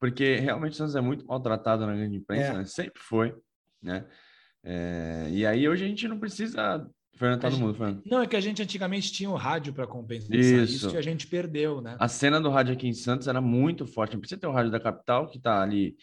porque 0.00 0.36
realmente 0.36 0.72
o 0.72 0.76
Santos 0.76 0.96
é 0.96 1.00
muito 1.00 1.26
maltratado 1.26 1.86
na 1.86 1.94
grande 1.94 2.16
imprensa, 2.16 2.52
é. 2.52 2.56
né? 2.56 2.64
sempre 2.64 3.00
foi, 3.00 3.34
né? 3.82 4.06
É, 4.64 5.28
e 5.30 5.44
aí 5.46 5.68
hoje 5.68 5.84
a 5.84 5.88
gente 5.88 6.08
não 6.08 6.18
precisa. 6.18 6.90
Fernando 7.14 7.40
tá 7.42 7.50
no 7.50 7.58
mundo, 7.58 7.74
Fernando. 7.74 8.02
Não, 8.06 8.22
é 8.22 8.26
que 8.26 8.36
a 8.36 8.40
gente 8.40 8.62
antigamente 8.62 9.12
tinha 9.12 9.28
o 9.28 9.34
rádio 9.34 9.74
para 9.74 9.86
compensar 9.86 10.34
isso. 10.34 10.74
isso 10.74 10.90
que 10.90 10.96
a 10.96 11.02
gente 11.02 11.26
perdeu, 11.26 11.82
né? 11.82 11.96
A 11.98 12.08
cena 12.08 12.40
do 12.40 12.48
rádio 12.48 12.72
aqui 12.72 12.88
em 12.88 12.94
Santos 12.94 13.28
era 13.28 13.42
muito 13.42 13.86
forte. 13.86 14.14
Não 14.14 14.20
precisa 14.20 14.40
ter 14.40 14.46
o 14.46 14.52
rádio 14.52 14.70
da 14.70 14.80
capital, 14.80 15.28
que 15.28 15.36
está 15.36 15.62
ali 15.62 15.96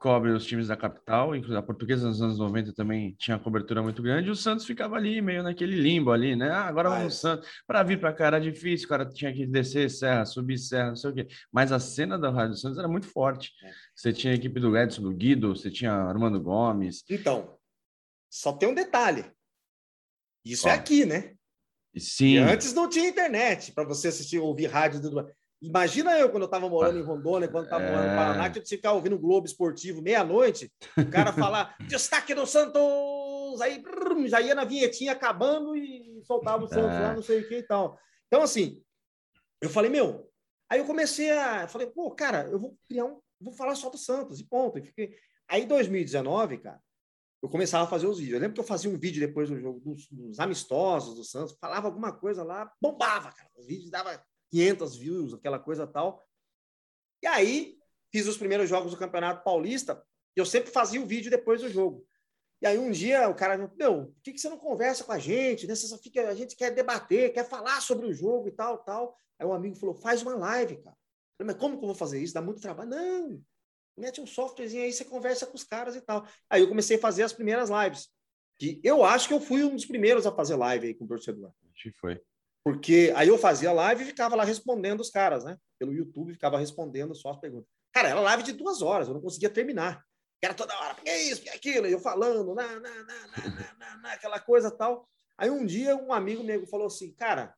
cobre 0.00 0.30
os 0.30 0.46
times 0.46 0.68
da 0.68 0.76
capital, 0.76 1.36
inclusive 1.36 1.58
a 1.58 1.62
portuguesa 1.62 2.08
nos 2.08 2.22
anos 2.22 2.38
90 2.38 2.72
também 2.72 3.14
tinha 3.18 3.38
cobertura 3.38 3.82
muito 3.82 4.02
grande, 4.02 4.28
e 4.28 4.30
o 4.30 4.34
Santos 4.34 4.64
ficava 4.64 4.96
ali, 4.96 5.20
meio 5.20 5.42
naquele 5.42 5.76
limbo 5.76 6.10
ali, 6.10 6.34
né? 6.34 6.48
Ah, 6.50 6.64
agora 6.64 6.88
vamos 6.88 7.20
Santos. 7.20 7.46
Para 7.66 7.82
vir 7.82 8.00
para 8.00 8.14
cá 8.14 8.26
era 8.28 8.40
difícil, 8.40 8.86
o 8.86 8.88
cara 8.88 9.04
tinha 9.04 9.30
que 9.30 9.46
descer 9.46 9.90
serra, 9.90 10.24
subir 10.24 10.56
serra, 10.56 10.88
não 10.88 10.96
sei 10.96 11.10
o 11.10 11.14
quê. 11.14 11.28
Mas 11.52 11.70
a 11.70 11.78
cena 11.78 12.18
da 12.18 12.30
Rádio 12.30 12.56
Santos 12.56 12.78
era 12.78 12.88
muito 12.88 13.06
forte. 13.08 13.52
É. 13.62 13.70
Você 13.94 14.10
tinha 14.10 14.32
a 14.32 14.36
equipe 14.36 14.58
do 14.58 14.74
Edson, 14.74 15.02
do 15.02 15.12
Guido, 15.12 15.54
você 15.54 15.70
tinha 15.70 15.92
Armando 15.92 16.40
Gomes. 16.40 17.04
Então, 17.10 17.58
só 18.30 18.54
tem 18.54 18.70
um 18.70 18.74
detalhe. 18.74 19.30
Isso 20.42 20.66
é 20.66 20.70
Ó. 20.70 20.74
é 20.74 20.78
aqui, 20.78 21.04
né? 21.04 21.34
Sim. 21.94 22.34
E 22.34 22.38
antes 22.38 22.72
não 22.72 22.88
tinha 22.88 23.08
internet 23.08 23.72
para 23.72 23.84
você 23.84 24.08
assistir, 24.08 24.38
ouvir 24.38 24.66
rádio. 24.66 25.00
Do... 25.00 25.30
Imagina 25.62 26.18
eu, 26.18 26.30
quando 26.30 26.44
eu 26.44 26.46
estava 26.46 26.68
morando 26.68 26.98
em 26.98 27.02
Rondônia, 27.02 27.48
quando 27.48 27.64
estava 27.64 27.84
morando 27.84 28.08
no 28.08 28.16
Paraná, 28.16 28.48
que 28.48 28.58
eu 28.58 28.62
tinha 28.62 28.78
que 28.78 28.82
ficar 28.82 28.92
ouvindo 28.92 29.16
o 29.16 29.18
Globo 29.18 29.46
Esportivo 29.46 30.00
meia-noite, 30.00 30.72
o 30.96 31.10
cara 31.10 31.32
falar 31.34 31.76
destaque 31.86 32.34
do 32.34 32.46
Santos, 32.46 33.60
aí 33.60 33.78
brrr, 33.78 34.26
já 34.26 34.40
ia 34.40 34.54
na 34.54 34.64
vinhetinha 34.64 35.12
acabando 35.12 35.76
e 35.76 36.22
soltava 36.24 36.64
o 36.64 36.68
Santos 36.68 36.96
é. 36.96 37.00
lá, 37.00 37.14
não 37.14 37.22
sei 37.22 37.40
o 37.40 37.48
que 37.48 37.58
e 37.58 37.62
tal. 37.62 37.98
Então, 38.26 38.42
assim, 38.42 38.82
eu 39.60 39.68
falei, 39.68 39.90
meu, 39.90 40.30
aí 40.70 40.78
eu 40.78 40.86
comecei 40.86 41.30
a, 41.30 41.68
falei, 41.68 41.88
pô, 41.88 42.10
cara, 42.12 42.48
eu 42.50 42.58
vou 42.58 42.78
criar 42.88 43.04
um, 43.04 43.20
vou 43.38 43.52
falar 43.52 43.74
só 43.74 43.90
do 43.90 43.98
Santos, 43.98 44.40
e 44.40 44.44
ponto. 44.44 44.78
E 44.78 44.82
fiquei... 44.82 45.14
Aí, 45.46 45.64
em 45.64 45.66
2019, 45.66 46.58
cara, 46.58 46.80
eu 47.42 47.48
começava 47.48 47.84
a 47.84 47.88
fazer 47.88 48.06
os 48.06 48.18
vídeos. 48.18 48.34
Eu 48.34 48.40
lembro 48.40 48.54
que 48.54 48.60
eu 48.60 48.64
fazia 48.64 48.90
um 48.90 48.98
vídeo 48.98 49.20
depois 49.20 49.50
do 49.50 49.58
jogo 49.58 49.80
dos, 49.80 50.06
dos 50.08 50.38
amistosos 50.38 51.16
do 51.16 51.24
Santos, 51.24 51.56
falava 51.60 51.86
alguma 51.86 52.12
coisa 52.12 52.42
lá, 52.42 52.72
bombava, 52.80 53.32
cara. 53.32 53.50
Os 53.56 53.66
vídeos 53.66 53.90
dava 53.90 54.22
500 54.50 54.96
views, 54.96 55.34
aquela 55.34 55.58
coisa 55.58 55.86
tal. 55.86 56.26
E 57.22 57.26
aí, 57.26 57.76
fiz 58.10 58.26
os 58.26 58.36
primeiros 58.36 58.68
jogos 58.68 58.92
do 58.92 58.98
Campeonato 58.98 59.44
Paulista, 59.44 60.02
eu 60.34 60.46
sempre 60.46 60.70
fazia 60.70 61.00
o 61.00 61.06
vídeo 61.06 61.30
depois 61.30 61.60
do 61.60 61.68
jogo. 61.68 62.06
E 62.62 62.66
aí 62.66 62.78
um 62.78 62.90
dia 62.90 63.28
o 63.28 63.34
cara, 63.34 63.56
meu, 63.76 64.06
por 64.06 64.22
que, 64.22 64.32
que 64.32 64.38
você 64.38 64.48
não 64.48 64.58
conversa 64.58 65.02
com 65.02 65.12
a 65.12 65.18
gente? 65.18 65.66
Né? 65.66 65.74
Você 65.74 65.96
fica, 65.98 66.28
a 66.28 66.34
gente 66.34 66.56
quer 66.56 66.70
debater, 66.70 67.32
quer 67.32 67.48
falar 67.48 67.80
sobre 67.80 68.06
o 68.06 68.12
jogo 68.12 68.48
e 68.48 68.52
tal, 68.52 68.78
tal. 68.78 69.16
Aí 69.38 69.46
um 69.46 69.52
amigo 69.52 69.76
falou, 69.76 69.94
faz 69.94 70.20
uma 70.20 70.34
live, 70.34 70.76
cara. 70.76 70.96
Falei, 71.38 71.54
mas 71.54 71.56
como 71.56 71.78
que 71.78 71.84
eu 71.84 71.86
vou 71.86 71.94
fazer 71.94 72.22
isso? 72.22 72.34
Dá 72.34 72.42
muito 72.42 72.60
trabalho. 72.60 72.90
Não, 72.90 73.42
mete 73.96 74.20
um 74.20 74.26
softwarezinho 74.26 74.84
aí, 74.84 74.92
você 74.92 75.04
conversa 75.04 75.46
com 75.46 75.56
os 75.56 75.64
caras 75.64 75.96
e 75.96 76.02
tal. 76.02 76.26
Aí 76.50 76.60
eu 76.60 76.68
comecei 76.68 76.98
a 76.98 77.00
fazer 77.00 77.22
as 77.22 77.32
primeiras 77.32 77.70
lives. 77.70 78.08
Que 78.58 78.78
eu 78.84 79.02
acho 79.02 79.26
que 79.26 79.32
eu 79.32 79.40
fui 79.40 79.64
um 79.64 79.74
dos 79.74 79.86
primeiros 79.86 80.26
a 80.26 80.32
fazer 80.32 80.54
live 80.56 80.88
aí 80.88 80.94
com 80.94 81.06
o 81.06 81.08
torcedor. 81.08 81.50
Acho 81.74 81.90
que 81.90 81.98
foi. 81.98 82.20
Porque 82.64 83.12
aí 83.16 83.28
eu 83.28 83.38
fazia 83.38 83.72
live 83.72 84.02
e 84.02 84.06
ficava 84.06 84.36
lá 84.36 84.44
respondendo 84.44 85.00
os 85.00 85.10
caras, 85.10 85.44
né? 85.44 85.56
Pelo 85.78 85.92
YouTube, 85.92 86.32
ficava 86.32 86.58
respondendo 86.58 87.14
só 87.14 87.30
as 87.30 87.38
perguntas. 87.38 87.68
Cara, 87.92 88.08
era 88.08 88.20
live 88.20 88.42
de 88.42 88.52
duas 88.52 88.82
horas, 88.82 89.08
eu 89.08 89.14
não 89.14 89.20
conseguia 89.20 89.50
terminar. 89.50 90.04
Era 90.42 90.54
toda 90.54 90.78
hora, 90.78 90.94
que 90.94 91.08
é 91.08 91.22
isso, 91.22 91.42
que 91.42 91.48
é 91.48 91.54
aquilo, 91.54 91.86
e 91.86 91.92
eu 91.92 92.00
falando, 92.00 92.54
na, 92.54 92.66
na, 92.66 92.80
na, 92.80 93.04
na, 93.04 93.74
na, 93.78 93.96
na, 93.98 94.12
aquela 94.12 94.40
coisa 94.40 94.70
tal. 94.70 95.08
Aí 95.36 95.50
um 95.50 95.64
dia 95.64 95.96
um 95.96 96.12
amigo 96.12 96.42
meu 96.42 96.66
falou 96.66 96.86
assim, 96.86 97.12
cara, 97.14 97.54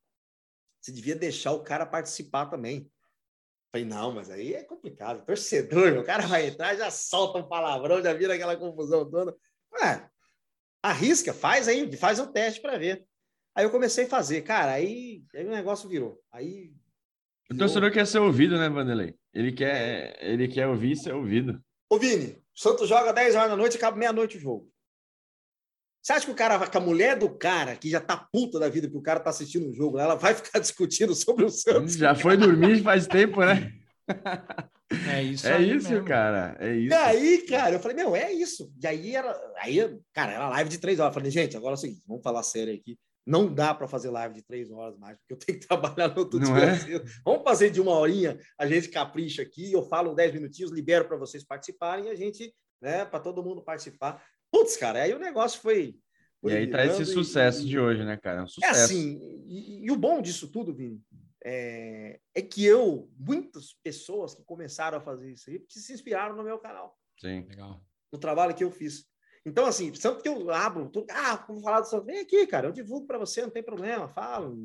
você 0.81 0.91
devia 0.91 1.15
deixar 1.15 1.53
o 1.53 1.63
cara 1.63 1.87
participar 1.87 2.47
também. 2.47 2.91
Falei, 3.73 3.87
não, 3.87 4.13
mas 4.13 4.31
aí 4.31 4.55
é 4.55 4.65
complicado. 4.65 5.25
Torcedor, 5.25 5.99
o 5.99 6.05
cara 6.05 6.27
vai 6.27 6.49
entrar, 6.49 6.77
já 6.77 6.91
solta 6.91 7.39
um 7.39 7.49
palavrão, 7.49 8.03
já 8.03 8.13
vira 8.13 8.35
aquela 8.35 8.57
confusão 8.57 9.09
toda. 9.09 9.35
Ué, 9.75 10.11
arrisca, 10.83 11.33
faz 11.33 11.69
aí, 11.69 11.97
faz 11.97 12.19
um 12.19 12.31
teste 12.31 12.61
para 12.61 12.77
ver. 12.77 13.07
Aí 13.55 13.65
eu 13.65 13.71
comecei 13.71 14.05
a 14.05 14.09
fazer, 14.09 14.43
cara, 14.43 14.73
aí, 14.73 15.23
aí 15.35 15.47
o 15.47 15.51
negócio 15.51 15.89
virou. 15.89 16.19
Aí. 16.33 16.73
O 17.51 17.57
torcedor 17.57 17.91
quer 17.91 18.07
ser 18.07 18.19
ouvido, 18.19 18.59
né, 18.59 18.69
Vanderlei? 18.69 19.15
Ele 19.35 19.53
quer, 19.53 20.17
ele 20.21 20.49
quer 20.49 20.67
ouvir 20.67 20.93
e 20.93 20.97
ser 20.97 21.13
ouvido. 21.13 21.63
Ô, 21.91 21.99
Vini, 21.99 22.39
o 22.55 22.61
Santos 22.61 22.89
joga 22.89 23.13
10 23.13 23.35
horas 23.35 23.51
da 23.51 23.57
noite 23.57 23.75
e 23.75 23.77
acaba 23.77 23.97
meia-noite 23.97 24.39
o 24.39 24.41
jogo. 24.41 24.73
Você 26.03 26.15
acha 26.15 26.27
que 26.27 26.33
o 26.33 26.35
cara, 26.35 26.67
que 26.67 26.77
a 26.77 26.81
mulher 26.81 27.17
do 27.17 27.31
cara, 27.31 27.77
que 27.77 27.89
já 27.89 28.01
tá 28.01 28.17
puta 28.17 28.59
da 28.59 28.69
vida 28.69 28.91
que 28.91 28.97
o 28.97 29.03
cara 29.03 29.21
tá 29.21 29.31
assistindo 29.31 29.69
o 29.69 29.75
jogo, 29.75 29.99
ela 29.99 30.17
vai 30.17 30.35
ficar 30.35 30.59
discutindo 30.59 31.15
sobre 31.15 31.45
o 31.45 31.51
Santos? 31.51 31.95
Já 31.95 32.15
foi 32.15 32.37
dormir 32.37 32.83
faz 32.83 33.07
tempo, 33.07 33.41
né? 33.45 33.73
É 35.09 35.23
isso, 35.23 35.47
é 35.47 35.63
isso, 35.63 35.91
mesmo. 35.91 36.05
cara. 36.05 36.57
É 36.59 36.75
isso. 36.75 36.93
E 36.93 36.95
aí, 36.95 37.47
cara, 37.47 37.75
eu 37.77 37.81
falei, 37.81 37.97
meu, 37.97 38.17
é 38.17 38.33
isso. 38.33 38.71
E 38.83 38.87
aí 38.87 39.15
era, 39.15 39.39
aí, 39.59 39.99
cara, 40.13 40.33
era 40.33 40.49
live 40.49 40.71
de 40.71 40.79
três 40.79 40.99
horas. 40.99 41.13
Eu 41.13 41.15
falei, 41.15 41.31
gente, 41.31 41.57
agora 41.57 41.75
é 41.75 41.77
o 41.77 41.79
seguinte, 41.79 42.03
vamos 42.07 42.23
falar 42.23 42.43
sério 42.43 42.75
aqui. 42.75 42.99
Não 43.25 43.53
dá 43.53 43.73
para 43.73 43.87
fazer 43.87 44.11
live 44.11 44.35
de 44.35 44.43
três 44.43 44.71
horas 44.71 44.99
mais, 44.99 45.17
porque 45.19 45.35
eu 45.35 45.39
tenho 45.39 45.61
que 45.61 45.67
trabalhar 45.69 46.09
no 46.09 46.19
outro 46.19 46.41
Não 46.41 46.55
dia. 46.55 46.97
É? 46.97 47.05
Vamos 47.25 47.45
fazer 47.45 47.71
de 47.71 47.81
uma 47.81 47.93
horinha, 47.93 48.39
a 48.59 48.67
gente 48.67 48.89
capricha 48.89 49.43
aqui, 49.43 49.73
eu 49.73 49.83
falo 49.83 50.15
dez 50.15 50.33
minutinhos, 50.33 50.73
libero 50.73 51.07
para 51.07 51.17
vocês 51.17 51.45
participarem 51.45 52.07
e 52.07 52.11
a 52.11 52.15
gente, 52.15 52.53
né, 52.81 53.05
para 53.05 53.21
todo 53.21 53.43
mundo 53.43 53.63
participar. 53.63 54.25
Putz, 54.51 54.77
cara, 54.77 55.03
aí 55.03 55.15
o 55.15 55.19
negócio 55.19 55.61
foi. 55.61 55.97
foi 56.41 56.53
e 56.53 56.57
aí 56.57 56.71
traz 56.71 56.99
esse 56.99 57.13
sucesso 57.13 57.63
e, 57.63 57.69
de 57.69 57.79
hoje, 57.79 58.05
né, 58.05 58.17
cara? 58.17 58.41
É, 58.41 58.43
um 58.43 58.47
é 58.63 58.69
assim, 58.69 59.19
e, 59.47 59.87
e, 59.87 59.91
o 59.91 59.97
bom 59.97 60.21
disso 60.21 60.49
tudo, 60.51 60.75
Vini, 60.75 61.01
é, 61.45 62.21
é, 62.35 62.43
que 62.43 62.65
eu, 62.65 63.11
muitas 63.17 63.73
pessoas 63.83 64.35
que 64.35 64.45
começaram 64.45 64.99
a 64.99 65.01
fazer 65.01 65.31
isso 65.33 65.49
aí, 65.49 65.65
se 65.69 65.93
inspiraram 65.93 66.37
no 66.37 66.43
meu 66.43 66.59
canal. 66.59 66.97
Sim, 67.19 67.47
legal. 67.49 67.81
No 68.13 68.19
trabalho 68.19 68.55
que 68.55 68.65
eu 68.65 68.71
fiz. 68.71 69.07
Então, 69.45 69.67
assim, 69.67 69.93
sempre 69.95 70.23
que 70.23 70.29
eu 70.29 70.51
abro, 70.51 70.89
tô, 70.89 71.05
ah, 71.11 71.45
vou 71.49 71.61
falar 71.61 71.81
do 71.81 71.89
seu. 71.89 72.03
Vem 72.03 72.21
aqui, 72.21 72.47
cara, 72.47 72.69
eu 72.69 72.73
divulgo 72.73 73.07
para 73.07 73.19
você, 73.19 73.43
não 73.43 73.51
tem 73.51 73.63
problema, 73.63 74.09
falo. 74.09 74.57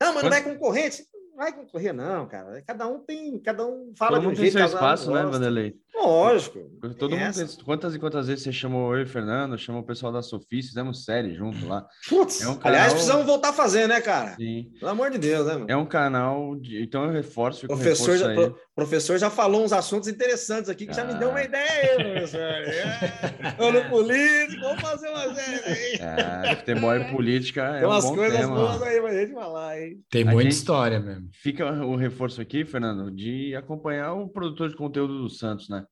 Não, 0.00 0.14
mas 0.14 0.22
não 0.22 0.30
vai 0.30 0.42
concorrente. 0.42 1.04
Não 1.30 1.36
vai 1.36 1.52
concorrer, 1.52 1.92
não, 1.92 2.26
cara. 2.26 2.62
Cada 2.62 2.86
um 2.86 2.98
tem, 3.00 3.38
cada 3.38 3.66
um 3.66 3.92
fala 3.96 4.16
Todo 4.16 4.22
de 4.22 4.28
um 4.28 4.34
jeito. 4.34 4.54
Tem 4.54 4.66
seu 4.66 4.74
espaço, 4.74 5.10
né, 5.10 5.22
Vanderlei? 5.24 5.76
Lógico. 5.94 6.58
Todo 6.98 7.16
mundo 7.16 7.34
tem, 7.34 7.46
quantas 7.64 7.94
e 7.94 7.98
quantas 7.98 8.26
vezes 8.26 8.42
você 8.42 8.52
chamou 8.52 8.94
eu 8.94 9.00
e 9.00 9.02
o 9.04 9.06
Fernando, 9.06 9.58
chamou 9.58 9.82
o 9.82 9.84
pessoal 9.84 10.12
da 10.12 10.22
Sofia, 10.22 10.62
fizemos 10.62 11.04
série 11.04 11.34
junto 11.34 11.66
lá. 11.66 11.86
Putz, 12.08 12.40
é 12.40 12.48
um 12.48 12.56
canal... 12.56 12.68
aliás, 12.68 12.92
precisamos 12.92 13.26
voltar 13.26 13.50
a 13.50 13.52
fazer, 13.52 13.86
né, 13.86 14.00
cara? 14.00 14.34
Sim. 14.36 14.70
Pelo 14.80 14.90
amor 14.90 15.10
de 15.10 15.18
Deus, 15.18 15.46
né? 15.46 15.54
Mano? 15.54 15.66
É 15.68 15.76
um 15.76 15.86
canal, 15.86 16.56
de... 16.56 16.82
então 16.82 17.04
eu 17.04 17.12
reforço. 17.12 17.66
Professor 17.66 18.16
já, 18.16 18.34
pro, 18.34 18.56
professor 18.74 19.18
já 19.18 19.30
falou 19.30 19.64
uns 19.64 19.72
assuntos 19.72 20.08
interessantes 20.08 20.68
aqui 20.68 20.86
que 20.86 20.92
ah. 20.92 20.94
já 20.94 21.04
me 21.04 21.14
deu 21.14 21.28
uma 21.28 21.38
ah. 21.38 21.44
ideia, 21.44 21.96
professor. 21.96 22.40
É. 23.82 23.88
político, 23.88 24.62
vamos 24.62 24.80
fazer 24.80 25.08
uma 25.08 25.34
série 25.34 25.64
aí. 25.64 25.98
É, 26.00 26.56
futebol 26.56 26.96
e 26.96 27.04
política 27.10 27.62
é 27.76 27.78
Tem 27.80 27.88
umas 27.88 28.04
um 28.04 28.14
coisas 28.14 28.38
tema. 28.38 28.54
boas 28.54 28.82
aí 28.82 29.00
pra 29.00 29.12
gente 29.12 29.32
falar, 29.32 29.80
hein? 29.80 30.00
Tem 30.10 30.24
muita 30.24 30.48
história 30.48 31.00
mesmo. 31.00 31.28
Fica 31.32 31.70
o 31.84 31.96
reforço 31.96 32.40
aqui, 32.40 32.64
Fernando, 32.64 33.10
de 33.10 33.54
acompanhar 33.54 34.14
o 34.14 34.28
produtor 34.28 34.68
de 34.68 34.76
conteúdo 34.76 35.18
do 35.18 35.28
Santos, 35.28 35.68
né? 35.68 35.84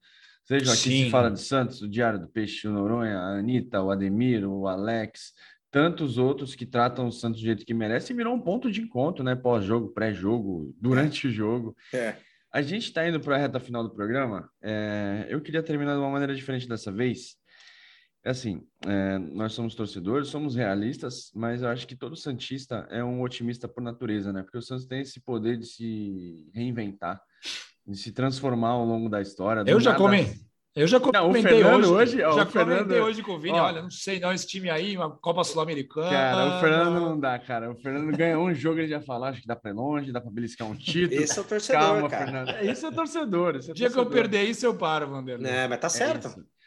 Seja 0.50 0.72
aqui 0.72 0.90
Sim. 0.90 1.04
se 1.04 1.10
fala 1.10 1.30
de 1.30 1.40
Santos, 1.40 1.80
o 1.80 1.88
Diário 1.88 2.18
do 2.18 2.26
Peixe, 2.26 2.66
o 2.66 2.72
Noronha, 2.72 3.16
a 3.16 3.38
Anitta, 3.38 3.80
o 3.80 3.88
Ademir, 3.88 4.44
o 4.44 4.66
Alex, 4.66 5.32
tantos 5.70 6.18
outros 6.18 6.56
que 6.56 6.66
tratam 6.66 7.06
o 7.06 7.12
Santos 7.12 7.40
do 7.40 7.44
jeito 7.44 7.64
que 7.64 7.72
merece 7.72 8.12
e 8.12 8.16
virou 8.16 8.34
um 8.34 8.40
ponto 8.40 8.68
de 8.68 8.80
encontro, 8.80 9.22
né? 9.22 9.36
Pós-jogo, 9.36 9.92
pré-jogo, 9.92 10.74
durante 10.82 11.28
o 11.28 11.30
jogo. 11.30 11.76
É. 11.94 12.16
A 12.52 12.62
gente 12.62 12.86
está 12.86 13.08
indo 13.08 13.20
para 13.20 13.36
a 13.36 13.38
reta 13.38 13.60
final 13.60 13.84
do 13.84 13.94
programa. 13.94 14.50
É, 14.60 15.28
eu 15.30 15.40
queria 15.40 15.62
terminar 15.62 15.92
de 15.92 16.00
uma 16.00 16.10
maneira 16.10 16.34
diferente 16.34 16.68
dessa 16.68 16.90
vez. 16.90 17.36
É 18.24 18.30
assim, 18.30 18.60
é, 18.88 19.18
nós 19.18 19.52
somos 19.52 19.76
torcedores, 19.76 20.26
somos 20.26 20.56
realistas, 20.56 21.30
mas 21.32 21.62
eu 21.62 21.68
acho 21.68 21.86
que 21.86 21.94
todo 21.94 22.16
Santista 22.16 22.88
é 22.90 23.04
um 23.04 23.22
otimista 23.22 23.68
por 23.68 23.84
natureza, 23.84 24.32
né? 24.32 24.42
Porque 24.42 24.58
o 24.58 24.62
Santos 24.62 24.84
tem 24.84 25.02
esse 25.02 25.20
poder 25.20 25.56
de 25.58 25.66
se 25.66 26.50
reinventar 26.52 27.22
de 27.86 27.96
se 27.96 28.12
transformar 28.12 28.70
ao 28.70 28.84
longo 28.84 29.08
da 29.08 29.20
história. 29.20 29.64
Eu 29.66 29.80
já 29.80 29.92
nada... 29.92 30.02
comi. 30.02 30.50
Eu 30.74 30.86
já 30.86 31.00
comentei 31.00 31.64
não, 31.64 31.74
hoje, 31.74 31.88
hoje 31.88 32.18
já 32.18 32.46
Fernando, 32.46 32.78
comentei 32.78 33.00
hoje 33.00 33.22
com 33.24 33.32
o 33.32 33.40
Vini, 33.40 33.58
ó, 33.58 33.66
olha, 33.66 33.82
não 33.82 33.90
sei 33.90 34.20
não, 34.20 34.32
esse 34.32 34.46
time 34.46 34.70
aí, 34.70 34.96
uma 34.96 35.10
Copa 35.10 35.42
Sul-Americana. 35.42 36.08
Cara, 36.08 36.46
o 36.46 36.60
Fernando 36.60 37.00
não 37.00 37.18
dá, 37.18 37.36
cara. 37.40 37.72
O 37.72 37.74
Fernando 37.74 38.16
ganha 38.16 38.38
um 38.38 38.54
jogo, 38.54 38.78
ele 38.78 38.86
já 38.86 39.00
fala, 39.00 39.30
acho 39.30 39.40
que 39.40 39.48
dá 39.48 39.56
para 39.56 39.72
longe, 39.72 40.12
dá 40.12 40.20
para 40.20 40.30
beliscar 40.30 40.68
um 40.68 40.76
título. 40.76 41.20
Esse 41.20 41.36
é 41.36 41.42
o 41.42 41.44
torcedor, 41.44 41.80
Calma, 41.80 42.08
cara. 42.08 42.24
Fernando. 42.24 42.48
É, 42.54 42.70
isso 42.70 42.86
é 42.86 42.92
torcedor. 42.92 43.56
Esse 43.56 43.72
é 43.72 43.74
dia 43.74 43.86
torcedor. 43.88 44.12
que 44.12 44.16
eu 44.16 44.22
perder 44.22 44.44
isso, 44.44 44.64
eu 44.64 44.74
paro, 44.76 45.08
Vanderlei. 45.08 45.50
É, 45.50 45.66
mas 45.66 45.80
tá 45.80 45.88
certo. 45.88 46.28
É 46.28 46.60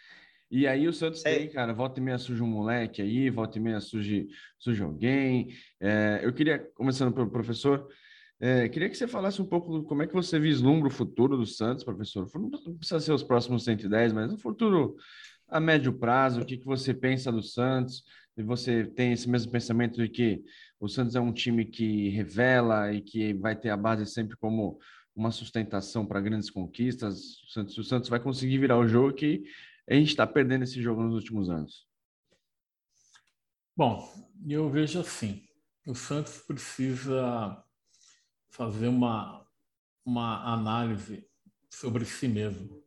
e 0.52 0.68
aí 0.68 0.86
o 0.88 0.94
Santos 0.94 1.26
é. 1.26 1.36
tem, 1.36 1.50
cara, 1.50 1.74
volta 1.74 2.00
e 2.00 2.04
meia 2.04 2.18
surge 2.20 2.44
um 2.44 2.48
moleque 2.48 3.02
aí, 3.02 3.30
volta 3.30 3.58
e 3.58 3.62
meia 3.62 3.80
surge, 3.80 4.28
surge 4.60 4.84
alguém. 4.84 5.48
É, 5.80 6.20
eu 6.22 6.34
queria, 6.34 6.60
começando 6.76 7.14
pelo 7.14 7.30
professor, 7.30 7.88
é, 8.46 8.68
queria 8.68 8.90
que 8.90 8.98
você 8.98 9.08
falasse 9.08 9.42
um 9.42 9.46
pouco 9.46 9.84
como 9.84 10.04
é 10.04 10.08
que 10.08 10.14
você 10.14 10.38
vislumbra 10.38 10.90
o 10.90 10.92
futuro 10.92 11.38
do 11.38 11.46
Santos, 11.46 11.82
professor. 11.82 12.30
Não 12.36 12.76
precisa 12.76 13.00
ser 13.00 13.14
os 13.14 13.24
próximos 13.24 13.64
110, 13.64 14.12
mas 14.12 14.34
um 14.34 14.38
futuro 14.38 14.98
a 15.48 15.62
médio 15.62 15.94
prazo. 15.94 16.42
O 16.42 16.46
que, 16.46 16.58
que 16.58 16.66
você 16.66 16.94
pensa 16.94 17.32
do 17.32 17.42
Santos? 17.42 18.04
E 18.36 18.44
você 18.44 18.84
tem 18.84 19.14
esse 19.14 19.30
mesmo 19.30 19.50
pensamento 19.50 19.96
de 19.96 20.10
que 20.10 20.44
o 20.78 20.90
Santos 20.90 21.16
é 21.16 21.22
um 21.22 21.32
time 21.32 21.64
que 21.64 22.10
revela 22.10 22.92
e 22.92 23.00
que 23.00 23.34
vai 23.34 23.56
ter 23.56 23.70
a 23.70 23.78
base 23.78 24.06
sempre 24.08 24.36
como 24.36 24.78
uma 25.16 25.32
sustentação 25.32 26.06
para 26.06 26.20
grandes 26.20 26.50
conquistas. 26.50 27.42
O 27.44 27.48
Santos, 27.50 27.78
o 27.78 27.84
Santos 27.86 28.10
vai 28.10 28.20
conseguir 28.20 28.58
virar 28.58 28.78
o 28.78 28.86
jogo 28.86 29.14
que 29.14 29.46
a 29.90 29.94
gente 29.94 30.10
está 30.10 30.28
perdendo 30.28 30.64
esse 30.64 30.82
jogo 30.82 31.02
nos 31.02 31.14
últimos 31.14 31.50
anos. 31.50 31.88
Bom, 33.74 34.06
eu 34.46 34.70
vejo 34.70 35.00
assim: 35.00 35.48
o 35.88 35.96
Santos 35.96 36.40
precisa 36.40 37.63
fazer 38.54 38.88
uma, 38.88 39.46
uma 40.06 40.54
análise 40.54 41.28
sobre 41.70 42.06
si 42.06 42.28
mesmo. 42.28 42.82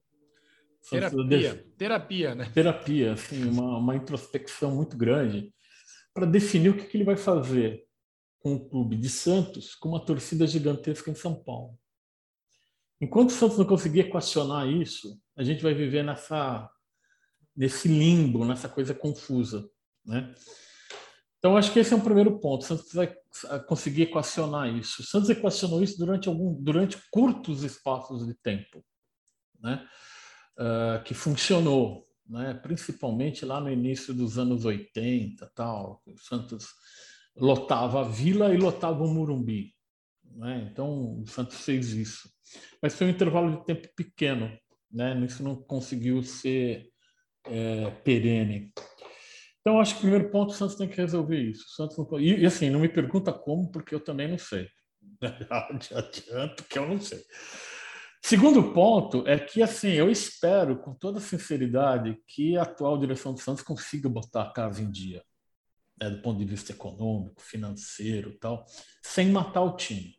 Terapia, 0.89 1.67
terapia, 1.77 2.35
né? 2.37 2.51
Terapia, 2.55 3.13
assim, 3.15 3.45
uma, 3.45 3.77
uma 3.77 3.97
introspecção 3.97 4.75
muito 4.75 4.97
grande 4.97 5.53
para 6.15 6.25
definir 6.25 6.71
o 6.71 6.77
que, 6.77 6.85
que 6.85 6.97
ele 6.97 7.05
vai 7.05 7.17
fazer 7.17 7.85
com 8.39 8.55
o 8.55 8.69
clube 8.69 8.97
de 8.97 9.09
Santos 9.09 9.75
com 9.75 9.89
uma 9.89 10.05
torcida 10.05 10.47
gigantesca 10.47 11.11
em 11.11 11.15
São 11.17 11.35
Paulo. 11.35 11.77
Enquanto 13.01 13.31
o 13.31 13.33
Santos 13.33 13.59
não 13.59 13.67
conseguir 13.67 14.01
equacionar 14.01 14.69
isso, 14.69 15.21
a 15.37 15.43
gente 15.43 15.63
vai 15.63 15.75
viver 15.75 16.05
nessa 16.05 16.71
nesse 17.57 17.89
limbo, 17.89 18.45
nessa 18.45 18.69
coisa 18.69 18.95
confusa, 18.95 19.69
né? 20.05 20.33
Então, 21.39 21.57
acho 21.57 21.73
que 21.73 21.79
esse 21.79 21.93
é 21.93 21.97
um 21.97 22.01
primeiro 22.01 22.39
ponto. 22.41 22.63
O 22.63 22.65
Santos 22.65 22.93
vai 22.93 23.15
conseguir 23.67 24.03
equacionar 24.03 24.75
isso. 24.75 25.03
O 25.03 25.05
Santos 25.05 25.29
equacionou 25.29 25.83
isso 25.83 25.99
durante, 25.99 26.29
algum, 26.29 26.55
durante 26.55 26.99
curtos 27.11 27.63
espaços 27.63 28.27
de 28.27 28.35
tempo, 28.35 28.85
né? 29.61 29.87
Uh, 30.59 31.05
que 31.05 31.13
funcionou, 31.13 32.07
né? 32.27 32.55
principalmente 32.55 33.45
lá 33.45 33.61
no 33.61 33.71
início 33.71 34.15
dos 34.15 34.39
anos 34.39 34.65
80. 34.65 35.51
Tal. 35.55 36.03
O 36.07 36.17
Santos 36.19 36.69
lotava 37.37 38.01
a 38.01 38.09
Vila 38.09 38.55
e 38.55 38.57
lotava 38.57 39.05
o 39.05 39.09
Murumbi. 39.09 39.75
Né? 40.25 40.69
Então, 40.71 41.21
o 41.21 41.27
Santos 41.27 41.61
fez 41.61 41.91
isso. 41.91 42.31
Mas 42.83 42.95
foi 42.95 43.07
um 43.07 43.11
intervalo 43.11 43.59
de 43.59 43.67
tempo 43.67 43.89
pequeno. 43.95 44.51
Né? 44.91 45.19
Isso 45.25 45.43
não 45.43 45.57
conseguiu 45.57 46.23
ser 46.23 46.91
é, 47.45 47.91
perene. 48.03 48.73
Então, 49.67 49.81
acho 49.81 49.95
que 49.95 49.99
o 49.99 50.03
primeiro 50.03 50.31
ponto, 50.31 50.51
o 50.51 50.55
Santos 50.55 50.77
tem 50.77 50.87
que 50.87 50.97
resolver 50.97 51.43
isso. 51.43 51.65
O 51.65 51.71
Santos 51.71 51.99
não... 51.99 52.21
e, 52.21 52.43
e, 52.43 52.47
assim, 52.47 52.71
não 52.71 52.79
me 52.79 52.89
pergunta 52.89 53.33
como, 53.33 53.69
porque 53.69 53.93
eu 53.93 53.99
também 53.99 54.29
não 54.29 54.39
sei. 54.39 54.69
Adianto 55.51 56.63
que 56.63 56.79
eu 56.79 56.87
não 56.87 57.01
sei. 57.01 57.21
Segundo 58.23 58.73
ponto 58.73 59.27
é 59.27 59.37
que, 59.37 59.61
assim, 59.65 59.91
eu 59.91 60.09
espero, 60.09 60.79
com 60.79 60.95
toda 60.95 61.19
sinceridade, 61.19 62.17
que 62.29 62.57
a 62.57 62.63
atual 62.63 62.97
direção 62.97 63.35
do 63.35 63.41
Santos 63.41 63.65
consiga 63.65 64.09
botar 64.09 64.43
a 64.43 64.53
casa 64.53 64.81
em 64.81 64.89
dia, 64.89 65.25
né, 66.01 66.11
do 66.11 66.23
ponto 66.23 66.39
de 66.39 66.45
vista 66.45 66.71
econômico, 66.71 67.43
financeiro 67.43 68.39
tal, 68.39 68.65
sem 69.03 69.31
matar 69.31 69.63
o 69.63 69.75
time. 69.75 70.15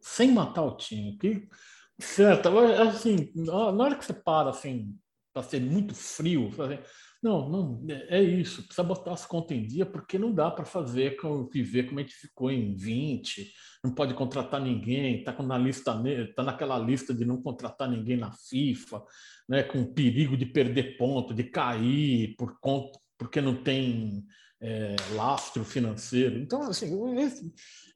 Sem 0.00 0.32
matar 0.32 0.64
o 0.64 0.76
time. 0.76 1.16
Que, 1.16 1.48
certo, 1.96 2.48
assim, 2.58 3.30
na 3.36 3.54
hora 3.54 3.94
que 3.94 4.04
você 4.04 4.12
para, 4.12 4.50
assim, 4.50 4.98
para 5.32 5.44
ser 5.44 5.60
muito 5.60 5.94
frio, 5.94 6.48
assim, 6.60 6.82
não, 7.26 7.48
não, 7.48 7.86
é 8.08 8.22
isso. 8.22 8.62
Precisa 8.62 8.86
botar 8.86 9.12
as 9.12 9.26
contas 9.26 9.56
em 9.56 9.66
dia, 9.66 9.84
porque 9.84 10.16
não 10.18 10.32
dá 10.32 10.48
para 10.48 10.64
fazer 10.64 11.16
com, 11.16 11.48
viver 11.48 11.84
como 11.84 11.98
a 11.98 12.02
gente 12.02 12.14
ficou 12.14 12.52
em 12.52 12.76
20, 12.76 13.52
não 13.82 13.92
pode 13.92 14.14
contratar 14.14 14.60
ninguém, 14.60 15.18
está 15.18 15.32
na 15.42 15.58
lista, 15.58 16.00
tá 16.36 16.42
naquela 16.44 16.78
lista 16.78 17.12
de 17.12 17.24
não 17.24 17.42
contratar 17.42 17.90
ninguém 17.90 18.16
na 18.16 18.30
FIFA, 18.30 19.02
né, 19.48 19.62
com 19.64 19.92
perigo 19.92 20.36
de 20.36 20.46
perder 20.46 20.96
ponto, 20.96 21.34
de 21.34 21.42
cair 21.42 22.36
por 22.36 22.58
conta, 22.60 22.98
porque 23.18 23.40
não 23.40 23.56
tem 23.56 24.24
é, 24.60 24.94
lastro 25.14 25.64
financeiro. 25.64 26.38
Então, 26.38 26.62
assim, 26.62 26.92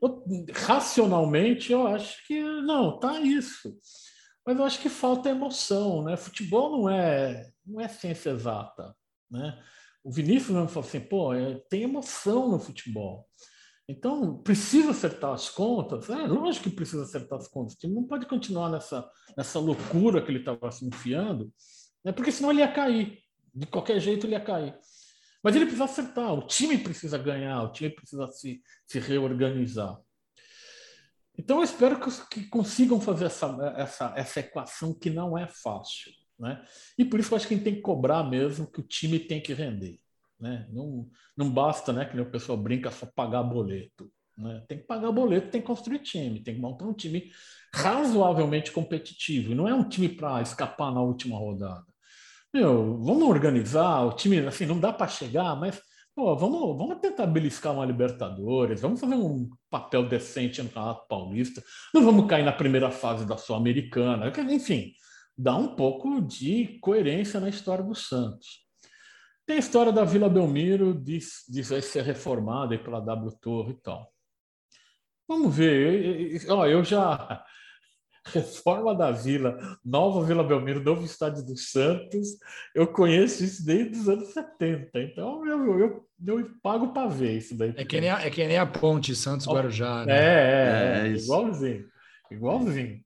eu, 0.02 0.24
racionalmente 0.52 1.70
eu 1.70 1.86
acho 1.86 2.26
que 2.26 2.42
não, 2.42 2.98
tá 2.98 3.20
isso. 3.20 3.78
Mas 4.44 4.58
eu 4.58 4.64
acho 4.64 4.80
que 4.80 4.88
falta 4.88 5.28
emoção, 5.28 6.02
né? 6.02 6.16
Futebol 6.16 6.72
não 6.72 6.90
é 6.90 7.50
não 7.64 7.80
é 7.80 7.88
ciência 7.88 8.30
exata. 8.30 8.94
Né? 9.30 9.62
O 10.02 10.10
Vinícius 10.10 10.50
mesmo 10.50 10.68
falou 10.68 10.88
assim, 10.88 11.00
pô, 11.00 11.34
é, 11.34 11.54
tem 11.68 11.82
emoção 11.82 12.48
no 12.48 12.58
futebol. 12.58 13.28
Então, 13.88 14.38
precisa 14.42 14.90
acertar 14.90 15.32
as 15.32 15.50
contas? 15.50 16.08
É, 16.08 16.26
lógico 16.26 16.70
que 16.70 16.76
precisa 16.76 17.02
acertar 17.02 17.38
as 17.38 17.48
contas. 17.48 17.74
O 17.74 17.78
time 17.78 17.94
não 17.94 18.04
pode 18.04 18.24
continuar 18.26 18.70
nessa, 18.70 19.08
nessa 19.36 19.58
loucura 19.58 20.22
que 20.22 20.30
ele 20.30 20.38
estava 20.38 20.70
se 20.70 20.86
enfiando, 20.86 21.52
né? 22.04 22.12
porque 22.12 22.30
senão 22.30 22.50
ele 22.50 22.60
ia 22.60 22.72
cair. 22.72 23.18
De 23.52 23.66
qualquer 23.66 23.98
jeito 23.98 24.26
ele 24.26 24.34
ia 24.34 24.40
cair. 24.40 24.78
Mas 25.42 25.56
ele 25.56 25.64
precisa 25.64 25.84
acertar, 25.84 26.32
o 26.32 26.46
time 26.46 26.78
precisa 26.78 27.18
ganhar, 27.18 27.62
o 27.62 27.72
time 27.72 27.90
precisa 27.90 28.26
se, 28.28 28.62
se 28.86 29.00
reorganizar. 29.00 29.98
Então, 31.36 31.58
eu 31.58 31.64
espero 31.64 31.98
que, 31.98 32.10
que 32.28 32.46
consigam 32.48 33.00
fazer 33.00 33.24
essa, 33.24 33.74
essa, 33.76 34.12
essa 34.14 34.40
equação 34.40 34.92
que 34.92 35.08
não 35.08 35.36
é 35.36 35.48
fácil. 35.48 36.12
Né? 36.40 36.60
E 36.96 37.04
por 37.04 37.20
isso 37.20 37.32
eu 37.32 37.36
acho 37.36 37.46
que 37.46 37.52
a 37.52 37.56
gente 37.56 37.64
tem 37.64 37.74
que 37.74 37.82
cobrar 37.82 38.24
mesmo 38.24 38.66
que 38.66 38.80
o 38.80 38.82
time 38.82 39.18
tem 39.18 39.40
que 39.40 39.52
render. 39.52 40.00
Né? 40.40 40.66
Não, 40.72 41.06
não 41.36 41.50
basta, 41.50 41.92
né, 41.92 42.06
que 42.06 42.18
o 42.18 42.30
pessoal 42.30 42.56
brinca 42.56 42.90
só 42.90 43.04
pagar 43.04 43.42
boleto. 43.42 44.10
Né? 44.38 44.64
Tem 44.66 44.78
que 44.78 44.84
pagar 44.84 45.12
boleto, 45.12 45.50
tem 45.50 45.60
que 45.60 45.66
construir 45.66 45.98
time, 45.98 46.42
tem 46.42 46.54
que 46.54 46.60
montar 46.60 46.86
um 46.86 46.94
time 46.94 47.30
razoavelmente 47.74 48.72
competitivo. 48.72 49.54
Não 49.54 49.68
é 49.68 49.74
um 49.74 49.86
time 49.86 50.08
para 50.08 50.40
escapar 50.40 50.90
na 50.90 51.02
última 51.02 51.36
rodada. 51.36 51.84
Meu, 52.52 52.98
vamos 52.98 53.28
organizar 53.28 54.06
o 54.06 54.12
time, 54.12 54.38
assim, 54.38 54.64
não 54.64 54.80
dá 54.80 54.92
para 54.92 55.06
chegar, 55.06 55.54
mas 55.54 55.80
pô, 56.16 56.34
vamos, 56.36 56.76
vamos 56.76 56.98
tentar 57.00 57.26
beliscar 57.26 57.72
uma 57.72 57.84
Libertadores, 57.84 58.80
vamos 58.80 58.98
fazer 58.98 59.14
um 59.14 59.48
papel 59.70 60.08
decente 60.08 60.60
no 60.60 60.68
Campeonato 60.68 61.06
Paulista, 61.06 61.62
não 61.94 62.04
vamos 62.04 62.26
cair 62.26 62.44
na 62.44 62.50
primeira 62.50 62.90
fase 62.90 63.24
da 63.24 63.36
Sul-Americana, 63.36 64.32
enfim, 64.50 64.92
dá 65.40 65.56
um 65.56 65.74
pouco 65.74 66.20
de 66.20 66.78
coerência 66.82 67.40
na 67.40 67.48
história 67.48 67.82
do 67.82 67.94
Santos. 67.94 68.66
Tem 69.46 69.56
a 69.56 69.60
história 69.60 69.90
da 69.90 70.04
Vila 70.04 70.28
Belmiro, 70.28 70.94
diz, 70.94 71.44
diz 71.48 71.70
vai 71.70 71.80
ser 71.80 72.02
reformada 72.02 72.78
pela 72.78 73.00
W 73.00 73.32
Torre 73.40 73.72
e 73.72 73.80
tal. 73.80 74.12
Vamos 75.26 75.56
ver. 75.56 76.44
Eu, 76.46 76.66
eu 76.66 76.84
já 76.84 77.42
reforma 78.34 78.94
da 78.94 79.10
Vila, 79.10 79.58
nova 79.82 80.22
Vila 80.26 80.44
Belmiro, 80.44 80.84
novo 80.84 81.06
estádio 81.06 81.42
do 81.42 81.56
Santos. 81.56 82.36
Eu 82.74 82.86
conheço 82.88 83.42
isso 83.42 83.64
desde 83.64 83.98
os 83.98 84.08
anos 84.10 84.28
70. 84.34 84.90
Então 85.00 85.46
eu, 85.46 85.78
eu, 85.78 86.06
eu 86.26 86.50
pago 86.62 86.92
para 86.92 87.08
ver 87.08 87.38
isso 87.38 87.56
daí. 87.56 87.72
É 87.76 87.84
que, 87.84 87.98
nem 87.98 88.10
a, 88.10 88.20
é 88.20 88.30
que 88.30 88.46
nem 88.46 88.58
a 88.58 88.66
ponte 88.66 89.16
Santos-Guarujá. 89.16 90.04
Né? 90.04 90.12
É, 90.12 90.18
é, 90.18 91.08
é, 91.08 91.08
é 91.08 91.16
igualzinho. 91.16 91.88
Igualzinho. 92.30 93.00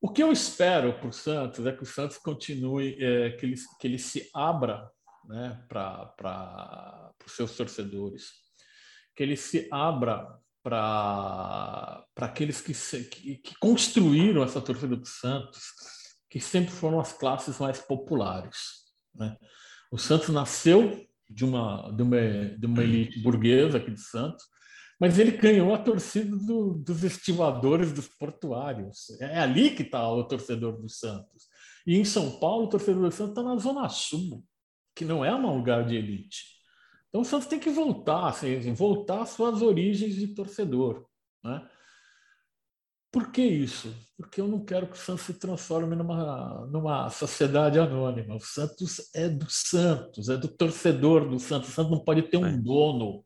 O 0.00 0.10
que 0.10 0.22
eu 0.22 0.32
espero 0.32 0.94
para 0.94 1.08
o 1.08 1.12
Santos 1.12 1.66
é 1.66 1.72
que 1.72 1.82
o 1.82 1.86
Santos 1.86 2.16
continue, 2.16 2.96
é, 2.98 3.30
que, 3.32 3.44
ele, 3.44 3.54
que 3.78 3.86
ele 3.86 3.98
se 3.98 4.30
abra 4.34 4.90
né, 5.26 5.62
para 5.68 7.12
os 7.26 7.32
seus 7.32 7.54
torcedores, 7.56 8.30
que 9.14 9.22
ele 9.22 9.36
se 9.36 9.68
abra 9.70 10.26
para 10.62 12.06
aqueles 12.16 12.60
que, 12.60 12.72
que, 13.04 13.36
que, 13.36 13.54
construíram 13.58 14.42
essa 14.42 14.60
torcida 14.60 14.96
do 14.96 15.06
Santos, 15.06 15.62
que 16.30 16.40
sempre 16.40 16.72
foram 16.72 16.98
as 16.98 17.12
classes 17.12 17.58
mais 17.58 17.78
populares. 17.78 18.56
Né? 19.14 19.36
O 19.90 19.98
Santos 19.98 20.28
nasceu 20.30 21.06
de 21.28 21.44
uma, 21.44 21.90
de, 21.92 22.02
uma, 22.02 22.44
de 22.58 22.66
uma 22.66 22.82
elite 22.82 23.20
burguesa 23.20 23.78
aqui 23.78 23.90
de 23.90 24.00
Santos, 24.00 24.44
mas 25.00 25.18
ele 25.18 25.32
ganhou 25.32 25.74
a 25.74 25.78
torcida 25.78 26.36
do, 26.36 26.74
dos 26.74 27.02
estivadores, 27.02 27.90
dos 27.90 28.06
portuários. 28.06 29.08
É 29.18 29.38
ali 29.38 29.70
que 29.70 29.82
está 29.82 30.06
o 30.06 30.22
torcedor 30.24 30.78
do 30.78 30.90
Santos. 30.90 31.48
E 31.86 31.96
em 31.96 32.04
São 32.04 32.38
Paulo, 32.38 32.66
o 32.66 32.68
torcedor 32.68 33.08
do 33.08 33.10
Santos 33.10 33.30
está 33.30 33.42
na 33.42 33.56
Zona 33.56 33.88
Sul, 33.88 34.44
que 34.94 35.06
não 35.06 35.24
é 35.24 35.34
um 35.34 35.56
lugar 35.56 35.86
de 35.86 35.96
elite. 35.96 36.44
Então 37.08 37.22
o 37.22 37.24
Santos 37.24 37.48
tem 37.48 37.58
que 37.58 37.70
voltar, 37.70 38.28
assim, 38.28 38.74
voltar 38.74 39.22
às 39.22 39.30
suas 39.30 39.62
origens 39.62 40.14
de 40.14 40.28
torcedor. 40.34 41.06
Né? 41.42 41.66
Por 43.10 43.32
que 43.32 43.42
isso? 43.42 43.92
Porque 44.18 44.40
eu 44.40 44.46
não 44.46 44.64
quero 44.64 44.86
que 44.86 44.96
o 44.96 45.00
Santos 45.00 45.22
se 45.22 45.34
transforme 45.34 45.96
numa, 45.96 46.66
numa 46.66 47.08
sociedade 47.08 47.78
anônima. 47.78 48.36
O 48.36 48.40
Santos 48.40 49.10
é 49.14 49.28
do 49.30 49.46
Santos, 49.48 50.28
é 50.28 50.36
do 50.36 50.46
torcedor 50.46 51.28
do 51.28 51.38
Santos. 51.38 51.70
O 51.70 51.72
Santos 51.72 51.90
não 51.90 52.04
pode 52.04 52.22
ter 52.22 52.36
um 52.36 52.46
é. 52.46 52.56
dono. 52.56 53.24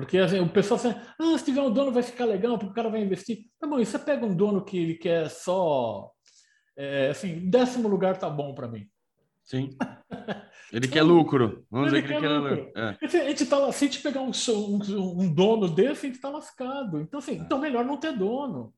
Porque 0.00 0.18
assim, 0.18 0.40
o 0.40 0.48
pessoal 0.48 0.78
fala, 0.78 1.02
ah, 1.18 1.38
se 1.38 1.44
tiver 1.44 1.60
um 1.60 1.72
dono 1.72 1.92
vai 1.92 2.02
ficar 2.02 2.24
legal, 2.24 2.58
porque 2.58 2.70
o 2.70 2.74
cara 2.74 2.88
vai 2.88 3.02
investir. 3.02 3.46
Tá 3.58 3.66
bom, 3.66 3.78
e 3.78 3.86
você 3.86 3.98
pega 3.98 4.24
um 4.24 4.34
dono 4.34 4.64
que 4.64 4.78
ele 4.78 4.94
quer 4.94 5.28
só. 5.28 6.10
É, 6.76 7.10
assim, 7.10 7.50
décimo 7.50 7.88
lugar 7.88 8.18
tá 8.18 8.28
bom 8.30 8.54
para 8.54 8.68
mim. 8.68 8.86
Sim. 9.44 9.76
Ele 10.72 10.86
quer 10.86 11.02
lucro. 11.02 11.66
Vamos 11.68 11.92
ele 11.92 12.00
dizer 12.00 12.06
que 12.06 12.14
ele 12.14 12.28
quer 12.28 12.38
lucro. 12.38 12.64
lucro. 12.66 12.80
É. 12.80 12.96
A 13.02 13.28
gente 13.30 13.46
tá, 13.46 13.72
se 13.72 13.84
a 13.84 13.88
gente 13.88 14.02
pegar 14.04 14.20
um, 14.20 14.30
um, 14.30 15.22
um 15.22 15.34
dono 15.34 15.68
desse, 15.68 16.06
a 16.06 16.08
gente 16.08 16.14
está 16.14 16.28
lascado. 16.28 17.00
Então, 17.00 17.18
assim, 17.18 17.32
é. 17.32 17.34
então 17.38 17.58
melhor 17.58 17.84
não 17.84 17.96
ter 17.96 18.16
dono 18.16 18.72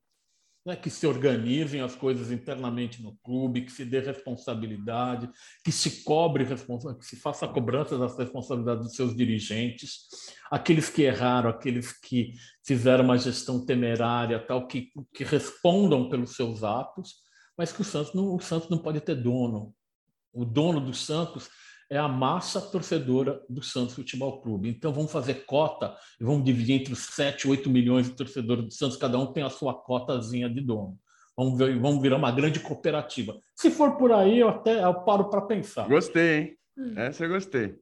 né, 0.65 0.75
que 0.75 0.89
se 0.89 1.05
organizem 1.05 1.81
as 1.81 1.95
coisas 1.95 2.31
internamente 2.31 3.01
no 3.01 3.15
clube, 3.17 3.65
que 3.65 3.71
se 3.71 3.83
dê 3.83 3.99
responsabilidade, 3.99 5.29
que 5.63 5.71
se 5.71 6.03
cobre 6.03 6.45
que 6.45 7.05
se 7.05 7.17
faça 7.17 7.45
a 7.45 7.49
cobrança 7.49 7.97
das 7.97 8.17
responsabilidades 8.17 8.85
dos 8.85 8.95
seus 8.95 9.15
dirigentes, 9.15 10.07
aqueles 10.49 10.89
que 10.89 11.01
erraram, 11.01 11.49
aqueles 11.49 11.91
que 11.91 12.33
fizeram 12.65 13.03
uma 13.03 13.17
gestão 13.17 13.65
temerária, 13.65 14.39
tal, 14.45 14.67
que, 14.67 14.91
que 15.13 15.23
respondam 15.23 16.09
pelos 16.09 16.35
seus 16.35 16.63
atos, 16.63 17.15
mas 17.57 17.71
que 17.71 17.81
o 17.81 17.85
Santos 17.85 18.13
não, 18.13 18.35
o 18.35 18.39
Santos 18.39 18.69
não 18.69 18.77
pode 18.77 19.01
ter 19.01 19.15
dono. 19.15 19.75
O 20.31 20.45
dono 20.45 20.79
do 20.79 20.93
Santos 20.93 21.49
é 21.89 21.97
a 21.97 22.07
massa 22.07 22.61
torcedora 22.61 23.41
do 23.49 23.61
Santos 23.61 23.95
Futebol 23.95 24.41
Clube. 24.41 24.69
Então 24.69 24.93
vamos 24.93 25.11
fazer 25.11 25.45
cota 25.45 25.95
e 26.19 26.23
vamos 26.23 26.43
dividir 26.43 26.79
entre 26.79 26.93
os 26.93 27.05
7, 27.07 27.47
8 27.47 27.69
milhões 27.69 28.07
de 28.07 28.15
torcedores 28.15 28.65
do 28.65 28.71
Santos, 28.71 28.97
cada 28.97 29.17
um 29.17 29.31
tem 29.31 29.43
a 29.43 29.49
sua 29.49 29.73
cotazinha 29.73 30.49
de 30.49 30.61
dono. 30.61 30.97
Vamos, 31.35 31.57
ver, 31.57 31.79
vamos 31.79 32.01
virar 32.01 32.17
uma 32.17 32.31
grande 32.31 32.59
cooperativa. 32.59 33.35
Se 33.55 33.71
for 33.71 33.97
por 33.97 34.11
aí, 34.11 34.39
eu 34.39 34.49
até 34.49 34.83
eu 34.83 34.93
paro 35.03 35.29
para 35.29 35.41
pensar. 35.41 35.87
Gostei, 35.87 36.37
hein? 36.37 36.57
Essa 36.95 37.25
eu 37.25 37.29
gostei. 37.29 37.75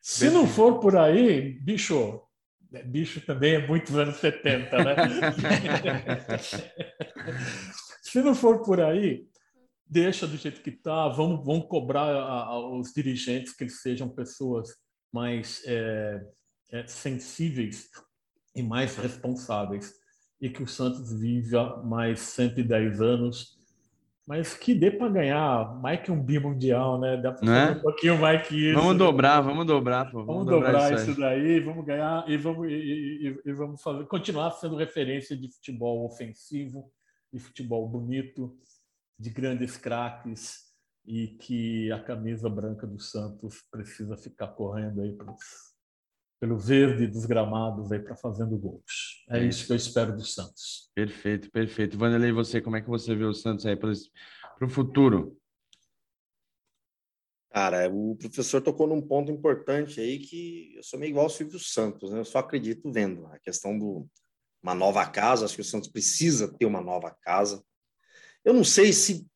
Se 0.00 0.30
não 0.30 0.46
for 0.46 0.78
por 0.78 0.96
aí, 0.96 1.58
bicho, 1.60 2.22
bicho 2.84 3.20
também 3.26 3.54
é 3.54 3.66
muitos 3.66 3.96
anos 3.96 4.16
70, 4.16 4.84
né? 4.84 4.94
Se 8.02 8.22
não 8.22 8.34
for 8.34 8.62
por 8.62 8.80
aí, 8.80 9.26
deixa 9.86 10.26
do 10.26 10.36
jeito 10.36 10.60
que 10.62 10.70
está, 10.70 11.08
vamos, 11.08 11.44
vamos 11.44 11.66
cobrar 11.68 12.14
a, 12.14 12.44
a, 12.44 12.78
os 12.78 12.92
dirigentes 12.92 13.54
que 13.54 13.64
eles 13.64 13.80
sejam 13.80 14.08
pessoas 14.08 14.70
mais 15.12 15.62
é, 15.66 16.20
é, 16.72 16.86
sensíveis 16.86 17.88
e 18.54 18.62
mais 18.62 18.96
responsáveis 18.96 19.94
e 20.40 20.50
que 20.50 20.62
o 20.62 20.66
Santos 20.66 21.12
viva 21.18 21.82
mais 21.84 22.20
110 22.20 23.00
anos, 23.00 23.56
mas 24.26 24.54
que 24.54 24.74
dê 24.74 24.90
para 24.90 25.08
ganhar 25.08 25.80
mais 25.80 26.02
que 26.02 26.10
um 26.10 26.20
bimundial, 26.20 27.00
né? 27.00 27.16
Dá 27.16 27.32
para 27.32 27.56
é? 27.56 27.70
um 27.70 27.80
pouquinho 27.80 28.18
mais 28.18 28.46
que 28.46 28.70
isso. 28.70 28.78
Vamos 28.78 28.98
dobrar, 28.98 29.40
vamos 29.40 29.64
dobrar, 29.64 30.10
pô. 30.10 30.24
Vamos, 30.24 30.26
vamos 30.26 30.46
dobrar, 30.46 30.72
dobrar 30.72 30.94
isso, 30.94 31.10
isso 31.12 31.20
daí, 31.20 31.60
vamos 31.60 31.86
ganhar 31.86 32.28
e 32.28 32.36
vamos, 32.36 32.68
e, 32.68 32.74
e, 32.74 33.40
e 33.46 33.52
vamos 33.52 33.80
fazer, 33.80 34.04
continuar 34.06 34.50
sendo 34.50 34.76
referência 34.76 35.36
de 35.36 35.48
futebol 35.48 36.04
ofensivo, 36.04 36.90
de 37.32 37.38
futebol 37.38 37.88
bonito, 37.88 38.54
de 39.18 39.30
grandes 39.30 39.76
craques 39.76 40.66
e 41.04 41.28
que 41.28 41.90
a 41.92 42.02
camisa 42.02 42.48
branca 42.48 42.86
do 42.86 42.98
Santos 42.98 43.62
precisa 43.70 44.16
ficar 44.16 44.48
correndo 44.48 45.00
aí 45.00 45.12
pros, 45.12 45.36
pelo 46.40 46.58
verde 46.58 47.06
dos 47.06 47.24
gramados 47.24 47.92
aí 47.92 48.00
para 48.00 48.16
fazendo 48.16 48.58
gols. 48.58 49.24
É, 49.30 49.38
é 49.38 49.44
isso 49.44 49.66
que 49.66 49.72
eu 49.72 49.76
espero 49.76 50.14
do 50.14 50.24
Santos. 50.24 50.90
Perfeito, 50.94 51.50
perfeito. 51.50 51.96
Vanderlei, 51.96 52.32
você, 52.32 52.60
como 52.60 52.76
é 52.76 52.82
que 52.82 52.88
você 52.88 53.14
vê 53.14 53.24
o 53.24 53.32
Santos 53.32 53.64
aí 53.64 53.76
para 53.76 53.90
o 53.90 54.68
futuro? 54.68 55.38
Cara, 57.50 57.88
o 57.88 58.14
professor 58.16 58.60
tocou 58.60 58.86
num 58.86 59.00
ponto 59.00 59.32
importante 59.32 59.98
aí 59.98 60.18
que 60.18 60.74
eu 60.76 60.82
sou 60.82 60.98
meio 60.98 61.10
igual 61.10 61.24
ao 61.24 61.30
Silvio 61.30 61.58
Santos, 61.58 62.10
né? 62.10 62.18
Eu 62.18 62.24
só 62.24 62.40
acredito 62.40 62.92
vendo 62.92 63.26
a 63.28 63.38
questão 63.38 63.78
do 63.78 64.06
uma 64.62 64.74
nova 64.74 65.06
casa. 65.06 65.46
Acho 65.46 65.54
que 65.54 65.62
o 65.62 65.64
Santos 65.64 65.88
precisa 65.88 66.52
ter 66.52 66.66
uma 66.66 66.82
nova 66.82 67.10
casa. 67.22 67.64
Eu 68.46 68.54
não 68.54 68.62
sei 68.62 68.92
se 68.92 69.26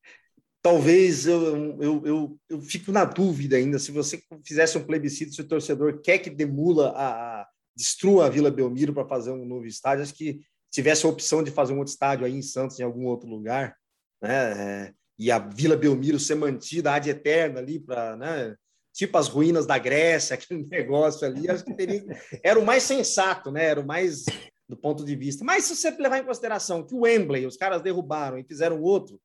talvez 0.62 1.26
eu, 1.26 1.76
eu, 1.82 2.06
eu, 2.06 2.40
eu 2.48 2.60
fico 2.60 2.92
na 2.92 3.04
dúvida 3.04 3.56
ainda 3.56 3.76
se 3.76 3.90
você 3.90 4.22
fizesse 4.46 4.78
um 4.78 4.84
plebiscito 4.84 5.34
se 5.34 5.40
o 5.40 5.48
torcedor 5.48 6.00
quer 6.00 6.18
que 6.18 6.30
demula 6.30 6.90
a, 6.90 7.40
a 7.40 7.48
destrua 7.74 8.26
a 8.26 8.28
Vila 8.28 8.52
Belmiro 8.52 8.94
para 8.94 9.08
fazer 9.08 9.32
um 9.32 9.44
novo 9.44 9.66
estádio, 9.66 10.04
acho 10.04 10.14
que 10.14 10.40
tivesse 10.70 11.04
a 11.04 11.08
opção 11.08 11.42
de 11.42 11.50
fazer 11.50 11.72
um 11.72 11.78
outro 11.78 11.92
estádio 11.92 12.24
aí 12.24 12.34
em 12.34 12.42
Santos, 12.42 12.78
em 12.78 12.84
algum 12.84 13.06
outro 13.06 13.28
lugar, 13.28 13.74
né? 14.22 14.86
É, 14.86 14.94
e 15.18 15.30
a 15.30 15.38
Vila 15.40 15.76
Belmiro 15.76 16.20
ser 16.20 16.36
mantida 16.36 16.92
ad 16.92 17.10
eterna 17.10 17.58
ali 17.58 17.80
para, 17.80 18.16
né? 18.16 18.54
Tipo 18.92 19.18
as 19.18 19.26
ruínas 19.26 19.66
da 19.66 19.76
Grécia, 19.76 20.34
aquele 20.34 20.64
negócio 20.68 21.26
ali, 21.26 21.50
acho 21.50 21.64
que 21.64 21.74
teria, 21.74 22.04
era 22.44 22.60
o 22.60 22.64
mais 22.64 22.84
sensato, 22.84 23.50
né? 23.50 23.64
Era 23.64 23.80
o 23.80 23.86
mais 23.86 24.24
do 24.70 24.76
ponto 24.76 25.05
de 25.05 25.16
vista. 25.16 25.44
Mas 25.44 25.64
se 25.64 25.74
você 25.74 25.90
levar 25.90 26.18
em 26.18 26.24
consideração 26.24 26.86
que 26.86 26.94
o 26.94 27.01
Wembley, 27.01 27.44
os 27.44 27.56
caras 27.56 27.82
derrubaram 27.82 28.38
e 28.38 28.44
fizeram 28.44 28.80
outro, 28.80 29.20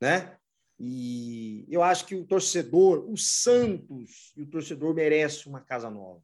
né? 0.00 0.36
E 0.80 1.66
eu 1.68 1.82
acho 1.82 2.06
que 2.06 2.14
o 2.14 2.24
torcedor, 2.24 3.08
o 3.08 3.16
Santos 3.16 4.32
e 4.36 4.42
o 4.42 4.46
torcedor 4.46 4.94
merece 4.94 5.48
uma 5.48 5.60
casa 5.60 5.90
nova. 5.90 6.22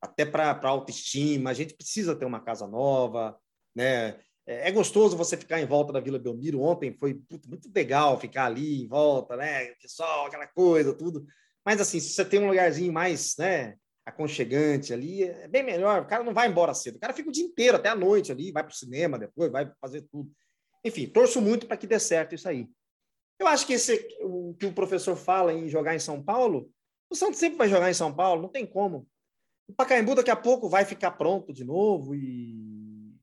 Até 0.00 0.24
para 0.24 0.58
autoestima, 0.68 1.50
a 1.50 1.54
gente 1.54 1.74
precisa 1.74 2.16
ter 2.16 2.24
uma 2.24 2.40
casa 2.40 2.66
nova, 2.66 3.36
né? 3.74 4.20
É, 4.46 4.68
é 4.68 4.72
gostoso 4.72 5.16
você 5.16 5.36
ficar 5.36 5.60
em 5.60 5.66
volta 5.66 5.92
da 5.92 6.00
Vila 6.00 6.18
Belmiro. 6.18 6.60
Ontem 6.60 6.96
foi 6.96 7.20
muito 7.46 7.70
legal 7.74 8.18
ficar 8.18 8.46
ali 8.46 8.82
em 8.82 8.88
volta, 8.88 9.36
né? 9.36 9.66
Pessoal, 9.74 10.26
aquela 10.26 10.46
coisa, 10.46 10.94
tudo. 10.94 11.24
Mas 11.64 11.80
assim, 11.80 12.00
se 12.00 12.10
você 12.10 12.24
tem 12.24 12.40
um 12.40 12.48
lugarzinho 12.48 12.92
mais, 12.92 13.36
né? 13.38 13.76
Aconchegante 14.04 14.92
ali, 14.92 15.24
é 15.24 15.48
bem 15.48 15.62
melhor. 15.62 16.02
O 16.02 16.06
cara 16.06 16.24
não 16.24 16.34
vai 16.34 16.48
embora 16.48 16.74
cedo. 16.74 16.96
O 16.96 17.00
cara 17.00 17.12
fica 17.12 17.28
o 17.28 17.32
dia 17.32 17.44
inteiro, 17.44 17.76
até 17.76 17.88
a 17.88 17.94
noite 17.94 18.32
ali, 18.32 18.52
vai 18.52 18.62
para 18.62 18.72
o 18.72 18.76
cinema 18.76 19.18
depois, 19.18 19.50
vai 19.50 19.70
fazer 19.80 20.02
tudo. 20.02 20.30
Enfim, 20.84 21.06
torço 21.06 21.40
muito 21.40 21.66
para 21.66 21.76
que 21.76 21.86
dê 21.86 21.98
certo 21.98 22.34
isso 22.34 22.48
aí. 22.48 22.68
Eu 23.38 23.46
acho 23.46 23.66
que 23.66 23.72
esse, 23.72 24.08
o 24.20 24.54
que 24.54 24.66
o 24.66 24.72
professor 24.72 25.16
fala 25.16 25.52
em 25.52 25.68
jogar 25.68 25.94
em 25.94 26.00
São 26.00 26.22
Paulo, 26.22 26.70
o 27.10 27.14
Santos 27.14 27.38
sempre 27.38 27.58
vai 27.58 27.68
jogar 27.68 27.90
em 27.90 27.94
São 27.94 28.14
Paulo, 28.14 28.42
não 28.42 28.48
tem 28.48 28.66
como. 28.66 29.06
O 29.68 29.72
Pacaembu 29.72 30.14
daqui 30.14 30.30
a 30.30 30.36
pouco 30.36 30.68
vai 30.68 30.84
ficar 30.84 31.12
pronto 31.12 31.52
de 31.52 31.64
novo 31.64 32.14
e, 32.14 33.14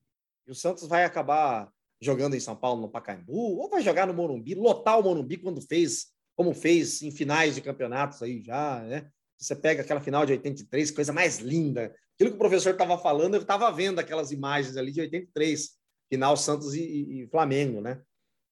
e 0.46 0.50
o 0.50 0.54
Santos 0.54 0.86
vai 0.86 1.04
acabar 1.04 1.70
jogando 2.00 2.34
em 2.34 2.40
São 2.40 2.56
Paulo 2.56 2.80
no 2.80 2.88
Pacaembu, 2.88 3.58
ou 3.58 3.68
vai 3.68 3.82
jogar 3.82 4.06
no 4.06 4.14
Morumbi, 4.14 4.54
lotar 4.54 4.98
o 4.98 5.02
Morumbi 5.02 5.36
quando 5.36 5.60
fez, 5.60 6.06
como 6.34 6.54
fez 6.54 7.02
em 7.02 7.10
finais 7.10 7.54
de 7.54 7.60
campeonatos 7.60 8.22
aí 8.22 8.42
já, 8.42 8.80
né? 8.80 9.10
Você 9.40 9.56
pega 9.56 9.82
aquela 9.82 10.00
final 10.00 10.26
de 10.26 10.32
83, 10.32 10.90
coisa 10.90 11.12
mais 11.12 11.38
linda. 11.38 11.94
Aquilo 12.14 12.30
que 12.30 12.36
o 12.36 12.38
professor 12.38 12.72
estava 12.72 12.98
falando, 12.98 13.34
eu 13.34 13.40
estava 13.40 13.70
vendo 13.72 13.98
aquelas 13.98 14.30
imagens 14.30 14.76
ali 14.76 14.92
de 14.92 15.00
83, 15.00 15.70
final 16.10 16.36
Santos 16.36 16.74
e, 16.74 16.82
e, 16.82 17.22
e 17.22 17.26
Flamengo, 17.28 17.80
né? 17.80 18.02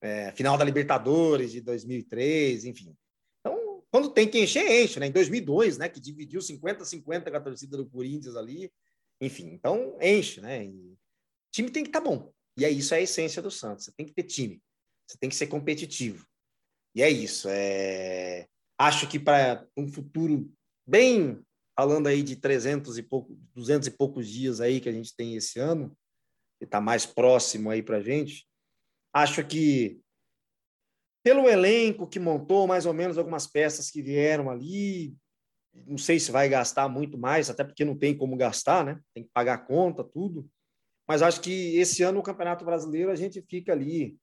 É, 0.00 0.32
final 0.32 0.56
da 0.56 0.64
Libertadores 0.64 1.52
de 1.52 1.60
2003, 1.60 2.64
enfim. 2.64 2.96
Então, 3.40 3.84
quando 3.90 4.10
tem 4.10 4.26
que 4.26 4.40
encher, 4.40 4.64
enche, 4.82 4.98
né? 4.98 5.08
Em 5.08 5.12
2002, 5.12 5.76
né? 5.76 5.90
Que 5.90 6.00
dividiu 6.00 6.40
50-50 6.40 7.30
com 7.30 7.36
a 7.36 7.40
torcida 7.40 7.76
do 7.76 7.86
Corinthians 7.86 8.34
ali. 8.34 8.72
Enfim, 9.20 9.48
então 9.52 9.98
enche, 10.00 10.40
né? 10.40 10.64
E 10.64 10.70
o 10.70 10.98
time 11.52 11.70
tem 11.70 11.82
que 11.82 11.90
estar 11.90 12.00
tá 12.00 12.08
bom. 12.08 12.32
E 12.56 12.64
é 12.64 12.70
isso 12.70 12.94
é 12.94 12.98
a 12.98 13.02
essência 13.02 13.42
do 13.42 13.50
Santos. 13.50 13.84
Você 13.84 13.92
tem 13.92 14.06
que 14.06 14.14
ter 14.14 14.22
time. 14.22 14.62
Você 15.06 15.18
tem 15.18 15.28
que 15.28 15.36
ser 15.36 15.48
competitivo. 15.48 16.26
E 16.94 17.02
é 17.02 17.10
isso. 17.10 17.46
É... 17.50 18.46
Acho 18.78 19.08
que 19.08 19.18
para 19.18 19.66
um 19.76 19.86
futuro 19.88 20.50
bem 20.88 21.44
falando 21.76 22.06
aí 22.06 22.22
de 22.22 22.34
300 22.34 22.98
e 22.98 23.02
pouco, 23.02 23.38
200 23.54 23.86
e 23.86 23.90
poucos 23.90 24.26
dias 24.26 24.60
aí 24.60 24.80
que 24.80 24.88
a 24.88 24.92
gente 24.92 25.14
tem 25.14 25.36
esse 25.36 25.60
ano, 25.60 25.96
que 26.58 26.64
está 26.64 26.80
mais 26.80 27.06
próximo 27.06 27.70
aí 27.70 27.82
para 27.82 27.98
a 27.98 28.02
gente, 28.02 28.48
acho 29.14 29.46
que 29.46 30.00
pelo 31.22 31.48
elenco 31.48 32.08
que 32.08 32.18
montou, 32.18 32.66
mais 32.66 32.86
ou 32.86 32.94
menos 32.94 33.18
algumas 33.18 33.46
peças 33.46 33.90
que 33.90 34.02
vieram 34.02 34.50
ali, 34.50 35.14
não 35.86 35.98
sei 35.98 36.18
se 36.18 36.30
vai 36.30 36.48
gastar 36.48 36.88
muito 36.88 37.18
mais, 37.18 37.50
até 37.50 37.62
porque 37.62 37.84
não 37.84 37.96
tem 37.96 38.16
como 38.16 38.36
gastar, 38.36 38.84
né? 38.84 39.00
Tem 39.14 39.24
que 39.24 39.30
pagar 39.32 39.54
a 39.54 39.58
conta, 39.58 40.02
tudo. 40.02 40.48
Mas 41.06 41.22
acho 41.22 41.40
que 41.40 41.76
esse 41.76 42.02
ano 42.02 42.20
o 42.20 42.22
Campeonato 42.22 42.64
Brasileiro 42.64 43.10
a 43.10 43.14
gente 43.14 43.42
fica 43.42 43.72
ali 43.72 44.16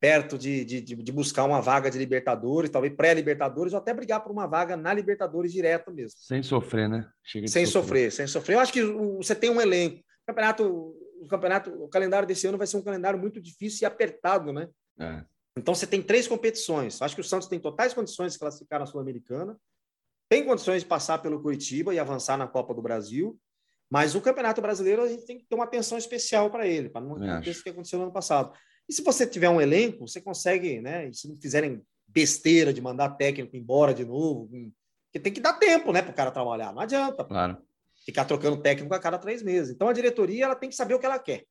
perto 0.00 0.38
de, 0.38 0.64
de, 0.64 0.80
de 0.80 1.12
buscar 1.12 1.44
uma 1.44 1.60
vaga 1.60 1.90
de 1.90 1.98
Libertadores, 1.98 2.70
talvez 2.70 2.94
pré-Libertadores, 2.94 3.72
ou 3.72 3.78
até 3.78 3.92
brigar 3.92 4.22
por 4.22 4.30
uma 4.30 4.46
vaga 4.46 4.76
na 4.76 4.94
Libertadores 4.94 5.52
direto 5.52 5.92
mesmo. 5.92 6.18
Sem 6.20 6.42
sofrer, 6.42 6.88
né? 6.88 7.08
sem 7.24 7.46
sofrer. 7.46 7.66
sofrer, 7.66 8.12
sem 8.12 8.26
sofrer. 8.26 8.54
Eu 8.54 8.60
acho 8.60 8.72
que 8.72 8.82
você 8.82 9.34
tem 9.34 9.50
um 9.50 9.60
elenco. 9.60 9.98
O 9.98 10.26
campeonato, 10.26 10.96
o 11.20 11.26
campeonato, 11.28 11.70
o 11.70 11.88
calendário 11.88 12.28
desse 12.28 12.46
ano 12.46 12.58
vai 12.58 12.66
ser 12.66 12.76
um 12.76 12.82
calendário 12.82 13.18
muito 13.18 13.40
difícil 13.40 13.80
e 13.82 13.86
apertado, 13.86 14.52
né? 14.52 14.68
É. 15.00 15.24
Então 15.56 15.74
você 15.74 15.86
tem 15.86 16.00
três 16.00 16.28
competições. 16.28 17.02
Acho 17.02 17.14
que 17.14 17.20
o 17.20 17.24
Santos 17.24 17.48
tem 17.48 17.58
totais 17.58 17.92
condições 17.92 18.34
de 18.34 18.38
classificar 18.38 18.78
na 18.78 18.86
Sul-Americana, 18.86 19.58
tem 20.28 20.44
condições 20.44 20.82
de 20.82 20.88
passar 20.88 21.18
pelo 21.18 21.42
Curitiba 21.42 21.92
e 21.92 21.98
avançar 21.98 22.36
na 22.36 22.46
Copa 22.46 22.72
do 22.72 22.82
Brasil. 22.82 23.36
Mas 23.90 24.14
o 24.14 24.20
Campeonato 24.20 24.60
Brasileiro 24.60 25.02
a 25.02 25.08
gente 25.08 25.24
tem 25.24 25.38
que 25.38 25.46
ter 25.46 25.54
uma 25.54 25.64
atenção 25.64 25.96
especial 25.96 26.50
para 26.50 26.66
ele, 26.66 26.90
para 26.90 27.00
não 27.00 27.16
acontecer 27.16 27.60
o 27.60 27.62
que 27.64 27.70
aconteceu 27.70 27.98
no 27.98 28.04
ano 28.04 28.12
passado. 28.12 28.52
E 28.88 28.92
se 28.92 29.02
você 29.02 29.26
tiver 29.26 29.50
um 29.50 29.60
elenco, 29.60 30.08
você 30.08 30.20
consegue, 30.20 30.80
né? 30.80 31.12
Se 31.12 31.28
não 31.28 31.36
fizerem 31.36 31.82
besteira 32.06 32.72
de 32.72 32.80
mandar 32.80 33.10
técnico 33.10 33.54
embora 33.56 33.92
de 33.92 34.04
novo, 34.04 34.48
porque 35.04 35.20
tem 35.20 35.32
que 35.32 35.40
dar 35.40 35.54
tempo, 35.54 35.92
né, 35.92 36.00
para 36.02 36.10
o 36.10 36.14
cara 36.14 36.30
trabalhar. 36.30 36.72
Não 36.72 36.80
adianta. 36.80 37.24
Claro. 37.24 37.58
Ficar 38.04 38.24
trocando 38.24 38.62
técnico 38.62 38.94
a 38.94 38.98
cada 38.98 39.18
três 39.18 39.42
meses. 39.42 39.74
Então 39.74 39.88
a 39.88 39.92
diretoria 39.92 40.46
ela 40.46 40.56
tem 40.56 40.70
que 40.70 40.76
saber 40.76 40.94
o 40.94 40.98
que 40.98 41.06
ela 41.06 41.18
quer. 41.18 41.44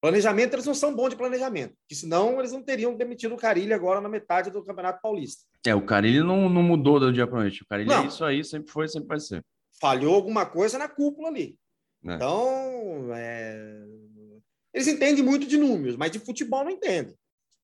Planejamento, 0.00 0.54
eles 0.54 0.66
não 0.66 0.74
são 0.74 0.94
bons 0.94 1.10
de 1.10 1.16
planejamento, 1.16 1.74
porque 1.80 1.94
senão 1.94 2.38
eles 2.38 2.52
não 2.52 2.62
teriam 2.62 2.94
demitido 2.94 3.34
o 3.34 3.38
Carilli 3.38 3.72
agora 3.72 4.00
na 4.00 4.08
metade 4.08 4.50
do 4.50 4.62
Campeonato 4.62 5.00
Paulista. 5.00 5.42
É, 5.66 5.74
o 5.74 5.84
Carilli 5.84 6.20
não, 6.20 6.48
não 6.48 6.62
mudou 6.62 7.00
do 7.00 7.12
dia 7.12 7.26
para 7.26 7.40
noite. 7.40 7.62
O 7.62 7.66
Carilli 7.66 7.90
é 7.90 7.94
não. 7.94 8.04
é 8.04 8.06
isso 8.06 8.24
aí, 8.24 8.44
sempre 8.44 8.70
foi, 8.70 8.86
sempre 8.88 9.08
vai 9.08 9.18
ser. 9.18 9.44
Falhou 9.80 10.14
alguma 10.14 10.46
coisa 10.46 10.78
na 10.78 10.88
cúpula 10.88 11.28
ali. 11.28 11.58
É. 12.04 12.14
Então, 12.14 13.08
é... 13.14 13.84
Eles 14.76 14.88
entendem 14.88 15.24
muito 15.24 15.46
de 15.46 15.56
números, 15.56 15.96
mas 15.96 16.12
de 16.12 16.18
futebol 16.18 16.62
não 16.62 16.70
entendem. 16.70 17.16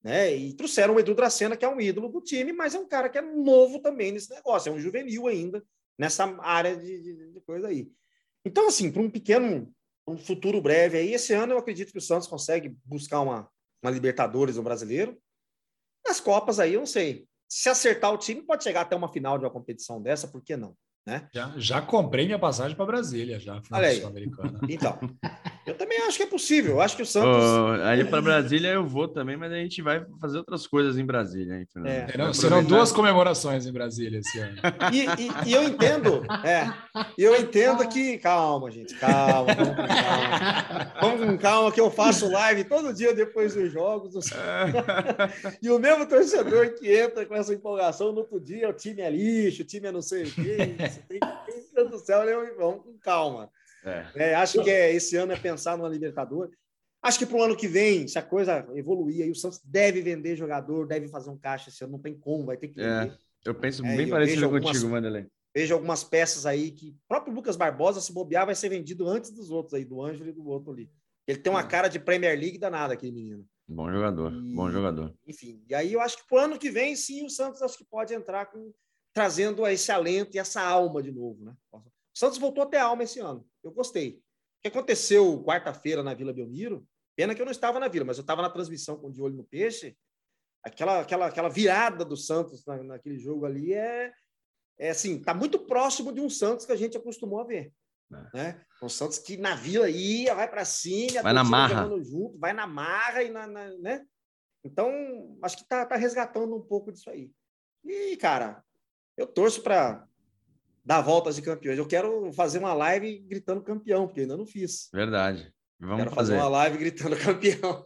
Né? 0.03 0.35
E 0.35 0.55
trouxeram 0.55 0.95
o 0.95 0.99
Edu 0.99 1.15
Dracena, 1.15 1.59
que 1.59 1.65
é 1.65 1.69
um 1.69 1.79
ídolo 1.79 2.09
do 2.09 2.23
time, 2.23 2.55
mas 2.55 2.75
é 2.75 2.79
um 2.79 2.89
cara 2.89 3.11
que 3.11 3.19
é 3.19 3.21
novo 3.21 3.81
também 3.81 4.13
nesse 4.13 4.31
negócio, 4.31 4.71
é 4.71 4.73
um 4.73 4.81
juvenil 4.81 5.27
ainda 5.27 5.63
nessa 5.99 6.25
área 6.41 6.75
de, 6.75 7.03
de, 7.03 7.33
de 7.33 7.41
coisa 7.43 7.69
aí. 7.69 7.93
Então, 8.47 8.67
assim, 8.67 8.91
para 8.91 9.03
um 9.03 9.11
pequeno, 9.11 9.71
um 10.09 10.17
futuro 10.17 10.59
breve 10.63 10.97
aí, 10.97 11.13
esse 11.13 11.35
ano 11.35 11.53
eu 11.53 11.59
acredito 11.59 11.93
que 11.93 11.99
o 11.99 12.01
Santos 12.01 12.27
consegue 12.27 12.75
buscar 12.83 13.21
uma, 13.21 13.47
uma 13.83 13.93
Libertadores 13.93 14.57
no 14.57 14.63
brasileiro. 14.63 15.21
Nas 16.07 16.19
Copas 16.19 16.59
aí, 16.59 16.73
eu 16.73 16.81
não 16.81 16.87
sei. 16.87 17.27
Se 17.47 17.69
acertar 17.69 18.11
o 18.11 18.17
time, 18.17 18.41
pode 18.41 18.65
chegar 18.65 18.81
até 18.81 18.97
uma 18.97 19.13
final 19.13 19.37
de 19.37 19.45
uma 19.45 19.51
competição 19.51 20.01
dessa, 20.01 20.27
por 20.27 20.43
que 20.43 20.57
não? 20.57 20.75
Né? 21.07 21.29
Já, 21.35 21.53
já 21.59 21.83
comprei 21.83 22.25
minha 22.25 22.39
passagem 22.39 22.75
para 22.75 22.87
Brasília, 22.87 23.39
já, 23.39 23.61
final 23.61 23.85
sul-americana. 23.93 24.61
Então, 24.67 24.99
eu 25.65 25.75
também 25.75 25.99
acho 26.03 26.17
que 26.17 26.25
é 26.25 26.27
possível. 26.27 26.73
Eu 26.73 26.81
acho 26.81 26.97
que 26.97 27.03
o 27.03 27.07
Santos. 27.07 27.37
Oh, 27.37 27.85
aí 27.85 28.05
para 28.05 28.21
Brasília 28.21 28.71
eu 28.71 28.85
vou 28.87 29.07
também, 29.07 29.37
mas 29.37 29.53
a 29.53 29.57
gente 29.57 29.81
vai 29.81 30.05
fazer 30.21 30.39
outras 30.39 30.67
coisas 30.67 30.99
em 30.99 31.05
Brasília. 31.05 31.55
Hein, 31.55 31.67
é. 31.85 32.07
Serão, 32.09 32.35
serão, 32.35 32.65
duas 32.65 32.91
comemorações 32.91 33.65
em 33.65 33.73
Brasília 33.73 34.19
esse 34.19 34.39
ano. 34.39 34.57
E, 34.93 35.05
e, 35.23 35.51
e 35.51 35.53
eu 35.53 35.63
entendo, 35.63 36.23
é, 36.45 36.73
eu 37.17 37.37
entendo 37.37 37.87
que. 37.89 38.19
Calma, 38.19 38.71
gente, 38.71 38.95
calma, 38.95 39.55
vamos 39.55 39.77
com 39.77 39.87
calma. 39.87 40.93
Vamos 41.01 41.27
com 41.27 41.39
calma, 41.39 41.73
que 41.73 41.81
eu 41.81 41.91
faço 41.91 42.31
live 42.31 42.65
todo 42.65 42.93
dia 42.93 43.15
depois 43.15 43.55
dos 43.55 43.73
jogos. 43.73 44.15
e 45.63 45.71
o 45.71 45.79
mesmo 45.79 46.07
torcedor 46.07 46.75
que 46.75 46.93
entra 46.93 47.25
com 47.25 47.35
essa 47.35 47.55
empolgação 47.55 48.13
no 48.13 48.21
outro 48.21 48.41
dia, 48.41 48.69
o 48.69 48.73
time 48.73 49.03
é 49.03 49.11
lixo, 49.11 49.63
o 49.63 49.67
time 49.67 49.87
é 49.87 49.93
não 49.93 50.03
sei 50.03 50.25
o 50.25 50.31
quê. 50.31 50.75
Tem, 51.09 51.21
tem, 51.21 51.89
do 51.89 51.99
céu, 51.99 52.23
vamos 52.59 52.83
com 52.85 52.99
calma. 52.99 53.51
É. 53.85 54.07
É, 54.15 54.35
acho 54.35 54.63
que 54.63 54.71
é, 54.71 54.93
esse 54.93 55.17
ano 55.17 55.33
é 55.33 55.37
pensar 55.37 55.77
numa 55.77 55.89
Libertadores. 55.89 56.55
Acho 57.03 57.19
que 57.19 57.27
para 57.27 57.37
o 57.37 57.43
ano 57.43 57.57
que 57.57 57.67
vem, 57.67 58.07
se 58.07 58.17
a 58.19 58.23
coisa 58.23 58.65
evoluir, 58.75 59.25
aí 59.25 59.31
o 59.31 59.35
Santos 59.35 59.61
deve 59.65 60.01
vender 60.01 60.37
jogador, 60.37 60.87
deve 60.87 61.09
fazer 61.09 61.31
um 61.31 61.37
caixa 61.37 61.69
esse 61.69 61.83
ano, 61.83 61.95
não 61.95 61.99
tem 61.99 62.17
como, 62.17 62.47
vai 62.47 62.57
ter 62.57 62.69
que 62.69 62.81
é, 62.81 63.01
vender. 63.01 63.19
eu 63.45 63.55
penso 63.55 63.85
é, 63.85 63.97
bem 63.97 64.09
parecido 64.09 64.49
contigo, 64.49 64.93
Wanderlei. 64.93 65.27
Vejo 65.55 65.75
algumas 65.75 66.05
peças 66.05 66.47
aí 66.47 66.71
que 66.71 66.91
o 66.91 67.09
próprio 67.09 67.35
Lucas 67.35 67.57
Barbosa, 67.57 68.01
se 68.01 68.13
bobear, 68.13 68.47
vai 68.47 68.55
ser 68.55 68.69
vendido 68.69 69.09
antes 69.09 69.33
dos 69.33 69.51
outros 69.51 69.75
aí, 69.75 69.85
do 69.85 70.01
Ângelo 70.01 70.31
e 70.31 70.33
do 70.33 70.47
outro 70.47 70.73
ali. 70.73 70.89
Ele 71.27 71.39
tem 71.39 71.53
uma 71.53 71.61
é. 71.61 71.67
cara 71.67 71.89
de 71.89 71.99
Premier 71.99 72.39
League 72.39 72.59
danada, 72.59 72.95
aquele 72.95 73.13
menino. 73.13 73.45
Bom 73.69 73.91
jogador, 73.91 74.33
e, 74.33 74.55
bom 74.55 74.71
jogador. 74.71 75.15
Enfim, 75.27 75.63
e 75.69 75.75
aí 75.75 75.93
eu 75.93 76.01
acho 76.01 76.19
que 76.19 76.29
para 76.29 76.37
o 76.37 76.41
ano 76.41 76.59
que 76.59 76.71
vem, 76.71 76.95
sim, 76.95 77.25
o 77.25 77.31
Santos 77.31 77.63
acho 77.63 77.77
que 77.77 77.85
pode 77.85 78.15
entrar 78.15 78.47
com 78.47 78.73
trazendo 79.13 79.67
esse 79.67 79.93
alento 79.93 80.37
e 80.37 80.39
essa 80.39 80.63
alma 80.63 81.03
de 81.03 81.13
novo, 81.13 81.45
né? 81.45 81.55
O 82.15 82.19
Santos 82.19 82.39
voltou 82.39 82.65
a 82.65 82.67
ter 82.67 82.79
alma 82.79 83.03
esse 83.03 83.21
ano. 83.21 83.47
Eu 83.63 83.73
gostei. 83.73 84.23
O 84.59 84.63
que 84.63 84.69
aconteceu 84.69 85.43
quarta-feira 85.43 86.03
na 86.03 86.15
Vila 86.15 86.33
Belmiro? 86.33 86.87
Pena 87.17 87.35
que 87.35 87.41
eu 87.41 87.45
não 87.45 87.53
estava 87.53 87.81
na 87.81 87.89
Vila, 87.89 88.05
mas 88.05 88.17
eu 88.17 88.23
estava 88.23 88.43
na 88.43 88.51
transmissão 88.51 88.97
com 88.97 89.09
o 89.09 89.13
de 89.13 89.21
olho 89.21 89.37
no 89.37 89.45
peixe. 89.45 89.97
Aquela, 90.63 91.01
aquela, 91.01 91.27
aquela 91.27 91.49
virada 91.49 92.05
do 92.05 92.17
Santos 92.17 92.65
na, 92.65 92.83
naquele 92.83 93.19
jogo 93.19 93.45
ali 93.45 93.75
é, 93.75 94.13
é 94.79 94.91
assim, 94.91 95.21
tá 95.21 95.35
muito 95.35 95.59
próximo 95.59 96.13
de 96.13 96.21
um 96.21 96.31
Santos 96.31 96.65
que 96.65 96.73
a 96.73 96.77
gente 96.77 96.97
acostumou 96.97 97.41
a 97.41 97.45
ver. 97.45 97.73
É. 98.13 98.37
Né? 98.37 98.65
Um 98.83 98.89
Santos 98.89 99.19
que 99.19 99.37
na 99.37 99.55
Vila 99.55 99.89
ia, 99.89 100.35
vai 100.35 100.49
para 100.49 100.65
cima, 100.65 101.23
vai 101.23 101.33
na 101.33 101.45
marra. 101.45 101.89
junto, 102.03 102.39
vai 102.39 102.53
na 102.53 102.67
marra 102.67 103.23
e 103.23 103.31
na, 103.31 103.47
na, 103.47 103.71
né? 103.79 104.07
Então, 104.65 105.37
acho 105.43 105.57
que 105.57 105.65
tá, 105.67 105.85
tá 105.85 105.97
resgatando 105.97 106.55
um 106.55 106.63
pouco 106.63 106.93
disso 106.93 107.11
aí. 107.11 107.33
E, 107.85 108.17
cara, 108.17 108.65
eu 109.17 109.27
torço 109.27 109.63
para 109.63 110.07
dar 110.85 111.01
voltas 111.01 111.37
de 111.37 111.43
campeões. 111.43 111.79
Eu 111.79 111.87
quero 111.87 112.33
fazer 112.33 112.59
uma 112.59 112.75
live 112.75 113.19
gritando 113.21 113.63
campeão, 113.63 114.07
porque 114.07 114.23
ainda 114.23 114.37
não 114.37 114.47
fiz. 114.47 114.89
Verdade. 114.93 115.53
Vamos 115.79 116.05
quero 116.05 116.15
fazer. 116.15 116.33
fazer 116.33 116.43
uma 116.43 116.49
live 116.49 116.79
gritando 116.79 117.17
campeão. 117.19 117.83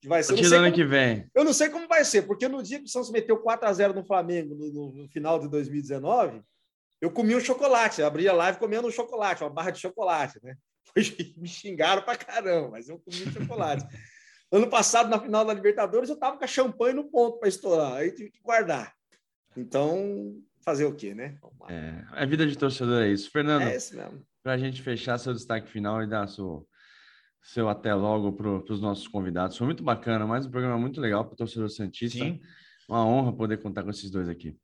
Que 0.00 0.08
vai 0.08 0.22
ser. 0.22 0.34
no 0.36 0.56
ano 0.56 0.72
que 0.72 0.84
vem. 0.84 1.26
Eu 1.34 1.44
não 1.44 1.52
sei 1.52 1.68
como 1.70 1.88
vai 1.88 2.04
ser, 2.04 2.22
porque 2.22 2.46
no 2.46 2.62
dia 2.62 2.78
que 2.78 2.84
o 2.84 2.88
Santos 2.88 3.10
meteu 3.10 3.38
4 3.38 3.68
a 3.68 3.72
0 3.72 3.94
no 3.94 4.04
Flamengo 4.04 4.54
no, 4.54 4.92
no 4.92 5.08
final 5.08 5.38
de 5.38 5.48
2019, 5.48 6.42
eu 7.00 7.10
comi 7.10 7.34
um 7.34 7.40
chocolate. 7.40 8.02
abri 8.02 8.28
a 8.28 8.32
live 8.32 8.58
comendo 8.58 8.88
um 8.88 8.92
chocolate, 8.92 9.42
uma 9.42 9.50
barra 9.50 9.70
de 9.70 9.80
chocolate, 9.80 10.38
né? 10.42 10.56
Me 11.36 11.48
xingaram 11.48 12.02
pra 12.02 12.16
caramba, 12.16 12.70
mas 12.70 12.88
eu 12.88 12.98
comi 12.98 13.22
um 13.22 13.32
chocolate. 13.32 13.86
ano 14.52 14.68
passado, 14.68 15.08
na 15.08 15.20
final 15.20 15.44
da 15.44 15.54
Libertadores, 15.54 16.10
eu 16.10 16.18
tava 16.18 16.36
com 16.36 16.44
a 16.44 16.48
champanhe 16.48 16.94
no 16.94 17.10
ponto 17.10 17.38
para 17.38 17.48
estourar. 17.48 17.94
Aí 17.94 18.10
tive 18.10 18.30
que 18.30 18.40
guardar. 18.42 18.92
Então, 19.56 20.36
fazer 20.64 20.84
o 20.84 20.94
quê, 20.94 21.14
né? 21.14 21.38
É, 21.68 22.04
a 22.12 22.24
vida 22.26 22.46
de 22.46 22.56
torcedor 22.56 23.02
é 23.02 23.12
isso. 23.12 23.30
Fernando, 23.30 23.62
é 23.62 23.78
para 24.42 24.52
a 24.52 24.58
gente 24.58 24.82
fechar 24.82 25.18
seu 25.18 25.32
destaque 25.32 25.70
final 25.70 26.02
e 26.02 26.06
dar 26.06 26.28
seu, 26.28 26.66
seu 27.42 27.68
até 27.68 27.94
logo 27.94 28.32
para 28.32 28.72
os 28.72 28.80
nossos 28.80 29.08
convidados. 29.08 29.56
Foi 29.56 29.66
muito 29.66 29.82
bacana, 29.82 30.26
mais 30.26 30.46
um 30.46 30.50
programa 30.50 30.78
muito 30.78 31.00
legal 31.00 31.24
para 31.24 31.34
o 31.34 31.36
torcedor 31.36 31.70
Santista. 31.70 32.18
Sim. 32.18 32.40
Uma 32.88 33.04
honra 33.04 33.32
poder 33.32 33.58
contar 33.58 33.82
com 33.82 33.90
esses 33.90 34.10
dois 34.10 34.28
aqui. 34.28 34.56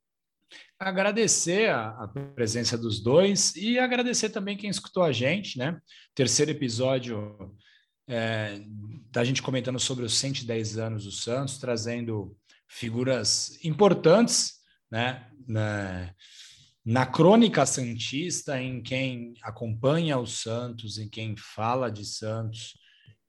Agradecer 0.79 1.69
a, 1.69 1.89
a, 1.89 2.07
presença 2.07 2.77
dos 2.77 3.01
dois 3.01 3.55
e 3.55 3.79
agradecer 3.79 4.29
também 4.29 4.57
quem 4.57 4.69
escutou 4.69 5.03
a 5.03 5.11
gente, 5.11 5.57
né? 5.57 5.79
Terceiro 6.13 6.51
episódio 6.51 7.55
é, 8.07 8.61
da 9.11 9.23
gente 9.23 9.41
comentando 9.41 9.79
sobre 9.79 10.05
os 10.05 10.17
110 10.17 10.77
anos 10.77 11.05
do 11.05 11.11
Santos, 11.11 11.57
trazendo 11.57 12.35
figuras 12.67 13.57
importantes 13.63 14.55
né, 14.91 15.27
na, 15.47 16.13
na 16.85 17.05
crônica 17.05 17.65
santista, 17.65 18.61
em 18.61 18.81
quem 18.81 19.33
acompanha 19.41 20.19
os 20.19 20.41
santos, 20.41 20.97
em 20.97 21.09
quem 21.09 21.35
fala 21.35 21.89
de 21.89 22.05
santos, 22.05 22.73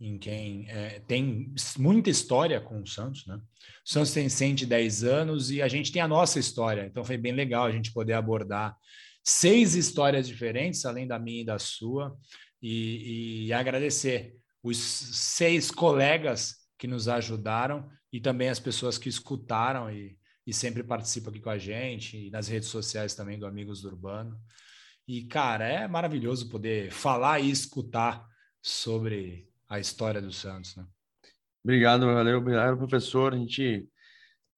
em 0.01 0.19
quem 0.19 0.69
é, 0.69 1.01
tem 1.01 1.55
muita 1.79 2.11
história 2.11 2.61
com 2.61 2.83
os 2.83 2.93
Santos, 2.93 3.27
né? 3.27 3.37
O 3.37 3.89
Santos 3.89 4.13
tem 4.13 4.29
110 4.29 5.05
anos 5.05 5.51
e 5.51 5.63
a 5.63 5.69
gente 5.69 5.91
tem 5.91 6.03
a 6.03 6.09
nossa 6.09 6.39
história, 6.39 6.85
então 6.85 7.05
foi 7.05 7.17
bem 7.17 7.33
legal 7.33 7.65
a 7.65 7.73
gente 7.73 7.93
poder 7.93 8.13
abordar 8.13 8.77
seis 9.25 9.75
histórias 9.75 10.29
diferentes, 10.29 10.85
além 10.85 11.07
da 11.07 11.19
minha 11.19 11.43
e 11.43 11.47
da 11.47 11.59
sua, 11.59 12.17
e, 12.63 13.47
e 13.47 13.53
agradecer 13.53 14.37
os 14.63 14.77
seis 14.77 15.71
colegas 15.71 16.57
que 16.79 16.87
nos 16.87 17.09
ajudaram 17.09 17.89
e 18.13 18.21
também 18.21 18.49
as 18.49 18.61
pessoas 18.61 18.99
que 18.99 19.09
escutaram 19.09 19.91
e, 19.91 20.16
e 20.47 20.53
sempre 20.53 20.83
participa 20.83 21.31
aqui 21.31 21.41
com 21.41 21.51
a 21.51 21.59
gente, 21.59 22.17
e 22.27 22.31
nas 22.31 22.49
redes 22.49 22.69
sociais 22.69 23.15
também 23.15 23.39
do 23.39 23.47
Amigos 23.47 23.83
do 23.83 23.89
Urbano. 23.89 24.39
E, 25.09 25.25
cara, 25.25 25.67
é 25.67 25.89
maravilhoso 25.89 26.49
poder 26.49 26.91
falar 26.91 27.41
e 27.41 27.51
escutar 27.51 28.27
sobre 28.63 29.49
a 29.69 29.79
história 29.79 30.21
do 30.21 30.33
Santos, 30.33 30.77
né? 30.77 30.87
Obrigado, 31.65 32.07
valeu, 32.07 32.39
obrigado, 32.39 32.77
professor. 32.77 33.35
A 33.35 33.37
gente 33.37 33.89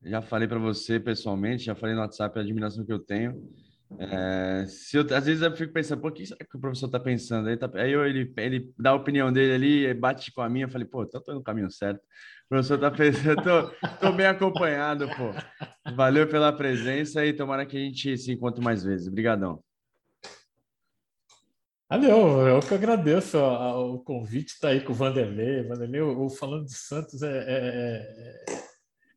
já 0.03 0.21
falei 0.21 0.47
para 0.47 0.59
você 0.59 1.01
pessoalmente, 1.01 1.65
já 1.65 1.75
falei 1.75 1.95
no 1.95 2.03
WhatsApp 2.03 2.39
a 2.39 2.43
admiração 2.43 2.85
que 2.85 2.93
eu 2.93 2.99
tenho. 2.99 3.51
É, 3.99 4.67
se 4.67 4.99
eu, 4.99 5.03
às 5.17 5.25
vezes 5.25 5.41
eu 5.43 5.57
fico 5.57 5.73
pensando, 5.73 6.03
pô, 6.03 6.09
o 6.09 6.13
que, 6.13 6.27
será 6.27 6.39
que 6.39 6.57
o 6.57 6.61
professor 6.61 6.87
está 6.87 7.01
pensando? 7.01 7.49
Aí, 7.49 7.57
tá, 7.57 7.71
aí 7.75 7.93
eu, 7.93 8.05
ele, 8.05 8.31
ele 8.37 8.73
dá 8.79 8.91
a 8.91 8.95
opinião 8.95 9.33
dele 9.33 9.55
ali, 9.55 9.95
bate 9.95 10.31
com 10.33 10.43
a 10.43 10.49
minha, 10.49 10.67
eu 10.67 10.71
falei, 10.71 10.87
pô, 10.87 11.07
tô, 11.07 11.21
tô 11.21 11.33
no 11.33 11.43
caminho 11.43 11.71
certo. 11.71 12.03
Professor 12.49 12.77
está 12.77 12.91
pensando, 12.91 13.43
tô, 13.45 13.89
tô 14.01 14.13
bem 14.13 14.27
acompanhado, 14.27 15.07
pô. 15.09 15.93
Valeu 15.95 16.27
pela 16.27 16.53
presença 16.53 17.25
e 17.25 17.33
tomara 17.33 17.67
que 17.67 17.77
a 17.77 17.81
gente 17.81 18.17
se 18.17 18.33
encontre 18.33 18.63
mais 18.65 18.83
vezes. 18.83 19.07
Obrigadão. 19.07 19.63
Valeu, 21.91 22.47
eu 22.47 22.61
que 22.61 22.75
agradeço 22.75 23.39
o 23.39 23.99
convite, 24.01 24.53
está 24.53 24.69
aí 24.69 24.81
com 24.83 24.93
o 24.93 24.95
Vanderlei. 24.95 25.67
Vanderlei, 25.67 26.01
o 26.03 26.29
Falando 26.29 26.67
de 26.67 26.75
Santos 26.75 27.23
é, 27.23 27.39
é, 27.39 28.47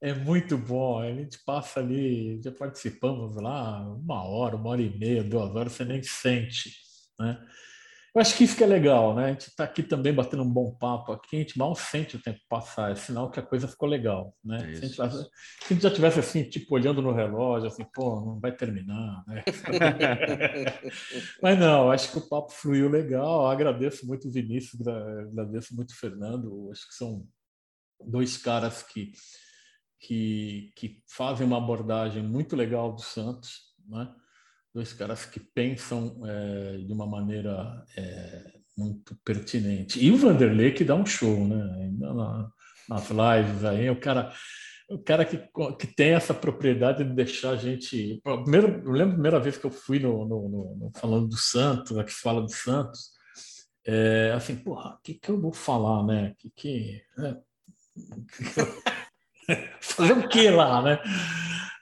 é, 0.01 0.09
é, 0.09 0.13
muito 0.13 0.57
bom. 0.57 0.99
A 0.99 1.11
gente 1.13 1.37
passa 1.45 1.81
ali, 1.81 2.41
já 2.41 2.51
participamos 2.51 3.35
lá 3.35 3.81
uma 3.81 4.23
hora, 4.23 4.55
uma 4.55 4.69
hora 4.69 4.81
e 4.81 4.97
meia, 4.97 5.23
duas 5.23 5.53
horas, 5.53 5.73
você 5.73 5.83
nem 5.83 6.01
sente. 6.01 6.71
Né? 7.19 7.45
Eu 8.13 8.19
acho 8.19 8.35
que 8.35 8.43
isso 8.43 8.57
que 8.57 8.63
é 8.63 8.67
legal, 8.67 9.15
né? 9.15 9.25
A 9.25 9.29
gente 9.29 9.47
está 9.47 9.63
aqui 9.63 9.81
também 9.81 10.13
batendo 10.13 10.43
um 10.43 10.51
bom 10.51 10.75
papo 10.75 11.13
aqui, 11.13 11.37
a 11.37 11.39
gente 11.39 11.57
mal 11.57 11.73
sente 11.73 12.17
o 12.17 12.21
tempo 12.21 12.41
passar, 12.49 12.91
é 12.91 12.95
sinal 12.95 13.31
que 13.31 13.39
a 13.39 13.43
coisa 13.43 13.69
ficou 13.69 13.87
legal, 13.87 14.35
né? 14.43 14.57
É 14.57 14.75
se, 14.75 14.79
a 14.79 14.87
gente, 14.87 14.95
se, 14.95 15.01
a 15.01 15.67
gente, 15.69 15.81
já 15.81 15.89
tivesse 15.89 16.19
assim, 16.19 16.43
tipo, 16.43 16.75
olhando 16.75 17.01
no 17.01 17.13
relógio, 17.13 17.67
assim, 17.67 17.85
pô, 17.93 18.19
não 18.19 18.37
vai 18.37 18.51
terminar, 18.51 19.23
né? 19.25 19.43
Mas 21.41 21.57
não, 21.57 21.89
acho 21.89 22.11
que 22.11 22.17
o 22.17 22.27
papo 22.27 22.51
fluiu 22.51 22.89
legal, 22.89 23.47
agradeço 23.47 24.05
muito 24.05 24.27
o 24.27 24.31
Vinícius, 24.31 24.85
agradeço 24.85 25.73
muito 25.73 25.91
o 25.91 25.95
Fernando, 25.95 26.69
acho 26.69 26.89
que 26.89 26.95
são 26.95 27.25
dois 28.05 28.35
caras 28.35 28.83
que, 28.83 29.13
que, 30.01 30.73
que 30.75 31.01
fazem 31.07 31.47
uma 31.47 31.59
abordagem 31.59 32.21
muito 32.21 32.57
legal 32.57 32.91
do 32.91 33.01
Santos, 33.01 33.73
né? 33.87 34.13
Dois 34.73 34.93
caras 34.93 35.25
que 35.25 35.39
pensam 35.39 36.21
é, 36.25 36.77
de 36.77 36.93
uma 36.93 37.05
maneira 37.05 37.83
é, 37.97 38.53
muito 38.77 39.15
pertinente. 39.23 40.03
E 40.03 40.11
o 40.11 40.17
Vanderlei 40.17 40.71
que 40.71 40.83
dá 40.83 40.95
um 40.95 41.05
show, 41.05 41.47
né? 41.47 41.91
Na, 41.99 42.49
nas 42.89 43.09
lives 43.09 43.63
aí, 43.63 43.89
o 43.89 43.99
cara, 43.99 44.33
o 44.89 44.99
cara 44.99 45.23
que, 45.23 45.37
que 45.79 45.87
tem 45.87 46.13
essa 46.13 46.33
propriedade 46.33 47.03
de 47.03 47.13
deixar 47.13 47.51
a 47.51 47.55
gente. 47.55 48.19
Primeiro, 48.23 48.81
eu 48.85 48.91
lembro 48.91 49.11
a 49.11 49.15
primeira 49.15 49.39
vez 49.39 49.57
que 49.57 49.65
eu 49.65 49.71
fui 49.71 49.99
no, 49.99 50.25
no, 50.25 50.49
no, 50.49 50.75
no 50.77 50.91
falando 50.95 51.27
do 51.27 51.37
Santos, 51.37 51.97
aqui 51.97 52.11
fala 52.11 52.41
do 52.41 52.51
Santos, 52.51 53.11
é, 53.85 54.33
assim, 54.35 54.55
porra, 54.55 54.95
o 54.95 55.01
que, 55.01 55.15
que 55.15 55.29
eu 55.29 55.39
vou 55.39 55.53
falar, 55.53 56.03
né? 56.05 56.33
Que, 56.37 56.49
que, 56.55 57.01
é, 57.19 57.37
fazer 59.79 60.13
o 60.13 60.27
que 60.27 60.49
lá, 60.49 60.81
né? 60.81 60.99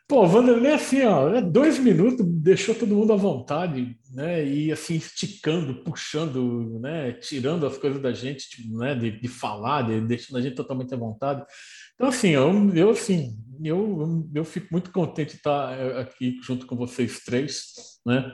Pô, 0.10 0.24
o 0.24 0.28
Vanderlei, 0.28 0.74
assim, 0.74 1.04
ó, 1.04 1.30
é 1.36 1.40
dois 1.40 1.78
minutos, 1.78 2.26
deixou 2.26 2.74
todo 2.74 2.96
mundo 2.96 3.14
à 3.14 3.16
vontade, 3.16 3.96
né? 4.12 4.44
E 4.44 4.72
assim, 4.72 4.96
esticando, 4.96 5.84
puxando, 5.84 6.80
né? 6.80 7.12
Tirando 7.14 7.68
as 7.68 7.78
coisas 7.78 8.02
da 8.02 8.12
gente, 8.12 8.50
tipo, 8.50 8.76
né? 8.76 8.96
De, 8.96 9.12
de 9.22 9.28
falar, 9.28 9.84
de, 9.84 10.02
deixando 10.02 10.38
a 10.38 10.42
gente 10.42 10.56
totalmente 10.56 10.92
à 10.96 10.98
vontade. 10.98 11.46
Então, 11.94 12.08
assim, 12.08 12.30
eu, 12.30 12.76
eu 12.76 12.90
assim, 12.90 13.38
eu, 13.64 14.28
eu 14.34 14.44
fico 14.44 14.70
muito 14.72 14.92
contente 14.92 15.34
de 15.34 15.36
estar 15.38 15.78
eh, 15.80 16.02
aqui 16.02 16.40
junto 16.42 16.66
com 16.66 16.76
vocês 16.76 17.24
três, 17.24 17.66
né? 18.04 18.32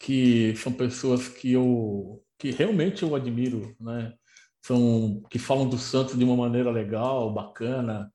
Que 0.00 0.56
são 0.56 0.72
pessoas 0.72 1.28
que 1.28 1.52
eu 1.52 2.20
que 2.36 2.50
realmente 2.50 3.04
eu 3.04 3.14
admiro, 3.14 3.76
né? 3.80 4.12
São 4.60 5.22
que 5.30 5.38
falam 5.38 5.68
do 5.68 5.78
Santos 5.78 6.18
de 6.18 6.24
uma 6.24 6.36
maneira 6.36 6.72
legal, 6.72 7.32
bacana, 7.32 8.10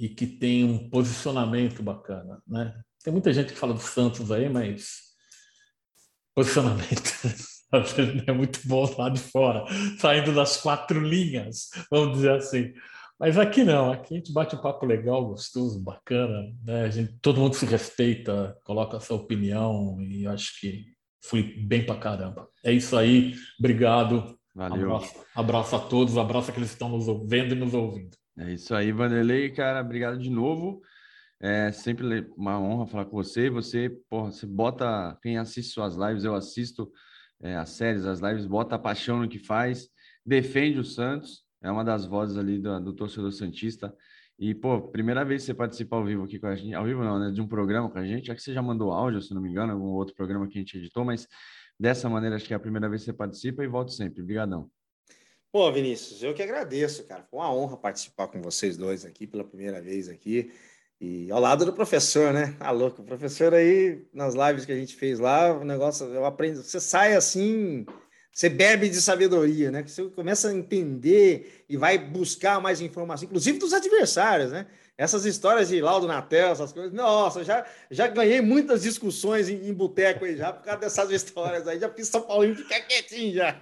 e 0.00 0.08
que 0.08 0.26
tem 0.26 0.64
um 0.64 0.88
posicionamento 0.88 1.82
bacana, 1.82 2.42
né? 2.48 2.74
Tem 3.04 3.12
muita 3.12 3.32
gente 3.34 3.52
que 3.52 3.58
fala 3.58 3.74
do 3.74 3.80
Santos 3.80 4.32
aí, 4.32 4.48
mas 4.48 5.10
posicionamento 6.34 7.12
é 8.26 8.32
muito 8.32 8.60
bom 8.66 8.90
lá 8.96 9.10
de 9.10 9.20
fora, 9.20 9.62
saindo 9.98 10.34
das 10.34 10.56
quatro 10.56 11.00
linhas, 11.00 11.68
vamos 11.90 12.16
dizer 12.16 12.32
assim. 12.32 12.72
Mas 13.18 13.36
aqui 13.36 13.62
não, 13.62 13.92
aqui 13.92 14.14
a 14.14 14.16
gente 14.16 14.32
bate 14.32 14.56
um 14.56 14.62
papo 14.62 14.86
legal, 14.86 15.26
gostoso, 15.26 15.78
bacana, 15.78 16.50
né? 16.64 16.84
A 16.84 16.88
gente, 16.88 17.12
todo 17.20 17.38
mundo 17.38 17.54
se 17.54 17.66
respeita, 17.66 18.56
coloca 18.64 18.96
a 18.96 19.00
sua 19.00 19.18
opinião 19.18 20.00
e 20.00 20.26
acho 20.26 20.58
que 20.58 20.86
fui 21.22 21.42
bem 21.42 21.84
pra 21.84 21.98
caramba. 21.98 22.48
É 22.64 22.72
isso 22.72 22.96
aí, 22.96 23.34
obrigado. 23.58 24.34
Valeu. 24.54 24.94
Abraço, 24.94 25.14
abraço 25.34 25.76
a 25.76 25.78
todos, 25.78 26.16
abraço 26.16 26.48
a 26.48 26.52
aqueles 26.52 26.70
que 26.70 26.76
estão 26.76 26.88
nos 26.88 27.06
vendo 27.28 27.54
e 27.54 27.58
nos 27.58 27.74
ouvindo. 27.74 28.16
É 28.40 28.54
isso 28.54 28.74
aí, 28.74 28.90
Vanderlei, 28.90 29.50
cara, 29.50 29.82
obrigado 29.82 30.18
de 30.18 30.30
novo. 30.30 30.80
É 31.38 31.70
sempre 31.72 32.26
uma 32.34 32.58
honra 32.58 32.86
falar 32.86 33.04
com 33.04 33.14
você. 33.14 33.50
Você, 33.50 33.90
porra, 34.08 34.32
você 34.32 34.46
bota 34.46 35.18
quem 35.22 35.36
assiste 35.36 35.72
suas 35.72 35.94
lives, 35.94 36.24
eu 36.24 36.34
assisto 36.34 36.90
é, 37.42 37.54
as 37.56 37.68
séries, 37.68 38.06
as 38.06 38.20
lives, 38.20 38.46
bota 38.46 38.76
a 38.76 38.78
paixão 38.78 39.20
no 39.20 39.28
que 39.28 39.38
faz, 39.38 39.90
defende 40.24 40.78
o 40.78 40.84
Santos, 40.84 41.44
é 41.62 41.70
uma 41.70 41.84
das 41.84 42.06
vozes 42.06 42.38
ali 42.38 42.58
do, 42.58 42.80
do 42.80 42.94
torcedor 42.94 43.30
santista. 43.30 43.94
E, 44.38 44.54
pô, 44.54 44.88
primeira 44.88 45.22
vez 45.22 45.42
que 45.42 45.46
você 45.46 45.54
participa 45.54 45.96
ao 45.96 46.04
vivo 46.06 46.24
aqui 46.24 46.38
com 46.38 46.46
a 46.46 46.56
gente, 46.56 46.74
ao 46.74 46.86
vivo 46.86 47.04
não, 47.04 47.18
né, 47.18 47.30
de 47.30 47.42
um 47.42 47.46
programa 47.46 47.90
com 47.90 47.98
a 47.98 48.06
gente, 48.06 48.30
acho 48.30 48.38
que 48.38 48.42
você 48.42 48.54
já 48.54 48.62
mandou 48.62 48.90
áudio, 48.90 49.20
se 49.20 49.34
não 49.34 49.42
me 49.42 49.50
engano, 49.50 49.74
algum 49.74 49.88
outro 49.88 50.14
programa 50.14 50.48
que 50.48 50.56
a 50.56 50.62
gente 50.62 50.78
editou, 50.78 51.04
mas 51.04 51.28
dessa 51.78 52.08
maneira 52.08 52.36
acho 52.36 52.46
que 52.46 52.54
é 52.54 52.56
a 52.56 52.60
primeira 52.60 52.88
vez 52.88 53.02
que 53.02 53.06
você 53.06 53.12
participa 53.12 53.62
e 53.62 53.68
volto 53.68 53.92
sempre. 53.92 54.22
Obrigadão. 54.22 54.70
Pô, 55.52 55.70
Vinícius, 55.72 56.22
eu 56.22 56.32
que 56.32 56.42
agradeço, 56.42 57.02
cara. 57.04 57.24
Foi 57.28 57.40
uma 57.40 57.52
honra 57.52 57.76
participar 57.76 58.28
com 58.28 58.40
vocês 58.40 58.76
dois 58.76 59.04
aqui 59.04 59.26
pela 59.26 59.42
primeira 59.42 59.82
vez 59.82 60.08
aqui. 60.08 60.52
E 61.00 61.28
ao 61.30 61.40
lado 61.40 61.64
do 61.64 61.72
professor, 61.72 62.32
né? 62.32 62.56
Ah, 62.60 62.70
louco, 62.70 63.02
o 63.02 63.04
professor 63.04 63.52
aí, 63.52 64.06
nas 64.12 64.34
lives 64.34 64.64
que 64.64 64.70
a 64.70 64.76
gente 64.76 64.94
fez 64.94 65.18
lá, 65.18 65.52
o 65.58 65.64
negócio, 65.64 66.06
eu 66.06 66.24
aprendo, 66.24 66.62
você 66.62 66.78
sai 66.78 67.14
assim, 67.14 67.84
você 68.30 68.48
bebe 68.48 68.88
de 68.88 69.00
sabedoria, 69.00 69.72
né? 69.72 69.82
Você 69.82 70.08
começa 70.10 70.50
a 70.50 70.54
entender 70.54 71.64
e 71.68 71.76
vai 71.76 71.98
buscar 71.98 72.60
mais 72.60 72.80
informação, 72.80 73.26
inclusive 73.26 73.58
dos 73.58 73.72
adversários, 73.72 74.52
né? 74.52 74.68
Essas 75.00 75.24
histórias 75.24 75.70
de 75.70 75.80
laudo 75.80 76.06
Natel, 76.06 76.50
essas 76.50 76.74
coisas, 76.74 76.92
nossa, 76.92 77.42
já, 77.42 77.64
já 77.90 78.06
ganhei 78.06 78.42
muitas 78.42 78.82
discussões 78.82 79.48
em, 79.48 79.66
em 79.66 79.72
boteco 79.72 80.26
aí 80.26 80.36
já 80.36 80.52
por 80.52 80.62
causa 80.62 80.78
dessas 80.78 81.08
histórias 81.24 81.66
aí. 81.66 81.80
Já 81.80 81.88
fiz 81.88 82.08
São 82.08 82.20
Paulinho 82.20 82.54
ficar 82.54 82.82
quietinho 82.82 83.32
já. 83.32 83.56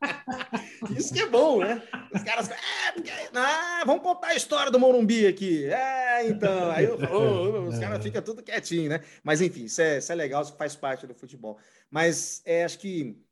Isso 0.96 1.12
que 1.12 1.20
é 1.20 1.26
bom, 1.26 1.58
né? 1.58 1.82
Os 2.14 2.22
caras, 2.22 2.48
é, 2.48 2.92
porque, 2.94 3.10
ah, 3.34 3.82
vamos 3.84 4.02
contar 4.02 4.28
a 4.28 4.36
história 4.36 4.72
do 4.72 4.80
Morumbi 4.80 5.26
aqui. 5.26 5.66
É, 5.66 6.26
então. 6.26 6.70
Aí 6.70 6.86
eu, 6.86 6.98
oh, 7.12 7.68
os 7.68 7.78
caras 7.78 8.02
ficam 8.02 8.22
tudo 8.22 8.42
quietinho, 8.42 8.88
né? 8.88 9.02
Mas 9.22 9.42
enfim, 9.42 9.64
isso 9.64 9.82
é, 9.82 9.98
isso 9.98 10.10
é 10.12 10.14
legal, 10.14 10.40
isso 10.40 10.56
faz 10.56 10.74
parte 10.74 11.06
do 11.06 11.14
futebol. 11.14 11.58
Mas 11.90 12.40
é, 12.46 12.64
acho 12.64 12.78
que 12.78 13.22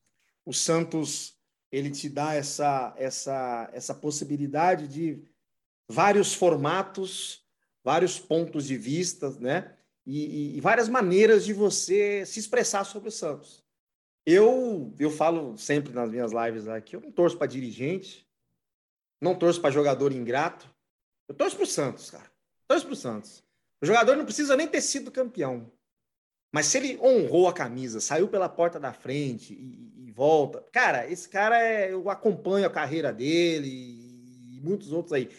o 0.44 0.52
Santos 0.52 1.34
ele 1.70 1.90
te 1.90 2.10
dá 2.10 2.34
essa, 2.34 2.92
essa, 2.98 3.70
essa 3.72 3.94
possibilidade 3.94 4.86
de 4.86 5.31
vários 5.88 6.34
formatos, 6.34 7.44
vários 7.84 8.18
pontos 8.18 8.66
de 8.66 8.76
vista, 8.76 9.30
né? 9.40 9.76
E, 10.04 10.24
e, 10.24 10.56
e, 10.56 10.60
várias 10.60 10.88
maneiras 10.88 11.44
de 11.44 11.52
você 11.52 12.26
se 12.26 12.40
expressar 12.40 12.84
sobre 12.84 13.08
o 13.08 13.12
Santos. 13.12 13.62
Eu, 14.26 14.92
eu 14.98 15.10
falo 15.10 15.56
sempre 15.56 15.92
nas 15.92 16.10
minhas 16.10 16.32
lives 16.32 16.66
aqui, 16.66 16.96
eu 16.96 17.00
não 17.00 17.12
torço 17.12 17.36
para 17.36 17.46
dirigente, 17.46 18.26
não 19.20 19.34
torço 19.36 19.60
para 19.60 19.70
jogador 19.70 20.12
ingrato, 20.12 20.68
eu 21.28 21.34
torço 21.34 21.56
para 21.56 21.64
o 21.64 21.68
Santos, 21.68 22.10
cara. 22.10 22.30
Torço 22.66 22.84
para 22.84 22.92
o 22.92 22.96
Santos. 22.96 23.44
O 23.80 23.86
jogador 23.86 24.16
não 24.16 24.24
precisa 24.24 24.56
nem 24.56 24.66
ter 24.66 24.80
sido 24.80 25.10
campeão. 25.10 25.70
Mas 26.50 26.66
se 26.66 26.78
ele 26.78 26.98
honrou 27.00 27.48
a 27.48 27.52
camisa, 27.52 28.00
saiu 28.00 28.28
pela 28.28 28.48
porta 28.48 28.78
da 28.78 28.92
frente 28.92 29.54
e, 29.54 30.08
e 30.08 30.10
volta, 30.10 30.64
cara, 30.72 31.10
esse 31.10 31.28
cara 31.28 31.62
é, 31.62 31.92
eu 31.92 32.10
acompanho 32.10 32.66
a 32.66 32.70
carreira 32.70 33.12
dele 33.12 33.68
e 33.68 34.60
muitos 34.62 34.92
outros 34.92 35.12
aí 35.12 35.30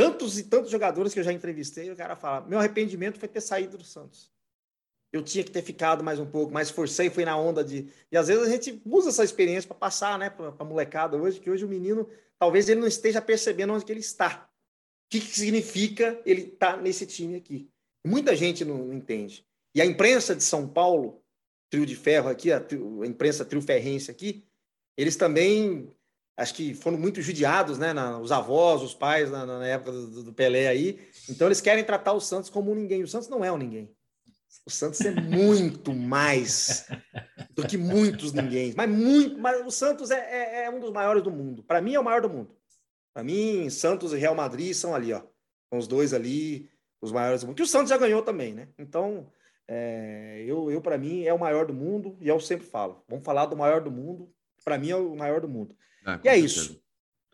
tantos 0.00 0.38
e 0.38 0.44
tantos 0.44 0.70
jogadores 0.70 1.12
que 1.12 1.20
eu 1.20 1.24
já 1.24 1.32
entrevistei, 1.32 1.90
o 1.90 1.96
cara 1.96 2.16
fala: 2.16 2.46
meu 2.46 2.58
arrependimento 2.58 3.18
foi 3.18 3.28
ter 3.28 3.42
saído 3.42 3.76
do 3.76 3.84
Santos. 3.84 4.30
Eu 5.12 5.22
tinha 5.22 5.44
que 5.44 5.50
ter 5.50 5.60
ficado 5.60 6.02
mais 6.02 6.18
um 6.18 6.24
pouco, 6.24 6.52
mas 6.52 6.70
forcei, 6.70 7.10
fui 7.10 7.24
na 7.24 7.36
onda 7.36 7.62
de. 7.62 7.88
E 8.10 8.16
às 8.16 8.28
vezes 8.28 8.42
a 8.42 8.50
gente 8.50 8.80
usa 8.86 9.10
essa 9.10 9.24
experiência 9.24 9.68
para 9.68 9.76
passar, 9.76 10.18
né, 10.18 10.30
para 10.30 10.54
a 10.58 10.64
molecada 10.64 11.18
hoje, 11.18 11.38
que 11.38 11.50
hoje 11.50 11.66
o 11.66 11.68
menino, 11.68 12.08
talvez 12.38 12.68
ele 12.68 12.80
não 12.80 12.88
esteja 12.88 13.20
percebendo 13.20 13.74
onde 13.74 13.84
que 13.84 13.92
ele 13.92 14.00
está. 14.00 14.48
O 15.06 15.10
que, 15.10 15.20
que 15.20 15.38
significa 15.38 16.18
ele 16.24 16.42
estar 16.42 16.76
tá 16.76 16.80
nesse 16.80 17.04
time 17.04 17.36
aqui? 17.36 17.68
Muita 18.06 18.34
gente 18.34 18.64
não, 18.64 18.78
não, 18.78 18.94
entende. 18.94 19.44
E 19.74 19.82
a 19.82 19.84
imprensa 19.84 20.34
de 20.34 20.42
São 20.42 20.66
Paulo, 20.66 21.20
trio 21.68 21.84
de 21.84 21.96
ferro 21.96 22.30
aqui, 22.30 22.52
a, 22.52 22.58
a 22.58 23.06
imprensa 23.06 23.44
trio 23.44 23.60
ferrense 23.60 24.10
aqui, 24.10 24.46
eles 24.96 25.16
também 25.16 25.92
acho 26.40 26.54
que 26.54 26.74
foram 26.74 26.96
muito 26.96 27.20
judiados, 27.20 27.78
né? 27.78 27.92
Na, 27.92 28.18
os 28.18 28.32
avós, 28.32 28.82
os 28.82 28.94
pais 28.94 29.30
na, 29.30 29.44
na 29.44 29.66
época 29.66 29.92
do, 29.92 30.24
do, 30.24 30.32
Pelé 30.32 30.68
aí. 30.68 30.98
Então 31.28 31.46
eles 31.46 31.60
querem 31.60 31.84
tratar 31.84 32.14
o 32.14 32.20
Santos 32.20 32.48
como 32.48 32.72
um 32.72 32.74
ninguém. 32.74 33.02
O 33.02 33.08
Santos 33.08 33.28
não 33.28 33.44
é 33.44 33.52
um 33.52 33.58
ninguém. 33.58 33.94
O 34.66 34.70
Santos 34.70 35.00
é 35.02 35.10
muito 35.12 35.92
mais 35.92 36.88
do 37.54 37.66
que 37.66 37.76
muitos 37.76 38.32
ninguém. 38.32 38.72
Mas 38.74 38.88
muito, 38.88 39.38
mas 39.38 39.64
o 39.66 39.70
Santos 39.70 40.10
é, 40.10 40.18
é, 40.18 40.64
é 40.64 40.70
um 40.70 40.80
dos 40.80 40.90
maiores 40.90 41.22
do 41.22 41.30
mundo. 41.30 41.62
Para 41.62 41.80
mim 41.80 41.94
é 41.94 42.00
o 42.00 42.04
maior 42.04 42.22
do 42.22 42.30
mundo. 42.30 42.56
Para 43.12 43.22
mim, 43.22 43.68
Santos 43.68 44.12
e 44.12 44.16
Real 44.16 44.34
Madrid 44.34 44.72
são 44.72 44.94
ali, 44.94 45.12
ó. 45.12 45.20
São 45.68 45.78
os 45.78 45.86
dois 45.86 46.14
ali, 46.14 46.70
os 47.02 47.12
maiores 47.12 47.42
do 47.42 47.48
mundo. 47.48 47.56
Que 47.56 47.62
o 47.62 47.66
Santos 47.66 47.90
já 47.90 47.98
ganhou 47.98 48.22
também, 48.22 48.54
né? 48.54 48.68
Então, 48.78 49.30
é, 49.68 50.42
eu, 50.46 50.70
eu 50.70 50.80
para 50.80 50.96
mim, 50.96 51.24
é 51.24 51.34
o 51.34 51.38
maior 51.38 51.66
do 51.66 51.74
mundo 51.74 52.16
e 52.20 52.28
eu 52.28 52.40
sempre 52.40 52.66
falo. 52.66 53.04
Vamos 53.08 53.24
falar 53.24 53.46
do 53.46 53.56
maior 53.56 53.80
do 53.82 53.90
mundo. 53.90 54.32
Para 54.64 54.78
mim, 54.78 54.90
é 54.90 54.96
o 54.96 55.14
maior 55.14 55.40
do 55.40 55.48
mundo. 55.48 55.76
Ah, 56.04 56.20
e 56.22 56.28
é 56.28 56.32
certeza. 56.32 56.46
isso. 56.46 56.82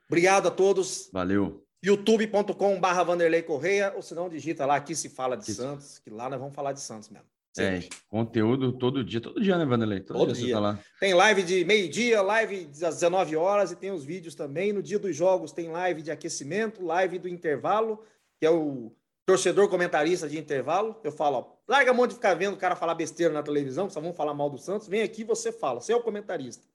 Obrigado 0.09 0.49
a 0.49 0.51
todos. 0.51 1.09
Valeu. 1.13 1.65
youtube.com/barra 1.83 3.03
Vanderlei 3.03 3.43
Correia, 3.43 3.93
ou 3.95 4.03
se 4.03 4.15
não, 4.15 4.29
digita 4.29 4.65
lá 4.67 4.77
aqui 4.77 4.95
se 4.95 5.09
fala 5.09 5.37
de 5.37 5.43
aqui 5.43 5.53
Santos, 5.53 5.99
que 5.99 6.11
lá 6.11 6.29
nós 6.31 6.39
vamos 6.39 6.55
falar 6.55 6.73
de 6.73 6.81
Santos 6.81 7.09
mesmo. 7.09 7.27
É, 7.59 7.81
conteúdo 8.09 8.73
todo 8.73 9.03
dia, 9.03 9.21
todo 9.21 9.41
dia, 9.41 9.57
né, 9.57 9.65
Vanderlei? 9.65 10.01
Todo, 10.01 10.19
todo 10.19 10.35
dia, 10.35 10.47
dia. 10.47 10.61
Tá 10.61 10.79
tem 11.01 11.15
live 11.15 11.43
de 11.43 11.65
meio-dia, 11.65 12.21
live 12.21 12.69
às 12.71 12.97
19 12.97 13.35
horas 13.37 13.73
e 13.73 13.77
tem 13.77 13.91
os 13.91 14.05
vídeos 14.05 14.35
também. 14.35 14.73
No 14.73 14.83
dia 14.83 14.99
dos 14.99 15.17
jogos 15.17 15.53
tem 15.53 15.69
live 15.69 16.03
de 16.03 16.11
aquecimento, 16.11 16.85
live 16.85 17.19
do 17.19 17.29
intervalo, 17.29 18.03
que 18.39 18.45
é 18.45 18.51
o 18.51 18.93
torcedor 19.25 19.69
comentarista 19.69 20.29
de 20.29 20.39
intervalo. 20.39 21.01
Eu 21.03 21.11
falo, 21.11 21.37
ó, 21.39 21.47
larga 21.67 21.91
a 21.91 21.95
mão 21.95 22.07
de 22.07 22.15
ficar 22.15 22.35
vendo 22.35 22.55
o 22.55 22.59
cara 22.59 22.77
falar 22.77 22.95
besteira 22.95 23.33
na 23.33 23.43
televisão, 23.43 23.89
só 23.89 24.01
vão 24.01 24.13
falar 24.13 24.35
mal 24.35 24.51
do 24.51 24.59
Santos. 24.59 24.87
Vem 24.87 25.03
aqui 25.03 25.25
você 25.25 25.51
fala, 25.51 25.81
você 25.81 25.93
é 25.93 25.97
o 25.97 26.03
comentarista. 26.03 26.67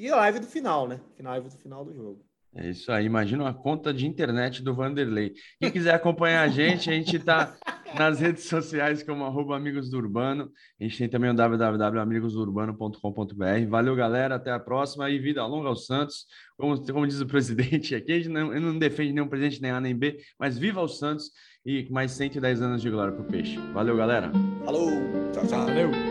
E 0.00 0.08
a 0.08 0.16
live 0.16 0.40
do 0.40 0.46
final, 0.46 0.88
né? 0.88 0.98
Live 1.22 1.50
do 1.50 1.58
final 1.58 1.84
do 1.84 1.94
jogo. 1.94 2.24
É 2.54 2.70
isso 2.70 2.90
aí, 2.90 3.04
imagina 3.04 3.44
uma 3.44 3.52
conta 3.52 3.92
de 3.92 4.06
internet 4.06 4.62
do 4.62 4.74
Vanderlei. 4.74 5.34
Quem 5.60 5.70
quiser 5.70 5.94
acompanhar 5.94 6.40
a 6.40 6.48
gente, 6.48 6.88
a 6.88 6.94
gente 6.94 7.16
está 7.16 7.54
nas 7.94 8.18
redes 8.18 8.44
sociais 8.44 9.02
como 9.02 9.24
arroba 9.24 9.54
Amigos 9.54 9.90
do 9.90 9.98
Urbano. 9.98 10.50
A 10.80 10.84
gente 10.84 10.96
tem 10.96 11.06
também 11.06 11.28
o 11.30 11.34
www.amigosurbano.com.br. 11.34 13.68
Valeu, 13.68 13.94
galera. 13.94 14.36
Até 14.36 14.50
a 14.50 14.58
próxima 14.58 15.10
e 15.10 15.18
vida 15.18 15.44
longa 15.44 15.68
aos 15.68 15.84
Santos. 15.84 16.24
Como, 16.56 16.82
como 16.90 17.06
diz 17.06 17.20
o 17.20 17.26
presidente 17.26 17.94
aqui, 17.94 18.12
a 18.12 18.16
gente 18.16 18.30
não, 18.30 18.54
eu 18.54 18.60
não 18.60 18.78
defende 18.78 19.12
nenhum 19.12 19.28
presidente, 19.28 19.60
nem 19.60 19.70
A 19.70 19.82
nem 19.82 19.94
B, 19.94 20.16
mas 20.38 20.56
viva 20.56 20.80
os 20.80 20.98
Santos 20.98 21.30
e 21.64 21.86
mais 21.90 22.12
110 22.12 22.62
anos 22.62 22.80
de 22.80 22.88
glória 22.88 23.12
para 23.12 23.22
o 23.22 23.26
peixe. 23.26 23.58
Valeu, 23.74 23.98
galera. 23.98 24.32
Falou. 24.64 24.92
Tchau, 25.30 25.46
tchau. 25.46 25.66
Valeu. 25.66 26.09